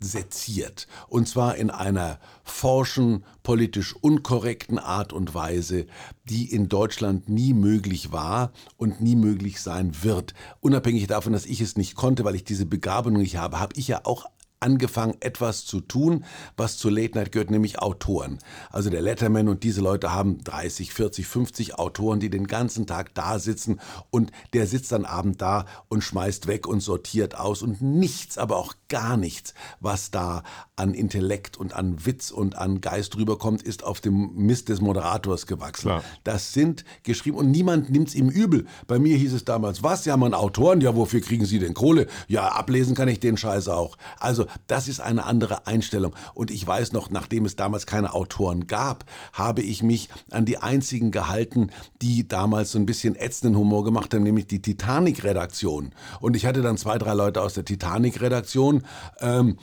seziert. 0.00 0.88
Und 1.08 1.28
zwar 1.28 1.56
in 1.56 1.70
einer 1.70 2.18
forschen, 2.42 3.24
politisch 3.42 3.94
unkorrekten 3.94 4.78
Art 4.78 5.12
und 5.12 5.34
Weise, 5.34 5.86
die 6.24 6.52
in 6.52 6.68
Deutschland 6.68 7.28
nie 7.28 7.52
möglich 7.52 8.10
war 8.10 8.52
und 8.76 9.00
nie 9.00 9.16
möglich 9.16 9.60
sein 9.60 10.02
wird. 10.02 10.34
Unabhängig 10.60 11.06
davon, 11.06 11.32
dass 11.32 11.46
ich 11.46 11.60
es 11.60 11.76
nicht 11.76 11.94
konnte, 11.94 12.24
weil 12.24 12.34
ich 12.34 12.44
diese 12.44 12.66
Begabung 12.66 13.14
nicht 13.14 13.36
habe, 13.36 13.60
habe 13.60 13.74
ich 13.76 13.88
ja 13.88 14.00
auch 14.04 14.26
angefangen, 14.60 15.14
etwas 15.20 15.64
zu 15.64 15.80
tun, 15.80 16.24
was 16.56 16.76
zu 16.76 16.90
Late 16.90 17.18
Night 17.18 17.32
gehört, 17.32 17.50
nämlich 17.50 17.78
Autoren. 17.78 18.38
Also 18.70 18.90
der 18.90 19.00
Letterman 19.00 19.48
und 19.48 19.62
diese 19.62 19.80
Leute 19.80 20.12
haben 20.12 20.44
30, 20.44 20.92
40, 20.92 21.26
50 21.26 21.74
Autoren, 21.78 22.20
die 22.20 22.30
den 22.30 22.46
ganzen 22.46 22.86
Tag 22.86 23.14
da 23.14 23.38
sitzen 23.38 23.80
und 24.10 24.30
der 24.52 24.66
sitzt 24.66 24.92
dann 24.92 25.06
Abend 25.06 25.40
da 25.40 25.64
und 25.88 26.02
schmeißt 26.02 26.46
weg 26.46 26.66
und 26.66 26.80
sortiert 26.80 27.38
aus 27.38 27.62
und 27.62 27.80
nichts, 27.80 28.36
aber 28.36 28.56
auch 28.56 28.74
gar 28.88 29.16
nichts, 29.16 29.54
was 29.80 30.10
da 30.10 30.42
an 30.76 30.94
Intellekt 30.94 31.56
und 31.56 31.74
an 31.74 32.04
Witz 32.04 32.30
und 32.30 32.56
an 32.56 32.80
Geist 32.80 33.16
rüberkommt, 33.16 33.62
ist 33.62 33.84
auf 33.84 34.00
dem 34.00 34.34
Mist 34.34 34.68
des 34.68 34.80
Moderators 34.80 35.46
gewachsen. 35.46 35.88
Klar. 35.88 36.04
Das 36.24 36.52
sind 36.52 36.84
geschrieben 37.02 37.38
und 37.38 37.50
niemand 37.50 37.90
nimmt's 37.90 38.14
ihm 38.14 38.28
übel. 38.28 38.66
Bei 38.86 38.98
mir 38.98 39.16
hieß 39.16 39.32
es 39.32 39.44
damals, 39.44 39.82
was, 39.82 40.04
ja 40.04 40.16
man 40.16 40.34
Autoren, 40.34 40.80
ja 40.80 40.94
wofür 40.94 41.20
kriegen 41.20 41.46
Sie 41.46 41.58
denn 41.58 41.74
Kohle? 41.74 42.06
Ja, 42.28 42.48
ablesen 42.48 42.94
kann 42.94 43.08
ich 43.08 43.20
den 43.20 43.36
Scheiß 43.36 43.68
auch. 43.68 43.96
Also 44.18 44.46
das 44.66 44.88
ist 44.88 45.00
eine 45.00 45.24
andere 45.24 45.66
Einstellung. 45.66 46.14
Und 46.34 46.50
ich 46.50 46.66
weiß 46.66 46.92
noch, 46.92 47.10
nachdem 47.10 47.44
es 47.44 47.56
damals 47.56 47.86
keine 47.86 48.14
Autoren 48.14 48.66
gab, 48.66 49.04
habe 49.32 49.62
ich 49.62 49.82
mich 49.82 50.08
an 50.30 50.44
die 50.44 50.58
einzigen 50.58 51.10
gehalten, 51.10 51.70
die 52.02 52.26
damals 52.26 52.72
so 52.72 52.78
ein 52.78 52.86
bisschen 52.86 53.16
ätzenden 53.16 53.58
Humor 53.58 53.84
gemacht 53.84 54.14
haben, 54.14 54.22
nämlich 54.22 54.46
die 54.46 54.62
Titanic-Redaktion. 54.62 55.92
Und 56.20 56.36
ich 56.36 56.46
hatte 56.46 56.62
dann 56.62 56.76
zwei, 56.76 56.98
drei 56.98 57.14
Leute 57.14 57.42
aus 57.42 57.54
der 57.54 57.64
Titanic-Redaktion. 57.64 58.84
Ähm, 59.20 59.58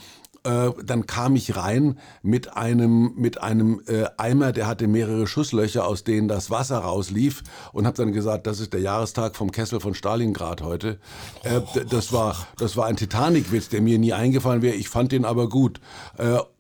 Äh, 0.47 0.71
dann 0.85 1.05
kam 1.07 1.35
ich 1.35 1.57
rein 1.57 1.99
mit 2.21 2.55
einem, 2.55 3.13
mit 3.17 3.41
einem 3.41 3.81
äh, 3.85 4.05
Eimer, 4.15 4.53
der 4.53 4.67
hatte 4.67 4.87
mehrere 4.87 5.27
Schusslöcher, 5.27 5.85
aus 5.85 6.05
denen 6.05 6.29
das 6.29 6.49
Wasser 6.49 6.77
rauslief 6.77 7.43
und 7.73 7.85
habe 7.85 7.97
dann 7.97 8.13
gesagt, 8.13 8.47
das 8.47 8.61
ist 8.61 8.71
der 8.71 8.79
Jahrestag 8.79 9.35
vom 9.35 9.51
Kessel 9.51 9.81
von 9.81 9.93
Stalingrad 9.93 10.61
heute. 10.61 10.99
Äh, 11.43 11.59
das, 11.89 12.13
war, 12.13 12.47
das 12.57 12.77
war 12.77 12.85
ein 12.85 12.95
Titanic-Witz, 12.95 13.67
der 13.67 13.81
mir 13.81 13.99
nie 13.99 14.13
eingefallen 14.13 14.61
wäre. 14.61 14.75
Ich 14.75 14.87
fand 14.87 15.11
den 15.11 15.25
aber 15.25 15.49
gut. 15.49 15.81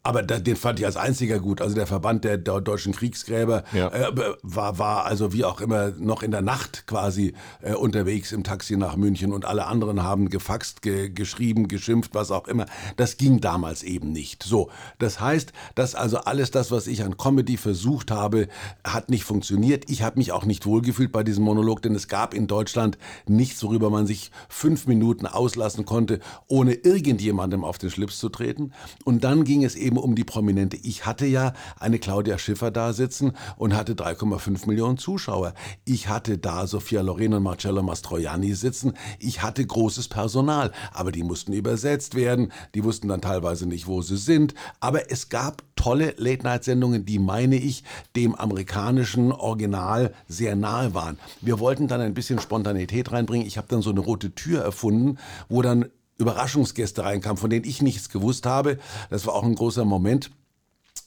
Aber 0.07 0.23
den 0.23 0.55
fand 0.55 0.79
ich 0.79 0.85
als 0.85 0.95
einziger 0.95 1.39
gut. 1.39 1.59
Also 1.61 1.75
der 1.75 1.85
Verband 1.85 2.23
der, 2.23 2.37
der 2.37 2.61
deutschen 2.61 2.93
Kriegsgräber 2.93 3.65
Ja. 3.73 3.89
äh, 3.89 4.11
war, 4.41 4.79
war 4.79 5.05
also 5.05 5.33
wie 5.33 5.43
auch 5.43 5.59
immer 5.59 5.91
noch 5.99 6.23
in 6.23 6.31
der 6.31 6.41
Nacht 6.41 6.87
quasi 6.87 7.33
äh, 7.61 7.73
unterwegs 7.73 8.31
im 8.31 8.45
Taxi 8.45 8.77
nach 8.77 8.95
München 8.95 9.33
und 9.33 9.43
alle 9.43 9.65
anderen 9.65 10.03
haben 10.03 10.29
gefaxt, 10.29 10.81
ge, 10.81 11.09
geschrieben, 11.09 11.67
geschimpft, 11.67 12.15
was 12.15 12.31
auch 12.31 12.47
immer. 12.47 12.67
Das 12.95 13.17
ging 13.17 13.41
damals 13.41 13.83
eben 13.83 14.13
nicht. 14.13 14.43
So, 14.43 14.69
das 14.97 15.19
heißt, 15.19 15.51
dass 15.75 15.93
also 15.93 16.19
alles 16.19 16.51
das, 16.51 16.71
was 16.71 16.87
ich 16.87 17.03
an 17.03 17.17
Comedy 17.17 17.57
versucht 17.57 18.09
habe, 18.09 18.47
hat 18.85 19.09
nicht 19.09 19.25
funktioniert. 19.25 19.89
Ich 19.89 20.03
habe 20.03 20.19
mich 20.19 20.31
auch 20.31 20.45
nicht 20.45 20.65
wohlgefühlt 20.65 21.11
bei 21.11 21.23
diesem 21.25 21.43
Monolog, 21.43 21.81
denn 21.81 21.95
es 21.95 22.07
gab 22.07 22.33
in 22.33 22.47
Deutschland 22.47 22.97
nichts, 23.27 23.61
worüber 23.61 23.89
man 23.89 24.07
sich 24.07 24.31
fünf 24.47 24.87
Minuten 24.87 25.25
auslassen 25.25 25.83
konnte, 25.83 26.21
ohne 26.47 26.75
irgendjemandem 26.75 27.65
auf 27.65 27.77
den 27.77 27.89
Schlips 27.89 28.19
zu 28.19 28.29
treten. 28.29 28.71
Und 29.03 29.25
dann 29.25 29.43
ging 29.43 29.65
es 29.65 29.75
eben 29.75 29.96
um 30.03 30.15
die 30.15 30.23
Prominente. 30.23 30.77
Ich 30.77 31.05
hatte 31.05 31.25
ja 31.25 31.53
eine 31.79 31.99
Claudia 31.99 32.37
Schiffer 32.37 32.71
da 32.71 32.93
sitzen 32.93 33.33
und 33.57 33.75
hatte 33.75 33.93
3,5 33.93 34.67
Millionen 34.67 34.97
Zuschauer. 34.97 35.53
Ich 35.85 36.09
hatte 36.09 36.37
da 36.37 36.67
Sophia 36.67 37.01
Loren 37.01 37.33
und 37.33 37.43
Marcello 37.43 37.83
Mastroianni 37.83 38.53
sitzen. 38.53 38.93
Ich 39.19 39.41
hatte 39.41 39.65
großes 39.65 40.07
Personal, 40.07 40.71
aber 40.93 41.11
die 41.11 41.23
mussten 41.23 41.53
übersetzt 41.53 42.15
werden. 42.15 42.51
Die 42.75 42.83
wussten 42.83 43.07
dann 43.07 43.21
teilweise 43.21 43.67
nicht, 43.67 43.87
wo 43.87 44.01
sie 44.01 44.17
sind. 44.17 44.53
Aber 44.79 45.11
es 45.11 45.29
gab 45.29 45.63
tolle 45.75 46.13
Late-Night-Sendungen, 46.17 47.05
die, 47.05 47.19
meine 47.19 47.55
ich, 47.55 47.83
dem 48.15 48.35
amerikanischen 48.35 49.31
Original 49.31 50.13
sehr 50.27 50.55
nahe 50.55 50.93
waren. 50.93 51.17
Wir 51.41 51.59
wollten 51.59 51.87
dann 51.87 52.01
ein 52.01 52.13
bisschen 52.13 52.39
Spontanität 52.39 53.11
reinbringen. 53.11 53.47
Ich 53.47 53.57
habe 53.57 53.67
dann 53.69 53.81
so 53.81 53.91
eine 53.91 54.01
rote 54.01 54.33
Tür 54.35 54.61
erfunden, 54.63 55.17
wo 55.47 55.61
dann 55.61 55.85
Überraschungsgäste 56.17 57.03
reinkamen, 57.03 57.37
von 57.37 57.49
denen 57.49 57.65
ich 57.65 57.81
nichts 57.81 58.09
gewusst 58.09 58.45
habe. 58.45 58.77
Das 59.09 59.25
war 59.25 59.35
auch 59.35 59.43
ein 59.43 59.55
großer 59.55 59.85
Moment. 59.85 60.31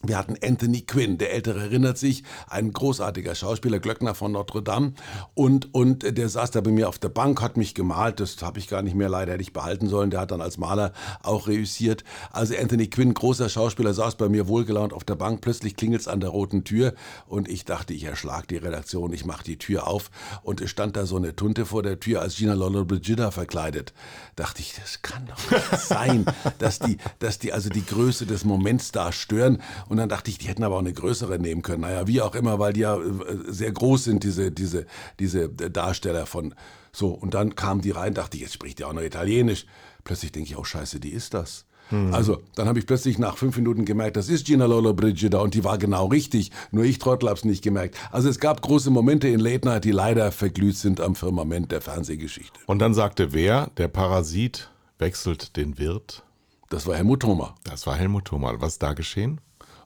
Wir 0.03 0.17
hatten 0.17 0.37
Anthony 0.43 0.81
Quinn, 0.81 1.19
der 1.19 1.31
Ältere 1.35 1.61
erinnert 1.61 1.99
sich, 1.99 2.25
ein 2.49 2.73
großartiger 2.73 3.35
Schauspieler, 3.35 3.81
Glöckner 3.81 4.15
von 4.15 4.33
Notre 4.33 4.63
Dame. 4.63 4.95
Und, 5.35 5.75
und 5.75 6.17
der 6.17 6.31
saß 6.31 6.53
da 6.53 6.63
bei 6.63 6.71
mir 6.71 6.89
auf 6.89 6.99
der 6.99 7.11
Bank, 7.11 7.43
hat 7.43 7.59
mich 7.59 7.75
gemalt, 7.75 8.19
das 8.19 8.41
habe 8.41 8.59
ich 8.59 8.67
gar 8.67 8.81
nicht 8.81 8.97
mehr, 8.97 9.11
leider 9.11 9.33
hätte 9.33 9.43
ich 9.43 9.53
behalten 9.53 9.91
sollen. 9.91 10.09
Der 10.09 10.21
hat 10.21 10.31
dann 10.31 10.41
als 10.41 10.57
Maler 10.57 10.95
auch 11.23 11.49
reüssiert. 11.49 12.03
Also 12.33 12.55
Anthony 12.57 12.89
Quinn, 12.89 13.13
großer 13.13 13.51
Schauspieler, 13.51 13.93
saß 13.93 14.15
bei 14.15 14.31
mir 14.31 14.49
wohlgelaunt 14.49 14.95
auf 14.95 15.05
der 15.05 15.17
Bank. 15.17 15.43
Plötzlich 15.43 15.77
klingelt's 15.77 16.09
an 16.09 16.21
der 16.21 16.31
roten 16.31 16.65
Tür 16.65 16.95
und 17.27 17.47
ich 17.47 17.67
dachte, 17.67 17.93
ich 17.93 18.05
erschlag 18.05 18.49
die 18.49 18.57
Redaktion, 18.57 19.13
ich 19.13 19.27
mache 19.27 19.45
die 19.45 19.59
Tür 19.59 19.87
auf. 19.87 20.11
Und 20.43 20.63
es 20.63 20.71
stand 20.71 20.97
da 20.97 21.05
so 21.05 21.19
eine 21.19 21.37
Tunte 21.37 21.67
vor 21.67 21.83
der 21.83 22.01
Tür 22.01 22.23
als 22.23 22.37
Gina 22.37 22.55
Lollobrigida 22.55 23.33
verkleidet. 23.33 23.93
Dachte 24.35 24.63
ich, 24.63 24.77
das 24.81 25.03
kann 25.03 25.27
doch 25.27 25.51
nicht 25.51 25.79
sein, 25.87 26.25
dass 26.59 26.79
die, 26.79 26.97
dass 27.19 27.39
die 27.39 27.53
also 27.53 27.69
die 27.69 27.85
Größe 27.85 28.25
des 28.25 28.47
Moments 28.47 28.93
da 28.93 29.13
stören. 29.13 29.61
Und 29.91 29.97
dann 29.97 30.09
dachte 30.09 30.30
ich, 30.30 30.38
die 30.38 30.47
hätten 30.47 30.62
aber 30.62 30.76
auch 30.76 30.80
eine 30.80 30.93
größere 30.93 31.41
nehmen 31.41 31.62
können. 31.62 31.82
Naja, 31.82 32.07
wie 32.07 32.22
auch 32.22 32.36
immer, 32.36 32.59
weil 32.61 32.72
die 32.72 32.80
ja 32.80 32.97
äh, 32.97 33.03
sehr 33.49 33.72
groß 33.72 34.05
sind, 34.05 34.22
diese, 34.22 34.53
diese, 34.53 34.86
diese 35.18 35.49
Darsteller 35.49 36.26
von 36.26 36.55
so. 36.93 37.09
Und 37.09 37.34
dann 37.34 37.57
kamen 37.57 37.80
die 37.80 37.91
rein, 37.91 38.14
dachte 38.14 38.36
ich, 38.36 38.45
jetzt 38.45 38.55
spricht 38.55 38.78
die 38.78 38.84
auch 38.84 38.93
noch 38.93 39.03
Italienisch. 39.03 39.66
Plötzlich 40.05 40.30
denke 40.30 40.51
ich, 40.51 40.57
oh 40.57 40.64
Scheiße, 40.64 41.01
die 41.01 41.11
ist 41.11 41.34
das. 41.34 41.66
Also, 42.12 42.41
dann 42.55 42.68
habe 42.68 42.78
ich 42.78 42.86
plötzlich 42.86 43.18
nach 43.18 43.36
fünf 43.36 43.57
Minuten 43.57 43.84
gemerkt, 43.84 44.16
das 44.16 44.28
ist 44.28 44.47
Gina 44.47 44.66
Lolo 44.66 44.95
Brigida 44.95 45.41
und 45.41 45.55
die 45.55 45.64
war 45.64 45.76
genau 45.76 46.07
richtig. 46.07 46.53
Nur 46.70 46.84
ich 46.84 47.01
Trottel 47.01 47.28
hab's 47.28 47.45
nicht 47.45 47.64
gemerkt. 47.64 47.97
Also 48.12 48.28
es 48.28 48.38
gab 48.38 48.62
große 48.62 48.91
Momente 48.91 49.26
in 49.26 49.41
Late 49.41 49.66
Night, 49.66 49.84
die 49.84 49.91
leider 49.91 50.30
verglüht 50.30 50.76
sind 50.76 51.01
am 51.01 51.16
Firmament 51.16 51.72
der 51.72 51.80
Fernsehgeschichte. 51.80 52.61
Und 52.66 52.78
dann 52.78 52.95
sagte 52.95 53.32
wer, 53.32 53.70
der 53.76 53.88
Parasit 53.88 54.70
wechselt 55.01 55.57
den 55.57 55.78
Wirt. 55.78 56.22
Das 56.68 56.86
war 56.86 56.95
Helmut 56.95 57.22
Thoma. 57.22 57.57
Das 57.64 57.88
war 57.88 57.97
Helmut 57.97 58.26
Thoma. 58.26 58.55
Was 58.61 58.74
ist 58.74 58.82
da 58.84 58.93
geschehen? 58.93 59.41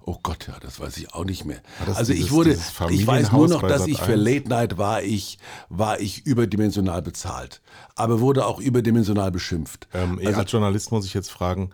Oh 0.07 0.19
Gott, 0.23 0.49
ja, 0.49 0.55
das 0.61 0.81
weiß 0.81 0.99
ich 0.99 1.15
auch 1.15 1.25
nicht 1.25 1.47
mehr. 1.47 1.61
Also 1.97 2.13
dieses- 2.13 2.27
ich 2.27 2.31
wurde, 2.33 2.51
ich 2.91 3.07
weiß 3.07 3.33
nur 3.33 3.49
noch, 3.49 3.63
dass 3.63 3.87
ich 3.87 3.99
für 3.99 4.13
Sat.1? 4.13 4.17
Late 4.35 4.49
Night 4.51 4.77
war 4.77 5.03
ich, 5.03 5.39
war 5.71 5.99
ich 5.99 6.27
überdimensional 6.27 7.01
bezahlt. 7.01 7.63
Aber 7.95 8.21
wurde 8.21 8.45
auch 8.47 8.61
überdimensional 8.61 9.31
beschimpft. 9.31 9.89
Ähm, 9.95 10.21
Also 10.23 10.41
als 10.41 10.53
Journalist 10.53 10.93
muss 10.93 11.07
ich 11.07 11.15
jetzt 11.15 11.31
fragen, 11.31 11.71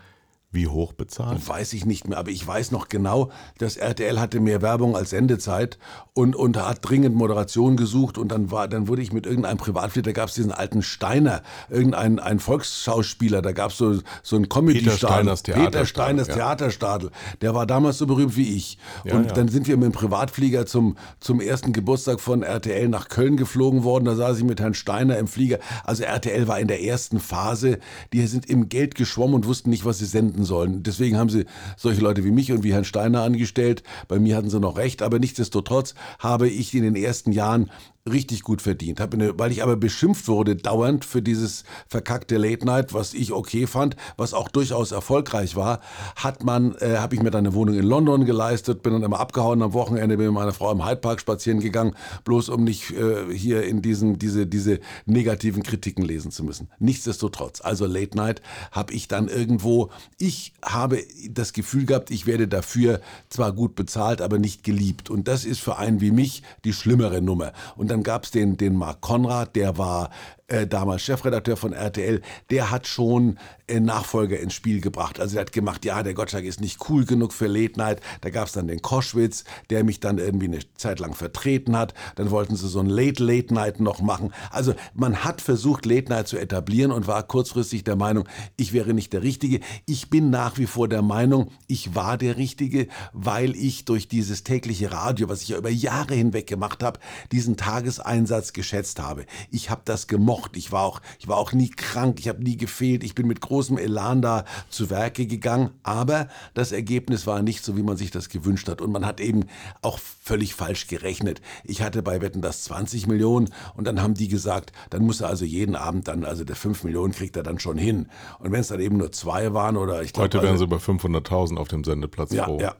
wie 0.52 0.66
hoch 0.66 0.92
bezahlt? 0.92 1.48
Weiß 1.48 1.72
ich 1.74 1.86
nicht 1.86 2.08
mehr, 2.08 2.18
aber 2.18 2.30
ich 2.30 2.44
weiß 2.44 2.72
noch 2.72 2.88
genau, 2.88 3.30
dass 3.58 3.76
RTL 3.76 4.18
hatte 4.18 4.40
mehr 4.40 4.62
Werbung 4.62 4.96
als 4.96 5.10
Sendezeit 5.10 5.78
und, 6.12 6.34
und 6.34 6.56
hat 6.56 6.78
dringend 6.82 7.14
Moderation 7.14 7.76
gesucht 7.76 8.18
und 8.18 8.32
dann 8.32 8.50
war, 8.50 8.66
dann 8.66 8.88
wurde 8.88 9.00
ich 9.00 9.12
mit 9.12 9.26
irgendeinem 9.26 9.58
Privatflieger, 9.58 10.06
da 10.06 10.12
gab 10.12 10.28
es 10.28 10.34
diesen 10.34 10.50
alten 10.50 10.82
Steiner, 10.82 11.42
irgendein 11.68 12.18
ein 12.18 12.40
Volksschauspieler, 12.40 13.42
da 13.42 13.52
gab 13.52 13.70
es 13.70 13.78
so, 13.78 14.00
so 14.24 14.36
einen 14.36 14.48
comedy 14.48 14.80
Peter 14.80 14.96
Steiners 14.96 15.42
Peter 15.42 15.58
Theaterstadel, 15.58 15.86
Steiners 15.86 16.28
ja. 16.28 16.34
Theaterstadel, 16.34 17.10
der 17.40 17.54
war 17.54 17.66
damals 17.66 17.98
so 17.98 18.06
berühmt 18.06 18.36
wie 18.36 18.56
ich. 18.56 18.78
Ja, 19.04 19.14
und 19.14 19.26
ja. 19.26 19.32
dann 19.32 19.46
sind 19.46 19.68
wir 19.68 19.76
mit 19.76 19.86
dem 19.86 19.92
Privatflieger 19.92 20.66
zum, 20.66 20.96
zum 21.20 21.40
ersten 21.40 21.72
Geburtstag 21.72 22.20
von 22.20 22.42
RTL 22.42 22.88
nach 22.88 23.08
Köln 23.08 23.36
geflogen 23.36 23.84
worden, 23.84 24.04
da 24.04 24.16
saß 24.16 24.38
ich 24.38 24.44
mit 24.44 24.60
Herrn 24.60 24.74
Steiner 24.74 25.16
im 25.16 25.28
Flieger. 25.28 25.60
Also 25.84 26.02
RTL 26.02 26.48
war 26.48 26.58
in 26.58 26.66
der 26.66 26.82
ersten 26.82 27.20
Phase, 27.20 27.78
die 28.12 28.26
sind 28.26 28.46
im 28.50 28.68
Geld 28.68 28.96
geschwommen 28.96 29.36
und 29.36 29.46
wussten 29.46 29.70
nicht, 29.70 29.84
was 29.84 29.98
sie 29.98 30.06
senden 30.06 30.39
sollen. 30.44 30.82
Deswegen 30.82 31.16
haben 31.16 31.30
sie 31.30 31.46
solche 31.76 32.00
Leute 32.00 32.24
wie 32.24 32.30
mich 32.30 32.52
und 32.52 32.62
wie 32.62 32.72
Herrn 32.72 32.84
Steiner 32.84 33.22
angestellt. 33.22 33.82
Bei 34.08 34.18
mir 34.18 34.36
hatten 34.36 34.50
sie 34.50 34.60
noch 34.60 34.76
recht, 34.76 35.02
aber 35.02 35.18
nichtsdestotrotz 35.18 35.94
habe 36.18 36.48
ich 36.48 36.74
in 36.74 36.82
den 36.82 36.96
ersten 36.96 37.32
Jahren 37.32 37.70
richtig 38.08 38.42
gut 38.42 38.62
verdient. 38.62 38.98
Hab 39.00 39.12
eine, 39.12 39.38
weil 39.38 39.52
ich 39.52 39.62
aber 39.62 39.76
beschimpft 39.76 40.26
wurde 40.26 40.56
dauernd 40.56 41.04
für 41.04 41.20
dieses 41.20 41.64
verkackte 41.86 42.38
Late 42.38 42.64
Night, 42.64 42.94
was 42.94 43.12
ich 43.12 43.32
okay 43.32 43.66
fand, 43.66 43.94
was 44.16 44.32
auch 44.32 44.48
durchaus 44.48 44.92
erfolgreich 44.92 45.54
war, 45.54 45.80
hat 46.16 46.42
man, 46.42 46.74
äh, 46.76 46.96
habe 46.96 47.14
ich 47.14 47.22
mir 47.22 47.30
dann 47.30 47.46
eine 47.46 47.54
Wohnung 47.54 47.76
in 47.76 47.84
London 47.84 48.24
geleistet, 48.24 48.82
bin 48.82 48.94
dann 48.94 49.02
immer 49.02 49.20
abgehauen 49.20 49.62
am 49.62 49.74
Wochenende, 49.74 50.16
bin 50.16 50.26
mit 50.26 50.34
meiner 50.34 50.52
Frau 50.52 50.72
im 50.72 50.84
Hyde 50.84 50.96
Park 50.96 51.20
spazieren 51.20 51.60
gegangen, 51.60 51.94
bloß 52.24 52.48
um 52.48 52.64
nicht 52.64 52.90
äh, 52.92 53.32
hier 53.34 53.64
in 53.64 53.82
diesen 53.82 54.18
diese 54.18 54.46
diese 54.46 54.80
negativen 55.04 55.62
Kritiken 55.62 56.02
lesen 56.04 56.30
zu 56.30 56.42
müssen. 56.42 56.68
Nichtsdestotrotz, 56.78 57.60
also 57.60 57.84
Late 57.84 58.16
Night 58.16 58.40
habe 58.72 58.94
ich 58.94 59.08
dann 59.08 59.28
irgendwo, 59.28 59.90
ich 60.18 60.54
habe 60.64 61.04
das 61.28 61.52
Gefühl 61.52 61.84
gehabt, 61.84 62.10
ich 62.10 62.26
werde 62.26 62.48
dafür 62.48 63.00
zwar 63.28 63.52
gut 63.52 63.74
bezahlt, 63.74 64.22
aber 64.22 64.38
nicht 64.38 64.64
geliebt 64.64 65.10
und 65.10 65.28
das 65.28 65.44
ist 65.44 65.60
für 65.60 65.76
einen 65.76 66.00
wie 66.00 66.12
mich 66.12 66.42
die 66.64 66.72
schlimmere 66.72 67.20
Nummer. 67.20 67.52
Und 67.76 67.89
dann 67.90 68.02
gab 68.02 68.24
es 68.24 68.30
den, 68.30 68.56
den 68.56 68.76
Mark 68.76 69.00
Konrad, 69.00 69.56
der 69.56 69.76
war 69.76 70.10
äh, 70.50 70.66
damals 70.66 71.02
Chefredakteur 71.02 71.56
von 71.56 71.72
RTL, 71.72 72.20
der 72.50 72.70
hat 72.70 72.86
schon 72.86 73.38
äh, 73.68 73.78
Nachfolger 73.78 74.38
ins 74.40 74.54
Spiel 74.54 74.80
gebracht. 74.80 75.20
Also 75.20 75.34
der 75.34 75.42
hat 75.42 75.52
gemacht, 75.52 75.84
ja, 75.84 76.02
der 76.02 76.14
Gottschalk 76.14 76.44
ist 76.44 76.60
nicht 76.60 76.88
cool 76.88 77.04
genug 77.04 77.32
für 77.32 77.46
Late 77.46 77.78
Night. 77.78 78.00
Da 78.20 78.30
gab 78.30 78.48
es 78.48 78.52
dann 78.52 78.66
den 78.66 78.82
Koschwitz, 78.82 79.44
der 79.70 79.84
mich 79.84 80.00
dann 80.00 80.18
irgendwie 80.18 80.46
eine 80.46 80.58
Zeit 80.74 80.98
lang 80.98 81.14
vertreten 81.14 81.76
hat. 81.76 81.94
Dann 82.16 82.30
wollten 82.30 82.56
sie 82.56 82.68
so 82.68 82.80
ein 82.80 82.88
Late 82.88 83.22
Late 83.22 83.54
Night 83.54 83.78
noch 83.78 84.00
machen. 84.00 84.32
Also 84.50 84.74
man 84.92 85.22
hat 85.24 85.40
versucht, 85.40 85.86
Late 85.86 86.08
Night 86.08 86.26
zu 86.26 86.36
etablieren 86.36 86.90
und 86.90 87.06
war 87.06 87.22
kurzfristig 87.22 87.84
der 87.84 87.96
Meinung, 87.96 88.28
ich 88.56 88.72
wäre 88.72 88.92
nicht 88.92 89.12
der 89.12 89.22
Richtige. 89.22 89.60
Ich 89.86 90.10
bin 90.10 90.30
nach 90.30 90.58
wie 90.58 90.66
vor 90.66 90.88
der 90.88 91.02
Meinung, 91.02 91.52
ich 91.68 91.94
war 91.94 92.18
der 92.18 92.36
Richtige, 92.36 92.88
weil 93.12 93.54
ich 93.54 93.84
durch 93.84 94.08
dieses 94.08 94.42
tägliche 94.42 94.90
Radio, 94.90 95.28
was 95.28 95.42
ich 95.42 95.50
ja 95.50 95.58
über 95.58 95.70
Jahre 95.70 96.14
hinweg 96.14 96.48
gemacht 96.48 96.82
habe, 96.82 96.98
diesen 97.30 97.56
Tageseinsatz 97.56 98.52
geschätzt 98.52 98.98
habe. 98.98 99.26
Ich 99.50 99.70
habe 99.70 99.82
das 99.84 100.08
gemocht. 100.08 100.39
Ich 100.52 100.72
war 100.72 100.82
auch, 100.82 101.00
ich 101.18 101.28
war 101.28 101.36
auch 101.36 101.52
nie 101.52 101.70
krank. 101.70 102.18
Ich 102.20 102.28
habe 102.28 102.42
nie 102.42 102.56
gefehlt. 102.56 103.04
Ich 103.04 103.14
bin 103.14 103.26
mit 103.26 103.40
großem 103.40 103.78
Elan 103.78 104.22
da 104.22 104.44
zu 104.68 104.90
Werke 104.90 105.26
gegangen. 105.26 105.70
Aber 105.82 106.28
das 106.54 106.72
Ergebnis 106.72 107.26
war 107.26 107.42
nicht 107.42 107.64
so, 107.64 107.76
wie 107.76 107.82
man 107.82 107.96
sich 107.96 108.10
das 108.10 108.28
gewünscht 108.28 108.68
hat. 108.68 108.80
Und 108.80 108.92
man 108.92 109.06
hat 109.06 109.20
eben 109.20 109.44
auch 109.82 109.98
völlig 109.98 110.54
falsch 110.54 110.86
gerechnet. 110.86 111.40
Ich 111.64 111.82
hatte 111.82 112.02
bei 112.02 112.20
Wetten 112.20 112.42
das 112.42 112.64
20 112.64 113.06
Millionen 113.06 113.50
und 113.74 113.86
dann 113.86 114.00
haben 114.02 114.14
die 114.14 114.28
gesagt, 114.28 114.72
dann 114.90 115.04
muss 115.04 115.20
er 115.20 115.28
also 115.28 115.44
jeden 115.44 115.76
Abend 115.76 116.08
dann, 116.08 116.24
also 116.24 116.44
der 116.44 116.56
5 116.56 116.84
Millionen 116.84 117.12
kriegt 117.12 117.36
er 117.36 117.42
dann 117.42 117.58
schon 117.58 117.78
hin. 117.78 118.08
Und 118.38 118.52
wenn 118.52 118.60
es 118.60 118.68
dann 118.68 118.80
eben 118.80 118.96
nur 118.96 119.12
zwei 119.12 119.52
waren 119.52 119.76
oder 119.76 120.02
ich 120.02 120.12
glaube, 120.12 120.24
Heute 120.24 120.42
wären 120.42 120.52
also, 120.52 120.64
sie 120.64 120.64
über 120.64 120.76
500.000 120.78 121.56
auf 121.56 121.68
dem 121.68 121.84
Sendeplatz 121.84 122.32
Ja, 122.32 122.44
froh. 122.44 122.58
ja. 122.60 122.74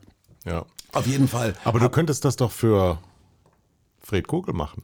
ja. 0.47 0.65
auf 0.93 1.07
jeden 1.07 1.29
Fall. 1.29 1.55
Aber 1.65 1.81
du 1.81 1.89
könntest 1.89 2.25
das 2.25 2.37
doch 2.37 2.51
für 2.53 2.99
Fred 4.01 4.27
Kogel 4.29 4.55
machen. 4.55 4.83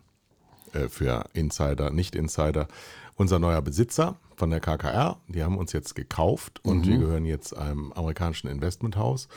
Äh, 0.76 0.88
für 0.88 1.24
Insider, 1.32 1.90
Nicht-Insider. 1.90 2.68
Unser 3.16 3.38
neuer 3.38 3.62
Besitzer 3.62 4.16
von 4.36 4.50
der 4.50 4.60
KKR, 4.60 5.16
die 5.28 5.42
haben 5.42 5.56
uns 5.56 5.72
jetzt 5.72 5.94
gekauft 5.94 6.60
und 6.62 6.84
Mhm. 6.84 6.90
wir 6.90 6.98
gehören 6.98 7.24
jetzt 7.24 7.56
einem 7.56 7.92
amerikanischen 7.94 8.48
Investmenthaus. 8.48 9.28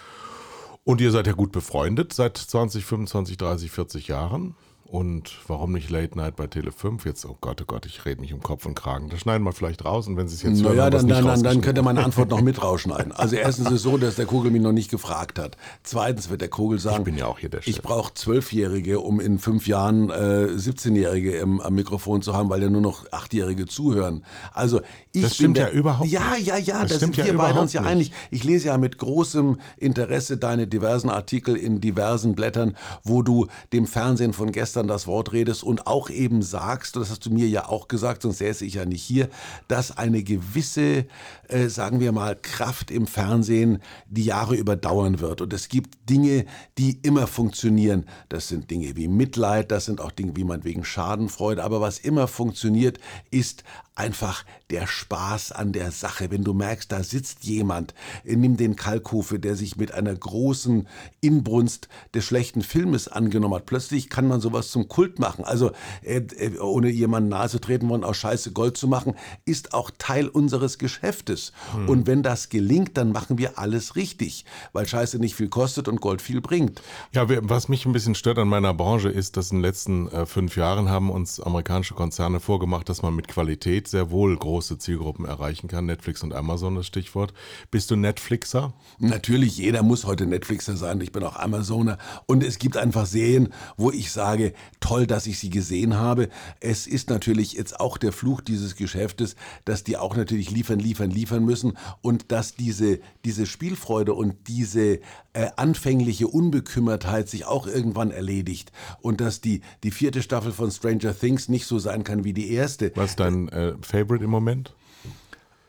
Und 0.83 0.99
ihr 1.01 1.11
seid 1.11 1.27
ja 1.27 1.33
gut 1.33 1.51
befreundet 1.51 2.11
seit 2.13 2.37
20, 2.37 2.83
25, 2.83 3.37
30, 3.37 3.71
40 3.71 4.07
Jahren. 4.07 4.55
Und 4.91 5.37
warum 5.47 5.73
nicht 5.73 5.91
Late 5.91 6.17
Night 6.17 6.35
bei 6.35 6.47
Tele 6.47 6.71
5? 6.71 7.05
Jetzt, 7.05 7.23
oh 7.23 7.37
Gott, 7.41 7.61
oh 7.61 7.65
Gott, 7.67 7.85
ich 7.85 8.05
rede 8.05 8.21
mich 8.21 8.33
um 8.33 8.41
Kopf 8.41 8.65
und 8.65 8.73
Kragen. 8.73 9.09
Das 9.09 9.19
schneiden 9.19 9.43
wir 9.43 9.51
vielleicht 9.51 9.85
raus 9.85 10.07
und 10.07 10.17
wenn 10.17 10.27
Sie 10.27 10.33
es 10.33 10.41
jetzt 10.41 10.61
Naja, 10.63 10.83
hören, 10.85 10.91
dann, 10.91 11.05
nicht 11.05 11.15
dann, 11.19 11.25
dann, 11.27 11.43
dann 11.43 11.61
könnte 11.61 11.83
meine 11.83 12.03
Antwort 12.03 12.29
noch 12.31 12.41
mit 12.41 12.63
rausschneiden. 12.63 13.11
Also 13.11 13.35
erstens 13.35 13.67
ist 13.67 13.73
es 13.73 13.81
so, 13.83 13.97
dass 13.97 14.15
der 14.15 14.25
Kugel 14.25 14.49
mich 14.49 14.63
noch 14.63 14.71
nicht 14.71 14.89
gefragt 14.89 15.37
hat. 15.37 15.57
Zweitens 15.83 16.31
wird 16.31 16.41
der 16.41 16.47
Kugel 16.49 16.79
sagen, 16.79 16.97
Ich 16.99 17.03
bin 17.03 17.17
ja 17.17 17.27
auch 17.27 17.37
hier 17.37 17.49
der 17.49 17.59
ich 17.59 17.75
Chef. 17.75 17.83
brauche 17.83 18.15
Zwölfjährige, 18.15 18.99
um 18.99 19.19
in 19.19 19.37
fünf 19.37 19.67
Jahren 19.67 20.09
äh, 20.09 20.13
17-Jährige 20.55 21.37
im, 21.37 21.61
am 21.61 21.75
Mikrofon 21.75 22.23
zu 22.23 22.33
haben, 22.33 22.49
weil 22.49 22.63
ja 22.63 22.69
nur 22.71 22.81
noch 22.81 23.05
Achtjährige 23.11 23.67
zuhören. 23.67 24.25
Also 24.53 24.81
ich 25.11 25.21
Das 25.21 25.31
bin 25.31 25.35
stimmt 25.35 25.57
der, 25.57 25.67
ja 25.67 25.73
überhaupt 25.73 26.09
Ja, 26.09 26.31
nicht. 26.35 26.47
ja, 26.47 26.57
ja, 26.57 26.81
Das 26.81 26.93
da 26.93 26.97
stimmt 26.97 27.15
sind 27.15 27.27
ja 27.27 27.31
wir 27.33 27.37
beide 27.37 27.59
uns 27.59 27.73
ja 27.73 27.81
nicht. 27.81 27.89
einig. 27.91 28.11
Ich 28.31 28.43
lese 28.43 28.69
ja 28.69 28.77
mit 28.79 28.97
großem 28.97 29.59
Interesse 29.77 30.37
deine 30.37 30.65
diversen 30.65 31.11
Artikel 31.11 31.55
in 31.55 31.79
diversen 31.79 32.33
Blättern, 32.33 32.75
wo 33.03 33.21
du 33.21 33.45
dem 33.71 33.85
Fernsehen 33.85 34.33
von 34.33 34.51
gestern 34.51 34.78
das 34.87 35.07
Wort 35.07 35.33
redest 35.33 35.63
und 35.63 35.87
auch 35.87 36.09
eben 36.09 36.41
sagst, 36.41 36.95
das 36.95 37.09
hast 37.09 37.25
du 37.25 37.29
mir 37.29 37.47
ja 37.47 37.67
auch 37.67 37.87
gesagt, 37.87 38.21
sonst 38.21 38.39
säße 38.39 38.65
ich 38.65 38.75
ja 38.75 38.85
nicht 38.85 39.03
hier, 39.03 39.29
dass 39.67 39.97
eine 39.97 40.23
gewisse, 40.23 41.05
äh, 41.47 41.67
sagen 41.67 41.99
wir 41.99 42.11
mal, 42.11 42.35
Kraft 42.35 42.91
im 42.91 43.07
Fernsehen 43.07 43.79
die 44.07 44.25
Jahre 44.25 44.55
überdauern 44.55 45.19
wird. 45.19 45.41
Und 45.41 45.53
es 45.53 45.69
gibt 45.69 46.09
Dinge, 46.09 46.45
die 46.77 46.99
immer 47.01 47.27
funktionieren. 47.27 48.05
Das 48.29 48.47
sind 48.47 48.71
Dinge 48.71 48.95
wie 48.95 49.07
Mitleid, 49.07 49.71
das 49.71 49.85
sind 49.85 50.01
auch 50.01 50.11
Dinge 50.11 50.35
wie 50.35 50.43
man 50.43 50.63
wegen 50.63 50.83
Schadenfreude. 50.83 51.63
Aber 51.63 51.81
was 51.81 51.99
immer 51.99 52.27
funktioniert, 52.27 52.99
ist 53.31 53.63
einfach 53.99 54.45
der 54.69 54.87
Spaß 54.87 55.51
an 55.51 55.73
der 55.73 55.91
Sache. 55.91 56.31
Wenn 56.31 56.43
du 56.43 56.53
merkst, 56.53 56.91
da 56.91 57.03
sitzt 57.03 57.43
jemand, 57.43 57.93
äh, 58.23 58.35
nimm 58.35 58.55
den 58.55 58.75
Kalkofe, 58.75 59.39
der 59.39 59.55
sich 59.55 59.75
mit 59.75 59.93
einer 59.93 60.15
großen 60.15 60.87
Inbrunst 61.21 61.89
des 62.13 62.23
schlechten 62.23 62.61
Filmes 62.61 63.07
angenommen 63.07 63.55
hat. 63.55 63.65
Plötzlich 63.65 64.09
kann 64.09 64.27
man 64.27 64.39
sowas 64.39 64.71
zum 64.71 64.87
Kult 64.87 65.19
machen. 65.19 65.43
Also 65.43 65.71
äh, 66.01 66.21
äh, 66.37 66.57
ohne 66.59 66.89
jemanden 66.89 67.29
nahe 67.29 67.49
zu 67.49 67.59
treten 67.59 67.89
wollen, 67.89 68.03
aus 68.03 68.17
Scheiße 68.17 68.53
Gold 68.53 68.77
zu 68.77 68.87
machen, 68.87 69.15
ist 69.45 69.73
auch 69.73 69.91
Teil 69.97 70.27
unseres 70.27 70.77
Geschäftes. 70.77 71.51
Und 71.87 72.07
wenn 72.07 72.23
das 72.23 72.49
gelingt, 72.49 72.95
dann 72.97 73.11
machen 73.11 73.37
wir 73.37 73.59
alles 73.59 73.95
richtig, 73.95 74.45
weil 74.71 74.87
Scheiße 74.87 75.19
nicht 75.19 75.35
viel 75.35 75.49
kostet 75.49 75.87
und 75.87 75.99
Gold 75.99 76.21
viel 76.21 76.41
bringt. 76.41 76.81
Ja, 77.13 77.25
was 77.27 77.67
mich 77.67 77.85
ein 77.85 77.91
bisschen 77.91 78.15
stört 78.15 78.37
an 78.37 78.47
meiner 78.47 78.73
Branche 78.73 79.09
ist, 79.09 79.35
dass 79.35 79.51
in 79.51 79.57
den 79.57 79.63
letzten 79.63 80.07
äh, 80.07 80.25
fünf 80.25 80.55
Jahren 80.55 80.89
haben 80.89 81.09
uns 81.09 81.39
amerikanische 81.39 81.95
Konzerne 81.95 82.39
vorgemacht, 82.39 82.87
dass 82.87 83.01
man 83.01 83.15
mit 83.15 83.27
Qualität 83.27 83.88
sehr 83.91 84.11
wohl 84.11 84.35
große 84.37 84.77
Zielgruppen 84.77 85.25
erreichen 85.25 85.67
kann. 85.67 85.85
Netflix 85.85 86.23
und 86.23 86.33
Amazon 86.33 86.75
das 86.75 86.87
Stichwort. 86.87 87.33
Bist 87.71 87.91
du 87.91 87.95
Netflixer? 87.95 88.73
Natürlich, 88.99 89.57
jeder 89.57 89.83
muss 89.83 90.05
heute 90.05 90.25
Netflixer 90.25 90.77
sein. 90.77 91.01
Ich 91.01 91.11
bin 91.11 91.23
auch 91.23 91.35
Amazoner. 91.35 91.97
Und 92.25 92.43
es 92.43 92.59
gibt 92.59 92.77
einfach 92.77 93.05
Serien, 93.05 93.53
wo 93.77 93.91
ich 93.91 94.11
sage, 94.11 94.53
toll, 94.79 95.07
dass 95.07 95.27
ich 95.27 95.39
sie 95.39 95.49
gesehen 95.49 95.95
habe. 95.95 96.29
Es 96.59 96.87
ist 96.87 97.09
natürlich 97.09 97.53
jetzt 97.53 97.79
auch 97.79 97.97
der 97.97 98.11
Fluch 98.11 98.41
dieses 98.41 98.75
Geschäftes, 98.75 99.35
dass 99.65 99.83
die 99.83 99.97
auch 99.97 100.15
natürlich 100.15 100.51
liefern, 100.51 100.79
liefern, 100.79 101.11
liefern 101.11 101.45
müssen 101.45 101.77
und 102.01 102.31
dass 102.31 102.55
diese, 102.55 102.99
diese 103.25 103.45
Spielfreude 103.45 104.13
und 104.13 104.47
diese 104.47 104.99
äh, 105.33 105.47
anfängliche 105.55 106.27
Unbekümmertheit 106.27 107.29
sich 107.29 107.45
auch 107.45 107.67
irgendwann 107.67 108.11
erledigt. 108.11 108.71
Und 109.01 109.21
dass 109.21 109.41
die, 109.41 109.61
die 109.83 109.91
vierte 109.91 110.21
Staffel 110.21 110.51
von 110.51 110.71
Stranger 110.71 111.17
Things 111.17 111.49
nicht 111.49 111.65
so 111.65 111.79
sein 111.79 112.03
kann 112.03 112.23
wie 112.23 112.33
die 112.33 112.51
erste. 112.51 112.91
Was 112.95 113.15
dein 113.15 113.49
äh, 113.49 113.73
Favorite 113.85 114.23
im 114.23 114.29
Moment? 114.29 114.73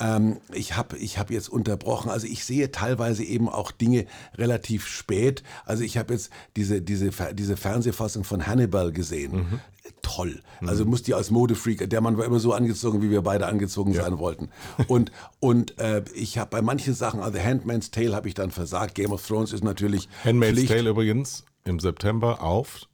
Ähm, 0.01 0.39
ich 0.53 0.77
habe 0.77 0.97
ich 0.97 1.19
hab 1.19 1.31
jetzt 1.31 1.49
unterbrochen. 1.49 2.11
Also 2.11 2.27
ich 2.27 2.45
sehe 2.45 2.73
teilweise 2.73 3.23
eben 3.23 3.49
auch 3.49 3.71
Dinge 3.71 4.07
relativ 4.37 4.87
spät. 4.87 5.43
Also 5.67 5.85
ich 5.85 5.99
habe 5.99 6.15
jetzt 6.15 6.31
diese, 6.57 6.81
diese, 6.81 7.11
diese 7.35 7.57
Fernsehfassung 7.57 8.25
von 8.25 8.47
Hannibal 8.47 8.93
gesehen. 8.93 9.61
Toll. 10.03 10.43
Also 10.67 10.87
muss 10.87 11.03
die 11.03 11.15
als 11.15 11.31
Modefreak, 11.31 11.89
der 11.89 12.01
Mann 12.01 12.17
war 12.17 12.25
immer 12.25 12.41
so 12.41 12.53
angezogen, 12.53 13.03
wie 13.03 13.11
wir 13.11 13.23
beide 13.23 13.47
angezogen 13.47 13.93
sein 13.93 14.19
wollten. 14.19 14.49
Und, 14.89 15.13
und 15.41 15.79
äh, 15.79 16.03
ich 16.15 16.39
habe 16.39 16.51
bei 16.51 16.63
manchen 16.63 16.95
Sachen, 16.95 17.21
also 17.21 17.39
Handmaid's 17.39 17.91
Tale 17.91 18.15
habe 18.15 18.29
ich 18.29 18.35
dann 18.35 18.51
versagt. 18.51 18.95
Game 18.95 19.13
of 19.13 19.27
Thrones 19.27 19.53
ist 19.53 19.65
natürlich 19.65 20.09
Handmaid's 20.25 20.55
Pflicht. 20.55 20.73
Tale 20.73 20.91
übrigens 20.91 21.45
im 21.65 21.79
September 21.79 22.43
auf. 22.43 22.89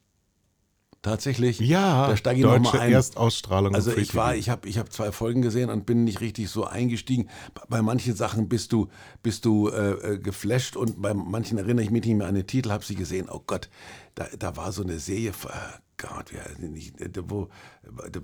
Tatsächlich? 1.01 1.59
Ja, 1.59 2.07
da 2.07 2.17
steige 2.17 2.39
ich 2.39 2.45
noch 2.45 2.57
deutsche 2.57 2.75
mal 2.77 2.81
ein. 2.81 2.91
Erstausstrahlung. 2.91 3.75
Also 3.75 3.95
ich 3.95 4.13
war, 4.15 4.35
ich 4.35 4.49
habe 4.49 4.67
ich 4.67 4.77
hab 4.77 4.91
zwei 4.91 5.11
Folgen 5.11 5.41
gesehen 5.41 5.69
und 5.69 5.85
bin 5.85 6.03
nicht 6.03 6.21
richtig 6.21 6.49
so 6.49 6.65
eingestiegen. 6.65 7.29
Bei- 7.69 7.81
manchen 7.81 8.15
Sachen 8.15 8.49
bist 8.49 8.73
du, 8.73 8.87
bist 9.23 9.45
du 9.45 9.69
äh, 9.69 9.91
äh, 10.13 10.17
geflasht 10.17 10.75
und 10.75 11.01
bei 11.01 11.13
manchen 11.13 11.57
erinnere 11.57 11.83
ich 11.85 11.91
mich 11.91 12.03
nicht 12.05 12.15
mehr 12.15 12.27
an 12.27 12.35
den 12.35 12.47
Titel, 12.47 12.71
habe 12.71 12.83
sie 12.83 12.95
gesehen. 12.95 13.29
Oh 13.31 13.41
Gott, 13.45 13.69
da, 14.15 14.25
da 14.37 14.57
war 14.57 14.71
so 14.71 14.83
eine 14.83 14.99
Serie, 14.99 15.31
Gott, 15.97 16.31
heißt 16.31 16.59
die 16.61 16.67
nicht, 16.69 17.01
äh, 17.01 17.09
wo, 17.27 17.49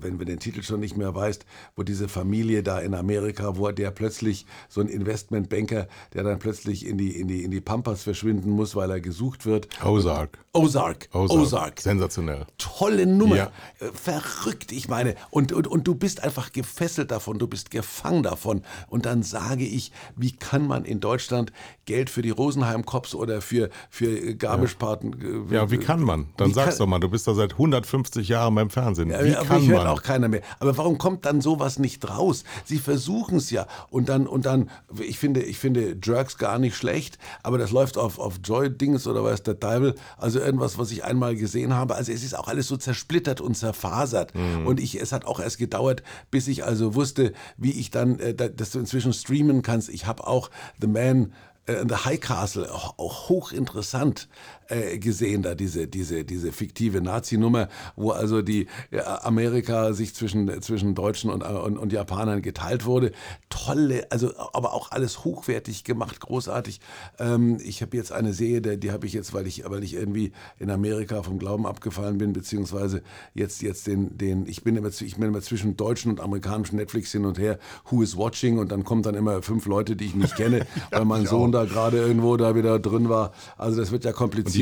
wenn 0.00 0.18
wir 0.18 0.26
den 0.26 0.38
Titel 0.38 0.62
schon 0.62 0.80
nicht 0.80 0.96
mehr 0.96 1.14
weißt, 1.14 1.44
wo 1.74 1.82
diese 1.82 2.08
Familie 2.08 2.62
da 2.62 2.78
in 2.78 2.94
Amerika, 2.94 3.56
wo 3.56 3.68
der 3.70 3.90
plötzlich 3.90 4.46
so 4.68 4.80
ein 4.80 4.86
Investmentbanker, 4.88 5.88
der 6.12 6.22
dann 6.22 6.38
plötzlich 6.38 6.86
in 6.86 6.98
die, 6.98 7.18
in 7.18 7.26
die, 7.26 7.42
in 7.42 7.50
die 7.50 7.60
Pampas 7.60 8.02
verschwinden 8.04 8.50
muss, 8.50 8.76
weil 8.76 8.90
er 8.90 9.00
gesucht 9.00 9.44
wird. 9.44 9.68
Ozark. 9.84 10.38
Ozark. 10.52 11.08
Ozark. 11.12 11.40
Ozark 11.40 11.80
Sensationell. 11.80 12.46
tolle 12.58 13.06
Nummer. 13.06 13.36
Ja. 13.36 13.52
Äh, 13.80 13.86
Verrückt, 13.92 14.70
ich 14.70 14.88
meine. 14.88 15.16
Und, 15.30 15.52
und, 15.52 15.66
und 15.66 15.86
du 15.88 15.94
bist 15.96 16.22
einfach 16.22 16.52
gefesselt 16.52 17.10
davon, 17.10 17.38
du 17.38 17.48
bist 17.48 17.70
gefangen 17.72 18.22
davon. 18.22 18.62
Und 18.88 19.06
dann 19.06 19.22
sage 19.24 19.64
ich, 19.64 19.90
wie 20.14 20.30
kann 20.32 20.66
man 20.66 20.84
in 20.84 21.00
Deutschland 21.00 21.52
Geld 21.86 22.08
für 22.10 22.22
die 22.22 22.30
Rosenheim 22.30 22.84
Cops 22.86 23.14
oder 23.14 23.40
für, 23.40 23.70
für 23.90 24.06
äh, 24.06 24.34
Garmisch-Parten... 24.34 25.48
äh, 25.50 25.54
Ja, 25.54 25.70
wie 25.70 25.78
kann 25.78 26.00
man? 26.00 26.28
Dann 26.36 26.52
sag's 26.54 26.70
kann- 26.70 26.78
doch 26.78 26.86
mal, 26.86 27.00
du 27.00 27.08
bist 27.08 27.26
da 27.26 27.34
seit 27.34 27.58
150 27.64 28.28
Jahren 28.28 28.54
beim 28.54 28.70
Fernsehen. 28.70 29.10
Ja, 29.10 29.24
Wie 29.24 29.34
aber 29.36 29.46
kann 29.46 29.66
man? 29.66 29.86
auch 29.86 30.02
keiner 30.02 30.28
mehr. 30.28 30.42
Aber 30.60 30.76
warum 30.76 30.98
kommt 30.98 31.24
dann 31.26 31.40
sowas 31.40 31.78
nicht 31.78 32.08
raus? 32.08 32.44
Sie 32.64 32.78
versuchen 32.78 33.38
es 33.38 33.50
ja. 33.50 33.66
Und 33.90 34.08
dann, 34.08 34.26
und 34.26 34.46
dann, 34.46 34.70
ich 35.00 35.18
finde, 35.18 35.42
ich 35.42 35.58
finde 35.58 35.96
Jerks 36.02 36.38
gar 36.38 36.58
nicht 36.58 36.76
schlecht, 36.76 37.18
aber 37.42 37.58
das 37.58 37.70
läuft 37.70 37.98
auf, 37.98 38.18
auf 38.18 38.34
Joy-Dings 38.44 39.06
oder 39.06 39.24
was 39.24 39.42
der 39.42 39.58
Teufel. 39.58 39.94
Also 40.16 40.38
irgendwas, 40.40 40.78
was 40.78 40.90
ich 40.90 41.04
einmal 41.04 41.34
gesehen 41.36 41.74
habe. 41.74 41.94
Also 41.94 42.12
es 42.12 42.22
ist 42.22 42.36
auch 42.36 42.48
alles 42.48 42.68
so 42.68 42.76
zersplittert 42.76 43.40
und 43.40 43.56
zerfasert. 43.56 44.34
Mhm. 44.34 44.66
Und 44.66 44.80
ich, 44.80 45.00
es 45.00 45.12
hat 45.12 45.24
auch 45.24 45.40
erst 45.40 45.58
gedauert, 45.58 46.02
bis 46.30 46.46
ich 46.48 46.64
also 46.64 46.94
wusste, 46.94 47.32
wie 47.56 47.72
ich 47.72 47.90
dann, 47.90 48.18
äh, 48.20 48.34
da- 48.34 48.48
dass 48.48 48.70
du 48.70 48.78
inzwischen 48.78 49.12
streamen 49.12 49.62
kannst. 49.62 49.88
Ich 49.88 50.06
habe 50.06 50.26
auch 50.26 50.50
The 50.80 50.86
Man 50.86 51.32
äh, 51.66 51.74
in 51.80 51.88
The 51.88 51.94
High 52.04 52.20
Castle, 52.20 52.70
auch 52.72 53.28
hochinteressant 53.28 54.28
äh, 54.68 54.98
gesehen, 54.98 55.42
da 55.42 55.54
diese, 55.54 55.86
diese, 55.86 56.24
diese 56.24 56.52
fiktive 56.52 57.00
Nazi-Nummer, 57.00 57.68
wo 57.96 58.10
also 58.10 58.42
die 58.42 58.66
ja, 58.90 59.22
Amerika 59.22 59.92
sich 59.92 60.14
zwischen, 60.14 60.62
zwischen 60.62 60.94
Deutschen 60.94 61.30
und, 61.30 61.42
und, 61.42 61.78
und 61.78 61.92
Japanern 61.92 62.42
geteilt 62.42 62.84
wurde. 62.84 63.12
Tolle, 63.48 64.06
also 64.10 64.32
aber 64.52 64.74
auch 64.74 64.90
alles 64.90 65.24
hochwertig 65.24 65.84
gemacht, 65.84 66.20
großartig. 66.20 66.80
Ähm, 67.18 67.58
ich 67.62 67.82
habe 67.82 67.96
jetzt 67.96 68.12
eine 68.12 68.32
Serie, 68.32 68.60
der, 68.60 68.76
die 68.76 68.92
habe 68.92 69.06
ich 69.06 69.12
jetzt, 69.12 69.34
weil 69.34 69.46
ich, 69.46 69.64
weil 69.68 69.84
ich 69.84 69.94
irgendwie 69.94 70.32
in 70.58 70.70
Amerika 70.70 71.22
vom 71.22 71.38
Glauben 71.38 71.66
abgefallen 71.66 72.18
bin, 72.18 72.32
beziehungsweise 72.32 73.02
jetzt, 73.34 73.62
jetzt 73.62 73.86
den, 73.86 74.16
den 74.16 74.46
ich, 74.46 74.64
bin 74.64 74.76
immer, 74.76 74.88
ich 74.88 75.16
bin 75.16 75.28
immer 75.28 75.40
zwischen 75.40 75.76
deutschen 75.76 76.10
und 76.10 76.20
amerikanischen 76.20 76.76
Netflix 76.76 77.12
hin 77.12 77.24
und 77.24 77.38
her, 77.38 77.58
Who 77.90 78.02
is 78.02 78.16
Watching 78.16 78.58
und 78.58 78.72
dann 78.72 78.84
kommen 78.84 79.02
dann 79.02 79.14
immer 79.14 79.42
fünf 79.42 79.66
Leute, 79.66 79.96
die 79.96 80.06
ich 80.06 80.14
nicht 80.14 80.36
kenne, 80.36 80.66
weil 80.90 81.04
mein 81.04 81.26
Sohn 81.26 81.54
auch. 81.54 81.60
da 81.60 81.64
gerade 81.64 81.98
irgendwo 81.98 82.36
da 82.36 82.54
wieder 82.54 82.78
drin 82.78 83.08
war. 83.08 83.32
Also 83.56 83.80
das 83.80 83.92
wird 83.92 84.04
ja 84.04 84.12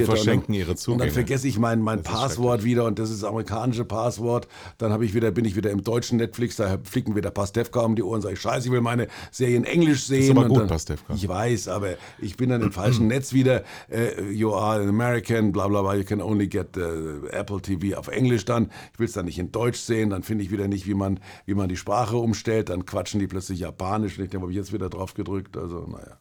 komplizierter. 0.01 0.13
verschenken 0.17 0.47
Und 0.47 0.49
dann- 0.49 0.61
ihre 0.61 0.71
Und 0.73 0.79
Zugänge. 0.79 1.05
dann 1.05 1.11
vergesse 1.15 1.49
ich 1.49 1.59
mein, 1.59 1.81
mein 1.81 2.03
Das 2.03 2.13
ist 2.13 2.19
Passwort 2.21 2.65
wieder 2.65 2.85
und 2.87 2.99
das 2.99 3.11
ist 3.11 3.23
das 3.23 3.29
amerikanische 3.29 3.85
Passwort. 3.85 4.49
Dann 4.79 4.93
habe 4.93 5.05
ich 5.05 5.15
wieder, 5.15 5.31
bin 5.31 5.45
ich 5.45 5.57
wieder 5.57 5.71
im 5.71 5.83
deutschen 5.85 6.19
Netflix, 6.19 6.57
da 6.57 6.79
fliegen 6.85 7.15
wieder 7.17 7.31
Pastewka 7.31 7.81
um 7.81 7.97
die 7.97 8.03
Ohren, 8.03 8.21
sage 8.23 8.35
ich, 8.35 8.41
scheiße, 8.41 8.67
ich 8.69 8.73
will 8.73 8.81
meine 8.81 9.09
Serie 9.31 9.57
in 9.57 9.65
Englisch 9.65 10.05
sehen. 10.05 10.31
aber 10.33 10.43
und 10.43 10.49
gut, 10.51 10.61
dann, 10.61 10.69
Pastewka. 10.69 11.15
Ich 11.15 11.29
weiß, 11.29 11.69
aber 11.69 11.91
ich 12.21 12.37
bin 12.37 12.51
dann 12.51 12.63
im 12.63 12.73
falschen 12.73 13.07
Netz 13.09 13.33
wieder. 13.33 13.63
Äh, 13.91 14.31
you 14.33 14.55
are 14.55 14.81
an 14.83 14.89
American, 14.89 15.53
bla 15.53 15.69
bla 15.69 15.83
bla, 15.83 15.95
you 15.95 16.05
can 16.05 16.21
only 16.21 16.47
get 16.49 16.77
äh, 16.77 17.27
Apple 17.31 17.61
TV 17.61 17.97
auf 17.99 18.09
Englisch 18.09 18.45
dann. 18.45 18.71
Ich 18.93 18.99
will 18.99 19.07
es 19.07 19.13
dann 19.13 19.27
nicht 19.27 19.39
in 19.39 19.53
Deutsch 19.53 19.79
sehen, 19.81 20.11
dann 20.11 20.23
finde 20.23 20.45
ich 20.45 20.51
wieder 20.51 20.69
nicht, 20.69 20.87
wie 20.87 20.95
man, 20.95 21.21
wie 21.47 21.55
man 21.55 21.69
die 21.69 21.77
Sprache 21.77 22.17
umstellt. 22.17 22.69
Dann 22.69 22.87
quatschen 22.87 23.21
die 23.21 23.27
plötzlich 23.27 23.61
Japanisch 23.61 24.19
und 24.19 24.25
ich 24.25 24.31
denke, 24.31 24.43
habe 24.45 24.53
ich 24.53 24.57
jetzt 24.59 24.73
wieder 24.73 24.89
drauf 24.89 25.15
gedrückt. 25.15 25.57
Also, 25.57 25.87
naja. 25.91 26.19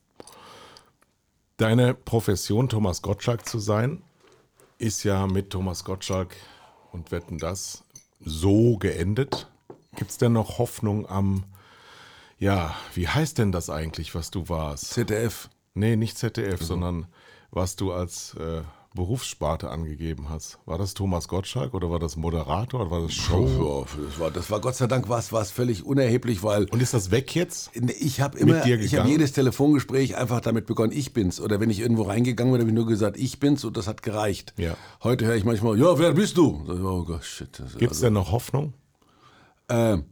Deine 1.61 1.93
Profession, 1.93 2.69
Thomas 2.69 3.03
Gottschalk 3.03 3.47
zu 3.47 3.59
sein, 3.59 4.01
ist 4.79 5.03
ja 5.03 5.27
mit 5.27 5.51
Thomas 5.51 5.83
Gottschalk 5.83 6.35
und 6.91 7.11
Wetten 7.11 7.37
das 7.37 7.83
so 8.19 8.79
geendet. 8.79 9.47
Gibt 9.95 10.09
es 10.09 10.17
denn 10.17 10.33
noch 10.33 10.57
Hoffnung 10.57 11.07
am, 11.07 11.43
ja, 12.39 12.73
wie 12.95 13.07
heißt 13.07 13.37
denn 13.37 13.51
das 13.51 13.69
eigentlich, 13.69 14.15
was 14.15 14.31
du 14.31 14.49
warst? 14.49 14.85
ZDF. 14.89 15.51
Nee, 15.75 15.97
nicht 15.97 16.15
Mhm. 16.15 16.17
ZDF, 16.33 16.63
sondern 16.63 17.05
was 17.51 17.75
du 17.75 17.93
als 17.93 18.33
äh, 18.39 18.63
Berufssparte 18.93 19.69
angegeben 19.69 20.27
hast. 20.29 20.59
War 20.65 20.77
das 20.77 20.93
Thomas 20.93 21.29
Gottschalk 21.29 21.73
oder 21.73 21.89
war 21.89 21.99
das 21.99 22.17
Moderator 22.17 22.81
oder 22.81 22.91
war 22.91 23.01
das 23.01 23.13
Show? 23.13 23.87
Ja, 23.97 24.03
das, 24.05 24.19
war, 24.19 24.31
das 24.31 24.51
war 24.51 24.59
Gott 24.59 24.75
sei 24.75 24.87
Dank 24.87 25.07
was, 25.07 25.31
was 25.31 25.49
völlig 25.49 25.85
unerheblich, 25.85 26.43
weil 26.43 26.65
Und 26.65 26.81
ist 26.81 26.93
das 26.93 27.09
weg 27.09 27.33
jetzt? 27.33 27.71
ich 27.73 28.19
habe 28.19 28.37
immer, 28.37 28.65
ich 28.65 28.95
habe 28.95 29.07
jedes 29.07 29.31
Telefongespräch 29.31 30.17
einfach 30.17 30.41
damit 30.41 30.65
begonnen, 30.65 30.91
ich 30.91 31.13
bin's. 31.13 31.39
Oder 31.39 31.61
wenn 31.61 31.69
ich 31.69 31.79
irgendwo 31.79 32.03
reingegangen 32.03 32.51
bin, 32.51 32.59
habe 32.61 32.69
ich 32.69 32.75
nur 32.75 32.85
gesagt, 32.85 33.15
ich 33.17 33.39
bin's 33.39 33.63
und 33.63 33.77
das 33.77 33.87
hat 33.87 34.01
gereicht. 34.03 34.53
Ja. 34.57 34.75
Heute 35.03 35.25
höre 35.25 35.35
ich 35.35 35.45
manchmal, 35.45 35.79
ja, 35.79 35.97
wer 35.97 36.11
bist 36.11 36.35
du? 36.35 36.61
Oh 36.67 37.05
Gott, 37.05 37.23
shit. 37.23 37.59
Das, 37.59 37.77
Gibt 37.77 37.93
es 37.93 38.01
denn 38.01 38.11
noch 38.13 38.33
Hoffnung? 38.33 38.73
Ähm, 39.69 40.03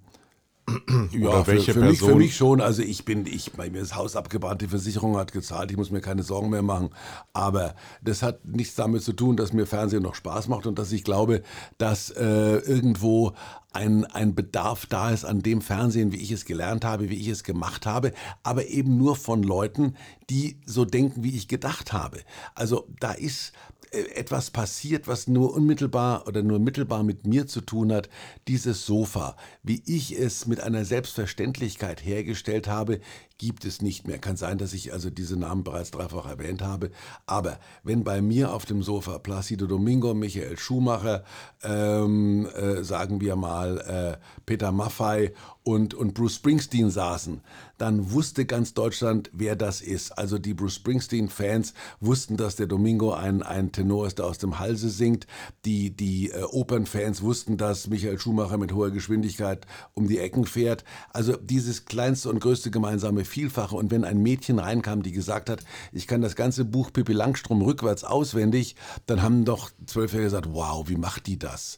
ja, 1.11 1.29
Oder 1.29 1.45
für, 1.45 1.51
welche 1.51 1.73
für, 1.73 1.79
mich, 1.81 1.99
für 1.99 2.05
Person? 2.05 2.17
mich 2.19 2.35
schon. 2.35 2.61
Also 2.61 2.81
ich 2.81 3.05
bin, 3.05 3.25
ich, 3.25 3.53
bei 3.53 3.69
mir 3.69 3.81
ist 3.81 3.95
Haus 3.95 4.15
abgebrannt, 4.15 4.61
die 4.61 4.67
Versicherung 4.67 5.17
hat 5.17 5.31
gezahlt, 5.31 5.71
ich 5.71 5.77
muss 5.77 5.91
mir 5.91 6.01
keine 6.01 6.23
Sorgen 6.23 6.49
mehr 6.49 6.61
machen. 6.61 6.89
Aber 7.33 7.75
das 8.01 8.23
hat 8.23 8.45
nichts 8.45 8.75
damit 8.75 9.03
zu 9.03 9.13
tun, 9.13 9.37
dass 9.37 9.53
mir 9.53 9.65
Fernsehen 9.65 10.03
noch 10.03 10.15
Spaß 10.15 10.47
macht 10.47 10.65
und 10.65 10.79
dass 10.79 10.91
ich 10.91 11.03
glaube, 11.03 11.41
dass 11.77 12.09
äh, 12.11 12.57
irgendwo 12.57 13.33
ein, 13.71 14.05
ein 14.05 14.33
Bedarf 14.33 14.85
da 14.85 15.11
ist 15.11 15.25
an 15.25 15.41
dem 15.41 15.61
Fernsehen, 15.61 16.11
wie 16.11 16.17
ich 16.17 16.31
es 16.31 16.45
gelernt 16.45 16.85
habe, 16.85 17.09
wie 17.09 17.17
ich 17.17 17.27
es 17.27 17.43
gemacht 17.43 17.85
habe, 17.85 18.13
aber 18.43 18.67
eben 18.67 18.97
nur 18.97 19.15
von 19.15 19.43
Leuten, 19.43 19.95
die 20.29 20.57
so 20.65 20.85
denken, 20.85 21.23
wie 21.23 21.35
ich 21.35 21.47
gedacht 21.47 21.93
habe. 21.93 22.19
Also 22.55 22.87
da 22.99 23.11
ist 23.11 23.53
etwas 23.91 24.51
passiert, 24.51 25.07
was 25.07 25.27
nur 25.27 25.53
unmittelbar 25.53 26.27
oder 26.27 26.43
nur 26.43 26.59
mittelbar 26.59 27.03
mit 27.03 27.25
mir 27.25 27.47
zu 27.47 27.61
tun 27.61 27.91
hat, 27.91 28.09
dieses 28.47 28.85
Sofa, 28.85 29.35
wie 29.63 29.81
ich 29.85 30.17
es 30.17 30.45
mit 30.45 30.61
einer 30.61 30.85
Selbstverständlichkeit 30.85 32.03
hergestellt 32.05 32.67
habe, 32.67 32.99
gibt 33.37 33.65
es 33.65 33.81
nicht 33.81 34.05
mehr. 34.07 34.19
Kann 34.19 34.35
sein, 34.35 34.57
dass 34.57 34.73
ich 34.73 34.93
also 34.93 35.09
diese 35.09 35.37
Namen 35.37 35.63
bereits 35.63 35.91
dreifach 35.91 36.27
erwähnt 36.27 36.61
habe, 36.61 36.91
aber 37.25 37.59
wenn 37.83 38.03
bei 38.03 38.21
mir 38.21 38.53
auf 38.53 38.65
dem 38.65 38.83
Sofa 38.83 39.17
Placido 39.19 39.65
Domingo, 39.65 40.13
Michael 40.13 40.57
Schumacher, 40.57 41.23
ähm, 41.63 42.47
äh, 42.55 42.83
sagen 42.83 43.21
wir 43.21 43.35
mal 43.35 43.79
äh, 43.79 44.41
Peter 44.45 44.71
Maffei 44.71 45.33
und, 45.69 45.93
und 45.93 46.15
Bruce 46.15 46.35
Springsteen 46.35 46.89
saßen, 46.89 47.41
dann 47.77 48.11
wusste 48.11 48.45
ganz 48.45 48.73
Deutschland, 48.73 49.29
wer 49.33 49.55
das 49.55 49.81
ist. 49.81 50.17
Also 50.17 50.39
die 50.39 50.55
Bruce 50.55 50.73
Springsteen-Fans 50.75 51.75
wussten, 51.99 52.37
dass 52.37 52.55
der 52.55 52.65
Domingo 52.65 53.13
ein, 53.13 53.43
ein 53.43 53.71
Tenor 53.71 54.07
ist, 54.07 54.17
der 54.17 54.25
aus 54.25 54.39
dem 54.39 54.57
Halse 54.57 54.89
singt. 54.89 55.27
Die, 55.65 55.91
die 55.91 56.31
äh, 56.31 56.41
Opernfans 56.41 57.21
wussten, 57.21 57.57
dass 57.57 57.87
Michael 57.87 58.19
Schumacher 58.19 58.57
mit 58.57 58.73
hoher 58.73 58.89
Geschwindigkeit 58.89 59.67
um 59.93 60.07
die 60.07 60.17
Ecken 60.17 60.45
fährt. 60.45 60.83
Also 61.13 61.37
dieses 61.37 61.85
kleinste 61.85 62.29
und 62.29 62.39
größte 62.39 62.71
gemeinsame 62.71 63.23
Vielfache. 63.23 63.75
Und 63.75 63.91
wenn 63.91 64.05
ein 64.05 64.23
Mädchen 64.23 64.57
reinkam, 64.57 65.03
die 65.03 65.11
gesagt 65.11 65.51
hat, 65.51 65.63
ich 65.91 66.07
kann 66.07 66.21
das 66.21 66.35
ganze 66.35 66.65
Buch 66.65 66.91
Pippi 66.91 67.13
Langstrom 67.13 67.61
rückwärts 67.61 68.03
auswendig, 68.03 68.75
dann 69.05 69.21
haben 69.21 69.45
doch 69.45 69.69
Zwölfjährige 69.85 70.31
gesagt, 70.31 70.47
wow, 70.51 70.89
wie 70.89 70.97
macht 70.97 71.27
die 71.27 71.37
das? 71.37 71.77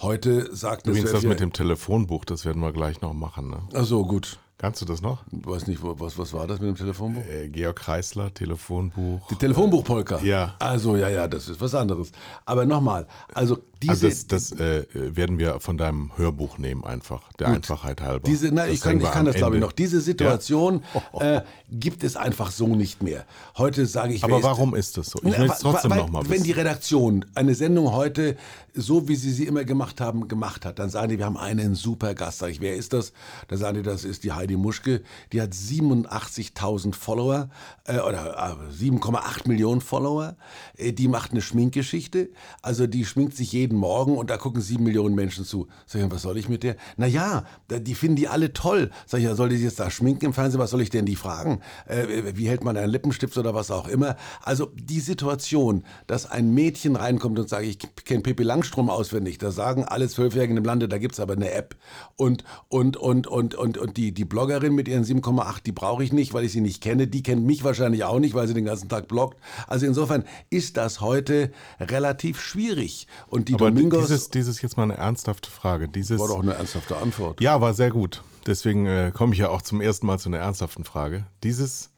Heute 0.00 0.54
sagt 0.54 0.86
Übrigens 0.86 1.10
das 1.10 1.20
Zwölfjährige- 1.22 1.28
mit 1.28 1.40
dem 1.40 1.52
Telefonbuch, 1.52 2.24
das 2.24 2.44
werden 2.44 2.60
wir 2.62 2.72
gleich 2.72 3.00
noch 3.00 3.14
machen. 3.14 3.48
Ne? 3.50 3.62
Ach 3.74 3.84
so, 3.84 4.04
gut. 4.04 4.38
Kannst 4.58 4.80
du 4.80 4.86
das 4.86 5.02
noch? 5.02 5.22
Weiß 5.30 5.66
nicht, 5.66 5.80
was, 5.82 6.16
was 6.18 6.32
war 6.32 6.46
das 6.46 6.60
mit 6.60 6.68
dem 6.70 6.76
Telefonbuch? 6.76 7.22
Äh, 7.26 7.48
Georg 7.48 7.76
Kreisler, 7.76 8.32
Telefonbuch. 8.32 9.26
Die 9.28 9.34
Telefonbuchpolka. 9.36 10.18
Ja. 10.20 10.54
Also, 10.58 10.96
ja, 10.96 11.10
ja, 11.10 11.28
das 11.28 11.48
ist 11.50 11.60
was 11.60 11.74
anderes. 11.74 12.10
Aber 12.46 12.64
nochmal, 12.64 13.06
also 13.34 13.58
diese. 13.82 14.06
Also 14.06 14.08
das, 14.08 14.26
das 14.26 14.52
äh, 14.52 14.84
werden 14.94 15.38
wir 15.38 15.60
von 15.60 15.76
deinem 15.76 16.12
Hörbuch 16.16 16.58
nehmen 16.58 16.84
einfach, 16.84 17.32
der 17.34 17.48
Einfachheit 17.48 18.00
halber. 18.00 18.26
Diese, 18.26 18.48
na, 18.52 18.66
ich 18.66 18.80
kann, 18.80 19.00
ich 19.00 19.10
kann 19.10 19.26
das 19.26 19.36
glaube 19.36 19.56
ich 19.56 19.60
noch. 19.60 19.72
Diese 19.72 20.00
Situation 20.00 20.82
äh, 21.20 21.42
gibt 21.70 22.04
es 22.04 22.16
einfach 22.16 22.50
so 22.50 22.68
nicht 22.68 23.02
mehr. 23.02 23.24
Heute 23.56 23.86
sage 23.86 24.14
ich. 24.14 24.24
Aber 24.24 24.42
warum 24.42 24.74
ist 24.74 24.96
das 24.96 25.08
so? 25.08 25.18
Ich 25.22 25.38
will 25.38 25.50
es 25.50 25.58
trotzdem 25.58 25.90
weil, 25.90 25.98
noch 25.98 26.10
mal 26.10 26.22
Wenn 26.28 26.42
die 26.42 26.50
wissen. 26.50 26.60
Redaktion 26.60 27.24
eine 27.34 27.54
Sendung 27.54 27.92
heute, 27.92 28.36
so 28.74 29.08
wie 29.08 29.16
sie 29.16 29.32
sie 29.32 29.44
immer 29.44 29.64
gemacht 29.64 30.00
haben, 30.00 30.28
gemacht 30.28 30.64
hat, 30.64 30.78
dann 30.78 30.90
sagen 30.90 31.08
die, 31.08 31.18
wir 31.18 31.26
haben 31.26 31.36
einen 31.36 31.74
super 31.74 32.14
Gast. 32.14 32.38
Sag 32.38 32.50
ich, 32.50 32.60
wer 32.60 32.76
ist 32.76 32.92
das? 32.92 33.12
Dann 33.48 33.58
sagen 33.58 33.76
die, 33.76 33.82
das 33.82 34.04
ist 34.04 34.24
die 34.24 34.32
Heidi 34.32 34.56
Muschke. 34.56 35.02
Die 35.32 35.40
hat 35.42 35.52
87.000 35.52 36.94
Follower 36.94 37.48
äh, 37.84 37.98
oder 37.98 38.58
äh, 38.70 38.84
7,8 38.84 39.48
Millionen 39.48 39.80
Follower. 39.80 40.36
Äh, 40.76 40.92
die 40.92 41.08
macht 41.08 41.32
eine 41.32 41.42
Schminkgeschichte. 41.42 42.30
Also 42.62 42.86
die 42.86 43.04
schminkt 43.04 43.36
sich 43.36 43.52
jeden 43.52 43.65
Morgen 43.74 44.16
und 44.16 44.30
da 44.30 44.36
gucken 44.36 44.60
sieben 44.60 44.84
Millionen 44.84 45.14
Menschen 45.16 45.44
zu. 45.44 45.66
Sag 45.86 46.02
ich, 46.02 46.10
was 46.10 46.22
soll 46.22 46.38
ich 46.38 46.48
mit 46.48 46.62
der? 46.62 46.76
Naja, 46.96 47.44
die 47.68 47.94
finden 47.94 48.16
die 48.16 48.28
alle 48.28 48.52
toll. 48.52 48.90
Sag 49.06 49.20
ich, 49.20 49.28
soll 49.30 49.48
die 49.48 49.56
sich 49.56 49.64
jetzt 49.64 49.80
da 49.80 49.90
schminken 49.90 50.26
im 50.26 50.32
Fernsehen? 50.32 50.60
Was 50.60 50.70
soll 50.70 50.82
ich 50.82 50.90
denn 50.90 51.06
die 51.06 51.16
fragen? 51.16 51.60
Äh, 51.86 52.36
wie 52.36 52.48
hält 52.48 52.62
man 52.62 52.76
einen 52.76 52.90
Lippenstift 52.90 53.36
oder 53.38 53.54
was 53.54 53.70
auch 53.70 53.88
immer? 53.88 54.16
Also 54.42 54.70
die 54.74 55.00
Situation, 55.00 55.84
dass 56.06 56.30
ein 56.30 56.52
Mädchen 56.54 56.96
reinkommt 56.96 57.38
und 57.38 57.48
sagt, 57.48 57.64
ich 57.64 57.78
kenne 58.04 58.22
Pippi 58.22 58.42
Langstrom 58.42 58.90
auswendig, 58.90 59.38
da 59.38 59.50
sagen 59.50 59.84
alle 59.84 60.08
Zwölfjährigen 60.08 60.56
im 60.56 60.64
Lande, 60.64 60.88
da 60.88 60.98
gibt's 60.98 61.20
aber 61.20 61.34
eine 61.34 61.50
App. 61.52 61.76
Und, 62.16 62.44
und, 62.68 62.96
und, 62.96 63.26
und, 63.26 63.54
und, 63.54 63.78
und 63.78 63.96
die, 63.96 64.12
die 64.12 64.24
Bloggerin 64.24 64.74
mit 64.74 64.88
ihren 64.88 65.04
7,8, 65.04 65.62
die 65.64 65.72
brauche 65.72 66.04
ich 66.04 66.12
nicht, 66.12 66.34
weil 66.34 66.44
ich 66.44 66.52
sie 66.52 66.60
nicht 66.60 66.82
kenne. 66.82 67.06
Die 67.06 67.22
kennt 67.22 67.44
mich 67.44 67.64
wahrscheinlich 67.64 68.04
auch 68.04 68.18
nicht, 68.18 68.34
weil 68.34 68.46
sie 68.46 68.54
den 68.54 68.64
ganzen 68.64 68.88
Tag 68.88 69.08
bloggt. 69.08 69.38
Also 69.66 69.86
insofern 69.86 70.24
ist 70.50 70.76
das 70.76 71.00
heute 71.00 71.50
relativ 71.80 72.40
schwierig. 72.40 73.06
Und 73.28 73.48
die 73.48 73.55
Aber 73.56 73.70
Domingos 73.70 74.06
dieses, 74.06 74.30
dieses 74.30 74.62
jetzt 74.62 74.76
mal 74.76 74.84
eine 74.84 74.96
ernsthafte 74.96 75.50
Frage. 75.50 75.88
Dieses, 75.88 76.20
war 76.20 76.28
doch 76.28 76.42
eine 76.42 76.54
ernsthafte 76.54 76.96
Antwort. 76.96 77.40
ja, 77.40 77.60
war 77.60 77.74
sehr 77.74 77.90
gut. 77.90 78.22
Deswegen 78.46 78.86
äh, 78.86 79.10
komme 79.12 79.32
ich 79.32 79.40
ja 79.40 79.48
auch 79.48 79.62
zum 79.62 79.80
ersten 79.80 80.06
Mal 80.06 80.18
zu 80.18 80.28
einer 80.28 80.38
ernsthaften 80.38 80.84
Frage. 80.84 81.26
Dieses, 81.42 81.90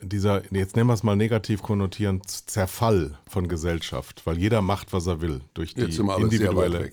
dieser, 0.00 0.42
jetzt 0.52 0.76
nennen 0.76 0.88
wir 0.88 0.94
es 0.94 1.02
mal 1.02 1.16
negativ 1.16 1.62
konnotieren, 1.62 2.20
Z- 2.26 2.50
Zerfall 2.50 3.18
von 3.28 3.46
Gesellschaft, 3.48 4.22
weil 4.24 4.36
jeder 4.38 4.62
macht, 4.62 4.92
was 4.92 5.06
er 5.06 5.20
will, 5.20 5.40
durch 5.54 5.74
die 5.74 5.82
Jetzt 5.82 5.96
sind 5.96 6.06
wir 6.06 6.14
alle 6.16 6.28
sehr 6.28 6.40
weit 6.56 6.66
individuelle. 6.66 6.90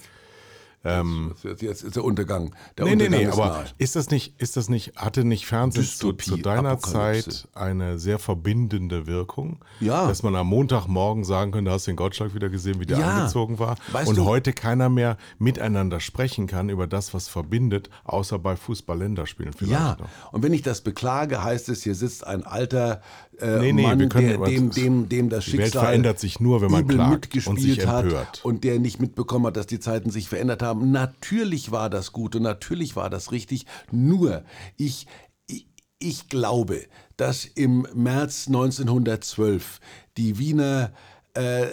Weg. 0.84 1.36
jetzt, 1.44 1.62
jetzt 1.62 1.84
ist 1.84 1.96
der 1.96 2.04
Untergang. 2.04 2.54
Der 2.78 2.86
Nee, 2.86 2.96
nee, 2.96 3.06
Untergang 3.06 3.24
nee, 3.24 3.30
ist 3.30 3.34
aber 3.40 3.48
nahe. 3.48 3.66
ist 3.78 3.96
das 3.96 4.10
nicht, 4.10 4.40
ist 4.42 4.58
das 4.58 4.70
nicht, 4.70 4.96
hatte 4.98 5.24
nicht 5.24 5.46
Fernsehen 5.46 5.84
zu, 5.86 6.14
zu 6.14 6.38
deiner 6.38 6.72
Apokalypse. 6.72 7.30
Zeit 7.32 7.48
eine 7.54 8.00
sehr 8.00 8.20
verbindende 8.20 9.08
Wirkung? 9.08 9.60
Ja. 9.80 10.08
Dass 10.08 10.24
man 10.24 10.36
am 10.36 10.48
Montagmorgen 10.48 11.24
sagen 11.24 11.52
könnte, 11.52 11.72
hast 11.72 11.88
du 11.88 11.92
den 11.92 11.96
Gottschalk 11.98 12.36
wieder 12.36 12.50
gesehen, 12.50 12.80
wie 12.80 12.86
der 12.86 13.00
Ja. 13.00 13.18
angezogen 13.18 13.60
war? 13.60 13.78
Weißt 13.92 14.10
und 14.10 14.18
du- 14.18 14.26
heute 14.26 14.54
keiner 14.54 14.90
mehr 14.90 15.18
miteinander 15.40 16.00
sprechen 16.00 16.48
kann 16.48 16.70
über 16.70 16.88
das, 16.88 17.14
was 17.14 17.28
verbindet, 17.28 17.90
außer 18.04 18.40
bei 18.40 18.56
Fußball-Länderspielen 18.56 19.54
vielleicht 19.54 19.72
Ja, 19.74 19.98
noch. 20.00 20.34
und 20.34 20.44
wenn 20.44 20.54
ich 20.54 20.62
das 20.64 20.82
beklage, 20.82 21.44
heißt 21.44 21.70
es, 21.70 21.84
hier 21.84 21.96
sitzt 21.96 22.26
ein 22.28 22.44
alter 22.46 23.02
äh, 23.40 23.60
Nee, 23.60 23.74
nee, 23.74 23.84
Mann, 23.84 24.00
wir 24.00 24.10
können 24.10 24.28
der, 24.28 24.38
dem, 24.38 24.70
dem, 24.72 25.10
dem 25.10 25.30
das 25.30 25.46
Die 25.46 25.52
Schicksal 25.52 25.74
Welt 25.74 25.86
verändert 25.86 26.20
sich 26.20 26.40
nur, 26.40 26.62
wenn 26.62 26.72
man 26.72 26.88
klagt 26.88 27.12
mitgespielt 27.12 27.48
und 27.48 27.62
sich 27.62 27.80
empört. 27.80 28.14
hat 28.14 28.46
und 28.46 28.64
der 28.64 28.80
nicht 28.80 29.00
mitbekommen 29.00 29.48
hat, 29.48 29.58
dass 29.58 29.68
die 29.68 29.80
Zeiten 29.80 30.10
sich 30.10 30.30
verändert 30.30 30.62
haben. 30.62 30.92
Natürlich 30.92 31.72
war 31.72 31.90
das 31.90 32.12
gut 32.12 32.36
und 32.36 32.44
natürlich 32.44 32.96
war 32.96 33.10
das 33.10 33.32
richtig. 33.32 33.66
Nur 33.92 34.44
ich, 34.78 35.08
ich, 35.48 35.68
ich 36.00 36.30
glaube, 36.30 36.82
dass 37.18 37.46
im 37.46 37.88
März 37.94 38.48
1912 38.48 39.80
die 40.18 40.38
Wiener, 40.38 40.92
äh, 41.34 41.68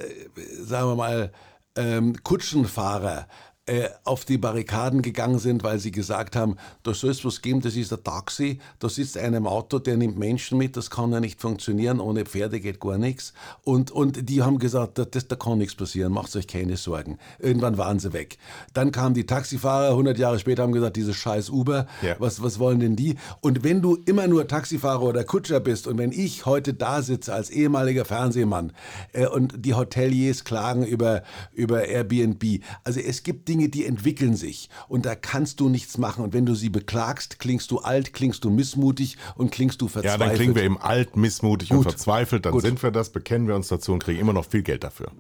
sagen 0.62 0.88
wir 0.88 0.96
mal, 0.96 1.32
ähm, 1.76 2.16
Kutschenfahrer 2.22 3.26
äh, 3.70 3.88
auf 4.02 4.24
die 4.24 4.36
Barrikaden 4.36 5.00
gegangen 5.00 5.38
sind, 5.38 5.62
weil 5.62 5.78
sie 5.78 5.92
gesagt 5.92 6.34
haben, 6.34 6.56
da 6.82 6.92
soll 6.92 7.10
es 7.10 7.24
was 7.24 7.40
geben, 7.40 7.60
das 7.60 7.76
ist 7.76 7.92
ein 7.92 8.02
Taxi, 8.02 8.58
da 8.80 8.88
sitzt 8.88 9.16
einer 9.16 9.36
im 9.36 9.46
Auto, 9.46 9.78
der 9.78 9.96
nimmt 9.96 10.18
Menschen 10.18 10.58
mit, 10.58 10.76
das 10.76 10.90
kann 10.90 11.12
ja 11.12 11.20
nicht 11.20 11.40
funktionieren, 11.40 12.00
ohne 12.00 12.24
Pferde 12.26 12.58
geht 12.58 12.80
gar 12.80 12.98
nichts. 12.98 13.32
Und, 13.62 13.92
und 13.92 14.28
die 14.28 14.42
haben 14.42 14.58
gesagt, 14.58 14.98
da, 14.98 15.04
das, 15.04 15.28
da 15.28 15.36
kann 15.36 15.58
nichts 15.58 15.76
passieren, 15.76 16.12
macht 16.12 16.34
euch 16.34 16.48
keine 16.48 16.76
Sorgen. 16.76 17.18
Irgendwann 17.38 17.78
waren 17.78 18.00
sie 18.00 18.12
weg. 18.12 18.38
Dann 18.74 18.90
kamen 18.90 19.14
die 19.14 19.24
Taxifahrer, 19.26 19.90
100 19.90 20.18
Jahre 20.18 20.40
später 20.40 20.64
haben 20.64 20.72
gesagt, 20.72 20.96
dieses 20.96 21.14
scheiß 21.14 21.50
Uber, 21.50 21.86
Ja. 22.02 22.16
was, 22.18 22.42
was 22.42 22.58
wollen 22.58 22.80
denn 22.80 22.96
die? 22.96 23.14
Und 23.40 23.62
wenn 23.62 23.82
du 23.82 23.94
immer 24.04 24.26
nur 24.26 24.48
Taxifahrer 24.48 25.02
oder 25.02 25.22
Kutscher 25.22 25.60
bist 25.60 25.86
und 25.86 25.96
wenn 25.96 26.10
ich 26.10 26.44
heute 26.44 26.74
da 26.74 27.02
sitze 27.02 27.32
als 27.32 27.50
ehemaliger 27.50 28.04
Fernsehmann 28.04 28.72
äh, 29.12 29.26
und 29.28 29.64
die 29.64 29.74
Hoteliers 29.74 30.42
klagen 30.42 30.84
über, 30.84 31.22
über 31.52 31.84
Airbnb, 31.84 32.62
also 32.82 32.98
es 32.98 33.22
gibt 33.22 33.46
Dinge, 33.46 33.59
die 33.68 33.84
entwickeln 33.84 34.36
sich 34.36 34.68
und 34.88 35.06
da 35.06 35.14
kannst 35.14 35.60
du 35.60 35.68
nichts 35.68 35.98
machen 35.98 36.24
und 36.24 36.32
wenn 36.32 36.46
du 36.46 36.54
sie 36.54 36.68
beklagst, 36.70 37.38
klingst 37.38 37.70
du 37.70 37.78
alt, 37.78 38.12
klingst 38.12 38.44
du 38.44 38.50
missmutig 38.50 39.16
und 39.36 39.50
klingst 39.52 39.80
du 39.80 39.86
Ja, 39.86 39.90
verzweifelt. 39.90 40.20
dann 40.20 40.34
klingen 40.34 40.54
wir 40.54 40.62
eben 40.62 40.78
alt, 40.78 41.16
missmutig 41.16 41.70
und 41.70 41.78
Gut. 41.78 41.88
verzweifelt, 41.92 42.46
dann 42.46 42.52
Gut. 42.52 42.62
sind 42.62 42.82
wir 42.82 42.90
das, 42.90 43.10
bekennen 43.10 43.46
wir 43.48 43.54
uns 43.56 43.68
dazu 43.68 43.92
und 43.92 44.02
kriegen 44.02 44.20
immer 44.20 44.32
noch 44.32 44.46
viel 44.46 44.62
Geld 44.62 44.84
dafür. 44.84 45.10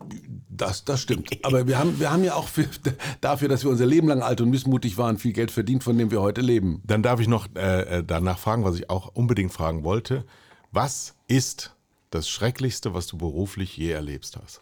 Das, 0.48 0.84
das 0.84 1.00
stimmt. 1.00 1.30
Aber 1.42 1.66
wir 1.66 1.78
haben, 1.78 1.98
wir 2.00 2.10
haben 2.12 2.22
ja 2.24 2.34
auch 2.34 2.48
für, 2.48 2.66
dafür, 3.20 3.48
dass 3.48 3.64
wir 3.64 3.70
unser 3.70 3.86
Leben 3.86 4.08
lang 4.08 4.22
alt 4.22 4.40
und 4.40 4.50
missmutig 4.50 4.98
waren, 4.98 5.18
viel 5.18 5.32
Geld 5.32 5.50
verdient, 5.50 5.82
von 5.84 5.96
dem 5.96 6.10
wir 6.10 6.20
heute 6.20 6.40
leben. 6.40 6.82
Dann 6.86 7.02
darf 7.02 7.20
ich 7.20 7.28
noch 7.28 7.48
äh, 7.56 7.98
äh, 7.98 8.04
danach 8.04 8.38
fragen, 8.38 8.64
was 8.64 8.76
ich 8.76 8.90
auch 8.90 9.08
unbedingt 9.14 9.52
fragen 9.52 9.84
wollte. 9.84 10.24
Was 10.72 11.14
ist 11.28 11.74
das 12.10 12.28
Schrecklichste, 12.28 12.92
was 12.94 13.06
du 13.06 13.16
beruflich 13.18 13.76
je 13.76 13.90
erlebst 13.90 14.36
hast? 14.42 14.60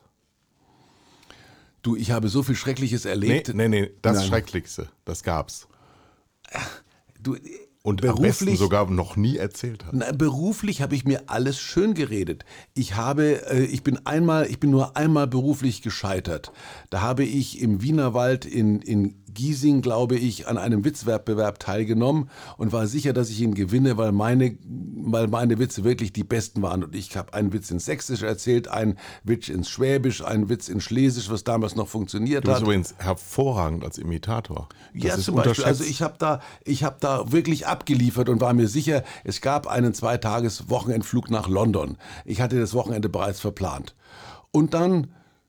Du, 1.83 1.97
ich 1.97 2.11
habe 2.11 2.29
so 2.29 2.43
viel 2.43 2.57
Schreckliches 2.57 3.05
Nee, 3.05 3.11
erlebt. 3.11 3.55
nee, 3.55 3.69
nee, 3.69 3.91
das 4.03 4.17
Nein. 4.19 4.27
Schrecklichste, 4.29 4.89
das 5.05 5.23
gab's. 5.23 5.69
Du, 7.21 7.37
Und 7.83 8.03
besten 8.21 8.57
sogar 8.57 8.91
noch 8.91 9.17
nie 9.17 9.37
erzählt 9.37 9.85
hat. 9.87 9.93
Na, 9.95 10.13
beruflich 10.13 10.83
habe 10.83 10.95
ich 10.95 11.05
mir 11.05 11.25
alles 11.31 11.59
schön 11.59 11.95
geredet. 11.95 12.45
Ich 12.75 12.97
habe, 12.97 13.47
äh, 13.51 13.65
ich 13.65 13.83
bin 13.83 14.05
einmal, 14.07 14.47
ich 14.51 14.61
bin 14.61 14.71
nur 14.71 14.97
einmal 14.97 15.27
beruflich 15.27 15.83
gescheitert. 15.83 16.53
Da 16.91 17.01
habe 17.01 17.25
ich 17.25 17.61
im 17.61 17.83
Wienerwald 17.83 18.45
in, 18.45 18.81
in 18.83 19.23
Giesing, 19.35 19.83
glaube 19.83 20.17
ich, 20.17 20.49
an 20.49 20.59
einem 20.59 20.85
Witzwettbewerb 20.85 21.59
teilgenommen 21.59 22.31
und 22.57 22.73
war 22.73 22.87
sicher, 22.87 23.13
dass 23.13 23.31
ich 23.31 23.41
ihn 23.41 23.55
gewinne, 23.55 23.97
weil 23.97 24.13
meine, 24.13 24.57
weil 24.65 25.29
meine 25.29 25.59
Witze 25.59 25.85
wirklich 25.85 26.13
die 26.13 26.25
besten 26.25 26.63
waren. 26.63 26.85
Und 26.85 26.95
ich 26.95 27.17
habe 27.17 27.35
einen 27.35 27.53
Witz 27.53 27.71
ins 27.71 27.85
Sächsisch 27.85 28.23
erzählt, 28.23 28.69
einen 28.69 28.99
Witz 29.25 29.49
ins 29.49 29.69
Schwäbisch, 29.69 30.23
einen 30.23 30.49
Witz 30.49 30.69
in 30.69 30.81
Schlesisch, 30.81 31.31
was 31.31 31.45
damals 31.45 31.77
noch 31.77 31.89
funktioniert 31.89 32.45
du 32.45 32.49
bist 32.49 32.57
hat. 32.57 32.63
übrigens 32.63 32.95
hervorragend 32.99 33.85
als 33.85 33.99
Imitator. 33.99 34.69
Das 34.95 35.03
ja, 35.05 35.19
zum 35.19 35.37
Beispiel. 35.37 35.65
Also 35.65 35.85
ich 35.85 36.03
habe 36.03 36.15
da, 36.19 36.41
ich 36.65 36.85
habe 36.85 36.97
da 37.01 37.31
wirklich 37.33 37.67
abgeliefert 37.67 38.29
und 38.29 38.41
war 38.41 38.55
mir 38.55 38.69
sicher, 38.69 39.05
es 39.25 39.41
gab 39.41 39.67
einen 39.67 39.95
Zweitages-Wochenendflug 39.95 41.31
nach 41.31 41.49
London. 41.49 41.97
Ich 42.25 42.41
hatte 42.41 42.59
das 42.59 42.75
Wochenende 42.75 43.09
bereits 43.09 43.41
verplant. 43.41 43.95
Und 44.51 44.75
dann 44.75 45.09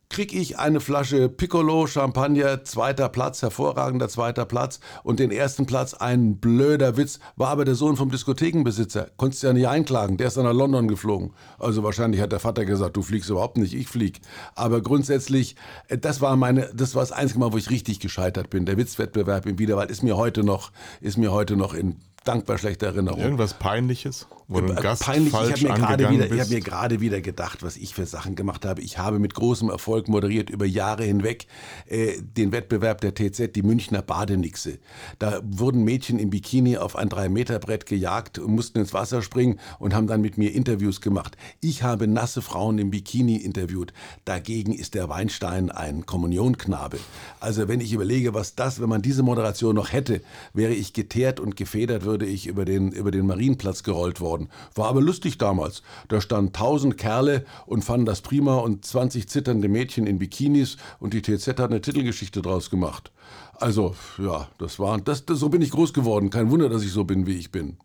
krieg 0.09 0.33
ich 0.33 0.57
eine 0.57 0.79
Flasche 0.79 1.29
Piccolo 1.29 1.85
Champagner, 1.85 2.63
zweiter 2.63 3.09
Platz, 3.09 3.43
hervorragender 3.43 4.09
zweiter 4.09 4.45
Platz 4.45 4.79
und 5.03 5.19
den 5.19 5.29
ersten 5.29 5.67
Platz 5.67 5.93
ein 5.93 6.37
blöder 6.37 6.97
Witz, 6.97 7.19
war 7.35 7.49
aber 7.49 7.63
der 7.63 7.75
Sohn 7.75 7.95
vom 7.95 8.09
Diskothekenbesitzer. 8.09 9.11
Konntest 9.17 9.43
du 9.43 9.47
ja 9.47 9.53
nicht 9.53 9.67
einklagen, 9.67 10.17
der 10.17 10.27
ist 10.27 10.37
dann 10.37 10.45
nach 10.45 10.53
London 10.53 10.87
geflogen. 10.87 11.31
Also 11.59 11.83
wahrscheinlich 11.83 12.21
hat 12.21 12.31
der 12.31 12.39
Vater 12.39 12.65
gesagt, 12.65 12.97
du 12.97 13.03
fliegst 13.03 13.29
überhaupt 13.29 13.57
nicht, 13.57 13.75
ich 13.75 13.87
flieg. 13.87 14.19
Aber 14.55 14.81
grundsätzlich, 14.81 15.55
äh, 15.89 15.97
das 15.99 16.21
war 16.21 16.35
meine, 16.35 16.71
das 16.73 16.95
war 16.95 17.03
das 17.03 17.11
einzige 17.11 17.39
Mal, 17.39 17.53
wo 17.53 17.57
ich 17.57 17.69
richtig 17.69 17.99
gescheitert 17.99 18.49
bin. 18.49 18.65
Der 18.65 18.77
Witzwettbewerb 18.77 19.45
im 19.45 19.59
Wiederwald 19.59 19.91
ist 19.91 20.01
mir 20.01 20.17
heute 20.17 20.43
noch, 20.43 20.71
ist 21.01 21.19
mir 21.19 21.31
heute 21.31 21.55
noch 21.55 21.75
in 21.75 21.97
dankbar 22.29 22.59
schlechte 22.59 22.85
Erinnerung. 22.85 23.21
Irgendwas 23.21 23.55
Peinliches? 23.55 24.27
Wo 24.51 24.61
du 24.61 24.73
äh, 24.73 24.81
Gast 24.81 25.03
Peinlich, 25.03 25.31
falsch 25.31 25.61
ich 25.61 25.69
habe 25.69 25.79
mir, 25.79 25.87
gerade 25.87 26.09
wieder, 26.09 26.41
hab 26.41 26.49
mir 26.49 26.59
gerade 26.59 27.01
wieder 27.01 27.21
gedacht, 27.21 27.61
was 27.61 27.77
ich 27.77 27.93
für 27.93 28.07
Sachen 28.07 28.35
gemacht 28.35 28.65
habe. 28.65 28.81
Ich 28.81 28.97
habe 28.97 29.19
mit 29.19 29.35
großem 29.35 29.69
Erfolg 29.69 30.07
moderiert 30.07 30.49
über 30.49 30.65
Jahre 30.65 31.03
hinweg 31.03 31.45
äh, 31.87 32.19
den 32.19 32.51
Wettbewerb 32.51 32.99
der 33.01 33.13
TZ, 33.13 33.55
die 33.55 33.61
Münchner 33.61 34.01
Badenixe. 34.01 34.79
Da 35.19 35.39
wurden 35.43 35.83
Mädchen 35.83 36.17
im 36.17 36.31
Bikini 36.31 36.77
auf 36.77 36.95
ein 36.95 37.09
3-Meter-Brett 37.09 37.85
gejagt 37.85 38.39
und 38.39 38.55
mussten 38.55 38.79
ins 38.79 38.91
Wasser 38.91 39.21
springen 39.21 39.59
und 39.77 39.93
haben 39.93 40.07
dann 40.07 40.21
mit 40.21 40.39
mir 40.39 40.51
Interviews 40.51 40.99
gemacht. 40.99 41.37
Ich 41.61 41.83
habe 41.83 42.07
nasse 42.07 42.41
Frauen 42.41 42.79
im 42.79 42.89
Bikini 42.89 43.35
interviewt. 43.35 43.93
Dagegen 44.25 44.73
ist 44.73 44.95
der 44.95 45.09
Weinstein 45.09 45.69
ein 45.69 46.07
Kommunionknabe. 46.07 46.97
Also 47.39 47.67
wenn 47.67 47.81
ich 47.81 47.93
überlege, 47.93 48.33
was 48.33 48.55
das, 48.55 48.81
wenn 48.81 48.89
man 48.89 49.03
diese 49.03 49.21
Moderation 49.21 49.75
noch 49.75 49.93
hätte, 49.93 50.21
wäre 50.53 50.73
ich 50.73 50.93
geteert 50.93 51.39
und 51.39 51.55
gefedert, 51.55 52.03
würde 52.03 52.18
ich 52.25 52.47
über 52.47 52.65
den, 52.65 52.91
über 52.91 53.11
den 53.11 53.25
Marienplatz 53.25 53.83
gerollt 53.83 54.21
worden. 54.21 54.49
War 54.75 54.87
aber 54.87 55.01
lustig 55.01 55.37
damals. 55.37 55.83
Da 56.07 56.21
standen 56.21 56.53
tausend 56.53 56.97
Kerle 56.97 57.45
und 57.65 57.83
fanden 57.83 58.05
das 58.05 58.21
prima 58.21 58.57
und 58.57 58.85
20 58.85 59.27
zitternde 59.27 59.67
Mädchen 59.67 60.07
in 60.07 60.19
Bikinis 60.19 60.77
und 60.99 61.13
die 61.13 61.21
TZ 61.21 61.47
hat 61.47 61.61
eine 61.61 61.81
Titelgeschichte 61.81 62.41
draus 62.41 62.69
gemacht. 62.69 63.11
Also, 63.55 63.95
ja, 64.17 64.47
das 64.57 64.79
war, 64.79 64.99
das, 64.99 65.25
das, 65.25 65.39
so 65.39 65.49
bin 65.49 65.61
ich 65.61 65.71
groß 65.71 65.93
geworden. 65.93 66.29
Kein 66.29 66.49
Wunder, 66.49 66.69
dass 66.69 66.83
ich 66.83 66.91
so 66.91 67.03
bin, 67.03 67.27
wie 67.27 67.37
ich 67.37 67.51
bin. 67.51 67.77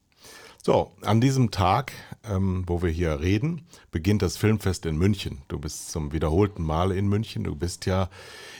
So, 0.63 0.93
an 1.03 1.21
diesem 1.21 1.51
Tag, 1.51 1.93
ähm, 2.27 2.65
wo 2.67 2.81
wir 2.81 2.89
hier 2.89 3.21
reden, 3.21 3.67
beginnt 3.91 4.23
das 4.23 4.39
Filmfest 4.39 4.87
in 4.87 4.97
München. 4.97 5.43
Du 5.49 5.59
bist 5.59 5.91
zum 5.91 6.13
wiederholten 6.13 6.63
Mal 6.63 6.93
in 6.93 7.07
München. 7.07 7.45
Du 7.45 7.55
bist 7.55 7.85
ja 7.85 8.09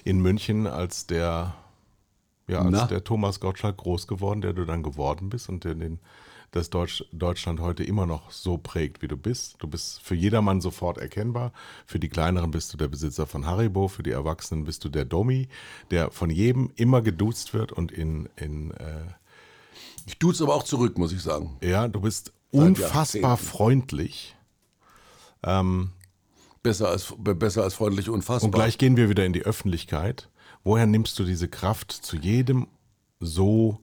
in 0.05 0.21
München 0.21 0.67
als 0.67 1.07
der 1.07 1.55
ja, 2.47 2.61
als 2.61 2.71
Na? 2.71 2.87
der 2.87 3.05
Thomas 3.05 3.41
Gottschalk 3.41 3.77
groß 3.79 4.07
geworden, 4.07 4.41
der 4.41 4.53
du 4.53 4.65
dann 4.65 4.83
geworden 4.83 5.31
bist 5.31 5.49
und 5.49 5.65
der 5.65 5.75
den, 5.75 5.99
das 6.51 6.71
Deutsch, 6.71 7.05
Deutschland 7.13 7.61
heute 7.61 7.83
immer 7.85 8.07
noch 8.07 8.31
so 8.31 8.59
prägt, 8.59 9.03
wie 9.03 9.09
du 9.09 9.17
bist. 9.17 9.57
Du 9.59 9.67
bist 9.67 10.01
für 10.03 10.15
jedermann 10.15 10.61
sofort 10.61 10.99
erkennbar. 10.99 11.53
Für 11.87 11.99
die 11.99 12.09
Kleineren 12.09 12.51
bist 12.51 12.73
du 12.73 12.77
der 12.77 12.89
Besitzer 12.89 13.27
von 13.27 13.47
Haribo, 13.47 13.89
für 13.89 14.03
die 14.03 14.13
Erwachsenen 14.13 14.65
bist 14.65 14.85
du 14.85 14.89
der 14.89 15.05
Domi, 15.05 15.49
der 15.91 16.11
von 16.11 16.31
jedem 16.31 16.71
immer 16.77 17.03
geduzt 17.03 17.55
wird 17.55 17.73
und 17.73 17.91
in. 17.91 18.29
in 18.37 18.71
äh, 18.73 19.01
ich 20.07 20.19
duze 20.19 20.45
aber 20.45 20.55
auch 20.55 20.65
zurück, 20.65 20.99
muss 20.99 21.13
ich 21.13 21.23
sagen. 21.23 21.57
Ja, 21.63 21.89
du 21.89 22.01
bist 22.01 22.33
unfassbar 22.51 23.37
freundlich. 23.39 24.37
Ähm, 25.43 25.91
besser, 26.63 26.89
als, 26.89 27.15
besser 27.19 27.63
als 27.63 27.75
freundlich 27.75 28.09
unfassbar. 28.09 28.47
Und 28.47 28.55
gleich 28.55 28.79
gehen 28.79 28.97
wir 28.97 29.09
wieder 29.09 29.25
in 29.25 29.33
die 29.33 29.43
Öffentlichkeit. 29.43 30.29
Woher 30.65 30.87
nimmst 30.87 31.19
du 31.19 31.25
diese 31.25 31.47
Kraft, 31.47 31.93
zu 31.93 32.17
jedem 32.17 32.69
so 33.21 33.79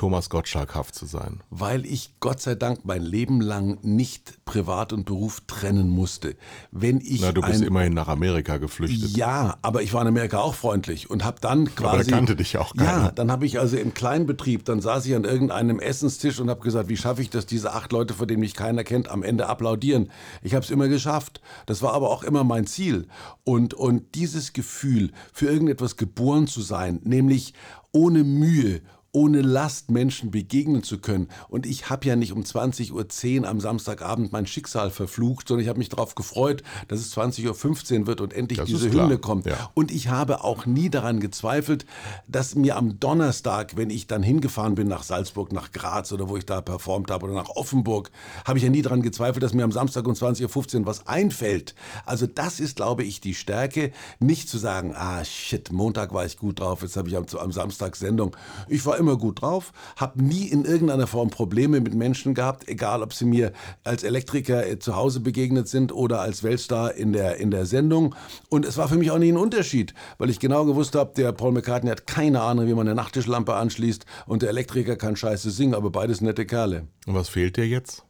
Thomas 0.00 0.30
Gottschalkhaft 0.30 0.94
zu 0.94 1.04
sein? 1.04 1.42
Weil 1.50 1.84
ich 1.84 2.14
Gott 2.20 2.40
sei 2.40 2.54
Dank 2.54 2.86
mein 2.86 3.02
Leben 3.02 3.42
lang 3.42 3.76
nicht 3.82 4.42
Privat 4.46 4.94
und 4.94 5.04
Beruf 5.04 5.42
trennen 5.46 5.90
musste. 5.90 6.36
Wenn 6.70 7.02
ich 7.02 7.20
Na, 7.20 7.32
du 7.32 7.42
bist 7.42 7.60
ein, 7.60 7.66
immerhin 7.66 7.92
nach 7.92 8.08
Amerika 8.08 8.56
geflüchtet. 8.56 9.14
Ja, 9.14 9.58
aber 9.60 9.82
ich 9.82 9.92
war 9.92 10.00
in 10.00 10.08
Amerika 10.08 10.38
auch 10.38 10.54
freundlich 10.54 11.10
und 11.10 11.22
habe 11.22 11.36
dann 11.42 11.66
quasi. 11.74 11.96
Aber 11.96 12.04
da 12.04 12.10
kannte 12.16 12.34
dich 12.34 12.56
auch 12.56 12.74
keiner. 12.74 12.90
Ja, 12.90 13.10
dann 13.10 13.30
habe 13.30 13.44
ich 13.44 13.60
also 13.60 13.76
im 13.76 13.92
kleinen 13.92 14.24
Betrieb, 14.24 14.64
dann 14.64 14.80
saß 14.80 15.04
ich 15.04 15.14
an 15.14 15.24
irgendeinem 15.24 15.80
Essenstisch 15.80 16.40
und 16.40 16.48
habe 16.48 16.62
gesagt, 16.62 16.88
wie 16.88 16.96
schaffe 16.96 17.20
ich 17.20 17.28
das, 17.28 17.44
diese 17.44 17.74
acht 17.74 17.92
Leute, 17.92 18.14
von 18.14 18.26
denen 18.26 18.40
mich 18.40 18.54
keiner 18.54 18.84
kennt, 18.84 19.10
am 19.10 19.22
Ende 19.22 19.50
applaudieren. 19.50 20.10
Ich 20.40 20.54
habe 20.54 20.64
es 20.64 20.70
immer 20.70 20.88
geschafft. 20.88 21.42
Das 21.66 21.82
war 21.82 21.92
aber 21.92 22.08
auch 22.08 22.22
immer 22.22 22.42
mein 22.42 22.66
Ziel. 22.66 23.06
Und, 23.44 23.74
und 23.74 24.14
dieses 24.14 24.54
Gefühl, 24.54 25.10
für 25.34 25.48
irgendetwas 25.48 25.98
geboren 25.98 26.46
zu 26.46 26.62
sein, 26.62 27.00
nämlich 27.04 27.52
ohne 27.92 28.24
Mühe, 28.24 28.80
ohne 29.12 29.40
Last 29.42 29.90
Menschen 29.90 30.30
begegnen 30.30 30.82
zu 30.82 30.98
können. 30.98 31.28
Und 31.48 31.66
ich 31.66 31.90
habe 31.90 32.06
ja 32.06 32.14
nicht 32.14 32.32
um 32.32 32.42
20.10 32.42 33.40
Uhr 33.40 33.48
am 33.48 33.60
Samstagabend 33.60 34.32
mein 34.32 34.46
Schicksal 34.46 34.90
verflucht, 34.90 35.48
sondern 35.48 35.62
ich 35.62 35.68
habe 35.68 35.78
mich 35.78 35.88
darauf 35.88 36.14
gefreut, 36.14 36.62
dass 36.88 37.00
es 37.00 37.16
20.15 37.16 38.00
Uhr 38.00 38.06
wird 38.06 38.20
und 38.20 38.32
endlich 38.32 38.60
das 38.60 38.68
diese 38.68 38.90
Hymne 38.90 39.18
kommt. 39.18 39.46
Ja. 39.46 39.70
Und 39.74 39.90
ich 39.90 40.08
habe 40.08 40.44
auch 40.44 40.64
nie 40.64 40.90
daran 40.90 41.18
gezweifelt, 41.18 41.86
dass 42.28 42.54
mir 42.54 42.76
am 42.76 43.00
Donnerstag, 43.00 43.76
wenn 43.76 43.90
ich 43.90 44.06
dann 44.06 44.22
hingefahren 44.22 44.76
bin 44.76 44.86
nach 44.86 45.02
Salzburg, 45.02 45.52
nach 45.52 45.72
Graz 45.72 46.12
oder 46.12 46.28
wo 46.28 46.36
ich 46.36 46.46
da 46.46 46.60
performt 46.60 47.10
habe 47.10 47.26
oder 47.26 47.34
nach 47.34 47.48
Offenburg, 47.50 48.10
habe 48.44 48.58
ich 48.58 48.64
ja 48.64 48.70
nie 48.70 48.82
daran 48.82 49.02
gezweifelt, 49.02 49.42
dass 49.42 49.54
mir 49.54 49.64
am 49.64 49.72
Samstag 49.72 50.06
um 50.06 50.14
20.15 50.14 50.80
Uhr 50.80 50.86
was 50.86 51.08
einfällt. 51.08 51.74
Also 52.06 52.28
das 52.28 52.60
ist, 52.60 52.76
glaube 52.76 53.02
ich, 53.02 53.20
die 53.20 53.34
Stärke, 53.34 53.90
nicht 54.20 54.48
zu 54.48 54.58
sagen, 54.58 54.94
ah 54.94 55.24
shit, 55.24 55.72
Montag 55.72 56.14
war 56.14 56.24
ich 56.24 56.38
gut 56.38 56.60
drauf, 56.60 56.82
jetzt 56.82 56.96
habe 56.96 57.08
ich 57.08 57.16
am, 57.16 57.26
am 57.40 57.50
Samstag 57.50 57.96
Sendung. 57.96 58.36
Ich 58.68 58.86
war 58.86 58.99
immer 59.00 59.16
gut 59.16 59.42
drauf, 59.42 59.72
habe 59.96 60.22
nie 60.22 60.46
in 60.46 60.64
irgendeiner 60.64 61.08
Form 61.08 61.30
Probleme 61.30 61.80
mit 61.80 61.94
Menschen 61.94 62.34
gehabt, 62.34 62.68
egal 62.68 63.02
ob 63.02 63.12
sie 63.12 63.24
mir 63.24 63.52
als 63.82 64.04
Elektriker 64.04 64.66
äh, 64.66 64.78
zu 64.78 64.94
Hause 64.94 65.18
begegnet 65.18 65.66
sind 65.66 65.92
oder 65.92 66.20
als 66.20 66.44
Weltstar 66.44 66.94
in 66.94 67.12
der, 67.12 67.38
in 67.38 67.50
der 67.50 67.66
Sendung. 67.66 68.14
Und 68.48 68.64
es 68.64 68.76
war 68.76 68.88
für 68.88 68.96
mich 68.96 69.10
auch 69.10 69.18
nie 69.18 69.32
ein 69.32 69.36
Unterschied, 69.36 69.94
weil 70.18 70.30
ich 70.30 70.38
genau 70.38 70.64
gewusst 70.64 70.94
habe, 70.94 71.12
der 71.16 71.32
Paul 71.32 71.52
McCartney 71.52 71.90
hat 71.90 72.06
keine 72.06 72.42
Ahnung, 72.42 72.68
wie 72.68 72.74
man 72.74 72.86
eine 72.86 72.94
Nachttischlampe 72.94 73.54
anschließt 73.54 74.06
und 74.26 74.42
der 74.42 74.50
Elektriker 74.50 74.96
kann 74.96 75.16
scheiße 75.16 75.50
singen, 75.50 75.74
aber 75.74 75.90
beides 75.90 76.20
nette 76.20 76.46
Kerle. 76.46 76.86
Und 77.06 77.14
was 77.14 77.28
fehlt 77.28 77.56
dir 77.56 77.66
jetzt? 77.66 78.04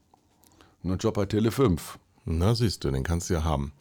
Ein 0.85 0.97
Job 0.99 1.15
bei 1.15 1.27
Tele 1.27 1.51
5. 1.51 1.99
Na, 2.25 2.55
siehst 2.55 2.85
du, 2.85 2.91
den 2.91 3.03
kannst 3.03 3.31
du 3.31 3.35
ja 3.35 3.45
haben. 3.45 3.73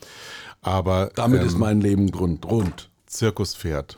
Aber. 0.61 1.11
Damit 1.15 1.41
ähm, 1.41 1.47
ist 1.47 1.57
mein 1.57 1.81
Leben 1.81 2.09
rund. 2.09 2.89
Zirkuspferd. 3.05 3.97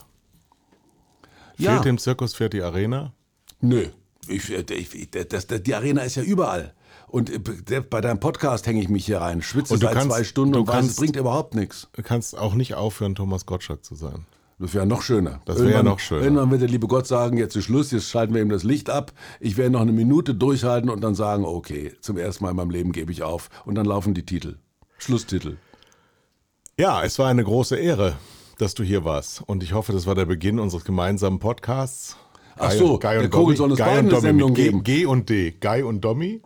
Ja. 1.62 1.74
Fehlt 1.74 1.86
dem 1.86 1.98
Zirkuspferd 1.98 2.54
die 2.54 2.62
Arena? 2.62 3.14
Nö. 3.62 3.88
Ich, 4.28 4.50
ich, 4.52 5.12
das, 5.12 5.48
das, 5.48 5.64
die 5.64 5.76
Arena 5.76 6.02
ist 6.02 6.16
ja 6.16 6.24
überall. 6.24 6.74
Und 7.08 7.30
äh, 7.30 7.82
bei 7.82 8.02
deinem 8.02 8.20
Podcast 8.20 8.68
hänge 8.68 8.82
ich 8.82 8.90
mich 8.90 9.06
hier 9.06 9.20
rein, 9.20 9.42
schwitze 9.42 9.78
seit 9.78 9.94
kannst, 9.94 10.10
zwei 10.10 10.24
Stunden 10.24 10.56
und 10.56 10.68
weiß, 10.68 10.86
es 10.86 10.96
bringt 10.96 11.16
überhaupt 11.16 11.56
nichts. 11.56 11.90
Du 11.94 12.04
kannst 12.04 12.38
auch 12.38 12.54
nicht 12.54 12.76
aufhören, 12.76 13.16
Thomas 13.16 13.46
Gottschalk 13.46 13.84
zu 13.84 13.96
sein. 13.96 14.26
Das 14.60 14.76
wäre 14.76 14.86
noch 14.86 15.02
schöner. 15.02 15.42
Das 15.46 15.60
wäre 15.60 15.84
noch 15.84 16.00
schöner. 16.00 16.22
Irgendwann 16.22 16.52
wird 16.52 16.62
der 16.62 16.70
liebe 16.70 16.88
Gott 16.88 17.08
sagen, 17.08 17.38
jetzt 17.38 17.56
ist 17.56 17.66
Schluss, 17.66 17.90
jetzt 17.92 18.10
schalten 18.10 18.36
wir 18.36 18.44
ihm 18.44 18.50
das 18.50 18.64
Licht 18.64 18.92
ab. 18.92 19.12
Ich 19.40 19.58
werde 19.58 19.72
noch 19.72 19.82
eine 19.82 19.92
Minute 19.92 20.36
durchhalten 20.36 20.90
und 20.90 21.02
dann 21.02 21.16
sagen, 21.16 21.46
okay, 21.46 21.94
zum 22.00 22.18
ersten 22.18 22.44
Mal 22.44 22.52
in 22.52 22.58
meinem 22.58 22.70
Leben 22.70 22.92
gebe 22.92 23.12
ich 23.12 23.24
auf. 23.24 23.50
Und 23.66 23.74
dann 23.76 23.88
laufen 23.88 24.14
die 24.14 24.26
Titel. 24.26 24.58
Schlusstitel. 25.00 25.58
Ja, 26.78 27.04
es 27.04 27.18
war 27.18 27.28
eine 27.28 27.44
große 27.44 27.76
Ehre, 27.76 28.16
dass 28.62 28.76
du 28.76 28.84
hier 28.84 29.04
warst. 29.04 29.42
Und 29.48 29.64
ich 29.64 29.74
hoffe, 29.74 29.92
das 29.92 30.06
war 30.06 30.14
der 30.14 30.26
Beginn 30.26 30.60
unseres 30.60 30.86
gemeinsamen 30.86 31.40
Podcasts. 31.40 32.16
Ach 32.58 32.72
so, 32.72 33.00
Guy 33.00 33.18
der 33.18 33.30
Kogel 33.30 33.58
soll 33.58 33.72
uns 33.72 33.80
Guy 33.80 33.88
beiden 33.88 34.12
eine 34.12 34.22
Sendung 34.22 34.54
geben. 34.54 34.84
G, 34.84 35.06
und 35.06 35.30
D, 35.30 35.52
Guy 35.60 35.82
und 35.82 36.02
Domi. 36.02 36.42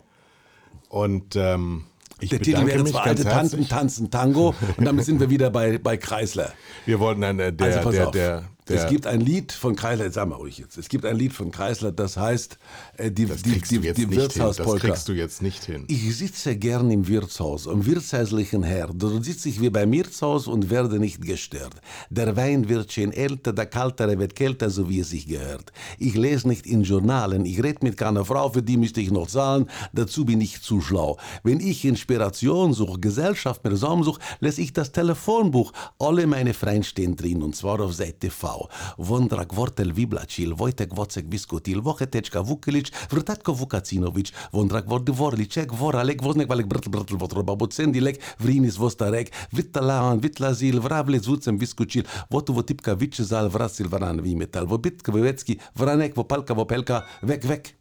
Und 0.87 1.35
ähm, 1.35 1.83
ich 2.21 2.29
der 2.29 2.39
Titel 2.39 2.65
wäre 2.65 2.85
zwar 2.85 3.05
alte 3.05 3.25
Tanten 3.25 3.67
tanzen 3.67 4.11
Tango 4.11 4.55
und 4.77 4.85
damit 4.85 5.03
sind 5.03 5.19
wir 5.19 5.29
wieder 5.29 5.49
bei, 5.49 5.77
bei 5.77 5.97
Kreisler. 5.97 6.53
Wir 6.85 7.01
wollten 7.01 7.21
dann, 7.21 7.39
äh, 7.39 7.51
der, 7.51 7.85
also 7.85 7.91
der, 7.91 8.11
der, 8.11 8.43
Der- 8.67 8.83
es 8.83 8.89
gibt 8.89 9.05
ein 9.05 9.21
Lied 9.21 9.51
von 9.51 9.75
Kreisler, 9.75 10.09
sag 10.09 10.27
mal 10.27 10.35
ruhig 10.37 10.57
jetzt, 10.57 10.77
es 10.77 10.89
gibt 10.89 11.05
ein 11.05 11.15
Lied 11.17 11.33
von 11.33 11.51
Kreisler, 11.51 11.91
das 11.91 12.17
heißt 12.17 12.57
äh, 12.97 13.11
die, 13.11 13.27
Das 13.27 13.43
die, 13.43 13.51
die, 13.61 13.75
jetzt 13.77 13.97
die 13.99 14.01
hin. 14.01 14.09
Das 14.09 14.17
Wirtshauspolka. 14.35 14.87
kriegst 14.87 15.07
du 15.07 15.13
jetzt 15.13 15.43
nicht 15.43 15.63
hin. 15.65 15.83
Ich 15.87 16.17
sitze 16.17 16.55
gern 16.57 16.89
im 16.89 17.07
Wirtshaus, 17.07 17.67
am 17.67 17.85
wirtshauslichen 17.85 18.63
Herd. 18.63 18.93
Dort 18.95 19.23
sitze 19.23 19.49
ich 19.49 19.61
wie 19.61 19.69
beim 19.69 19.91
Wirtshaus 19.91 20.47
und 20.47 20.71
werde 20.71 20.97
nicht 20.99 21.21
gestört. 21.21 21.75
Der 22.09 22.35
Wein 22.35 22.67
wird 22.67 22.91
schön 22.91 23.11
älter, 23.11 23.53
der 23.53 23.67
Kaltere 23.67 24.17
wird 24.17 24.35
kälter, 24.35 24.71
so 24.71 24.89
wie 24.89 24.99
es 25.01 25.11
sich 25.11 25.27
gehört. 25.27 25.71
Ich 25.99 26.15
lese 26.15 26.47
nicht 26.47 26.65
in 26.65 26.81
Journalen, 26.83 27.45
ich 27.45 27.61
rede 27.61 27.79
mit 27.83 27.97
keiner 27.97 28.25
Frau, 28.25 28.49
für 28.49 28.63
die 28.63 28.77
müsste 28.77 28.99
ich 28.99 29.11
noch 29.11 29.27
zahlen, 29.27 29.69
dazu 29.93 30.25
bin 30.25 30.41
ich 30.41 30.61
zu 30.63 30.81
schlau. 30.81 31.17
Wenn 31.43 31.59
ich 31.59 31.85
Inspiration 31.85 32.73
suche, 32.73 32.99
Gesellschaft 32.99 33.63
mir 33.63 33.75
suche, 33.75 34.19
lese 34.39 34.61
ich 34.61 34.73
das 34.73 34.91
Telefonbuch. 34.91 35.71
Alle 35.99 36.25
meine 36.25 36.55
Freunde 36.55 36.83
stehen 36.87 37.15
drin, 37.15 37.43
und 37.43 37.55
zwar 37.55 37.79
auf 37.79 37.93
Seite 37.93 38.31
V. 38.31 38.55
Wondrak 38.98 39.53
Wortel 39.56 39.94
Viblacil, 39.95 40.53
Wojtek 40.57 40.95
Wocek 40.95 41.26
Viskutil, 41.32 41.82
Wocheteczka 41.82 42.41
Vukilic, 42.41 42.91
Vrtatko 43.10 43.53
Vukacinovic, 43.53 44.32
Wondrak 44.52 44.90
Vordi 44.90 45.11
Vorlicek, 45.11 45.72
Voralek, 45.72 46.23
Woznek 46.23 46.49
Valek 46.49 46.68
Brtl 46.68 46.90
Brtl 46.90 47.18
Votroba 47.18 47.56
Bocendilek, 47.56 48.22
Vrinis 48.40 48.77
Vostarek, 48.77 49.32
Vittalahan, 49.52 50.22
Vitlazil, 50.23 50.80
Vravlec 50.82 51.27
Vucem 51.27 51.60
Viskucil, 51.60 52.03
Votu 52.30 52.53
Votipka 52.53 52.95
Vicezal, 52.99 53.49
Vrasil 53.49 53.91
Varan 53.91 54.23
Vimetal, 54.23 54.65
Vobitka 54.65 55.11
Wowecki, 55.11 55.60
Vranek, 55.76 56.15
Vopalka 56.15 56.56
Vopelka, 56.56 57.03
weg, 57.22 57.48
weg. 57.48 57.76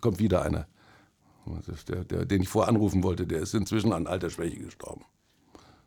Kommt 0.00 0.18
wieder 0.18 0.42
einer. 0.42 0.66
Der, 1.88 2.04
der, 2.04 2.24
den 2.24 2.42
ich 2.42 2.48
vorher 2.48 2.70
anrufen 2.70 3.02
wollte, 3.02 3.26
der 3.26 3.40
ist 3.40 3.54
inzwischen 3.54 3.92
an 3.92 4.06
Altersschwäche 4.06 4.56
gestorben. 4.56 5.04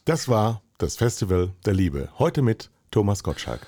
Das 0.06 0.28
war 0.28 0.62
das 0.78 0.96
Festival 0.96 1.52
der 1.66 1.74
Liebe. 1.74 2.10
Heute 2.20 2.42
mit 2.42 2.70
Thomas 2.98 3.22
Gottschalk. 3.22 3.68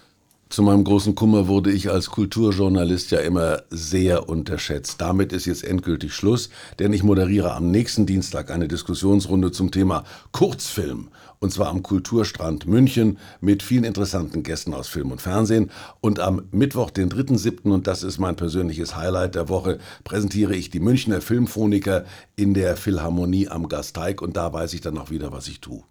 Zu 0.49 0.63
meinem 0.63 0.83
großen 0.83 1.13
Kummer 1.13 1.47
wurde 1.47 1.71
ich 1.71 1.91
als 1.91 2.09
Kulturjournalist 2.09 3.11
ja 3.11 3.19
immer 3.19 3.61
sehr 3.69 4.27
unterschätzt. 4.27 4.99
Damit 4.99 5.33
ist 5.33 5.45
jetzt 5.45 5.63
endgültig 5.63 6.15
Schluss, 6.15 6.49
denn 6.79 6.93
ich 6.93 7.03
moderiere 7.03 7.53
am 7.53 7.69
nächsten 7.69 8.07
Dienstag 8.07 8.49
eine 8.49 8.67
Diskussionsrunde 8.67 9.51
zum 9.51 9.69
Thema 9.69 10.03
Kurzfilm. 10.31 11.09
Und 11.37 11.53
zwar 11.53 11.67
am 11.67 11.83
Kulturstrand 11.83 12.65
München 12.65 13.19
mit 13.39 13.61
vielen 13.61 13.83
interessanten 13.83 14.41
Gästen 14.41 14.73
aus 14.73 14.87
Film 14.87 15.11
und 15.11 15.21
Fernsehen. 15.21 15.69
Und 16.01 16.19
am 16.19 16.41
Mittwoch, 16.49 16.89
den 16.89 17.11
3.7., 17.11 17.69
und 17.69 17.85
das 17.85 18.01
ist 18.01 18.17
mein 18.17 18.35
persönliches 18.35 18.95
Highlight 18.95 19.35
der 19.35 19.47
Woche, 19.47 19.77
präsentiere 20.05 20.55
ich 20.55 20.71
die 20.71 20.79
Münchner 20.79 21.21
Filmphoniker 21.21 22.03
in 22.35 22.55
der 22.55 22.77
Philharmonie 22.77 23.47
am 23.47 23.69
Gasteig. 23.69 24.23
Und 24.23 24.37
da 24.37 24.51
weiß 24.51 24.73
ich 24.73 24.81
dann 24.81 24.97
auch 24.97 25.11
wieder, 25.11 25.31
was 25.31 25.47
ich 25.47 25.61
tue. 25.61 25.83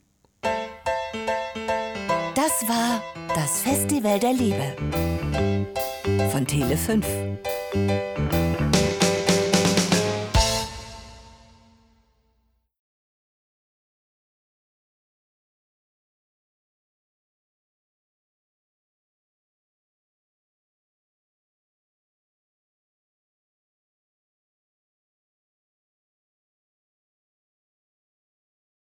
Das 2.39 2.69
war 2.69 3.03
das 3.35 3.63
Festival 3.63 4.21
der 4.21 4.33
Liebe 4.33 4.77
von 6.31 6.47
Tele 6.47 6.77
5. 6.77 7.05